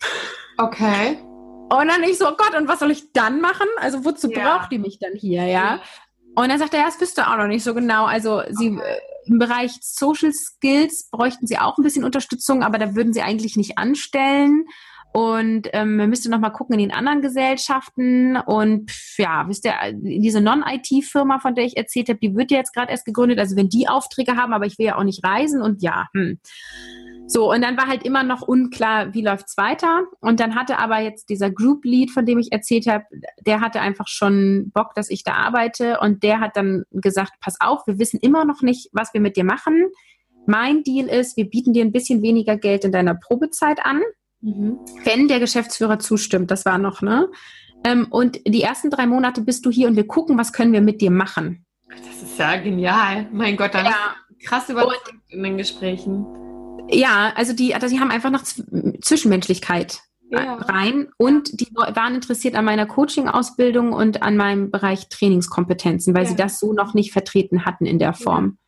Okay. 0.58 1.18
Und 1.68 1.88
dann 1.88 2.02
ich 2.04 2.18
so, 2.18 2.28
oh 2.28 2.36
Gott, 2.36 2.54
und 2.56 2.68
was 2.68 2.80
soll 2.80 2.90
ich 2.90 3.12
dann 3.12 3.40
machen? 3.40 3.66
Also 3.78 4.04
wozu 4.04 4.30
ja. 4.30 4.58
braucht 4.58 4.72
die 4.72 4.78
mich 4.78 4.98
dann 4.98 5.12
hier, 5.14 5.44
ja? 5.46 5.80
Und 6.34 6.48
dann 6.48 6.58
sagt 6.58 6.72
er, 6.72 6.80
ja, 6.80 6.86
das 6.86 7.00
wüsste 7.00 7.28
auch 7.28 7.36
noch 7.36 7.46
nicht 7.46 7.64
so 7.64 7.74
genau. 7.74 8.06
Also 8.06 8.42
sie 8.50 8.70
okay. 8.70 8.82
äh, 8.82 9.00
im 9.26 9.38
Bereich 9.38 9.72
Social 9.80 10.32
Skills 10.32 11.08
bräuchten 11.10 11.46
sie 11.46 11.58
auch 11.58 11.78
ein 11.78 11.82
bisschen 11.82 12.04
Unterstützung, 12.04 12.62
aber 12.62 12.78
da 12.78 12.94
würden 12.94 13.12
sie 13.12 13.22
eigentlich 13.22 13.56
nicht 13.56 13.78
anstellen. 13.78 14.66
Und 15.12 15.68
ähm, 15.72 15.96
man 15.96 16.08
müsste 16.08 16.30
noch 16.30 16.38
mal 16.38 16.50
gucken 16.50 16.74
in 16.74 16.88
den 16.88 16.96
anderen 16.96 17.20
Gesellschaften. 17.20 18.36
Und 18.36 18.90
ja, 19.18 19.46
wisst 19.46 19.66
ihr, 19.66 19.74
diese 19.94 20.40
Non-IT-Firma, 20.40 21.38
von 21.38 21.54
der 21.54 21.64
ich 21.64 21.76
erzählt 21.76 22.08
habe, 22.08 22.18
die 22.18 22.34
wird 22.34 22.50
ja 22.50 22.58
jetzt 22.58 22.72
gerade 22.72 22.90
erst 22.90 23.04
gegründet. 23.04 23.38
Also 23.38 23.56
wenn 23.56 23.68
die 23.68 23.88
Aufträge 23.88 24.36
haben, 24.36 24.52
aber 24.54 24.66
ich 24.66 24.78
will 24.78 24.86
ja 24.86 24.96
auch 24.96 25.04
nicht 25.04 25.24
reisen 25.24 25.60
und 25.60 25.82
ja. 25.82 26.08
Hm. 26.14 26.38
So, 27.26 27.50
und 27.50 27.62
dann 27.62 27.76
war 27.76 27.86
halt 27.86 28.04
immer 28.04 28.24
noch 28.24 28.42
unklar, 28.42 29.14
wie 29.14 29.22
läuft's 29.22 29.56
weiter. 29.56 30.04
Und 30.20 30.40
dann 30.40 30.54
hatte 30.54 30.78
aber 30.78 31.00
jetzt 31.00 31.28
dieser 31.28 31.50
Group 31.50 31.84
Lead, 31.84 32.10
von 32.10 32.26
dem 32.26 32.38
ich 32.38 32.52
erzählt 32.52 32.86
habe, 32.86 33.04
der 33.40 33.60
hatte 33.60 33.80
einfach 33.80 34.08
schon 34.08 34.70
Bock, 34.74 34.94
dass 34.94 35.08
ich 35.08 35.24
da 35.24 35.34
arbeite. 35.34 35.98
Und 36.00 36.22
der 36.22 36.40
hat 36.40 36.56
dann 36.56 36.84
gesagt, 36.90 37.32
pass 37.40 37.60
auf, 37.60 37.86
wir 37.86 37.98
wissen 37.98 38.18
immer 38.20 38.44
noch 38.44 38.62
nicht, 38.62 38.88
was 38.92 39.14
wir 39.14 39.20
mit 39.20 39.36
dir 39.36 39.44
machen. 39.44 39.90
Mein 40.46 40.82
Deal 40.82 41.06
ist, 41.06 41.36
wir 41.36 41.48
bieten 41.48 41.72
dir 41.72 41.84
ein 41.84 41.92
bisschen 41.92 42.22
weniger 42.22 42.56
Geld 42.56 42.84
in 42.84 42.92
deiner 42.92 43.14
Probezeit 43.14 43.78
an. 43.84 44.02
Mhm. 44.42 44.78
Wenn 45.04 45.28
der 45.28 45.40
Geschäftsführer 45.40 45.98
zustimmt, 45.98 46.50
das 46.50 46.66
war 46.66 46.78
noch, 46.78 47.00
ne? 47.00 47.28
Ähm, 47.84 48.06
und 48.10 48.40
die 48.46 48.62
ersten 48.62 48.90
drei 48.90 49.06
Monate 49.06 49.40
bist 49.40 49.64
du 49.66 49.70
hier 49.70 49.88
und 49.88 49.96
wir 49.96 50.06
gucken, 50.06 50.38
was 50.38 50.52
können 50.52 50.72
wir 50.72 50.80
mit 50.80 51.00
dir 51.00 51.10
machen. 51.10 51.64
Das 51.88 52.22
ist 52.22 52.38
ja 52.38 52.56
genial. 52.56 53.28
Mein 53.32 53.56
Gott, 53.56 53.74
dann 53.74 53.86
ja. 53.86 54.14
krass 54.44 54.68
überzeugt 54.68 55.14
in 55.28 55.42
den 55.42 55.56
Gesprächen. 55.56 56.26
Ja, 56.90 57.32
also 57.34 57.52
die, 57.52 57.74
also 57.74 57.88
die 57.88 58.00
haben 58.00 58.10
einfach 58.10 58.30
noch 58.30 58.42
Zwischenmenschlichkeit 58.42 60.00
ja. 60.30 60.54
rein 60.54 61.08
und 61.18 61.60
die 61.60 61.68
waren 61.74 62.14
interessiert 62.14 62.54
an 62.54 62.64
meiner 62.64 62.86
Coaching-Ausbildung 62.86 63.92
und 63.92 64.22
an 64.22 64.36
meinem 64.36 64.70
Bereich 64.70 65.08
Trainingskompetenzen, 65.08 66.14
weil 66.14 66.24
ja. 66.24 66.30
sie 66.30 66.36
das 66.36 66.58
so 66.58 66.72
noch 66.72 66.94
nicht 66.94 67.12
vertreten 67.12 67.64
hatten 67.64 67.86
in 67.86 67.98
der 67.98 68.14
Form. 68.14 68.58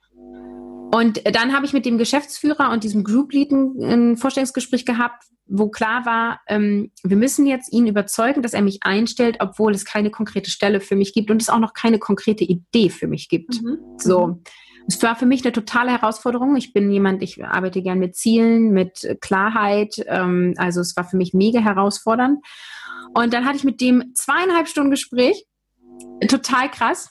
Und 0.94 1.22
dann 1.34 1.52
habe 1.52 1.66
ich 1.66 1.72
mit 1.72 1.86
dem 1.86 1.98
Geschäftsführer 1.98 2.70
und 2.70 2.84
diesem 2.84 3.02
Group 3.02 3.32
Lead 3.32 3.50
ein 3.50 4.16
Vorstellungsgespräch 4.16 4.86
gehabt, 4.86 5.24
wo 5.44 5.68
klar 5.68 6.06
war, 6.06 6.40
ähm, 6.46 6.92
wir 7.02 7.16
müssen 7.16 7.48
jetzt 7.48 7.72
ihn 7.72 7.88
überzeugen, 7.88 8.42
dass 8.42 8.54
er 8.54 8.62
mich 8.62 8.84
einstellt, 8.84 9.38
obwohl 9.40 9.72
es 9.72 9.84
keine 9.84 10.12
konkrete 10.12 10.52
Stelle 10.52 10.78
für 10.78 10.94
mich 10.94 11.12
gibt 11.12 11.32
und 11.32 11.42
es 11.42 11.48
auch 11.48 11.58
noch 11.58 11.72
keine 11.72 11.98
konkrete 11.98 12.44
Idee 12.44 12.90
für 12.90 13.08
mich 13.08 13.28
gibt. 13.28 13.60
Mhm. 13.60 13.78
So. 13.98 14.40
Es 14.86 15.02
war 15.02 15.16
für 15.16 15.26
mich 15.26 15.44
eine 15.44 15.50
totale 15.50 15.90
Herausforderung. 15.90 16.54
Ich 16.54 16.72
bin 16.72 16.92
jemand, 16.92 17.24
ich 17.24 17.44
arbeite 17.44 17.82
gern 17.82 17.98
mit 17.98 18.14
Zielen, 18.14 18.70
mit 18.70 19.16
Klarheit. 19.20 19.96
Ähm, 20.06 20.54
also 20.58 20.80
es 20.80 20.96
war 20.96 21.02
für 21.02 21.16
mich 21.16 21.34
mega 21.34 21.58
herausfordernd. 21.58 22.38
Und 23.14 23.34
dann 23.34 23.46
hatte 23.46 23.56
ich 23.56 23.64
mit 23.64 23.80
dem 23.80 24.14
zweieinhalb 24.14 24.68
Stunden 24.68 24.92
Gespräch. 24.92 25.44
Total 26.28 26.70
krass. 26.70 27.10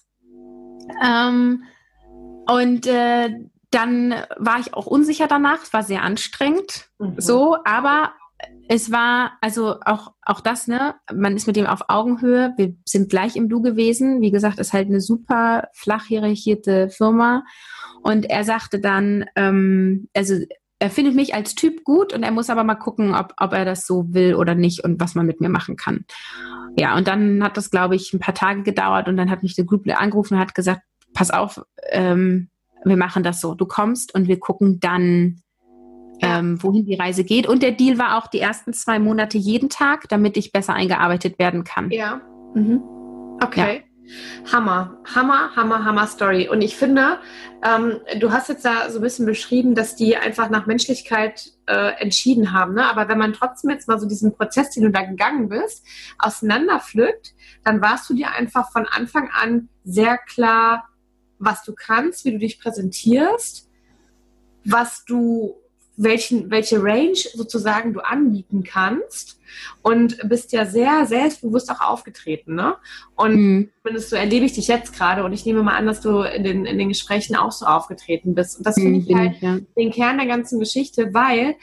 Ähm, 1.04 1.64
und 2.48 2.88
äh, 2.88 3.30
dann 3.74 4.13
war 4.38 4.59
ich 4.59 4.74
auch 4.74 4.86
unsicher 4.86 5.28
danach. 5.28 5.63
Es 5.63 5.74
war 5.74 5.84
sehr 5.84 6.03
anstrengend. 6.03 6.89
Mhm. 6.99 7.15
So, 7.17 7.57
aber 7.65 8.13
es 8.67 8.91
war 8.91 9.34
also 9.41 9.80
auch, 9.82 10.13
auch 10.21 10.41
das, 10.41 10.67
ne? 10.67 10.95
Man 11.13 11.36
ist 11.36 11.47
mit 11.47 11.55
dem 11.55 11.65
auf 11.65 11.89
Augenhöhe. 11.89 12.53
Wir 12.57 12.76
sind 12.86 13.09
gleich 13.09 13.36
im 13.36 13.49
Du 13.49 13.61
gewesen. 13.61 14.21
Wie 14.21 14.32
gesagt, 14.32 14.59
ist 14.59 14.74
halt 14.74 14.88
eine 14.88 15.01
super 15.01 15.69
flach 15.74 16.05
hierarchierte 16.05 16.89
Firma. 16.89 17.43
Und 18.01 18.26
er 18.26 18.43
sagte 18.43 18.80
dann, 18.80 19.26
ähm, 19.36 20.09
also 20.15 20.36
er 20.80 20.89
findet 20.89 21.15
mich 21.15 21.34
als 21.34 21.55
Typ 21.55 21.86
gut 21.86 22.13
und 22.13 22.24
er 22.24 22.32
muss 22.32 22.49
aber 22.49 22.65
mal 22.65 22.76
gucken, 22.76 23.15
ob, 23.15 23.34
ob 23.38 23.53
er 23.53 23.63
das 23.63 23.88
so 23.88 24.13
will 24.13 24.36
oder 24.36 24.53
nicht 24.53 24.84
und 24.84 24.99
was 24.99 25.15
man 25.15 25.26
mit 25.26 25.39
mir 25.39 25.49
machen 25.49 25.78
kann. 25.78 26.05
Ja, 26.78 26.97
und 26.97 27.07
dann 27.07 27.43
hat 27.43 27.55
das, 27.55 27.71
glaube 27.71 27.95
ich, 27.95 28.11
ein 28.13 28.19
paar 28.19 28.34
Tage 28.34 28.63
gedauert 28.63 29.07
und 29.07 29.15
dann 29.15 29.30
hat 29.30 29.43
mich 29.43 29.55
der 29.55 29.65
Group 29.65 29.88
angerufen 29.88 30.34
und 30.36 30.39
hat 30.41 30.55
gesagt, 30.55 30.82
pass 31.13 31.32
auf, 31.32 31.61
ähm, 31.91 32.49
wir 32.86 32.98
machen 32.98 33.24
das 33.24 33.42
so. 33.42 33.56
Du 33.56 33.66
kommst 33.66 34.14
und 34.16 34.28
wir 34.28 34.40
gucken 34.40 34.80
dann, 34.80 35.42
ja. 36.22 36.40
ähm, 36.40 36.62
wohin 36.62 36.86
die 36.86 36.96
Reise 36.96 37.24
geht. 37.24 37.48
Und 37.48 37.64
der 37.64 37.72
Deal 37.72 37.98
war 37.98 38.18
auch 38.18 38.28
die 38.28 38.40
ersten 38.40 38.74
zwei 38.74 39.00
Monate 39.00 39.38
jeden 39.38 39.70
Tag, 39.70 40.08
damit 40.10 40.38
ich 40.38 40.52
besser 40.52 40.74
eingearbeitet 40.74 41.40
werden 41.40 41.64
kann. 41.64 41.92
Ja. 41.92 42.22
Mhm. 42.54 42.82
Okay. 43.42 43.78
Ja. 43.78 43.84
Hammer, 44.52 44.98
Hammer, 45.16 45.56
Hammer, 45.56 45.86
Hammer 45.86 46.08
Story. 46.08 46.50
Und 46.50 46.62
ich 46.62 46.76
finde, 46.76 47.20
ähm, 47.64 48.00
du 48.20 48.32
hast 48.32 48.50
jetzt 48.50 48.66
da 48.66 48.90
so 48.90 49.00
ein 49.00 49.02
bisschen 49.02 49.26
beschrieben, 49.26 49.76
dass 49.76 49.96
die 49.96 50.18
einfach 50.18 50.50
nach 50.50 50.66
Menschlichkeit 50.66 51.52
äh, 51.68 51.94
entschieden 52.02 52.52
haben. 52.52 52.74
Ne? 52.74 52.86
Aber 52.86 53.08
wenn 53.08 53.18
man 53.18 53.34
trotzdem 53.34 53.70
jetzt 53.70 53.88
mal 53.88 54.00
so 54.00 54.08
diesen 54.08 54.36
Prozess, 54.36 54.72
den 54.72 54.84
du 54.84 54.92
da 54.92 55.04
gegangen 55.04 55.50
bist, 55.50 55.86
auseinanderpflückt, 56.20 57.34
dann 57.64 57.82
warst 57.82 58.10
du 58.10 58.14
dir 58.14 58.32
einfach 58.32 58.72
von 58.72 58.86
Anfang 58.86 59.30
an 59.32 59.70
sehr 59.86 60.18
klar 60.18 60.90
was 61.44 61.64
du 61.64 61.74
kannst, 61.74 62.26
wie 62.26 62.32
du 62.32 62.39
dich 62.39 62.60
präsentierst, 62.60 63.70
was 64.66 65.04
du, 65.06 65.56
welchen, 65.96 66.50
welche 66.50 66.82
Range 66.82 67.18
sozusagen 67.34 67.94
du 67.94 68.00
anbieten 68.00 68.64
kannst 68.64 69.39
und 69.82 70.18
bist 70.28 70.52
ja 70.52 70.66
sehr 70.66 71.06
selbstbewusst 71.06 71.70
auch 71.70 71.82
aufgetreten, 71.82 72.56
ne? 72.56 72.76
Und 73.16 73.36
mhm. 73.36 73.70
zumindest 73.82 74.10
so 74.10 74.16
erlebe 74.16 74.46
ich 74.46 74.54
dich 74.54 74.68
jetzt 74.68 74.94
gerade 74.96 75.24
und 75.24 75.34
ich 75.34 75.46
nehme 75.46 75.62
mal 75.62 75.76
an, 75.76 75.86
dass 75.86 76.02
du 76.02 76.22
in 76.22 76.44
den, 76.44 76.66
in 76.66 76.78
den 76.78 76.89
Gesprächen 76.89 77.36
auch 77.36 77.52
so 77.52 77.66
aufgetreten 77.66 78.34
bist. 78.34 78.58
Und 78.58 78.66
das 78.66 78.76
finde 78.76 79.00
mhm, 79.00 79.06
ich 79.08 79.16
halt 79.16 79.41
ja. 79.41 79.60
den 79.78 79.91
Kern 79.91 80.18
der 80.18 80.28
ganzen 80.28 80.60
Geschichte, 80.60 81.14
weil 81.14 81.56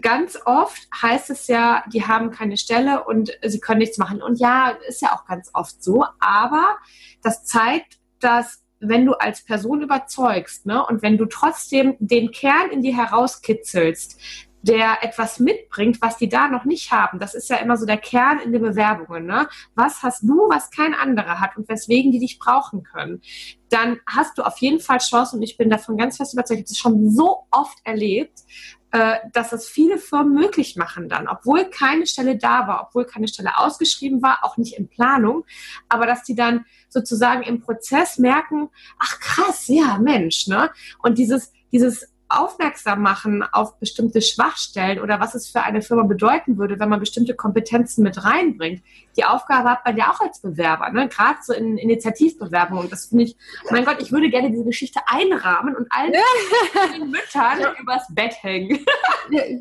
ganz 0.00 0.38
oft 0.44 0.88
heißt 1.02 1.30
es 1.30 1.48
ja, 1.48 1.82
die 1.92 2.04
haben 2.04 2.30
keine 2.30 2.56
Stelle 2.56 3.04
und 3.04 3.32
sie 3.44 3.60
können 3.60 3.78
nichts 3.78 3.98
machen. 3.98 4.22
Und 4.22 4.38
ja, 4.38 4.76
ist 4.88 5.02
ja 5.02 5.12
auch 5.12 5.26
ganz 5.26 5.50
oft 5.52 5.82
so, 5.82 6.04
aber 6.20 6.76
das 7.22 7.44
zeigt, 7.44 7.98
dass 8.20 8.62
wenn 8.80 9.06
du 9.06 9.12
als 9.12 9.44
Person 9.44 9.82
überzeugst 9.82 10.66
ne, 10.66 10.84
und 10.84 11.02
wenn 11.02 11.18
du 11.18 11.26
trotzdem 11.26 11.96
den 11.98 12.30
Kern 12.30 12.70
in 12.70 12.82
dir 12.82 12.96
herauskitzelst, 12.96 14.18
der 14.62 15.02
etwas 15.02 15.38
mitbringt, 15.38 16.02
was 16.02 16.18
die 16.18 16.28
da 16.28 16.48
noch 16.48 16.64
nicht 16.64 16.92
haben. 16.92 17.18
Das 17.18 17.34
ist 17.34 17.48
ja 17.48 17.56
immer 17.56 17.76
so 17.76 17.86
der 17.86 17.96
Kern 17.96 18.40
in 18.40 18.52
den 18.52 18.62
Bewerbungen. 18.62 19.24
Ne? 19.24 19.48
Was 19.74 20.02
hast 20.02 20.22
du, 20.22 20.48
was 20.50 20.70
kein 20.70 20.94
anderer 20.94 21.40
hat 21.40 21.56
und 21.56 21.68
weswegen 21.68 22.12
die 22.12 22.18
dich 22.18 22.38
brauchen 22.38 22.82
können? 22.82 23.22
Dann 23.70 24.00
hast 24.06 24.36
du 24.36 24.42
auf 24.42 24.58
jeden 24.58 24.80
Fall 24.80 24.98
Chance 24.98 25.36
und 25.36 25.42
ich 25.42 25.56
bin 25.56 25.70
davon 25.70 25.96
ganz 25.96 26.16
fest 26.16 26.34
überzeugt, 26.34 26.60
ich 26.60 26.64
habe 26.64 26.72
es 26.72 26.78
schon 26.78 27.10
so 27.10 27.46
oft 27.50 27.78
erlebt, 27.84 28.40
dass 28.90 29.52
es 29.52 29.68
viele 29.68 29.98
Firmen 29.98 30.34
möglich 30.34 30.74
machen 30.76 31.08
dann, 31.08 31.28
obwohl 31.28 31.66
keine 31.66 32.06
Stelle 32.06 32.36
da 32.36 32.66
war, 32.66 32.86
obwohl 32.88 33.04
keine 33.04 33.28
Stelle 33.28 33.56
ausgeschrieben 33.56 34.20
war, 34.20 34.40
auch 34.42 34.56
nicht 34.56 34.76
in 34.76 34.88
Planung, 34.88 35.44
aber 35.88 36.06
dass 36.06 36.24
die 36.24 36.34
dann 36.34 36.64
sozusagen 36.88 37.42
im 37.42 37.60
Prozess 37.60 38.18
merken, 38.18 38.68
ach 38.98 39.20
krass, 39.20 39.68
ja, 39.68 39.98
Mensch, 39.98 40.48
ne? 40.48 40.70
Und 40.98 41.18
dieses, 41.18 41.52
dieses 41.70 42.09
aufmerksam 42.30 43.02
machen 43.02 43.42
auf 43.42 43.78
bestimmte 43.78 44.22
Schwachstellen 44.22 45.00
oder 45.00 45.20
was 45.20 45.34
es 45.34 45.48
für 45.48 45.62
eine 45.62 45.82
Firma 45.82 46.04
bedeuten 46.04 46.58
würde, 46.58 46.78
wenn 46.78 46.88
man 46.88 47.00
bestimmte 47.00 47.34
Kompetenzen 47.34 48.02
mit 48.02 48.24
reinbringt. 48.24 48.82
Die 49.16 49.24
Aufgabe 49.24 49.70
hat 49.70 49.84
man 49.84 49.96
ja 49.96 50.10
auch 50.10 50.20
als 50.20 50.40
Bewerber, 50.40 50.90
ne? 50.90 51.08
gerade 51.08 51.38
so 51.42 51.52
in 51.52 51.76
Initiativbewerbungen. 51.76 52.88
Das 52.88 53.06
finde 53.06 53.24
ich, 53.24 53.36
mein 53.70 53.84
Gott, 53.84 54.00
ich 54.00 54.12
würde 54.12 54.30
gerne 54.30 54.50
diese 54.50 54.64
Geschichte 54.64 55.00
einrahmen 55.06 55.76
und 55.76 55.86
allen 55.90 56.12
Müttern 57.10 57.74
übers 57.80 58.06
Bett 58.10 58.34
hängen. 58.42 58.84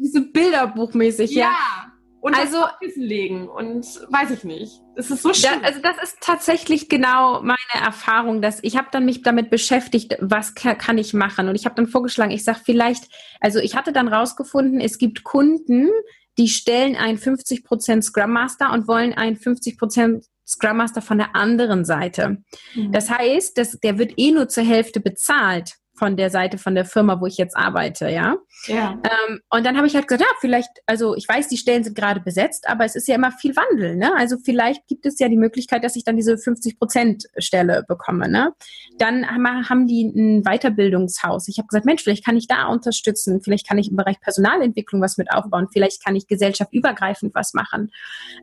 So 0.02 0.22
Bilderbuchmäßig, 0.32 1.32
ja. 1.32 1.48
ja 1.48 1.99
und 2.22 2.36
also 2.36 2.58
Kissen 2.82 3.04
legen 3.04 3.48
und 3.48 3.86
weiß 4.10 4.32
ich 4.32 4.44
nicht. 4.44 4.82
Es 4.96 5.10
ist 5.10 5.22
so 5.22 5.34
schön. 5.34 5.64
also 5.64 5.80
das 5.82 5.96
ist 6.04 6.18
tatsächlich 6.20 6.90
genau 6.90 7.42
meine 7.42 7.58
Erfahrung, 7.74 8.42
dass 8.42 8.60
ich 8.62 8.78
habe 8.78 8.90
dann 8.92 9.06
mich 9.06 9.22
damit 9.22 9.50
beschäftigt, 9.50 10.18
was 10.20 10.54
kann 10.54 10.98
ich 10.98 11.14
machen 11.14 11.48
und 11.48 11.56
ich 11.56 11.66
habe 11.66 11.76
dann 11.76 11.88
vorgeschlagen, 11.88 12.32
ich 12.32 12.44
sage 12.44 12.60
vielleicht, 12.64 13.06
also 13.40 13.60
ich 13.60 13.76
hatte 13.76 13.94
dann 13.94 14.10
rausgefunden, 14.10 14.82
es 14.82 14.98
gibt 14.98 15.24
Kunden, 15.24 15.90
die 16.38 16.50
stellen 16.50 16.96
einen 16.96 17.18
50% 17.18 18.02
Scrum 18.02 18.32
Master 18.32 18.74
und 18.74 18.88
wollen 18.88 19.14
einen 19.14 19.38
50% 19.38 20.26
Scrum 20.46 20.78
Master 20.78 21.02
von 21.02 21.20
der 21.20 21.36
anderen 21.36 21.86
Seite. 21.86 22.44
Mhm. 22.76 22.92
Das 22.92 23.10
heißt, 23.10 23.58
dass, 23.58 23.80
der 23.80 23.98
wird 23.98 24.14
eh 24.18 24.32
nur 24.32 24.50
zur 24.50 24.64
Hälfte 24.64 25.00
bezahlt 25.00 25.79
von 26.00 26.18
der 26.18 26.30
Seite 26.30 26.58
von 26.58 26.74
der 26.74 26.86
Firma, 26.86 27.20
wo 27.20 27.26
ich 27.26 27.38
jetzt 27.38 27.56
arbeite, 27.56 28.10
ja. 28.10 28.38
Ja. 28.66 28.98
Ähm, 29.04 29.40
und 29.50 29.66
dann 29.66 29.78
habe 29.78 29.86
ich 29.86 29.96
halt 29.96 30.08
gesagt, 30.08 30.22
ja, 30.22 30.36
vielleicht, 30.40 30.70
also 30.86 31.16
ich 31.16 31.28
weiß, 31.28 31.48
die 31.50 31.58
Stellen 31.58 31.84
sind 31.84 31.96
gerade 31.96 32.22
besetzt, 32.22 32.68
aber 32.68 32.86
es 32.86 32.96
ist 32.96 33.08
ja 33.08 33.16
immer 33.16 33.32
viel 33.32 33.56
Wandel, 33.56 33.96
ne? 33.96 34.14
Also 34.18 34.38
vielleicht 34.44 34.88
gibt 34.88 35.06
es 35.06 35.20
ja 35.20 35.30
die 35.30 35.38
Möglichkeit, 35.38 35.84
dass 35.84 35.96
ich 35.96 36.04
dann 36.04 36.16
diese 36.16 36.38
50 36.38 36.80
Prozent 36.80 37.26
Stelle 37.38 37.84
bekomme, 37.88 38.30
ne? 38.30 38.54
Dann 38.98 39.26
haben 39.28 39.88
die 39.88 40.04
ein 40.04 40.44
Weiterbildungshaus. 40.44 41.48
Ich 41.48 41.58
habe 41.58 41.68
gesagt, 41.68 41.86
Mensch, 41.86 42.04
vielleicht 42.04 42.26
kann 42.26 42.38
ich 42.38 42.48
da 42.48 42.68
unterstützen, 42.68 43.42
vielleicht 43.42 43.68
kann 43.68 43.78
ich 43.78 43.90
im 43.90 43.98
Bereich 43.98 44.20
Personalentwicklung 44.22 45.02
was 45.02 45.18
mit 45.18 45.32
aufbauen, 45.32 45.68
vielleicht 45.72 46.04
kann 46.04 46.16
ich 46.16 46.28
gesellschaftsübergreifend 46.28 47.36
was 47.36 47.54
machen. 47.54 47.92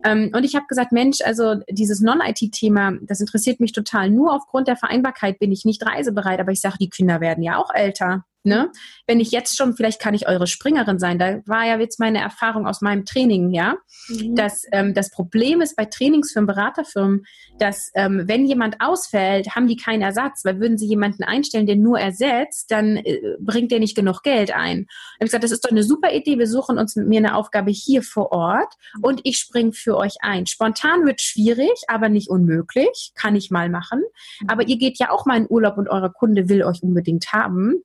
Ähm, 0.05 0.31
und 0.35 0.45
ich 0.45 0.55
habe 0.55 0.67
gesagt, 0.67 0.93
Mensch, 0.93 1.19
also 1.25 1.57
dieses 1.71 2.01
Non-IT-Thema, 2.01 2.95
das 3.03 3.21
interessiert 3.21 3.61
mich 3.61 3.73
total. 3.73 4.11
Nur 4.11 4.35
aufgrund 4.35 4.69
der 4.69 4.77
Vereinbarkeit 4.77 5.39
bin 5.39 5.53
ich 5.53 5.65
nicht 5.65 5.85
reisebereit, 5.87 6.41
aber 6.41 6.53
ich 6.53 6.61
sage, 6.61 6.77
die 6.81 6.91
Kinder 6.91 7.21
werden 7.21 7.43
ja 7.47 7.59
auch 7.59 7.71
älter. 7.73 8.25
Ne? 8.47 8.71
Wenn 9.09 9.19
ich 9.19 9.33
jetzt 9.33 9.57
schon, 9.57 9.75
vielleicht 9.75 10.01
kann 10.01 10.15
ich 10.15 10.29
eure 10.29 10.47
Springerin 10.47 11.01
sein, 11.01 11.19
da 11.19 11.41
war 11.47 11.67
ja 11.67 11.81
jetzt 11.81 11.99
meine 11.99 12.21
Erfahrung 12.21 12.65
aus 12.65 12.81
meinem 12.81 13.05
Training, 13.05 13.51
ja, 13.51 13.75
mhm. 14.07 14.37
dass 14.37 14.63
ähm, 14.71 14.95
das 14.95 15.11
Problem 15.11 15.61
ist 15.61 15.75
bei 15.75 15.85
Trainingsfirmen, 15.85 16.47
Beraterfirmen, 16.47 17.25
dass 17.59 17.91
ähm, 17.97 18.23
wenn 18.27 18.47
jemand 18.47 18.81
ausfällt, 18.81 19.57
haben 19.57 19.67
die 19.67 19.77
keinen 19.77 20.03
Ersatz, 20.03 20.45
weil 20.45 20.61
würden 20.61 20.79
sie 20.79 20.87
jemanden 20.87 21.25
einstellen, 21.25 21.67
der 21.67 21.75
nur 21.75 21.99
ersetzt, 21.99 22.71
dann 22.71 22.99
äh, 22.99 23.19
bringt 23.41 23.73
der 23.73 23.81
nicht 23.81 23.97
genug 23.97 24.23
Geld 24.23 24.55
ein. 24.55 24.87
Ich 24.89 25.15
habe 25.15 25.25
gesagt, 25.25 25.43
das 25.43 25.51
ist 25.51 25.65
doch 25.65 25.73
eine 25.73 25.83
super 25.83 26.15
Idee, 26.15 26.39
wir 26.39 26.47
suchen 26.47 26.79
uns 26.79 26.95
mit 26.95 27.09
mir 27.09 27.19
eine 27.19 27.35
Aufgabe 27.35 27.73
hier 27.73 28.05
vor 28.05 28.31
Ort 28.31 28.75
und 29.03 29.23
ich 29.25 29.39
springe 29.39 29.73
für 29.73 29.97
euch 29.97 30.19
ein. 30.21 30.47
Spontan 30.47 31.05
wird 31.05 31.21
schwierig, 31.21 31.83
aber 31.89 32.09
nicht 32.09 32.31
unmöglich, 32.31 33.11
kann 33.17 33.35
ich 33.35 33.51
mal 33.51 33.69
machen. 33.69 34.05
Aber 34.47 34.69
ihr 34.69 34.79
geht 34.79 35.01
ja 35.01 35.11
auch 35.11 35.27
mal 35.27 35.37
in 35.37 35.47
Urlaub 35.51 35.79
und 35.79 35.89
eure 35.89 36.13
Kunde 36.13 36.49
will 36.49 36.63
euch 36.63 36.85
unbedingt 36.85 37.33
haben 37.33 37.83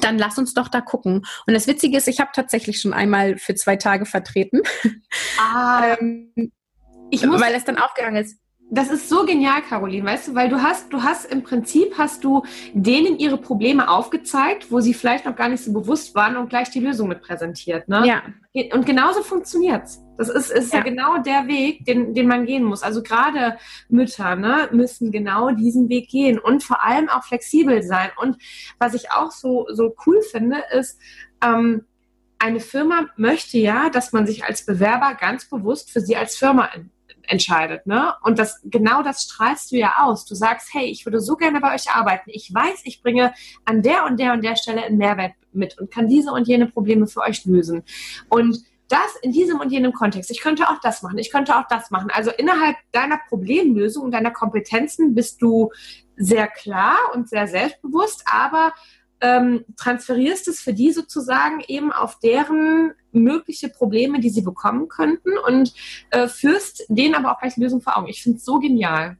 dann 0.00 0.18
lass 0.18 0.38
uns 0.38 0.54
doch 0.54 0.68
da 0.68 0.80
gucken. 0.80 1.24
Und 1.46 1.54
das 1.54 1.66
Witzige 1.66 1.96
ist, 1.96 2.08
ich 2.08 2.20
habe 2.20 2.30
tatsächlich 2.34 2.80
schon 2.80 2.92
einmal 2.92 3.38
für 3.38 3.54
zwei 3.54 3.76
Tage 3.76 4.06
vertreten. 4.06 4.62
Ah. 5.38 5.96
ähm, 6.00 6.32
ich 7.10 7.24
muss, 7.24 7.40
weil 7.40 7.54
es 7.54 7.64
dann 7.64 7.78
aufgegangen 7.78 8.22
ist. 8.22 8.38
Das 8.68 8.90
ist 8.90 9.08
so 9.08 9.24
genial, 9.24 9.62
Caroline, 9.62 10.04
weißt 10.04 10.28
du, 10.28 10.34
weil 10.34 10.48
du 10.48 10.60
hast, 10.60 10.92
du 10.92 11.02
hast 11.02 11.30
im 11.30 11.44
Prinzip 11.44 11.96
hast 11.98 12.24
du 12.24 12.42
denen 12.72 13.16
ihre 13.18 13.38
Probleme 13.38 13.88
aufgezeigt, 13.88 14.72
wo 14.72 14.80
sie 14.80 14.92
vielleicht 14.92 15.24
noch 15.24 15.36
gar 15.36 15.48
nicht 15.48 15.62
so 15.62 15.72
bewusst 15.72 16.16
waren 16.16 16.36
und 16.36 16.48
gleich 16.48 16.70
die 16.70 16.80
Lösung 16.80 17.06
mit 17.08 17.22
präsentiert. 17.22 17.88
Ne? 17.88 18.04
Ja. 18.06 18.22
Und 18.74 18.84
genauso 18.84 19.22
funktioniert's. 19.22 20.02
Das 20.18 20.28
ist, 20.28 20.50
ist 20.50 20.72
ja. 20.72 20.80
ja 20.80 20.84
genau 20.84 21.18
der 21.18 21.46
Weg, 21.46 21.84
den, 21.84 22.12
den 22.12 22.26
man 22.26 22.44
gehen 22.44 22.64
muss. 22.64 22.82
Also 22.82 23.02
gerade 23.02 23.56
Mütter 23.88 24.34
ne, 24.34 24.68
müssen 24.72 25.12
genau 25.12 25.50
diesen 25.50 25.88
Weg 25.88 26.08
gehen 26.08 26.38
und 26.38 26.64
vor 26.64 26.82
allem 26.82 27.08
auch 27.08 27.22
flexibel 27.22 27.82
sein. 27.84 28.08
Und 28.20 28.36
was 28.80 28.94
ich 28.94 29.12
auch 29.12 29.30
so, 29.30 29.66
so 29.70 29.94
cool 30.06 30.22
finde, 30.22 30.56
ist, 30.76 30.98
ähm, 31.44 31.84
eine 32.38 32.60
Firma 32.60 33.06
möchte 33.16 33.58
ja, 33.58 33.90
dass 33.90 34.12
man 34.12 34.26
sich 34.26 34.44
als 34.44 34.66
Bewerber 34.66 35.14
ganz 35.14 35.48
bewusst 35.48 35.90
für 35.90 36.00
sie 36.00 36.16
als 36.16 36.36
Firma 36.36 36.68
entscheidet. 37.28 37.86
Ne? 37.86 38.14
Und 38.22 38.38
das, 38.38 38.60
genau 38.64 39.02
das 39.02 39.22
strahlst 39.22 39.72
du 39.72 39.76
ja 39.76 39.96
aus. 40.00 40.24
Du 40.24 40.34
sagst, 40.34 40.72
hey, 40.72 40.86
ich 40.86 41.04
würde 41.06 41.20
so 41.20 41.36
gerne 41.36 41.60
bei 41.60 41.74
euch 41.74 41.90
arbeiten. 41.90 42.30
Ich 42.32 42.52
weiß, 42.52 42.82
ich 42.84 43.02
bringe 43.02 43.32
an 43.64 43.82
der 43.82 44.04
und 44.04 44.18
der 44.18 44.32
und 44.32 44.44
der 44.44 44.56
Stelle 44.56 44.84
einen 44.84 44.98
Mehrwert 44.98 45.32
mit 45.52 45.78
und 45.78 45.90
kann 45.90 46.08
diese 46.08 46.32
und 46.32 46.46
jene 46.48 46.66
Probleme 46.66 47.06
für 47.06 47.20
euch 47.20 47.44
lösen. 47.44 47.82
Und 48.28 48.64
das 48.88 49.16
in 49.22 49.32
diesem 49.32 49.58
und 49.60 49.70
jenem 49.70 49.92
Kontext. 49.92 50.30
Ich 50.30 50.40
könnte 50.40 50.68
auch 50.68 50.80
das 50.80 51.02
machen, 51.02 51.18
ich 51.18 51.30
könnte 51.30 51.56
auch 51.56 51.66
das 51.68 51.90
machen. 51.90 52.10
Also 52.12 52.30
innerhalb 52.30 52.76
deiner 52.92 53.18
Problemlösung 53.28 54.04
und 54.04 54.12
deiner 54.12 54.30
Kompetenzen 54.30 55.14
bist 55.14 55.42
du 55.42 55.72
sehr 56.16 56.46
klar 56.46 56.96
und 57.12 57.28
sehr 57.28 57.48
selbstbewusst, 57.48 58.22
aber 58.26 58.72
ähm, 59.20 59.64
transferierst 59.76 60.46
es 60.48 60.60
für 60.60 60.74
die 60.74 60.92
sozusagen 60.92 61.62
eben 61.68 61.92
auf 61.92 62.18
deren 62.20 62.92
mögliche 63.16 63.68
Probleme, 63.68 64.20
die 64.20 64.30
sie 64.30 64.42
bekommen 64.42 64.88
könnten 64.88 65.30
und 65.46 65.72
äh, 66.10 66.28
führst 66.28 66.84
denen 66.88 67.14
aber 67.14 67.32
auch 67.32 67.40
gleich 67.40 67.56
Lösungen 67.56 67.82
vor 67.82 67.96
Augen. 67.96 68.08
Ich 68.08 68.22
finde 68.22 68.38
es 68.38 68.44
so 68.44 68.58
genial. 68.58 69.16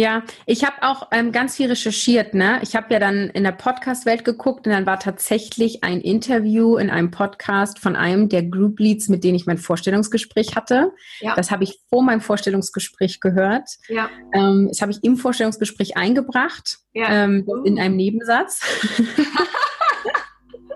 Ja, 0.00 0.22
ich 0.46 0.64
habe 0.64 0.76
auch 0.82 1.08
ähm, 1.10 1.30
ganz 1.30 1.56
viel 1.56 1.66
recherchiert. 1.66 2.32
Ne? 2.32 2.58
Ich 2.62 2.74
habe 2.74 2.86
ja 2.94 2.98
dann 2.98 3.28
in 3.28 3.44
der 3.44 3.52
Podcast-Welt 3.52 4.24
geguckt 4.24 4.66
und 4.66 4.72
dann 4.72 4.86
war 4.86 4.98
tatsächlich 4.98 5.84
ein 5.84 6.00
Interview 6.00 6.78
in 6.78 6.88
einem 6.88 7.10
Podcast 7.10 7.78
von 7.78 7.96
einem 7.96 8.30
der 8.30 8.44
Group 8.44 8.80
Leads, 8.80 9.08
mit 9.08 9.24
denen 9.24 9.34
ich 9.34 9.44
mein 9.44 9.58
Vorstellungsgespräch 9.58 10.56
hatte. 10.56 10.92
Ja. 11.20 11.34
Das 11.34 11.50
habe 11.50 11.64
ich 11.64 11.80
vor 11.90 12.02
meinem 12.02 12.22
Vorstellungsgespräch 12.22 13.20
gehört. 13.20 13.68
Ja. 13.88 14.08
Ähm, 14.32 14.68
das 14.68 14.80
habe 14.80 14.92
ich 14.92 15.04
im 15.04 15.18
Vorstellungsgespräch 15.18 15.98
eingebracht 15.98 16.78
ja. 16.94 17.24
ähm, 17.24 17.46
in 17.64 17.78
einem 17.78 17.96
Nebensatz. 17.96 18.60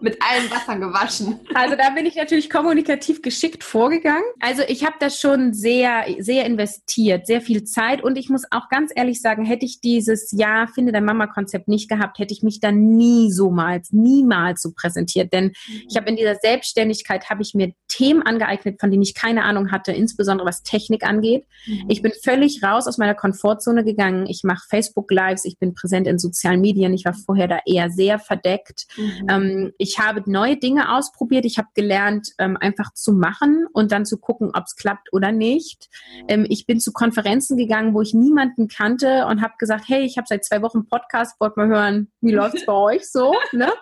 mit 0.05 0.19
allen 0.21 0.51
Wassern 0.51 0.81
gewaschen. 0.81 1.41
Also 1.55 1.77
da 1.77 1.91
bin 1.91 2.05
ich 2.05 2.15
natürlich 2.15 2.51
kommunikativ 2.51 3.23
geschickt 3.23 3.65
vorgegangen. 3.65 4.25
Also 4.39 4.63
ich 4.69 4.85
habe 4.85 4.97
das 5.01 5.19
schon 5.19 5.55
sehr, 5.55 6.05
sehr 6.19 6.45
investiert, 6.45 7.27
sehr 7.27 7.41
viel 7.41 7.65
Zeit 7.65 8.05
und 8.05 8.19
ich 8.19 8.29
muss 8.29 8.43
auch 8.51 8.69
ganz 8.69 8.93
ehrlich 8.95 9.23
sagen, 9.23 9.47
hätte 9.47 9.65
ich 9.65 9.81
dieses 9.81 10.31
Jahr 10.33 10.69
Finde 10.69 10.93
dein 10.93 11.07
Mama-Konzept 11.07 11.69
nicht 11.69 11.89
gehabt, 11.89 12.19
hätte 12.19 12.35
ich 12.35 12.43
mich 12.43 12.61
da 12.61 12.71
nie 12.71 13.33
so 13.33 13.51
mal, 13.51 13.81
niemals 13.91 14.61
so 14.61 14.73
präsentiert. 14.77 15.33
Denn 15.33 15.47
mhm. 15.47 15.83
ich 15.89 15.97
habe 15.97 16.11
in 16.11 16.17
dieser 16.17 16.35
Selbstständigkeit, 16.37 17.31
habe 17.31 17.43
ich 17.43 17.55
mir 17.55 17.73
Themen 17.89 18.23
angeeignet, 18.23 18.81
von 18.81 18.91
denen 18.91 19.03
ich 19.03 19.15
keine 19.15 19.45
Ahnung 19.45 19.71
hatte, 19.71 19.93
insbesondere 19.93 20.47
was 20.47 20.63
Technik 20.63 21.05
angeht. 21.05 21.47
Mhm. 21.67 21.87
Ich 21.89 22.03
bin 22.03 22.13
völlig 22.23 22.63
raus 22.63 22.87
aus 22.87 22.99
meiner 22.99 23.15
Komfortzone 23.15 23.85
gegangen. 23.85 24.27
Ich 24.27 24.43
mache 24.45 24.67
Facebook-Lives, 24.69 25.47
ich 25.47 25.59
bin 25.59 25.73
präsent 25.75 26.07
in 26.07 26.19
sozialen 26.19 26.61
Medien. 26.61 26.93
Ich 26.93 27.07
war 27.07 27.15
vorher 27.15 27.49
da 27.49 27.61
eher 27.65 27.91
sehr 27.91 28.19
verdeckt. 28.19 28.87
Mhm. 28.97 29.27
Ähm, 29.31 29.73
ich 29.79 29.94
ich 29.95 30.01
habe 30.01 30.25
neue 30.27 30.57
Dinge 30.57 30.93
ausprobiert. 30.93 31.45
Ich 31.45 31.57
habe 31.57 31.69
gelernt, 31.75 32.31
ähm, 32.39 32.57
einfach 32.57 32.93
zu 32.95 33.13
machen 33.13 33.67
und 33.73 33.93
dann 33.93 34.05
zu 34.05 34.19
gucken, 34.19 34.51
ob 34.53 34.65
es 34.65 34.75
klappt 34.75 35.13
oder 35.13 35.31
nicht. 35.31 35.89
Ähm, 36.27 36.47
ich 36.49 36.67
bin 36.67 36.81
zu 36.81 36.93
Konferenzen 36.93 37.57
gegangen, 37.57 37.95
wo 37.95 38.03
ich 38.03 38.13
niemanden 38.13 38.67
kannte 38.67 39.27
und 39.27 39.41
habe 39.41 39.55
gesagt, 39.57 39.85
hey, 39.87 40.03
ich 40.03 40.17
habe 40.17 40.27
seit 40.29 40.45
zwei 40.45 40.63
Wochen 40.63 40.87
Podcast, 40.87 41.39
wollt 41.39 41.57
mal 41.57 41.69
hören, 41.69 42.11
wie 42.21 42.33
läuft 42.33 42.57
es 42.57 42.67
bei 42.67 42.73
euch 42.73 43.09
so? 43.09 43.35
Ne? 43.53 43.73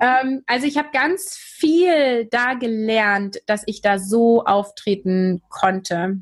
ähm, 0.00 0.42
also 0.46 0.66
ich 0.66 0.78
habe 0.78 0.90
ganz 0.92 1.36
viel 1.36 2.26
da 2.26 2.54
gelernt, 2.54 3.38
dass 3.46 3.64
ich 3.66 3.82
da 3.82 3.98
so 3.98 4.44
auftreten 4.44 5.42
konnte. 5.48 6.20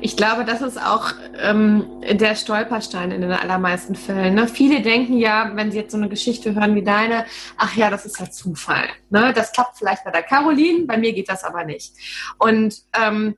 Ich 0.00 0.16
glaube, 0.16 0.44
das 0.44 0.62
ist 0.62 0.80
auch 0.80 1.12
ähm, 1.40 1.86
der 2.10 2.34
Stolperstein 2.34 3.10
in 3.10 3.20
den 3.20 3.32
allermeisten 3.32 3.94
Fällen. 3.94 4.34
Ne? 4.34 4.48
Viele 4.48 4.82
denken 4.82 5.18
ja, 5.18 5.50
wenn 5.54 5.70
sie 5.70 5.78
jetzt 5.78 5.92
so 5.92 5.96
eine 5.96 6.08
Geschichte 6.08 6.54
hören 6.54 6.74
wie 6.74 6.82
deine, 6.82 7.26
ach 7.56 7.76
ja, 7.76 7.90
das 7.90 8.06
ist 8.06 8.18
ja 8.18 8.30
Zufall. 8.30 8.88
Ne? 9.10 9.32
Das 9.34 9.52
klappt 9.52 9.78
vielleicht 9.78 10.04
bei 10.04 10.10
der 10.10 10.22
Caroline, 10.22 10.86
bei 10.86 10.96
mir 10.96 11.12
geht 11.12 11.28
das 11.28 11.44
aber 11.44 11.64
nicht. 11.64 11.94
Und 12.38 12.82
ähm, 13.00 13.36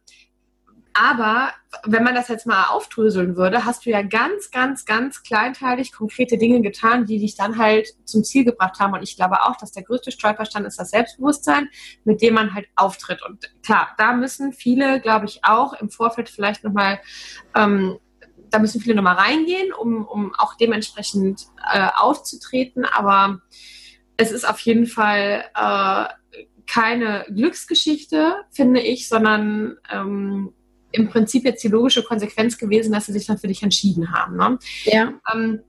aber 1.00 1.52
wenn 1.84 2.02
man 2.02 2.16
das 2.16 2.26
jetzt 2.26 2.44
mal 2.44 2.64
aufdröseln 2.64 3.36
würde, 3.36 3.64
hast 3.64 3.86
du 3.86 3.90
ja 3.90 4.02
ganz, 4.02 4.50
ganz, 4.50 4.84
ganz 4.84 5.22
kleinteilig 5.22 5.92
konkrete 5.92 6.38
Dinge 6.38 6.60
getan, 6.60 7.06
die 7.06 7.20
dich 7.20 7.36
dann 7.36 7.56
halt 7.56 7.94
zum 8.04 8.24
Ziel 8.24 8.44
gebracht 8.44 8.80
haben. 8.80 8.94
Und 8.94 9.04
ich 9.04 9.14
glaube 9.14 9.44
auch, 9.44 9.54
dass 9.56 9.70
der 9.70 9.84
größte 9.84 10.10
Stolperstand 10.10 10.66
ist 10.66 10.80
das 10.80 10.90
Selbstbewusstsein, 10.90 11.68
mit 12.04 12.20
dem 12.20 12.34
man 12.34 12.52
halt 12.52 12.66
auftritt. 12.74 13.22
Und 13.22 13.48
klar, 13.62 13.90
da 13.96 14.12
müssen 14.12 14.52
viele, 14.52 15.00
glaube 15.00 15.26
ich, 15.26 15.44
auch 15.44 15.72
im 15.74 15.88
Vorfeld 15.88 16.28
vielleicht 16.28 16.64
nochmal, 16.64 16.98
ähm, 17.54 17.98
da 18.50 18.58
müssen 18.58 18.80
viele 18.80 18.96
nochmal 18.96 19.16
reingehen, 19.16 19.72
um, 19.72 20.04
um 20.04 20.34
auch 20.36 20.54
dementsprechend 20.56 21.46
äh, 21.72 21.86
aufzutreten. 21.96 22.84
Aber 22.84 23.40
es 24.16 24.32
ist 24.32 24.48
auf 24.48 24.58
jeden 24.60 24.86
Fall 24.86 25.44
äh, 25.54 26.06
keine 26.66 27.24
Glücksgeschichte, 27.28 28.34
finde 28.50 28.80
ich, 28.80 29.08
sondern 29.08 29.76
ähm, 29.92 30.54
im 30.92 31.08
Prinzip 31.08 31.44
jetzt 31.44 31.62
die 31.62 31.68
logische 31.68 32.02
Konsequenz 32.02 32.58
gewesen, 32.58 32.92
dass 32.92 33.06
sie 33.06 33.12
sich 33.12 33.26
dann 33.26 33.38
für 33.38 33.48
dich 33.48 33.62
entschieden 33.62 34.12
haben. 34.12 34.36
Ne? 34.36 34.58
Ja. 34.84 35.12
Ähm, 35.32 35.60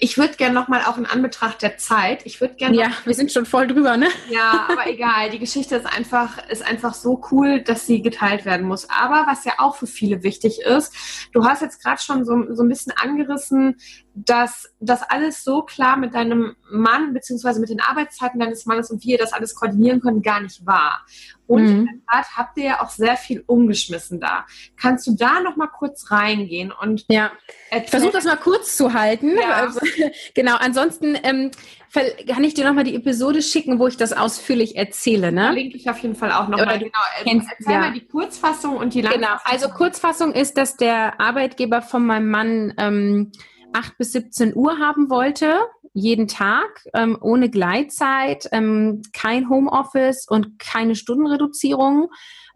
ich 0.00 0.18
würde 0.18 0.34
gerne 0.34 0.54
nochmal 0.54 0.82
auch 0.84 0.98
in 0.98 1.06
Anbetracht 1.06 1.62
der 1.62 1.78
Zeit, 1.78 2.26
ich 2.26 2.40
würde 2.40 2.54
gerne. 2.54 2.76
Ja, 2.76 2.90
wir 3.04 3.14
sind 3.14 3.32
schon 3.32 3.46
voll 3.46 3.66
drüber, 3.66 3.96
ne? 3.96 4.08
Ja, 4.28 4.66
aber 4.68 4.86
egal. 4.86 5.30
Die 5.30 5.38
Geschichte 5.38 5.76
ist 5.76 5.86
einfach, 5.86 6.38
ist 6.48 6.64
einfach 6.64 6.94
so 6.94 7.22
cool, 7.30 7.62
dass 7.62 7.86
sie 7.86 8.02
geteilt 8.02 8.44
werden 8.44 8.66
muss. 8.66 8.88
Aber 8.90 9.26
was 9.26 9.44
ja 9.44 9.54
auch 9.58 9.76
für 9.76 9.86
viele 9.86 10.22
wichtig 10.22 10.60
ist, 10.60 10.94
du 11.32 11.44
hast 11.44 11.62
jetzt 11.62 11.82
gerade 11.82 12.00
schon 12.02 12.24
so, 12.24 12.54
so 12.54 12.62
ein 12.62 12.68
bisschen 12.68 12.92
angerissen, 12.96 13.76
dass 14.24 14.74
das 14.80 15.02
alles 15.02 15.44
so 15.44 15.62
klar 15.62 15.96
mit 15.96 16.14
deinem 16.14 16.56
Mann 16.70 17.12
beziehungsweise 17.12 17.60
mit 17.60 17.68
den 17.68 17.80
Arbeitszeiten 17.80 18.40
deines 18.40 18.66
Mannes 18.66 18.90
und 18.90 19.04
wie 19.04 19.12
ihr 19.12 19.18
das 19.18 19.32
alles 19.32 19.54
koordinieren 19.54 20.00
könnt, 20.00 20.24
gar 20.24 20.40
nicht 20.40 20.66
war. 20.66 21.04
Und 21.46 21.62
mhm. 21.62 21.68
in 21.68 21.84
der 21.86 21.94
Tat 22.10 22.26
habt 22.36 22.58
ihr 22.58 22.64
ja 22.64 22.82
auch 22.82 22.90
sehr 22.90 23.16
viel 23.16 23.42
umgeschmissen 23.46 24.20
da. 24.20 24.44
Kannst 24.76 25.06
du 25.06 25.16
da 25.16 25.40
noch 25.40 25.56
mal 25.56 25.68
kurz 25.68 26.10
reingehen 26.10 26.72
und 26.72 27.06
ja, 27.08 27.32
ich 27.74 27.88
versuche 27.88 28.12
das 28.12 28.24
mal 28.24 28.36
kurz 28.36 28.76
zu 28.76 28.92
halten. 28.92 29.36
Ja. 29.36 29.52
Also, 29.52 29.80
genau. 30.34 30.56
Ansonsten 30.56 31.16
ähm, 31.22 31.50
kann 32.26 32.44
ich 32.44 32.52
dir 32.52 32.66
noch 32.66 32.74
mal 32.74 32.84
die 32.84 32.94
Episode 32.94 33.40
schicken, 33.40 33.78
wo 33.78 33.86
ich 33.86 33.96
das 33.96 34.12
ausführlich 34.12 34.76
erzähle. 34.76 35.32
Ne? 35.32 35.44
Verlinke 35.44 35.76
ich 35.76 35.88
auf 35.88 35.98
jeden 36.00 36.14
Fall 36.14 36.32
auch 36.32 36.48
noch 36.48 36.58
Oder 36.58 36.66
mal. 36.66 36.78
Genau. 36.78 36.90
Kennst, 37.22 37.48
Erzähl 37.58 37.72
ja. 37.72 37.80
mal 37.80 37.92
die 37.92 38.06
Kurzfassung 38.06 38.76
und 38.76 38.92
die 38.92 39.00
Langfassung. 39.00 39.28
Genau. 39.28 39.40
Also 39.44 39.68
Kurzfassung 39.70 40.32
ist, 40.32 40.58
dass 40.58 40.76
der 40.76 41.18
Arbeitgeber 41.18 41.80
von 41.80 42.04
meinem 42.04 42.30
Mann 42.30 42.74
ähm, 42.76 43.32
8 43.72 43.98
bis 43.98 44.12
17 44.12 44.54
Uhr 44.54 44.78
haben 44.78 45.10
wollte, 45.10 45.54
jeden 45.92 46.28
Tag, 46.28 46.84
ähm, 46.94 47.18
ohne 47.20 47.50
Gleitzeit, 47.50 48.48
ähm, 48.52 49.02
kein 49.12 49.48
Homeoffice 49.48 50.26
und 50.28 50.58
keine 50.58 50.94
Stundenreduzierung. 50.94 52.08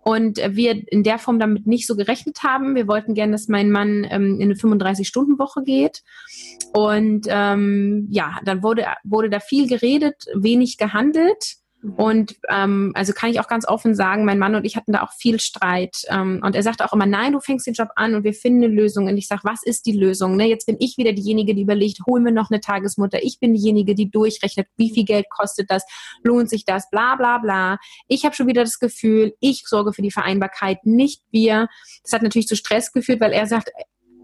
Und 0.05 0.39
wir 0.39 0.83
in 0.89 1.05
der 1.05 1.19
Form 1.19 1.39
damit 1.39 1.69
nicht 1.69 1.87
so 1.87 1.95
gerechnet 1.95 2.43
haben. 2.43 2.75
Wir 2.75 2.89
wollten 2.89 3.15
gerne, 3.15 3.33
dass 3.33 3.47
mein 3.47 3.71
Mann 3.71 4.05
ähm, 4.11 4.41
in 4.41 4.51
eine 4.51 4.55
35-Stunden-Woche 4.55 5.63
geht. 5.63 6.03
Und 6.73 7.27
ähm, 7.29 8.09
ja, 8.11 8.41
dann 8.45 8.65
wurde, 8.65 8.85
wurde 9.05 9.31
da 9.31 9.39
viel 9.39 9.69
geredet, 9.69 10.25
wenig 10.35 10.77
gehandelt. 10.77 11.62
Mhm. 11.83 11.95
Und 11.95 12.37
ähm, 12.49 12.93
also 12.95 13.13
kann 13.13 13.31
ich 13.31 13.41
auch 13.41 13.49
ganz 13.49 13.67
offen 13.67 13.95
sagen, 13.95 14.25
mein 14.25 14.39
Mann 14.39 14.55
und 14.55 14.65
ich 14.65 14.77
hatten 14.77 14.93
da 14.93 15.03
auch 15.03 15.13
viel 15.13 15.41
Streit. 15.41 16.03
Ähm, 16.09 16.41
und 16.43 16.55
er 16.55 16.63
sagte 16.63 16.85
auch 16.85 16.93
immer, 16.93 17.07
nein, 17.07 17.33
du 17.33 17.41
fängst 17.41 17.67
den 17.67 17.75
Job 17.75 17.89
an 17.97 18.15
und 18.15 18.25
wir 18.25 18.33
finden 18.33 18.65
eine 18.65 18.73
Lösung. 18.73 19.09
Und 19.09 19.17
ich 19.17 19.27
sage, 19.27 19.43
was 19.45 19.63
ist 19.63 19.87
die 19.87 19.93
Lösung? 19.93 20.37
Ne, 20.37 20.47
jetzt 20.49 20.67
bin 20.67 20.77
ich 20.79 20.97
wieder 20.97 21.13
diejenige, 21.13 21.55
die 21.55 21.63
überlegt, 21.63 21.99
hol 22.07 22.21
mir 22.21 22.33
noch 22.33 22.51
eine 22.51 22.61
Tagesmutter. 22.61 23.23
Ich 23.23 23.41
bin 23.41 23.55
diejenige, 23.55 23.95
die 23.95 24.11
durchrechnet, 24.11 24.69
wie 24.77 24.91
viel 24.91 25.05
Geld 25.05 25.27
kostet 25.29 25.71
das, 25.71 25.85
lohnt 26.23 26.49
sich 26.49 26.65
das, 26.65 26.89
bla 26.91 27.17
bla 27.17 27.39
bla. 27.39 27.79
Ich 28.09 28.25
habe 28.25 28.35
schon 28.35 28.47
wieder 28.47 28.63
das 28.63 28.79
Gefühl, 28.79 29.35
ich 29.41 29.65
sorge 29.67 29.93
für 29.93 30.03
die 30.03 30.11
Vereinbarkeit, 30.11 30.85
nicht 30.85 31.23
wir. 31.31 31.69
Das 32.03 32.13
hat 32.13 32.23
natürlich 32.23 32.47
zu 32.47 32.57
Stress 32.57 32.93
geführt, 32.93 33.21
weil 33.21 33.33
er 33.33 33.47
sagt, 33.47 33.71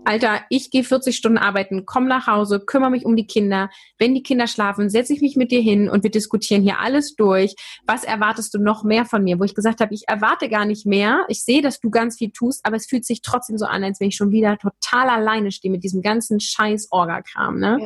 Alter, 0.09 0.41
ich 0.49 0.71
gehe 0.71 0.85
40 0.85 1.15
Stunden 1.15 1.37
arbeiten, 1.37 1.85
komm 1.85 2.07
nach 2.07 2.27
Hause, 2.27 2.61
kümmere 2.61 2.91
mich 2.91 3.05
um 3.05 3.15
die 3.15 3.27
Kinder. 3.27 3.69
Wenn 3.99 4.15
die 4.15 4.23
Kinder 4.23 4.47
schlafen, 4.47 4.89
setze 4.89 5.13
ich 5.13 5.21
mich 5.21 5.37
mit 5.37 5.51
dir 5.51 5.61
hin 5.61 5.91
und 5.91 6.03
wir 6.03 6.11
diskutieren 6.11 6.63
hier 6.63 6.79
alles 6.79 7.15
durch. 7.15 7.55
Was 7.87 8.05
erwartest 8.05 8.55
du 8.55 8.59
noch 8.59 8.85
mehr 8.85 9.05
von 9.05 9.23
mir? 9.23 9.39
Wo 9.39 9.45
ich 9.45 9.55
gesagt 9.55 9.83
habe, 9.83 9.93
ich 9.93 10.09
erwarte 10.09 10.49
gar 10.49 10.65
nicht 10.65 10.87
mehr. 10.87 11.27
Ich 11.29 11.45
sehe, 11.45 11.61
dass 11.61 11.81
du 11.81 11.91
ganz 11.91 12.17
viel 12.17 12.31
tust, 12.31 12.65
aber 12.65 12.77
es 12.77 12.87
fühlt 12.87 13.05
sich 13.05 13.21
trotzdem 13.21 13.59
so 13.59 13.67
an, 13.67 13.85
als 13.85 14.01
wenn 14.01 14.09
ich 14.09 14.17
schon 14.17 14.31
wieder 14.31 14.57
total 14.57 15.11
alleine 15.11 15.53
stehe 15.53 15.71
mit 15.71 15.85
diesem 15.85 16.01
ganzen 16.01 16.41
scheiß 16.41 16.89
Orga-Kram. 16.91 17.59
Ne? 17.59 17.79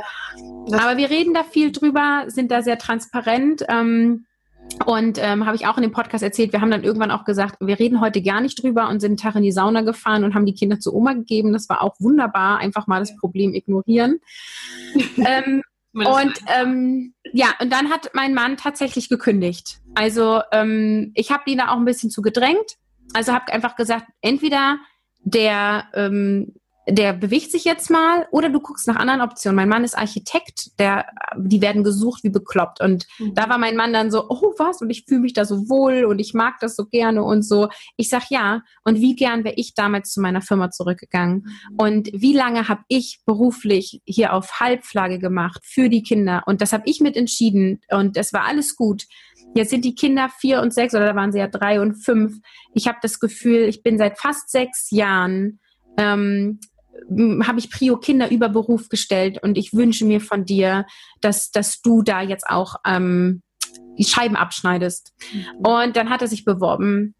Ja, 0.68 0.78
aber 0.78 0.98
wir 0.98 1.10
reden 1.10 1.34
da 1.34 1.42
viel 1.42 1.72
drüber, 1.72 2.26
sind 2.28 2.52
da 2.52 2.62
sehr 2.62 2.78
transparent. 2.78 3.64
Ähm, 3.68 4.26
und 4.86 5.18
ähm, 5.20 5.46
habe 5.46 5.56
ich 5.56 5.66
auch 5.66 5.76
in 5.76 5.82
dem 5.82 5.92
Podcast 5.92 6.24
erzählt, 6.24 6.52
wir 6.52 6.60
haben 6.60 6.70
dann 6.70 6.84
irgendwann 6.84 7.10
auch 7.10 7.24
gesagt, 7.24 7.56
wir 7.60 7.78
reden 7.78 8.00
heute 8.00 8.22
gar 8.22 8.40
nicht 8.40 8.62
drüber 8.62 8.88
und 8.88 9.00
sind 9.00 9.12
einen 9.12 9.16
Tag 9.16 9.36
in 9.36 9.42
die 9.42 9.52
Sauna 9.52 9.82
gefahren 9.82 10.24
und 10.24 10.34
haben 10.34 10.46
die 10.46 10.54
Kinder 10.54 10.80
zu 10.80 10.94
Oma 10.94 11.12
gegeben. 11.12 11.52
Das 11.52 11.68
war 11.68 11.82
auch 11.82 11.94
wunderbar, 12.00 12.58
einfach 12.58 12.86
mal 12.86 13.00
das 13.00 13.16
Problem 13.16 13.54
ignorieren. 13.54 14.20
ähm, 15.16 15.62
und 15.94 16.32
ähm, 16.58 17.14
ja, 17.32 17.48
und 17.60 17.70
dann 17.70 17.90
hat 17.90 18.10
mein 18.14 18.34
Mann 18.34 18.56
tatsächlich 18.56 19.08
gekündigt. 19.08 19.80
Also 19.94 20.40
ähm, 20.50 21.12
ich 21.14 21.30
habe 21.30 21.50
ihn 21.50 21.58
da 21.58 21.68
auch 21.68 21.76
ein 21.76 21.84
bisschen 21.84 22.10
zu 22.10 22.22
gedrängt. 22.22 22.76
Also 23.12 23.32
habe 23.32 23.52
einfach 23.52 23.76
gesagt, 23.76 24.06
entweder 24.22 24.78
der 25.24 25.84
ähm, 25.94 26.54
der 26.88 27.12
bewegt 27.12 27.52
sich 27.52 27.64
jetzt 27.64 27.90
mal 27.90 28.26
oder 28.32 28.48
du 28.48 28.58
guckst 28.58 28.88
nach 28.88 28.96
anderen 28.96 29.20
Optionen. 29.20 29.56
Mein 29.56 29.68
Mann 29.68 29.84
ist 29.84 29.96
Architekt, 29.96 30.78
der, 30.80 31.06
die 31.36 31.60
werden 31.60 31.84
gesucht 31.84 32.24
wie 32.24 32.30
bekloppt. 32.30 32.80
Und 32.80 33.06
mhm. 33.18 33.34
da 33.34 33.48
war 33.48 33.58
mein 33.58 33.76
Mann 33.76 33.92
dann 33.92 34.10
so, 34.10 34.28
oh 34.28 34.54
was, 34.58 34.80
und 34.80 34.90
ich 34.90 35.04
fühle 35.06 35.20
mich 35.20 35.32
da 35.32 35.44
so 35.44 35.68
wohl 35.68 36.04
und 36.04 36.18
ich 36.18 36.34
mag 36.34 36.54
das 36.60 36.74
so 36.74 36.86
gerne 36.86 37.22
und 37.22 37.42
so. 37.42 37.68
Ich 37.96 38.08
sag 38.08 38.30
ja. 38.30 38.62
Und 38.84 38.96
wie 38.96 39.14
gern 39.14 39.44
wäre 39.44 39.54
ich 39.56 39.74
damals 39.74 40.10
zu 40.10 40.20
meiner 40.20 40.42
Firma 40.42 40.70
zurückgegangen? 40.70 41.44
Mhm. 41.44 41.76
Und 41.76 42.10
wie 42.12 42.34
lange 42.34 42.68
habe 42.68 42.82
ich 42.88 43.20
beruflich 43.26 44.02
hier 44.04 44.32
auf 44.32 44.58
Halbflagge 44.58 45.20
gemacht 45.20 45.62
für 45.64 45.88
die 45.88 46.02
Kinder? 46.02 46.42
Und 46.46 46.60
das 46.60 46.72
habe 46.72 46.84
ich 46.86 47.00
mit 47.00 47.16
entschieden 47.16 47.80
und 47.90 48.16
es 48.16 48.32
war 48.32 48.44
alles 48.44 48.74
gut. 48.74 49.04
Jetzt 49.54 49.70
sind 49.70 49.84
die 49.84 49.94
Kinder 49.94 50.30
vier 50.40 50.62
und 50.62 50.72
sechs 50.72 50.94
oder 50.94 51.06
da 51.06 51.14
waren 51.14 51.30
sie 51.30 51.38
ja 51.38 51.46
drei 51.46 51.80
und 51.80 51.94
fünf. 51.94 52.38
Ich 52.74 52.88
habe 52.88 52.98
das 53.02 53.20
Gefühl, 53.20 53.68
ich 53.68 53.82
bin 53.82 53.98
seit 53.98 54.18
fast 54.18 54.50
sechs 54.50 54.90
Jahren 54.90 55.60
ähm, 55.96 56.58
habe 57.44 57.58
ich 57.58 57.70
Prio 57.70 57.96
Kinder 57.96 58.30
über 58.30 58.48
Beruf 58.48 58.88
gestellt 58.88 59.42
und 59.42 59.58
ich 59.58 59.72
wünsche 59.72 60.04
mir 60.04 60.20
von 60.20 60.44
dir, 60.44 60.86
dass, 61.20 61.50
dass 61.50 61.80
du 61.80 62.02
da 62.02 62.22
jetzt 62.22 62.46
auch 62.46 62.76
ähm, 62.86 63.42
die 63.98 64.04
Scheiben 64.04 64.36
abschneidest. 64.36 65.12
Mhm. 65.32 65.66
Und 65.66 65.96
dann 65.96 66.10
hat 66.10 66.22
er 66.22 66.28
sich 66.28 66.44
beworben 66.44 67.14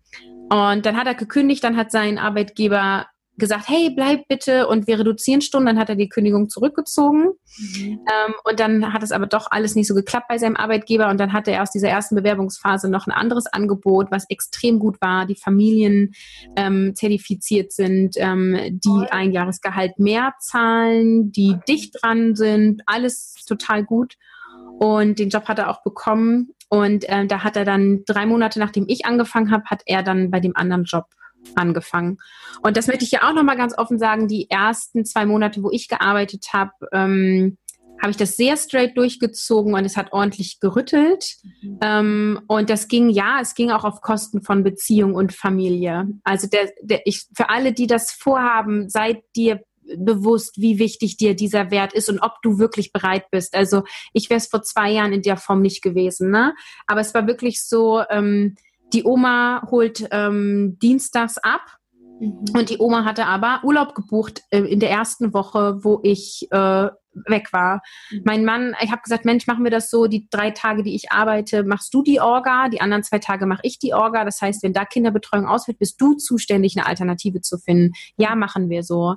und 0.51 0.85
dann 0.85 0.97
hat 0.97 1.07
er 1.07 1.15
gekündigt, 1.15 1.65
dann 1.65 1.77
hat 1.77 1.91
sein 1.91 2.19
Arbeitgeber 2.19 3.07
gesagt, 3.43 3.69
hey, 3.69 3.91
bleib 3.91 4.29
bitte 4.29 4.69
und 4.69 4.87
wir 4.87 5.01
reduzieren 5.01 5.41
Stunden. 5.41 5.67
Dann 5.67 5.79
hat 5.79 5.89
er 5.89 5.97
die 5.97 6.09
Kündigung 6.09 6.49
zurückgezogen. 6.49 7.33
Mhm. 7.59 7.99
Ähm, 8.07 8.35
und 8.45 8.61
dann 8.61 8.93
hat 8.93 9.03
es 9.03 9.11
aber 9.11 9.27
doch 9.27 9.49
alles 9.51 9.75
nicht 9.75 9.89
so 9.89 9.95
geklappt 9.95 10.29
bei 10.29 10.39
seinem 10.39 10.57
Arbeitgeber. 10.57 11.09
Und 11.11 11.19
dann 11.19 11.33
hatte 11.33 11.51
er 11.51 11.63
aus 11.63 11.73
dieser 11.73 11.89
ersten 11.89 12.15
Bewerbungsphase 12.15 12.89
noch 12.89 13.09
ein 13.09 13.13
anderes 13.13 13.47
Angebot, 13.47 14.13
was 14.13 14.31
extrem 14.31 14.79
gut 14.79 15.01
war, 15.01 15.27
die 15.27 15.35
Familien 15.35 16.13
ähm, 16.55 16.95
zertifiziert 16.95 17.73
sind, 17.73 18.15
ähm, 18.17 18.81
die 18.85 19.11
ein 19.11 19.33
Jahresgehalt 19.33 19.99
mehr 19.99 20.35
zahlen, 20.39 21.33
die 21.33 21.57
dicht 21.69 22.01
dran 22.01 22.37
sind, 22.37 22.83
alles 22.87 23.35
total 23.47 23.85
gut. 23.85 24.15
Und 24.79 25.19
den 25.19 25.31
Job 25.31 25.49
hat 25.49 25.59
er 25.59 25.69
auch 25.69 25.83
bekommen. 25.83 26.55
Und 26.69 27.09
äh, 27.09 27.27
da 27.27 27.43
hat 27.43 27.57
er 27.57 27.65
dann 27.65 28.05
drei 28.07 28.25
Monate, 28.25 28.61
nachdem 28.61 28.85
ich 28.87 29.05
angefangen 29.05 29.51
habe, 29.51 29.65
hat 29.65 29.83
er 29.87 30.05
dann 30.05 30.31
bei 30.31 30.39
dem 30.39 30.57
anderen 30.57 30.85
Job 30.85 31.07
angefangen. 31.55 32.19
Und 32.63 32.77
das 32.77 32.87
möchte 32.87 33.05
ich 33.05 33.11
ja 33.11 33.29
auch 33.29 33.35
nochmal 33.35 33.57
ganz 33.57 33.77
offen 33.77 33.99
sagen, 33.99 34.29
die 34.29 34.49
ersten 34.51 35.05
zwei 35.05 35.27
Monate, 35.27 35.63
wo 35.63 35.71
ich 35.71 35.89
gearbeitet 35.89 36.47
habe, 36.53 36.73
ähm, 36.93 37.59
habe 38.01 38.11
ich 38.11 38.17
das 38.17 38.37
sehr 38.37 38.57
straight 38.57 38.97
durchgezogen 38.97 39.75
und 39.75 39.85
es 39.85 39.97
hat 39.97 40.13
ordentlich 40.13 40.59
gerüttelt. 40.59 41.37
Mhm. 41.63 41.79
Ähm, 41.81 42.41
und 42.49 42.69
das 42.69 42.89
ging, 42.89 43.09
ja, 43.11 43.39
es 43.41 43.55
ging 43.55 43.71
auch 43.71 43.85
auf 43.85 44.01
Kosten 44.01 44.43
von 44.43 44.65
Beziehung 44.65 45.15
und 45.15 45.33
Familie. 45.33 46.09
Also 46.25 46.49
der, 46.49 46.73
der, 46.83 47.03
ich, 47.07 47.27
für 47.35 47.49
alle, 47.49 47.73
die 47.73 47.87
das 47.87 48.11
vorhaben, 48.11 48.89
seid 48.89 49.23
dir 49.37 49.63
bewusst, 49.97 50.61
wie 50.61 50.79
wichtig 50.79 51.17
dir 51.17 51.37
dieser 51.37 51.71
Wert 51.71 51.93
ist 51.93 52.09
und 52.09 52.21
ob 52.21 52.43
du 52.43 52.59
wirklich 52.59 52.93
bereit 52.93 53.31
bist. 53.31 53.55
Also 53.55 53.85
ich 54.13 54.31
wäre 54.31 54.39
es 54.39 54.49
vor 54.49 54.63
zwei 54.63 54.91
Jahren 54.91 55.13
in 55.13 55.23
der 55.23 55.37
Form 55.37 55.61
nicht 55.61 55.83
gewesen, 55.83 56.31
ne? 56.31 56.55
Aber 56.87 57.01
es 57.01 57.15
war 57.15 57.27
wirklich 57.27 57.65
so, 57.65 58.03
ähm, 58.11 58.57
die 58.93 59.05
Oma 59.05 59.67
holt 59.71 60.09
ähm, 60.11 60.79
dienstags 60.81 61.39
ab. 61.39 61.79
Mhm. 62.21 62.45
Und 62.55 62.71
die 62.71 62.79
Oma 62.79 63.05
hatte 63.05 63.27
aber 63.27 63.61
Urlaub 63.65 63.95
gebucht 63.95 64.43
äh, 64.51 64.61
in 64.61 64.81
der 64.81 64.91
ersten 64.91 65.33
Woche, 65.35 65.83
wo 65.83 66.01
ich 66.03 66.49
äh, 66.51 66.89
weg 67.27 67.53
war. 67.53 67.83
Mhm. 68.11 68.23
Mein 68.25 68.45
Mann, 68.45 68.75
ich 68.81 68.91
habe 68.91 69.03
gesagt, 69.03 69.25
Mensch, 69.25 69.47
machen 69.47 69.65
wir 69.65 69.71
das 69.71 69.91
so, 69.91 70.07
die 70.07 70.29
drei 70.31 70.51
Tage, 70.51 70.83
die 70.83 70.95
ich 70.95 71.11
arbeite, 71.13 71.65
machst 71.65 71.93
du 71.93 72.03
die 72.03 72.21
Orga, 72.21 72.69
die 72.69 72.81
anderen 72.81 73.03
zwei 73.03 73.19
Tage 73.19 73.47
mache 73.47 73.63
ich 73.65 73.79
die 73.79 73.95
Orga. 73.95 74.25
Das 74.25 74.41
heißt, 74.41 74.63
wenn 74.63 74.73
da 74.73 74.85
Kinderbetreuung 74.85 75.47
ausfällt, 75.47 75.79
bist 75.79 76.01
du 76.01 76.15
zuständig, 76.15 76.77
eine 76.77 76.87
Alternative 76.87 77.41
zu 77.41 77.59
finden. 77.59 77.93
Ja, 78.17 78.35
machen 78.35 78.71
wir 78.71 78.83
so. 78.83 79.17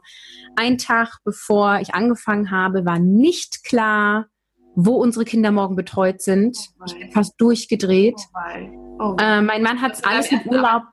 Ein 0.55 0.77
Tag 0.77 1.19
bevor 1.23 1.79
ich 1.79 1.93
angefangen 1.93 2.51
habe, 2.51 2.85
war 2.85 2.99
nicht 2.99 3.63
klar, 3.63 4.27
wo 4.75 4.95
unsere 4.95 5.23
Kinder 5.25 5.51
morgen 5.51 5.75
betreut 5.75 6.21
sind. 6.21 6.57
Oh 6.79 6.83
ich 6.87 6.99
bin 6.99 7.11
fast 7.11 7.35
durchgedreht. 7.37 8.19
Oh 8.33 8.84
oh. 8.99 9.15
Äh, 9.19 9.41
mein 9.41 9.61
Mann 9.61 9.81
hat 9.81 10.05
alles 10.05 10.31
mit 10.31 10.45
Urlaub. 10.45 10.83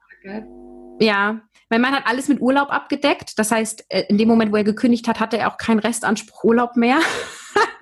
Ja, 1.00 1.40
mein 1.70 1.80
Mann 1.80 1.92
hat 1.92 2.06
alles 2.06 2.28
mit 2.28 2.40
Urlaub 2.40 2.70
abgedeckt. 2.70 3.38
Das 3.38 3.50
heißt, 3.50 3.86
äh, 3.88 4.04
in 4.08 4.18
dem 4.18 4.28
Moment, 4.28 4.52
wo 4.52 4.56
er 4.56 4.64
gekündigt 4.64 5.08
hat, 5.08 5.20
hatte 5.20 5.38
er 5.38 5.50
auch 5.50 5.56
keinen 5.56 5.78
Restanspruch 5.78 6.44
Urlaub 6.44 6.76
mehr. 6.76 6.98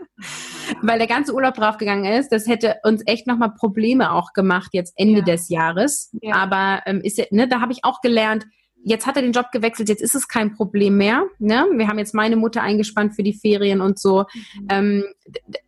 Weil 0.83 0.99
der 0.99 1.09
ganze 1.09 1.35
Urlaub 1.35 1.55
draufgegangen 1.55 2.05
ist. 2.05 2.31
Das 2.31 2.47
hätte 2.47 2.77
uns 2.85 3.03
echt 3.07 3.27
nochmal 3.27 3.53
Probleme 3.53 4.13
auch 4.13 4.33
gemacht, 4.33 4.71
jetzt 4.73 4.95
Ende 4.97 5.19
ja. 5.19 5.25
des 5.25 5.49
Jahres. 5.49 6.11
Ja. 6.23 6.37
Aber 6.37 6.83
ähm, 6.87 7.01
ist, 7.03 7.21
ne, 7.33 7.49
da 7.49 7.61
habe 7.61 7.73
ich 7.73 7.85
auch 7.85 8.01
gelernt, 8.01 8.47
jetzt 8.85 9.07
hat 9.07 9.17
er 9.17 9.23
den 9.23 9.33
Job 9.33 9.51
gewechselt, 9.53 9.89
jetzt 9.89 10.03
ist 10.03 10.15
es 10.15 10.29
kein 10.29 10.55
Problem 10.55 10.97
mehr. 10.97 11.25
Ne? 11.39 11.67
Wir 11.75 11.89
haben 11.89 11.99
jetzt 11.99 12.15
meine 12.15 12.37
Mutter 12.37 12.63
eingespannt 12.63 13.15
für 13.15 13.23
die 13.23 13.35
Ferien 13.35 13.81
und 13.81 13.99
so. 13.99 14.25
Mhm. 14.55 14.67
Ähm, 14.71 15.05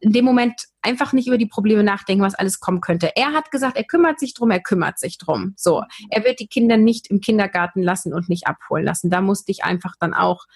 in 0.01 0.13
dem 0.13 0.25
Moment 0.25 0.55
einfach 0.81 1.13
nicht 1.13 1.29
über 1.29 1.39
die 1.39 1.47
Probleme 1.47 1.85
nachdenken, 1.85 2.25
was 2.25 2.35
alles 2.35 2.59
kommen 2.59 2.81
könnte. 2.81 3.13
Er 3.15 3.33
hat 3.33 3.51
gesagt, 3.51 3.77
er 3.77 3.85
kümmert 3.85 4.19
sich 4.19 4.35
drum, 4.35 4.51
er 4.51 4.61
kümmert 4.61 4.99
sich 4.99 5.19
drum. 5.19 5.55
So, 5.57 5.83
er 6.11 6.25
wird 6.25 6.41
die 6.41 6.49
Kinder 6.49 6.77
nicht 6.77 7.09
im 7.09 7.21
Kindergarten 7.21 7.83
lassen 7.83 8.13
und 8.13 8.29
nicht 8.29 8.47
abholen 8.47 8.85
lassen. 8.85 9.11
Da 9.11 9.21
musste 9.21 9.53
ich 9.53 9.65
einfach 9.65 9.95
dann 9.99 10.15
auch 10.15 10.47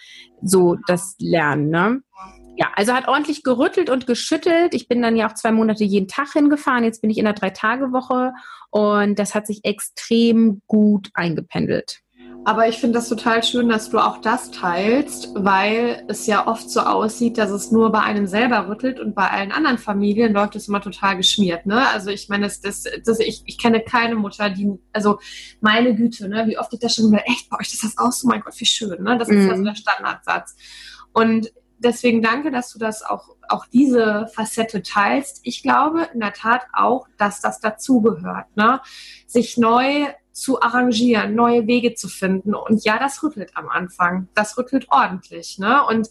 so 0.42 0.76
das 0.86 1.14
lernen. 1.18 1.68
Ne? 1.70 2.02
Ja, 2.56 2.72
also 2.74 2.94
hat 2.94 3.06
ordentlich 3.06 3.42
gerüttelt 3.44 3.90
und 3.90 4.06
geschüttelt. 4.06 4.74
Ich 4.74 4.88
bin 4.88 5.02
dann 5.02 5.16
ja 5.16 5.28
auch 5.28 5.34
zwei 5.34 5.52
Monate 5.52 5.84
jeden 5.84 6.08
Tag 6.08 6.32
hingefahren. 6.32 6.84
Jetzt 6.84 7.02
bin 7.02 7.10
ich 7.10 7.18
in 7.18 7.24
der 7.24 7.34
Drei-Tage-Woche 7.34 8.32
und 8.70 9.18
das 9.18 9.34
hat 9.34 9.46
sich 9.46 9.64
extrem 9.64 10.62
gut 10.66 11.10
eingependelt. 11.14 12.00
Aber 12.44 12.68
ich 12.68 12.78
finde 12.78 12.98
das 12.98 13.08
total 13.08 13.42
schön, 13.42 13.68
dass 13.68 13.90
du 13.90 13.98
auch 13.98 14.18
das 14.20 14.50
teilst, 14.50 15.30
weil 15.34 16.04
es 16.08 16.26
ja 16.26 16.46
oft 16.46 16.70
so 16.70 16.80
aussieht, 16.80 17.38
dass 17.38 17.50
es 17.50 17.72
nur 17.72 17.90
bei 17.90 18.00
einem 18.00 18.26
selber 18.26 18.68
rüttelt 18.68 19.00
und 19.00 19.14
bei 19.14 19.28
allen 19.28 19.50
anderen 19.50 19.78
Familien 19.78 20.32
läuft 20.32 20.54
es 20.54 20.68
immer 20.68 20.80
total 20.80 21.16
geschmiert. 21.16 21.66
Ne? 21.66 21.88
Also 21.88 22.10
ich 22.10 22.28
meine, 22.28 22.44
das, 22.44 22.60
das, 22.60 22.84
das, 23.04 23.18
ich, 23.18 23.42
ich 23.46 23.58
kenne 23.58 23.80
keine 23.80 24.14
Mutter, 24.14 24.50
die, 24.50 24.70
also 24.92 25.18
meine 25.60 25.94
Güte, 25.96 26.28
ne, 26.28 26.46
wie 26.46 26.58
oft 26.58 26.72
ich 26.72 26.78
das 26.78 26.94
schon 26.94 27.10
mal, 27.10 27.22
echt, 27.26 27.50
bei 27.50 27.58
euch 27.58 27.72
ist 27.72 27.82
das 27.82 27.98
auch 27.98 28.12
so, 28.12 28.28
mein 28.28 28.40
Gott, 28.42 28.54
wie 28.58 28.66
schön. 28.66 29.02
Ne? 29.02 29.18
Das 29.18 29.28
ist 29.28 29.36
mhm. 29.36 29.48
ja 29.48 29.56
so 29.56 29.64
der 29.64 29.74
Standardsatz. 29.74 30.54
Und 31.12 31.50
deswegen 31.78 32.22
danke, 32.22 32.50
dass 32.50 32.72
du 32.72 32.78
das 32.78 33.02
auch, 33.02 33.36
auch 33.48 33.66
diese 33.66 34.28
Facette 34.34 34.82
teilst. 34.82 35.40
Ich 35.42 35.62
glaube 35.62 36.08
in 36.12 36.20
der 36.20 36.32
Tat 36.32 36.62
auch, 36.72 37.08
dass 37.16 37.40
das 37.40 37.60
dazugehört, 37.60 38.46
ne? 38.56 38.80
sich 39.26 39.56
neu 39.56 40.06
zu 40.32 40.60
arrangieren, 40.60 41.34
neue 41.34 41.66
Wege 41.66 41.94
zu 41.94 42.08
finden. 42.08 42.54
Und 42.54 42.84
ja, 42.84 42.98
das 42.98 43.22
rüttelt 43.22 43.52
am 43.54 43.70
Anfang. 43.70 44.28
Das 44.34 44.58
rüttelt 44.58 44.86
ordentlich. 44.90 45.58
Ne? 45.58 45.82
Und 45.82 46.10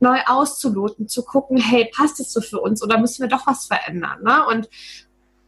neu 0.00 0.18
auszuloten, 0.26 1.06
zu 1.06 1.22
gucken, 1.22 1.58
hey, 1.58 1.90
passt 1.94 2.18
es 2.18 2.32
so 2.32 2.40
für 2.40 2.60
uns 2.60 2.82
oder 2.82 2.98
müssen 2.98 3.20
wir 3.20 3.28
doch 3.28 3.46
was 3.46 3.66
verändern? 3.66 4.22
Ne? 4.22 4.46
Und 4.46 4.70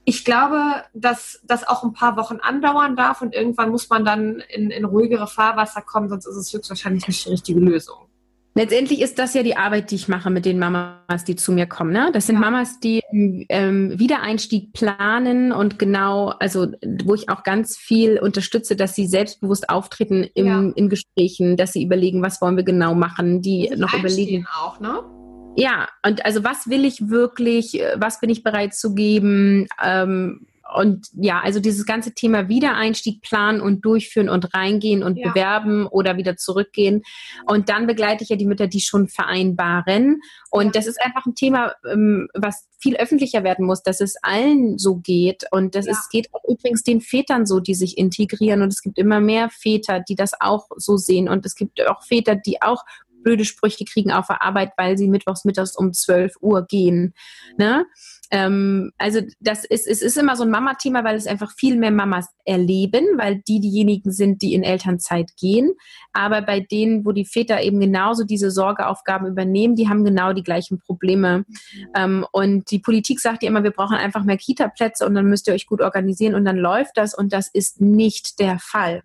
ich 0.05 0.25
glaube, 0.27 0.85
dass 0.93 1.41
das 1.45 1.67
auch 1.67 1.83
ein 1.83 1.95
paar 1.95 2.19
Wochen 2.19 2.41
andauern 2.41 2.95
darf 2.95 3.23
und 3.23 3.35
irgendwann 3.35 3.71
muss 3.71 3.89
man 3.89 4.05
dann 4.05 4.41
in, 4.49 4.71
in 4.71 4.85
ruhigere 4.85 5.27
Fahrwasser 5.27 5.81
kommen, 5.81 6.11
sonst 6.11 6.27
ist 6.27 6.37
es 6.37 6.53
höchstwahrscheinlich 6.53 7.09
nicht 7.09 7.25
die 7.25 7.31
richtige 7.31 7.61
Lösung. 7.61 8.10
Letztendlich 8.61 9.01
ist 9.01 9.19
das 9.19 9.33
ja 9.33 9.43
die 9.43 9.57
Arbeit, 9.57 9.91
die 9.91 9.95
ich 9.95 10.07
mache 10.07 10.29
mit 10.29 10.45
den 10.45 10.59
Mamas, 10.59 11.25
die 11.27 11.35
zu 11.35 11.51
mir 11.51 11.65
kommen. 11.65 11.93
Ne? 11.93 12.11
Das 12.13 12.27
sind 12.27 12.35
ja. 12.35 12.43
Mamas, 12.43 12.79
die 12.79 13.01
ähm, 13.49 13.99
Wiedereinstieg 13.99 14.75
planen 14.75 15.51
und 15.51 15.79
genau, 15.79 16.35
also 16.41 16.67
wo 17.05 17.15
ich 17.15 17.31
auch 17.31 17.43
ganz 17.43 17.79
viel 17.79 18.19
unterstütze, 18.19 18.77
dass 18.77 18.95
sie 18.95 19.07
selbstbewusst 19.07 19.71
auftreten 19.71 20.29
im, 20.35 20.47
ja. 20.47 20.73
in 20.75 20.91
Gesprächen, 20.91 21.57
dass 21.57 21.73
sie 21.73 21.83
überlegen, 21.83 22.21
was 22.21 22.43
wollen 22.43 22.59
wir 22.59 22.65
genau 22.65 22.95
machen, 22.95 23.41
die 23.41 23.73
noch 23.79 23.95
überlegen. 23.95 24.47
auch, 24.55 24.79
ne? 24.79 25.05
Ja, 25.57 25.89
und 26.07 26.27
also 26.27 26.45
was 26.45 26.69
will 26.69 26.85
ich 26.85 27.09
wirklich, 27.09 27.83
was 27.97 28.21
bin 28.21 28.29
ich 28.29 28.43
bereit 28.43 28.75
zu 28.75 28.95
geben, 28.95 29.69
ähm, 29.83 30.47
und 30.75 31.09
ja, 31.15 31.41
also 31.41 31.61
dieses 31.61 31.87
ganze 31.87 32.13
Thema 32.13 32.49
Wiedereinstieg 32.49 33.23
planen 33.23 33.61
und 33.61 33.85
durchführen 33.85 34.29
und 34.29 34.55
reingehen 34.55 35.03
und 35.03 35.17
ja. 35.17 35.29
bewerben 35.29 35.87
oder 35.87 36.17
wieder 36.17 36.37
zurückgehen. 36.37 37.03
Und 37.47 37.69
dann 37.69 37.87
begleite 37.87 38.25
ich 38.25 38.31
ja 38.31 38.37
die 38.37 38.47
Mütter, 38.47 38.67
die 38.67 38.81
schon 38.81 39.09
vereinbaren. 39.09 40.21
Und 40.51 40.77
das 40.77 40.87
ist 40.87 41.01
einfach 41.01 41.27
ein 41.27 41.35
Thema, 41.35 41.75
ähm, 41.91 42.29
was 42.35 42.69
viel 42.79 42.97
öffentlicher 42.97 43.45
werden 43.45 43.67
muss, 43.67 43.83
dass 43.83 44.01
es 44.01 44.17
allen 44.23 44.79
so 44.79 44.97
geht. 44.97 45.45
Und 45.51 45.75
das 45.75 45.87
ja. 45.87 45.93
ist, 45.93 46.11
geht 46.11 46.29
auch 46.33 46.45
übrigens 46.49 46.83
den 46.83 47.01
Vätern 47.01 47.47
so, 47.47 47.61
die 47.61 47.75
sich 47.75 47.99
integrieren. 47.99 48.63
Und 48.63 48.73
es 48.73 48.83
gibt 48.83 48.99
immer 48.99 49.21
mehr 49.21 49.51
Väter, 49.51 50.01
die 50.01 50.15
das 50.15 50.33
auch 50.41 50.69
so 50.77 50.97
sehen. 50.97 51.29
Und 51.29 51.45
es 51.47 51.55
gibt 51.55 51.81
auch 51.87 52.03
Väter, 52.03 52.37
die 52.37 52.63
auch 52.63 52.85
blöde 53.23 53.45
Sprüche 53.45 53.85
kriegen 53.85 54.13
auf 54.13 54.29
der 54.29 54.43
Arbeit, 54.43 54.73
weil 54.77 54.97
sie 54.97 55.09
mittwochs 55.09 55.45
mittags 55.45 55.77
um 55.77 55.93
12 55.93 56.35
Uhr 56.41 56.67
gehen. 56.67 57.15
Ne? 57.57 57.87
Ähm, 58.31 58.93
also 58.99 59.21
das 59.41 59.65
ist, 59.65 59.87
es 59.87 60.03
ist 60.03 60.17
immer 60.17 60.37
so 60.37 60.45
ein 60.45 60.51
Mama-Thema, 60.51 61.05
weil 61.05 61.17
es 61.17 61.27
einfach 61.27 61.53
viel 61.57 61.77
mehr 61.77 61.91
Mamas 61.91 62.29
erleben, 62.45 63.05
weil 63.17 63.43
die 63.47 63.61
diejenigen 63.61 64.13
sind, 64.13 64.43
die 64.43 64.55
in 64.55 64.63
Elternzeit 64.63 65.33
gehen. 65.39 65.73
Aber 66.13 66.43
bei 66.43 66.61
denen, 66.61 67.05
wo 67.05 67.13
die 67.13 67.25
Väter 67.25 67.61
eben 67.63 67.81
genauso 67.81 68.25
diese 68.25 68.51
Sorgeaufgaben 68.51 69.27
übernehmen, 69.27 69.75
die 69.75 69.89
haben 69.89 70.05
genau 70.05 70.33
die 70.33 70.45
gleichen 70.45 70.79
Probleme. 70.79 71.45
Ähm, 71.95 72.25
und 72.33 72.71
die 72.71 72.79
Politik 72.79 73.21
sagt 73.21 73.43
ja 73.43 73.49
immer, 73.49 73.65
wir 73.65 73.73
brauchen 73.73 73.97
einfach 73.97 74.25
mehr 74.25 74.39
Kita-Plätze 74.39 75.07
und 75.07 75.15
dann 75.15 75.27
müsst 75.27 75.49
ihr 75.49 75.55
euch 75.55 75.67
gut 75.67 75.81
organisieren 75.81 76.35
und 76.35 76.45
dann 76.45 76.57
läuft 76.57 76.97
das. 76.97 77.15
Und 77.15 77.33
das 77.33 77.49
ist 77.53 77.81
nicht 77.81 78.39
der 78.39 78.59
Fall. 78.59 79.03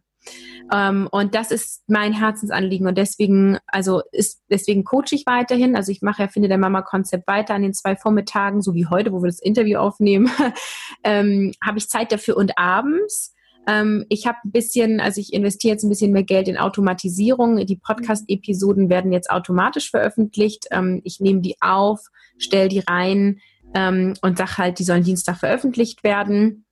Ähm, 0.73 1.07
und 1.11 1.35
das 1.35 1.51
ist 1.51 1.83
mein 1.87 2.13
Herzensanliegen 2.13 2.87
und 2.87 2.97
deswegen, 2.97 3.57
also 3.67 4.01
ist, 4.11 4.41
deswegen 4.49 4.83
coache 4.83 5.11
ich 5.11 5.25
weiterhin. 5.25 5.75
Also 5.75 5.91
ich 5.91 6.01
mache 6.01 6.23
ja 6.23 6.27
Finde 6.27 6.47
der 6.47 6.57
Mama 6.57 6.81
Konzept 6.81 7.27
weiter 7.27 7.53
an 7.53 7.61
den 7.61 7.73
zwei 7.73 7.95
Vormittagen, 7.95 8.61
so 8.61 8.73
wie 8.73 8.87
heute, 8.87 9.11
wo 9.11 9.21
wir 9.21 9.27
das 9.27 9.41
Interview 9.41 9.77
aufnehmen, 9.77 10.29
ähm, 11.03 11.51
habe 11.63 11.77
ich 11.77 11.89
Zeit 11.89 12.11
dafür 12.11 12.37
und 12.37 12.57
abends. 12.57 13.35
Ähm, 13.67 14.05
ich 14.09 14.27
habe 14.27 14.37
ein 14.45 14.51
bisschen, 14.51 14.99
also 14.99 15.21
ich 15.21 15.33
investiere 15.33 15.73
jetzt 15.73 15.83
ein 15.83 15.89
bisschen 15.89 16.11
mehr 16.11 16.23
Geld 16.23 16.47
in 16.47 16.57
Automatisierung. 16.57 17.65
Die 17.65 17.77
Podcast-Episoden 17.77 18.89
werden 18.89 19.11
jetzt 19.11 19.29
automatisch 19.29 19.89
veröffentlicht. 19.89 20.67
Ähm, 20.71 21.01
ich 21.03 21.19
nehme 21.19 21.41
die 21.41 21.55
auf, 21.61 21.99
stelle 22.37 22.69
die 22.69 22.79
rein 22.79 23.39
ähm, 23.73 24.13
und 24.21 24.37
sage 24.37 24.57
halt, 24.57 24.79
die 24.79 24.83
sollen 24.83 25.03
Dienstag 25.03 25.37
veröffentlicht 25.37 26.03
werden. 26.03 26.64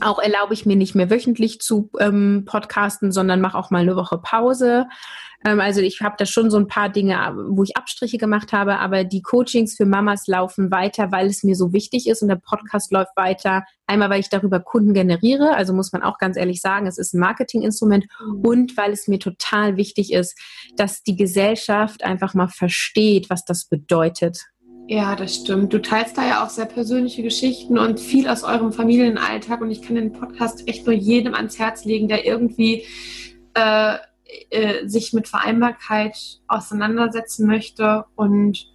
Auch 0.00 0.18
erlaube 0.18 0.52
ich 0.52 0.66
mir 0.66 0.76
nicht 0.76 0.94
mehr 0.94 1.10
wöchentlich 1.10 1.60
zu 1.60 1.90
ähm, 1.98 2.44
podcasten, 2.46 3.12
sondern 3.12 3.40
mache 3.40 3.56
auch 3.56 3.70
mal 3.70 3.80
eine 3.80 3.96
Woche 3.96 4.18
Pause. 4.18 4.86
Ähm, 5.44 5.60
also 5.60 5.80
ich 5.80 6.00
habe 6.00 6.16
da 6.18 6.26
schon 6.26 6.50
so 6.50 6.58
ein 6.58 6.66
paar 6.66 6.88
Dinge, 6.88 7.16
wo 7.48 7.62
ich 7.62 7.76
Abstriche 7.76 8.18
gemacht 8.18 8.52
habe, 8.52 8.78
aber 8.78 9.04
die 9.04 9.22
Coachings 9.22 9.74
für 9.74 9.86
Mamas 9.86 10.26
laufen 10.26 10.70
weiter, 10.70 11.12
weil 11.12 11.26
es 11.26 11.44
mir 11.44 11.54
so 11.54 11.72
wichtig 11.72 12.08
ist 12.08 12.22
und 12.22 12.28
der 12.28 12.36
Podcast 12.36 12.92
läuft 12.92 13.16
weiter. 13.16 13.64
Einmal, 13.86 14.10
weil 14.10 14.20
ich 14.20 14.30
darüber 14.30 14.60
Kunden 14.60 14.94
generiere, 14.94 15.54
also 15.54 15.74
muss 15.74 15.92
man 15.92 16.02
auch 16.02 16.18
ganz 16.18 16.36
ehrlich 16.36 16.60
sagen, 16.60 16.86
es 16.86 16.98
ist 16.98 17.14
ein 17.14 17.20
Marketinginstrument 17.20 18.06
mhm. 18.20 18.40
und 18.40 18.76
weil 18.76 18.92
es 18.92 19.08
mir 19.08 19.18
total 19.18 19.76
wichtig 19.76 20.12
ist, 20.12 20.38
dass 20.76 21.02
die 21.02 21.16
Gesellschaft 21.16 22.02
einfach 22.02 22.34
mal 22.34 22.48
versteht, 22.48 23.28
was 23.28 23.44
das 23.44 23.66
bedeutet. 23.66 24.46
Ja, 24.86 25.16
das 25.16 25.36
stimmt. 25.36 25.72
Du 25.72 25.80
teilst 25.80 26.18
da 26.18 26.26
ja 26.26 26.44
auch 26.44 26.50
sehr 26.50 26.66
persönliche 26.66 27.22
Geschichten 27.22 27.78
und 27.78 27.98
viel 27.98 28.28
aus 28.28 28.44
eurem 28.44 28.72
Familienalltag. 28.72 29.62
Und 29.62 29.70
ich 29.70 29.80
kann 29.80 29.96
den 29.96 30.12
Podcast 30.12 30.68
echt 30.68 30.84
nur 30.84 30.94
jedem 30.94 31.34
ans 31.34 31.58
Herz 31.58 31.84
legen, 31.86 32.06
der 32.06 32.26
irgendwie 32.26 32.84
äh, 33.54 33.96
äh, 34.50 34.86
sich 34.86 35.14
mit 35.14 35.26
Vereinbarkeit 35.26 36.16
auseinandersetzen 36.48 37.46
möchte 37.46 38.04
und 38.14 38.66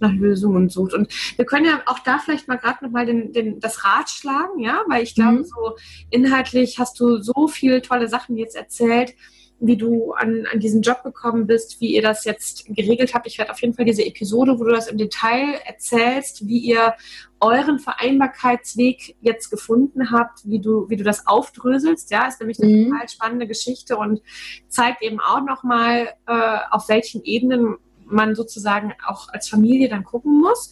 nach 0.00 0.12
Lösungen 0.12 0.70
sucht. 0.70 0.94
Und 0.94 1.12
wir 1.36 1.44
können 1.44 1.66
ja 1.66 1.82
auch 1.86 1.98
da 1.98 2.18
vielleicht 2.18 2.48
mal 2.48 2.56
gerade 2.56 2.84
nochmal 2.84 3.04
den, 3.04 3.32
den, 3.32 3.60
das 3.60 3.84
Rad 3.84 4.08
schlagen, 4.08 4.60
ja, 4.60 4.82
weil 4.88 5.02
ich 5.02 5.14
glaube, 5.14 5.38
mhm. 5.38 5.44
so 5.44 5.76
inhaltlich 6.10 6.78
hast 6.78 6.98
du 7.00 7.20
so 7.20 7.46
viele 7.48 7.82
tolle 7.82 8.08
Sachen 8.08 8.36
jetzt 8.36 8.56
erzählt 8.56 9.14
wie 9.60 9.76
du 9.76 10.12
an, 10.12 10.46
an 10.52 10.60
diesen 10.60 10.82
Job 10.82 11.02
gekommen 11.02 11.46
bist, 11.46 11.80
wie 11.80 11.94
ihr 11.94 12.02
das 12.02 12.24
jetzt 12.24 12.66
geregelt 12.66 13.14
habt. 13.14 13.26
Ich 13.26 13.38
werde 13.38 13.50
auf 13.50 13.60
jeden 13.60 13.74
Fall 13.74 13.84
diese 13.84 14.04
Episode, 14.04 14.58
wo 14.58 14.64
du 14.64 14.70
das 14.70 14.86
im 14.86 14.98
Detail 14.98 15.60
erzählst, 15.64 16.46
wie 16.46 16.58
ihr 16.58 16.94
euren 17.40 17.78
Vereinbarkeitsweg 17.78 19.16
jetzt 19.20 19.50
gefunden 19.50 20.10
habt, 20.10 20.48
wie 20.48 20.60
du, 20.60 20.88
wie 20.88 20.96
du 20.96 21.04
das 21.04 21.26
aufdröselst. 21.26 22.10
Ja, 22.10 22.28
ist 22.28 22.40
nämlich 22.40 22.60
eine 22.60 22.72
mhm. 22.72 22.90
total 22.90 23.08
spannende 23.08 23.46
Geschichte 23.46 23.96
und 23.96 24.20
zeigt 24.68 25.02
eben 25.02 25.20
auch 25.20 25.42
nochmal, 25.44 26.14
äh, 26.26 26.58
auf 26.70 26.88
welchen 26.88 27.24
Ebenen 27.24 27.76
man 28.04 28.34
sozusagen 28.34 28.94
auch 29.06 29.28
als 29.28 29.48
Familie 29.48 29.88
dann 29.88 30.04
gucken 30.04 30.40
muss. 30.40 30.70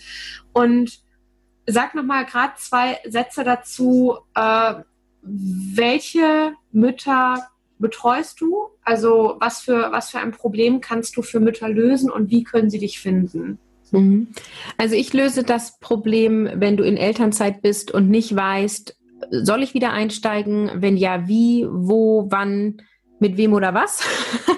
Und 0.52 1.00
sag 1.66 1.94
nochmal 1.94 2.24
gerade 2.24 2.54
zwei 2.56 2.98
Sätze 3.04 3.42
dazu, 3.42 4.18
äh, 4.34 4.74
welche 5.22 6.54
Mütter 6.70 7.48
betreust 7.78 8.40
du? 8.40 8.68
Also 8.82 9.36
was 9.40 9.60
für, 9.60 9.92
was 9.92 10.10
für 10.10 10.18
ein 10.18 10.32
Problem 10.32 10.80
kannst 10.80 11.16
du 11.16 11.22
für 11.22 11.40
Mütter 11.40 11.68
lösen 11.68 12.10
und 12.10 12.30
wie 12.30 12.44
können 12.44 12.70
sie 12.70 12.78
dich 12.78 13.00
finden? 13.00 13.58
Mhm. 13.92 14.28
Also 14.78 14.94
ich 14.94 15.12
löse 15.12 15.42
das 15.42 15.78
Problem, 15.78 16.48
wenn 16.54 16.76
du 16.76 16.84
in 16.84 16.96
Elternzeit 16.96 17.62
bist 17.62 17.90
und 17.90 18.08
nicht 18.08 18.34
weißt, 18.34 18.96
soll 19.30 19.62
ich 19.62 19.74
wieder 19.74 19.92
einsteigen? 19.92 20.70
Wenn 20.76 20.96
ja, 20.96 21.26
wie, 21.28 21.66
wo, 21.68 22.26
wann, 22.30 22.82
mit 23.18 23.36
wem 23.36 23.52
oder 23.52 23.74
was? 23.74 24.02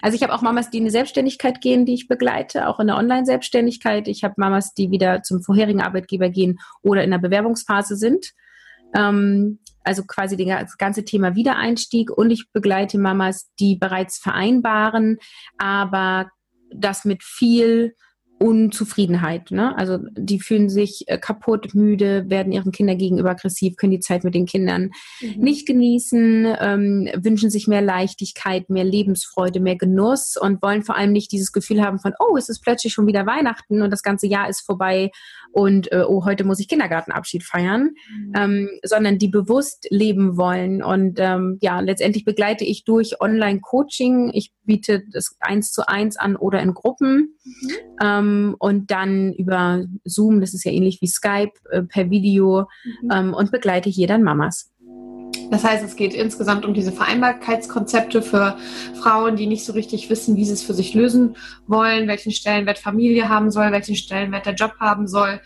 Also 0.00 0.14
ich 0.14 0.22
habe 0.22 0.32
auch 0.32 0.42
Mamas, 0.42 0.70
die 0.70 0.78
in 0.78 0.84
die 0.84 0.90
Selbstständigkeit 0.90 1.60
gehen, 1.60 1.84
die 1.84 1.94
ich 1.94 2.06
begleite, 2.06 2.68
auch 2.68 2.78
in 2.78 2.86
der 2.86 2.96
Online-Selbstständigkeit. 2.96 4.06
Ich 4.06 4.22
habe 4.22 4.34
Mamas, 4.36 4.72
die 4.72 4.92
wieder 4.92 5.22
zum 5.22 5.42
vorherigen 5.42 5.82
Arbeitgeber 5.82 6.28
gehen 6.28 6.60
oder 6.82 7.02
in 7.02 7.10
der 7.10 7.18
Bewerbungsphase 7.18 7.96
sind. 7.96 8.32
Ähm, 8.94 9.58
also 9.88 10.04
quasi 10.06 10.36
das 10.36 10.76
ganze 10.76 11.04
Thema 11.04 11.34
Wiedereinstieg. 11.34 12.10
Und 12.10 12.30
ich 12.30 12.52
begleite 12.52 12.98
Mamas, 12.98 13.50
die 13.58 13.76
bereits 13.76 14.18
vereinbaren, 14.18 15.18
aber 15.56 16.30
das 16.70 17.06
mit 17.06 17.24
viel 17.24 17.94
Unzufriedenheit. 18.38 19.50
Ne? 19.50 19.76
Also 19.76 19.98
die 20.16 20.40
fühlen 20.40 20.68
sich 20.68 21.04
äh, 21.06 21.18
kaputt, 21.18 21.74
müde, 21.74 22.28
werden 22.28 22.52
ihren 22.52 22.72
Kindern 22.72 22.98
gegenüber 22.98 23.30
aggressiv, 23.30 23.76
können 23.76 23.92
die 23.92 24.00
Zeit 24.00 24.24
mit 24.24 24.34
den 24.34 24.46
Kindern 24.46 24.90
mhm. 25.20 25.42
nicht 25.42 25.66
genießen, 25.66 26.56
ähm, 26.60 27.08
wünschen 27.16 27.50
sich 27.50 27.66
mehr 27.66 27.82
Leichtigkeit, 27.82 28.70
mehr 28.70 28.84
Lebensfreude, 28.84 29.60
mehr 29.60 29.76
Genuss 29.76 30.36
und 30.36 30.62
wollen 30.62 30.82
vor 30.82 30.96
allem 30.96 31.12
nicht 31.12 31.32
dieses 31.32 31.52
Gefühl 31.52 31.82
haben 31.82 31.98
von, 31.98 32.12
oh, 32.18 32.36
es 32.36 32.48
ist 32.48 32.60
plötzlich 32.60 32.92
schon 32.92 33.06
wieder 33.06 33.26
Weihnachten 33.26 33.82
und 33.82 33.90
das 33.90 34.02
ganze 34.02 34.26
Jahr 34.26 34.48
ist 34.48 34.60
vorbei 34.60 35.10
und 35.52 35.90
äh, 35.92 36.04
oh, 36.06 36.24
heute 36.24 36.44
muss 36.44 36.60
ich 36.60 36.68
Kindergartenabschied 36.68 37.42
feiern, 37.42 37.90
mhm. 38.10 38.32
ähm, 38.36 38.68
sondern 38.84 39.18
die 39.18 39.28
bewusst 39.28 39.86
leben 39.90 40.36
wollen. 40.36 40.82
Und 40.82 41.18
ähm, 41.18 41.58
ja, 41.60 41.80
letztendlich 41.80 42.24
begleite 42.24 42.64
ich 42.64 42.84
durch 42.84 43.20
Online-Coaching. 43.20 44.30
Ich 44.34 44.52
biete 44.64 45.02
das 45.10 45.36
eins 45.40 45.72
zu 45.72 45.88
eins 45.88 46.16
an 46.16 46.36
oder 46.36 46.60
in 46.60 46.74
Gruppen. 46.74 47.34
Mhm. 47.44 47.70
Ähm, 48.28 48.56
und 48.58 48.90
dann 48.90 49.32
über 49.34 49.84
Zoom, 50.04 50.40
das 50.40 50.54
ist 50.54 50.64
ja 50.64 50.72
ähnlich 50.72 51.00
wie 51.00 51.06
Skype, 51.06 51.52
äh, 51.70 51.82
per 51.82 52.10
Video 52.10 52.66
mhm. 53.02 53.10
ähm, 53.12 53.34
und 53.34 53.50
begleite 53.50 53.90
hier 53.90 54.06
dann 54.06 54.22
Mamas. 54.22 54.70
Das 55.50 55.64
heißt, 55.64 55.82
es 55.82 55.96
geht 55.96 56.12
insgesamt 56.12 56.66
um 56.66 56.74
diese 56.74 56.92
Vereinbarkeitskonzepte 56.92 58.20
für 58.20 58.58
Frauen, 59.00 59.36
die 59.36 59.46
nicht 59.46 59.64
so 59.64 59.72
richtig 59.72 60.10
wissen, 60.10 60.36
wie 60.36 60.44
sie 60.44 60.52
es 60.52 60.62
für 60.62 60.74
sich 60.74 60.92
lösen 60.92 61.36
wollen, 61.66 62.06
welchen 62.06 62.32
Stellenwert 62.32 62.78
Familie 62.78 63.28
haben 63.28 63.50
soll, 63.50 63.72
welchen 63.72 63.96
Stellenwert 63.96 64.44
der 64.44 64.54
Job 64.54 64.74
haben 64.78 65.06
soll. 65.06 65.40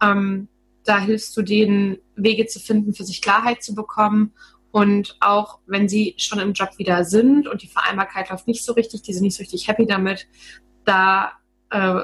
Ähm, 0.00 0.48
da 0.84 1.00
hilfst 1.00 1.36
du 1.36 1.42
denen, 1.42 1.98
Wege 2.14 2.46
zu 2.46 2.60
finden, 2.60 2.94
für 2.94 3.04
sich 3.04 3.20
Klarheit 3.20 3.62
zu 3.62 3.74
bekommen. 3.74 4.32
Und 4.70 5.16
auch 5.20 5.58
wenn 5.66 5.88
sie 5.88 6.14
schon 6.18 6.38
im 6.38 6.52
Job 6.52 6.70
wieder 6.76 7.04
sind 7.04 7.48
und 7.48 7.62
die 7.62 7.68
Vereinbarkeit 7.68 8.30
läuft 8.30 8.46
nicht 8.46 8.64
so 8.64 8.74
richtig, 8.74 9.02
die 9.02 9.12
sind 9.12 9.22
nicht 9.22 9.36
so 9.36 9.40
richtig 9.40 9.66
happy 9.66 9.86
damit, 9.86 10.28
da 10.84 11.32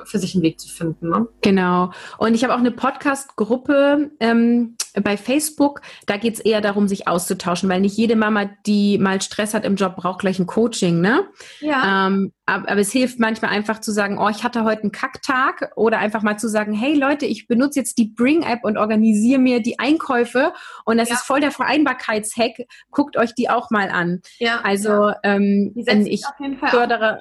für 0.04 0.18
sich 0.18 0.34
einen 0.34 0.42
Weg 0.42 0.60
zu 0.60 0.68
finden. 0.68 1.08
Ne? 1.08 1.26
Genau. 1.42 1.90
Und 2.18 2.34
ich 2.34 2.44
habe 2.44 2.54
auch 2.54 2.58
eine 2.58 2.70
Podcast-Gruppe 2.70 4.10
ähm, 4.20 4.76
bei 5.02 5.16
Facebook. 5.16 5.80
Da 6.06 6.16
geht 6.16 6.34
es 6.34 6.40
eher 6.40 6.60
darum, 6.60 6.86
sich 6.86 7.08
auszutauschen, 7.08 7.68
weil 7.68 7.80
nicht 7.80 7.96
jede 7.96 8.16
Mama, 8.16 8.50
die 8.66 8.98
mal 8.98 9.20
Stress 9.20 9.54
hat 9.54 9.64
im 9.64 9.76
Job, 9.76 9.96
braucht 9.96 10.20
gleich 10.20 10.38
ein 10.38 10.46
Coaching. 10.46 11.00
Ne? 11.00 11.24
Ja. 11.60 12.06
Ähm, 12.06 12.32
aber, 12.46 12.70
aber, 12.70 12.80
es 12.80 12.92
hilft 12.92 13.18
manchmal 13.18 13.52
einfach 13.52 13.80
zu 13.80 13.90
sagen, 13.90 14.18
oh, 14.18 14.28
ich 14.28 14.44
hatte 14.44 14.64
heute 14.64 14.82
einen 14.82 14.92
Kacktag 14.92 15.72
oder 15.76 15.98
einfach 15.98 16.22
mal 16.22 16.38
zu 16.38 16.48
sagen, 16.48 16.74
hey 16.74 16.94
Leute, 16.94 17.24
ich 17.24 17.46
benutze 17.46 17.78
jetzt 17.80 17.96
die 17.96 18.12
Bring-App 18.14 18.64
und 18.64 18.76
organisiere 18.76 19.40
mir 19.40 19.62
die 19.62 19.78
Einkäufe 19.78 20.52
und 20.84 20.98
das 20.98 21.08
ja. 21.08 21.14
ist 21.14 21.22
voll 21.22 21.40
der 21.40 21.52
Vereinbarkeitshack. 21.52 22.66
Guckt 22.90 23.16
euch 23.16 23.34
die 23.34 23.48
auch 23.48 23.70
mal 23.70 23.88
an. 23.88 24.20
Ja. 24.38 24.60
Also 24.62 25.08
ja. 25.08 25.16
Ähm, 25.22 25.72
ich 25.74 26.26
auf 26.26 26.38
jeden 26.38 26.58
Fall 26.58 26.68
fördere 26.68 27.18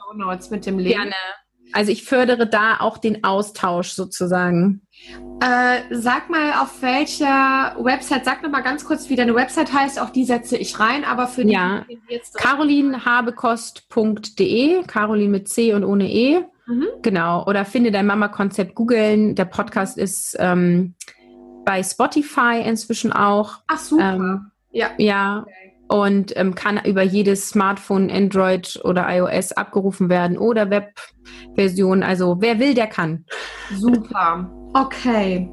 mit 0.52 0.66
dem 0.66 0.78
Leben. 0.78 1.00
gerne 1.00 1.16
also 1.74 1.92
ich 1.92 2.06
fördere 2.06 2.48
da 2.48 2.80
auch 2.80 2.98
den 2.98 3.24
Austausch 3.24 3.90
sozusagen. 3.90 4.82
Äh, 5.42 5.82
sag 5.90 6.30
mal, 6.30 6.54
auf 6.62 6.82
welcher 6.82 7.76
Website, 7.84 8.24
sag 8.26 8.44
noch 8.44 8.52
mal 8.52 8.62
ganz 8.62 8.86
kurz, 8.86 9.10
wie 9.10 9.16
deine 9.16 9.34
Website 9.36 9.74
heißt, 9.74 10.00
auch 10.00 10.12
die 10.12 10.24
setze 10.24 10.56
ich 10.58 10.80
rein, 10.80 11.04
aber 11.04 11.28
für 11.28 11.44
die, 11.44 11.54
ja. 11.54 11.84
die 11.90 12.00
jetzt 12.08 12.38
carolinhabekost.de, 12.38 14.84
Carolin 14.84 15.32
mit 15.32 15.50
C 15.50 15.74
und 15.74 15.84
ohne 15.84 16.08
E. 16.10 16.46
Mhm. 16.66 16.88
Genau. 17.02 17.46
Oder 17.46 17.66
finde 17.66 17.92
dein 17.92 18.06
Mama-Konzept 18.06 18.74
googeln. 18.76 19.36
Der 19.36 19.44
Podcast 19.46 19.98
ist 19.98 20.38
ähm, 20.40 20.94
bei 21.66 21.84
Spotify 21.84 22.62
inzwischen 22.66 23.12
auch. 23.12 23.58
Ach 23.68 23.80
super. 23.80 24.14
Ähm, 24.14 24.52
ja. 24.72 24.92
Ja. 24.98 25.42
Okay 25.42 25.73
und 25.94 26.36
ähm, 26.38 26.56
kann 26.56 26.82
über 26.86 27.04
jedes 27.04 27.50
Smartphone, 27.50 28.10
Android 28.10 28.82
oder 28.84 29.06
iOS 29.08 29.52
abgerufen 29.52 30.10
werden 30.10 30.40
oder 30.40 30.72
Webversion. 30.72 32.02
Also 32.02 32.38
wer 32.40 32.58
will, 32.58 32.74
der 32.74 32.88
kann. 32.88 33.26
Super. 33.78 34.52
Okay. 34.74 35.48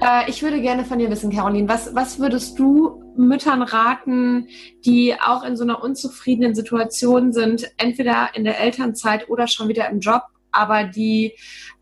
Äh, 0.00 0.30
ich 0.30 0.42
würde 0.42 0.62
gerne 0.62 0.86
von 0.86 0.98
dir 0.98 1.10
wissen, 1.10 1.30
Caroline, 1.30 1.68
was, 1.68 1.94
was 1.94 2.18
würdest 2.18 2.58
du 2.58 3.02
Müttern 3.18 3.60
raten, 3.60 4.48
die 4.86 5.14
auch 5.20 5.44
in 5.44 5.54
so 5.54 5.64
einer 5.64 5.84
unzufriedenen 5.84 6.54
Situation 6.54 7.34
sind, 7.34 7.70
entweder 7.76 8.30
in 8.32 8.44
der 8.44 8.58
Elternzeit 8.58 9.28
oder 9.28 9.48
schon 9.48 9.68
wieder 9.68 9.90
im 9.90 10.00
Job, 10.00 10.22
aber 10.52 10.84
die 10.84 11.34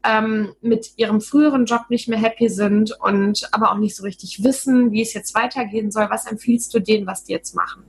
ähm, 0.04 0.52
mit 0.60 0.92
ihrem 0.96 1.20
früheren 1.20 1.66
Job 1.66 1.82
nicht 1.88 2.08
mehr 2.08 2.18
happy 2.18 2.48
sind 2.48 2.92
und 3.00 3.48
aber 3.52 3.72
auch 3.72 3.78
nicht 3.78 3.96
so 3.96 4.02
richtig 4.02 4.42
wissen, 4.42 4.92
wie 4.92 5.02
es 5.02 5.14
jetzt 5.14 5.34
weitergehen 5.34 5.90
soll. 5.90 6.06
Was 6.10 6.26
empfiehlst 6.26 6.72
du 6.74 6.80
denen, 6.80 7.06
was 7.06 7.24
die 7.24 7.32
jetzt 7.32 7.54
machen? 7.54 7.84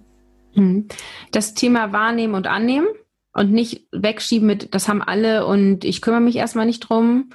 Hm. 0.54 0.88
Das 1.32 1.54
Thema 1.54 1.92
wahrnehmen 1.92 2.34
und 2.34 2.48
annehmen 2.48 2.88
und 3.34 3.52
nicht 3.52 3.88
wegschieben 3.92 4.48
mit, 4.48 4.74
das 4.74 4.88
haben 4.88 5.02
alle 5.02 5.46
und 5.46 5.86
ich 5.86 6.02
kümmere 6.02 6.22
mich 6.22 6.36
erstmal 6.36 6.66
nicht 6.66 6.80
drum, 6.82 7.30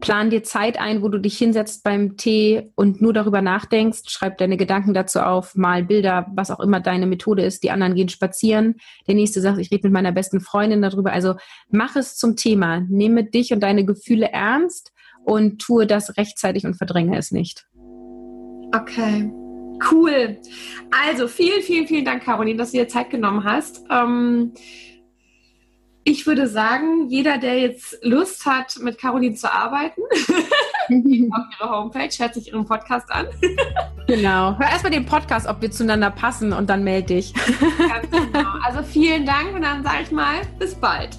Plan 0.00 0.30
dir 0.30 0.42
Zeit 0.42 0.78
ein, 0.78 1.02
wo 1.02 1.08
du 1.08 1.18
dich 1.18 1.38
hinsetzt 1.38 1.82
beim 1.82 2.16
Tee 2.16 2.70
und 2.74 3.00
nur 3.00 3.12
darüber 3.12 3.42
nachdenkst. 3.42 4.02
Schreib 4.08 4.38
deine 4.38 4.56
Gedanken 4.56 4.94
dazu 4.94 5.20
auf, 5.20 5.54
mal 5.54 5.84
Bilder, 5.84 6.26
was 6.34 6.50
auch 6.50 6.60
immer 6.60 6.80
deine 6.80 7.06
Methode 7.06 7.42
ist. 7.42 7.62
Die 7.62 7.70
anderen 7.70 7.94
gehen 7.94 8.08
spazieren. 8.08 8.76
Der 9.06 9.14
nächste 9.14 9.40
sagt, 9.40 9.58
ich 9.58 9.70
rede 9.70 9.86
mit 9.86 9.92
meiner 9.92 10.12
besten 10.12 10.40
Freundin 10.40 10.82
darüber. 10.82 11.12
Also 11.12 11.34
mach 11.70 11.96
es 11.96 12.16
zum 12.16 12.36
Thema. 12.36 12.80
Nehme 12.88 13.24
dich 13.24 13.52
und 13.52 13.60
deine 13.60 13.84
Gefühle 13.84 14.30
ernst 14.32 14.92
und 15.24 15.60
tue 15.60 15.86
das 15.86 16.16
rechtzeitig 16.16 16.64
und 16.64 16.74
verdränge 16.74 17.18
es 17.18 17.32
nicht. 17.32 17.66
Okay. 18.74 19.30
Cool. 19.90 20.38
Also 20.90 21.28
vielen, 21.28 21.62
vielen, 21.62 21.86
vielen 21.86 22.04
Dank, 22.04 22.24
Caroline, 22.24 22.56
dass 22.56 22.72
du 22.72 22.78
dir 22.78 22.88
Zeit 22.88 23.10
genommen 23.10 23.44
hast. 23.44 23.84
Ähm 23.90 24.52
ich 26.06 26.24
würde 26.24 26.46
sagen, 26.46 27.08
jeder, 27.08 27.36
der 27.36 27.58
jetzt 27.58 27.98
Lust 28.02 28.46
hat, 28.46 28.78
mit 28.80 28.96
Caroline 28.96 29.34
zu 29.34 29.52
arbeiten, 29.52 30.00
auf 30.08 31.44
ihre 31.60 31.68
Homepage, 31.68 32.08
hört 32.16 32.34
sich 32.34 32.48
ihren 32.48 32.64
Podcast 32.64 33.10
an. 33.10 33.26
genau. 34.06 34.56
Hör 34.56 34.68
erstmal 34.70 34.92
den 34.92 35.04
Podcast, 35.04 35.48
ob 35.48 35.60
wir 35.60 35.70
zueinander 35.72 36.12
passen 36.12 36.52
und 36.52 36.70
dann 36.70 36.84
melde 36.84 37.14
dich. 37.14 37.34
Ganz 37.34 38.08
genau. 38.08 38.48
Also 38.64 38.84
vielen 38.84 39.26
Dank 39.26 39.52
und 39.52 39.62
dann 39.62 39.82
sage 39.82 40.04
ich 40.04 40.12
mal, 40.12 40.42
bis 40.60 40.76
bald. 40.76 41.10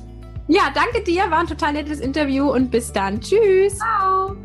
Ja, 0.48 0.72
danke 0.74 1.04
dir, 1.04 1.30
war 1.30 1.40
ein 1.40 1.48
total 1.48 1.74
nettes 1.74 2.00
Interview 2.00 2.50
und 2.50 2.72
bis 2.72 2.94
dann. 2.94 3.20
Tschüss. 3.20 3.80
Ciao. 3.80 4.38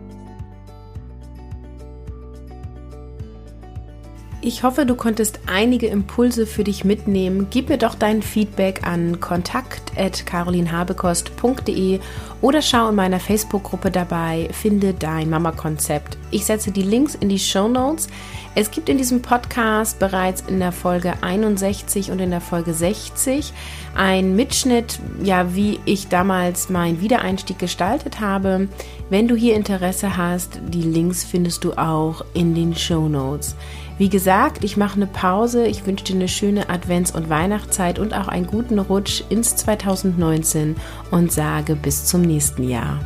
Ich 4.45 4.65
hoffe, 4.65 4.87
du 4.87 4.97
konntest 4.97 5.39
einige 5.47 5.87
Impulse 5.87 6.49
für 6.49 6.65
dich 6.65 6.85
mitnehmen. 6.85 7.47
Gib 7.51 7.69
mir 7.69 7.79
doch 7.79 7.95
dein 7.95 8.23
Feedback 8.23 8.85
an 8.85 9.21
kontakt@carolinhabekost.de 9.21 12.01
oder 12.41 12.61
schau 12.61 12.89
in 12.89 12.97
meiner 12.97 13.21
Facebook-Gruppe 13.21 13.93
dabei, 13.93 14.49
finde 14.51 14.95
dein 14.95 15.31
Mama-Konzept. 15.31 16.19
Ich 16.33 16.45
setze 16.45 16.73
die 16.73 16.83
Links 16.83 17.15
in 17.15 17.29
die 17.29 17.39
Show 17.39 17.69
Notes. 17.69 18.09
Es 18.57 18.73
gibt 18.73 18.89
in 18.89 18.99
diesem 18.99 19.23
Podcast 19.23 20.01
bereits 20.01 20.43
in 20.49 20.59
der 20.59 20.73
Folge 20.73 21.23
61 21.23 22.11
und 22.11 22.19
in 22.19 22.31
der 22.31 22.41
Folge 22.41 22.75
60 22.75 23.53
ein 23.95 24.35
Mitschnitt, 24.35 24.99
ja, 25.23 25.55
wie 25.55 25.79
ich 25.85 26.09
damals 26.09 26.69
meinen 26.69 27.01
Wiedereinstieg 27.01 27.61
gestaltet 27.61 28.19
habe. 28.19 28.67
Wenn 29.09 29.29
du 29.29 29.37
hier 29.37 29.55
Interesse 29.55 30.17
hast, 30.17 30.59
die 30.69 30.83
Links 30.83 31.23
findest 31.23 31.63
du 31.63 31.75
auch 31.75 32.25
in 32.35 32.57
den 32.57 32.75
Show 32.75 33.09
Notes. 33.09 33.55
Wie 33.99 34.09
gesagt, 34.09 34.65
ich 34.65 34.77
mache 34.77 34.97
eine 34.97 35.07
Pause. 35.07 35.67
Ich 35.67 35.87
wünsche 35.87 36.05
dir 36.05 36.17
eine 36.17 36.29
schöne 36.29 36.69
Advents- 36.71 37.15
und 37.15 37.29
Weihnachtszeit 37.29 37.99
und 37.99 38.15
auch 38.15 38.29
einen 38.29 38.47
guten 38.47 38.79
Rutsch 38.79 39.23
ins 39.29 39.57
2019 39.57 40.77
und 41.11 41.31
sage 41.31 41.77
bis 41.77 42.07
zum 42.07 42.23
nächsten 42.23 42.69
Jahr. 42.69 42.99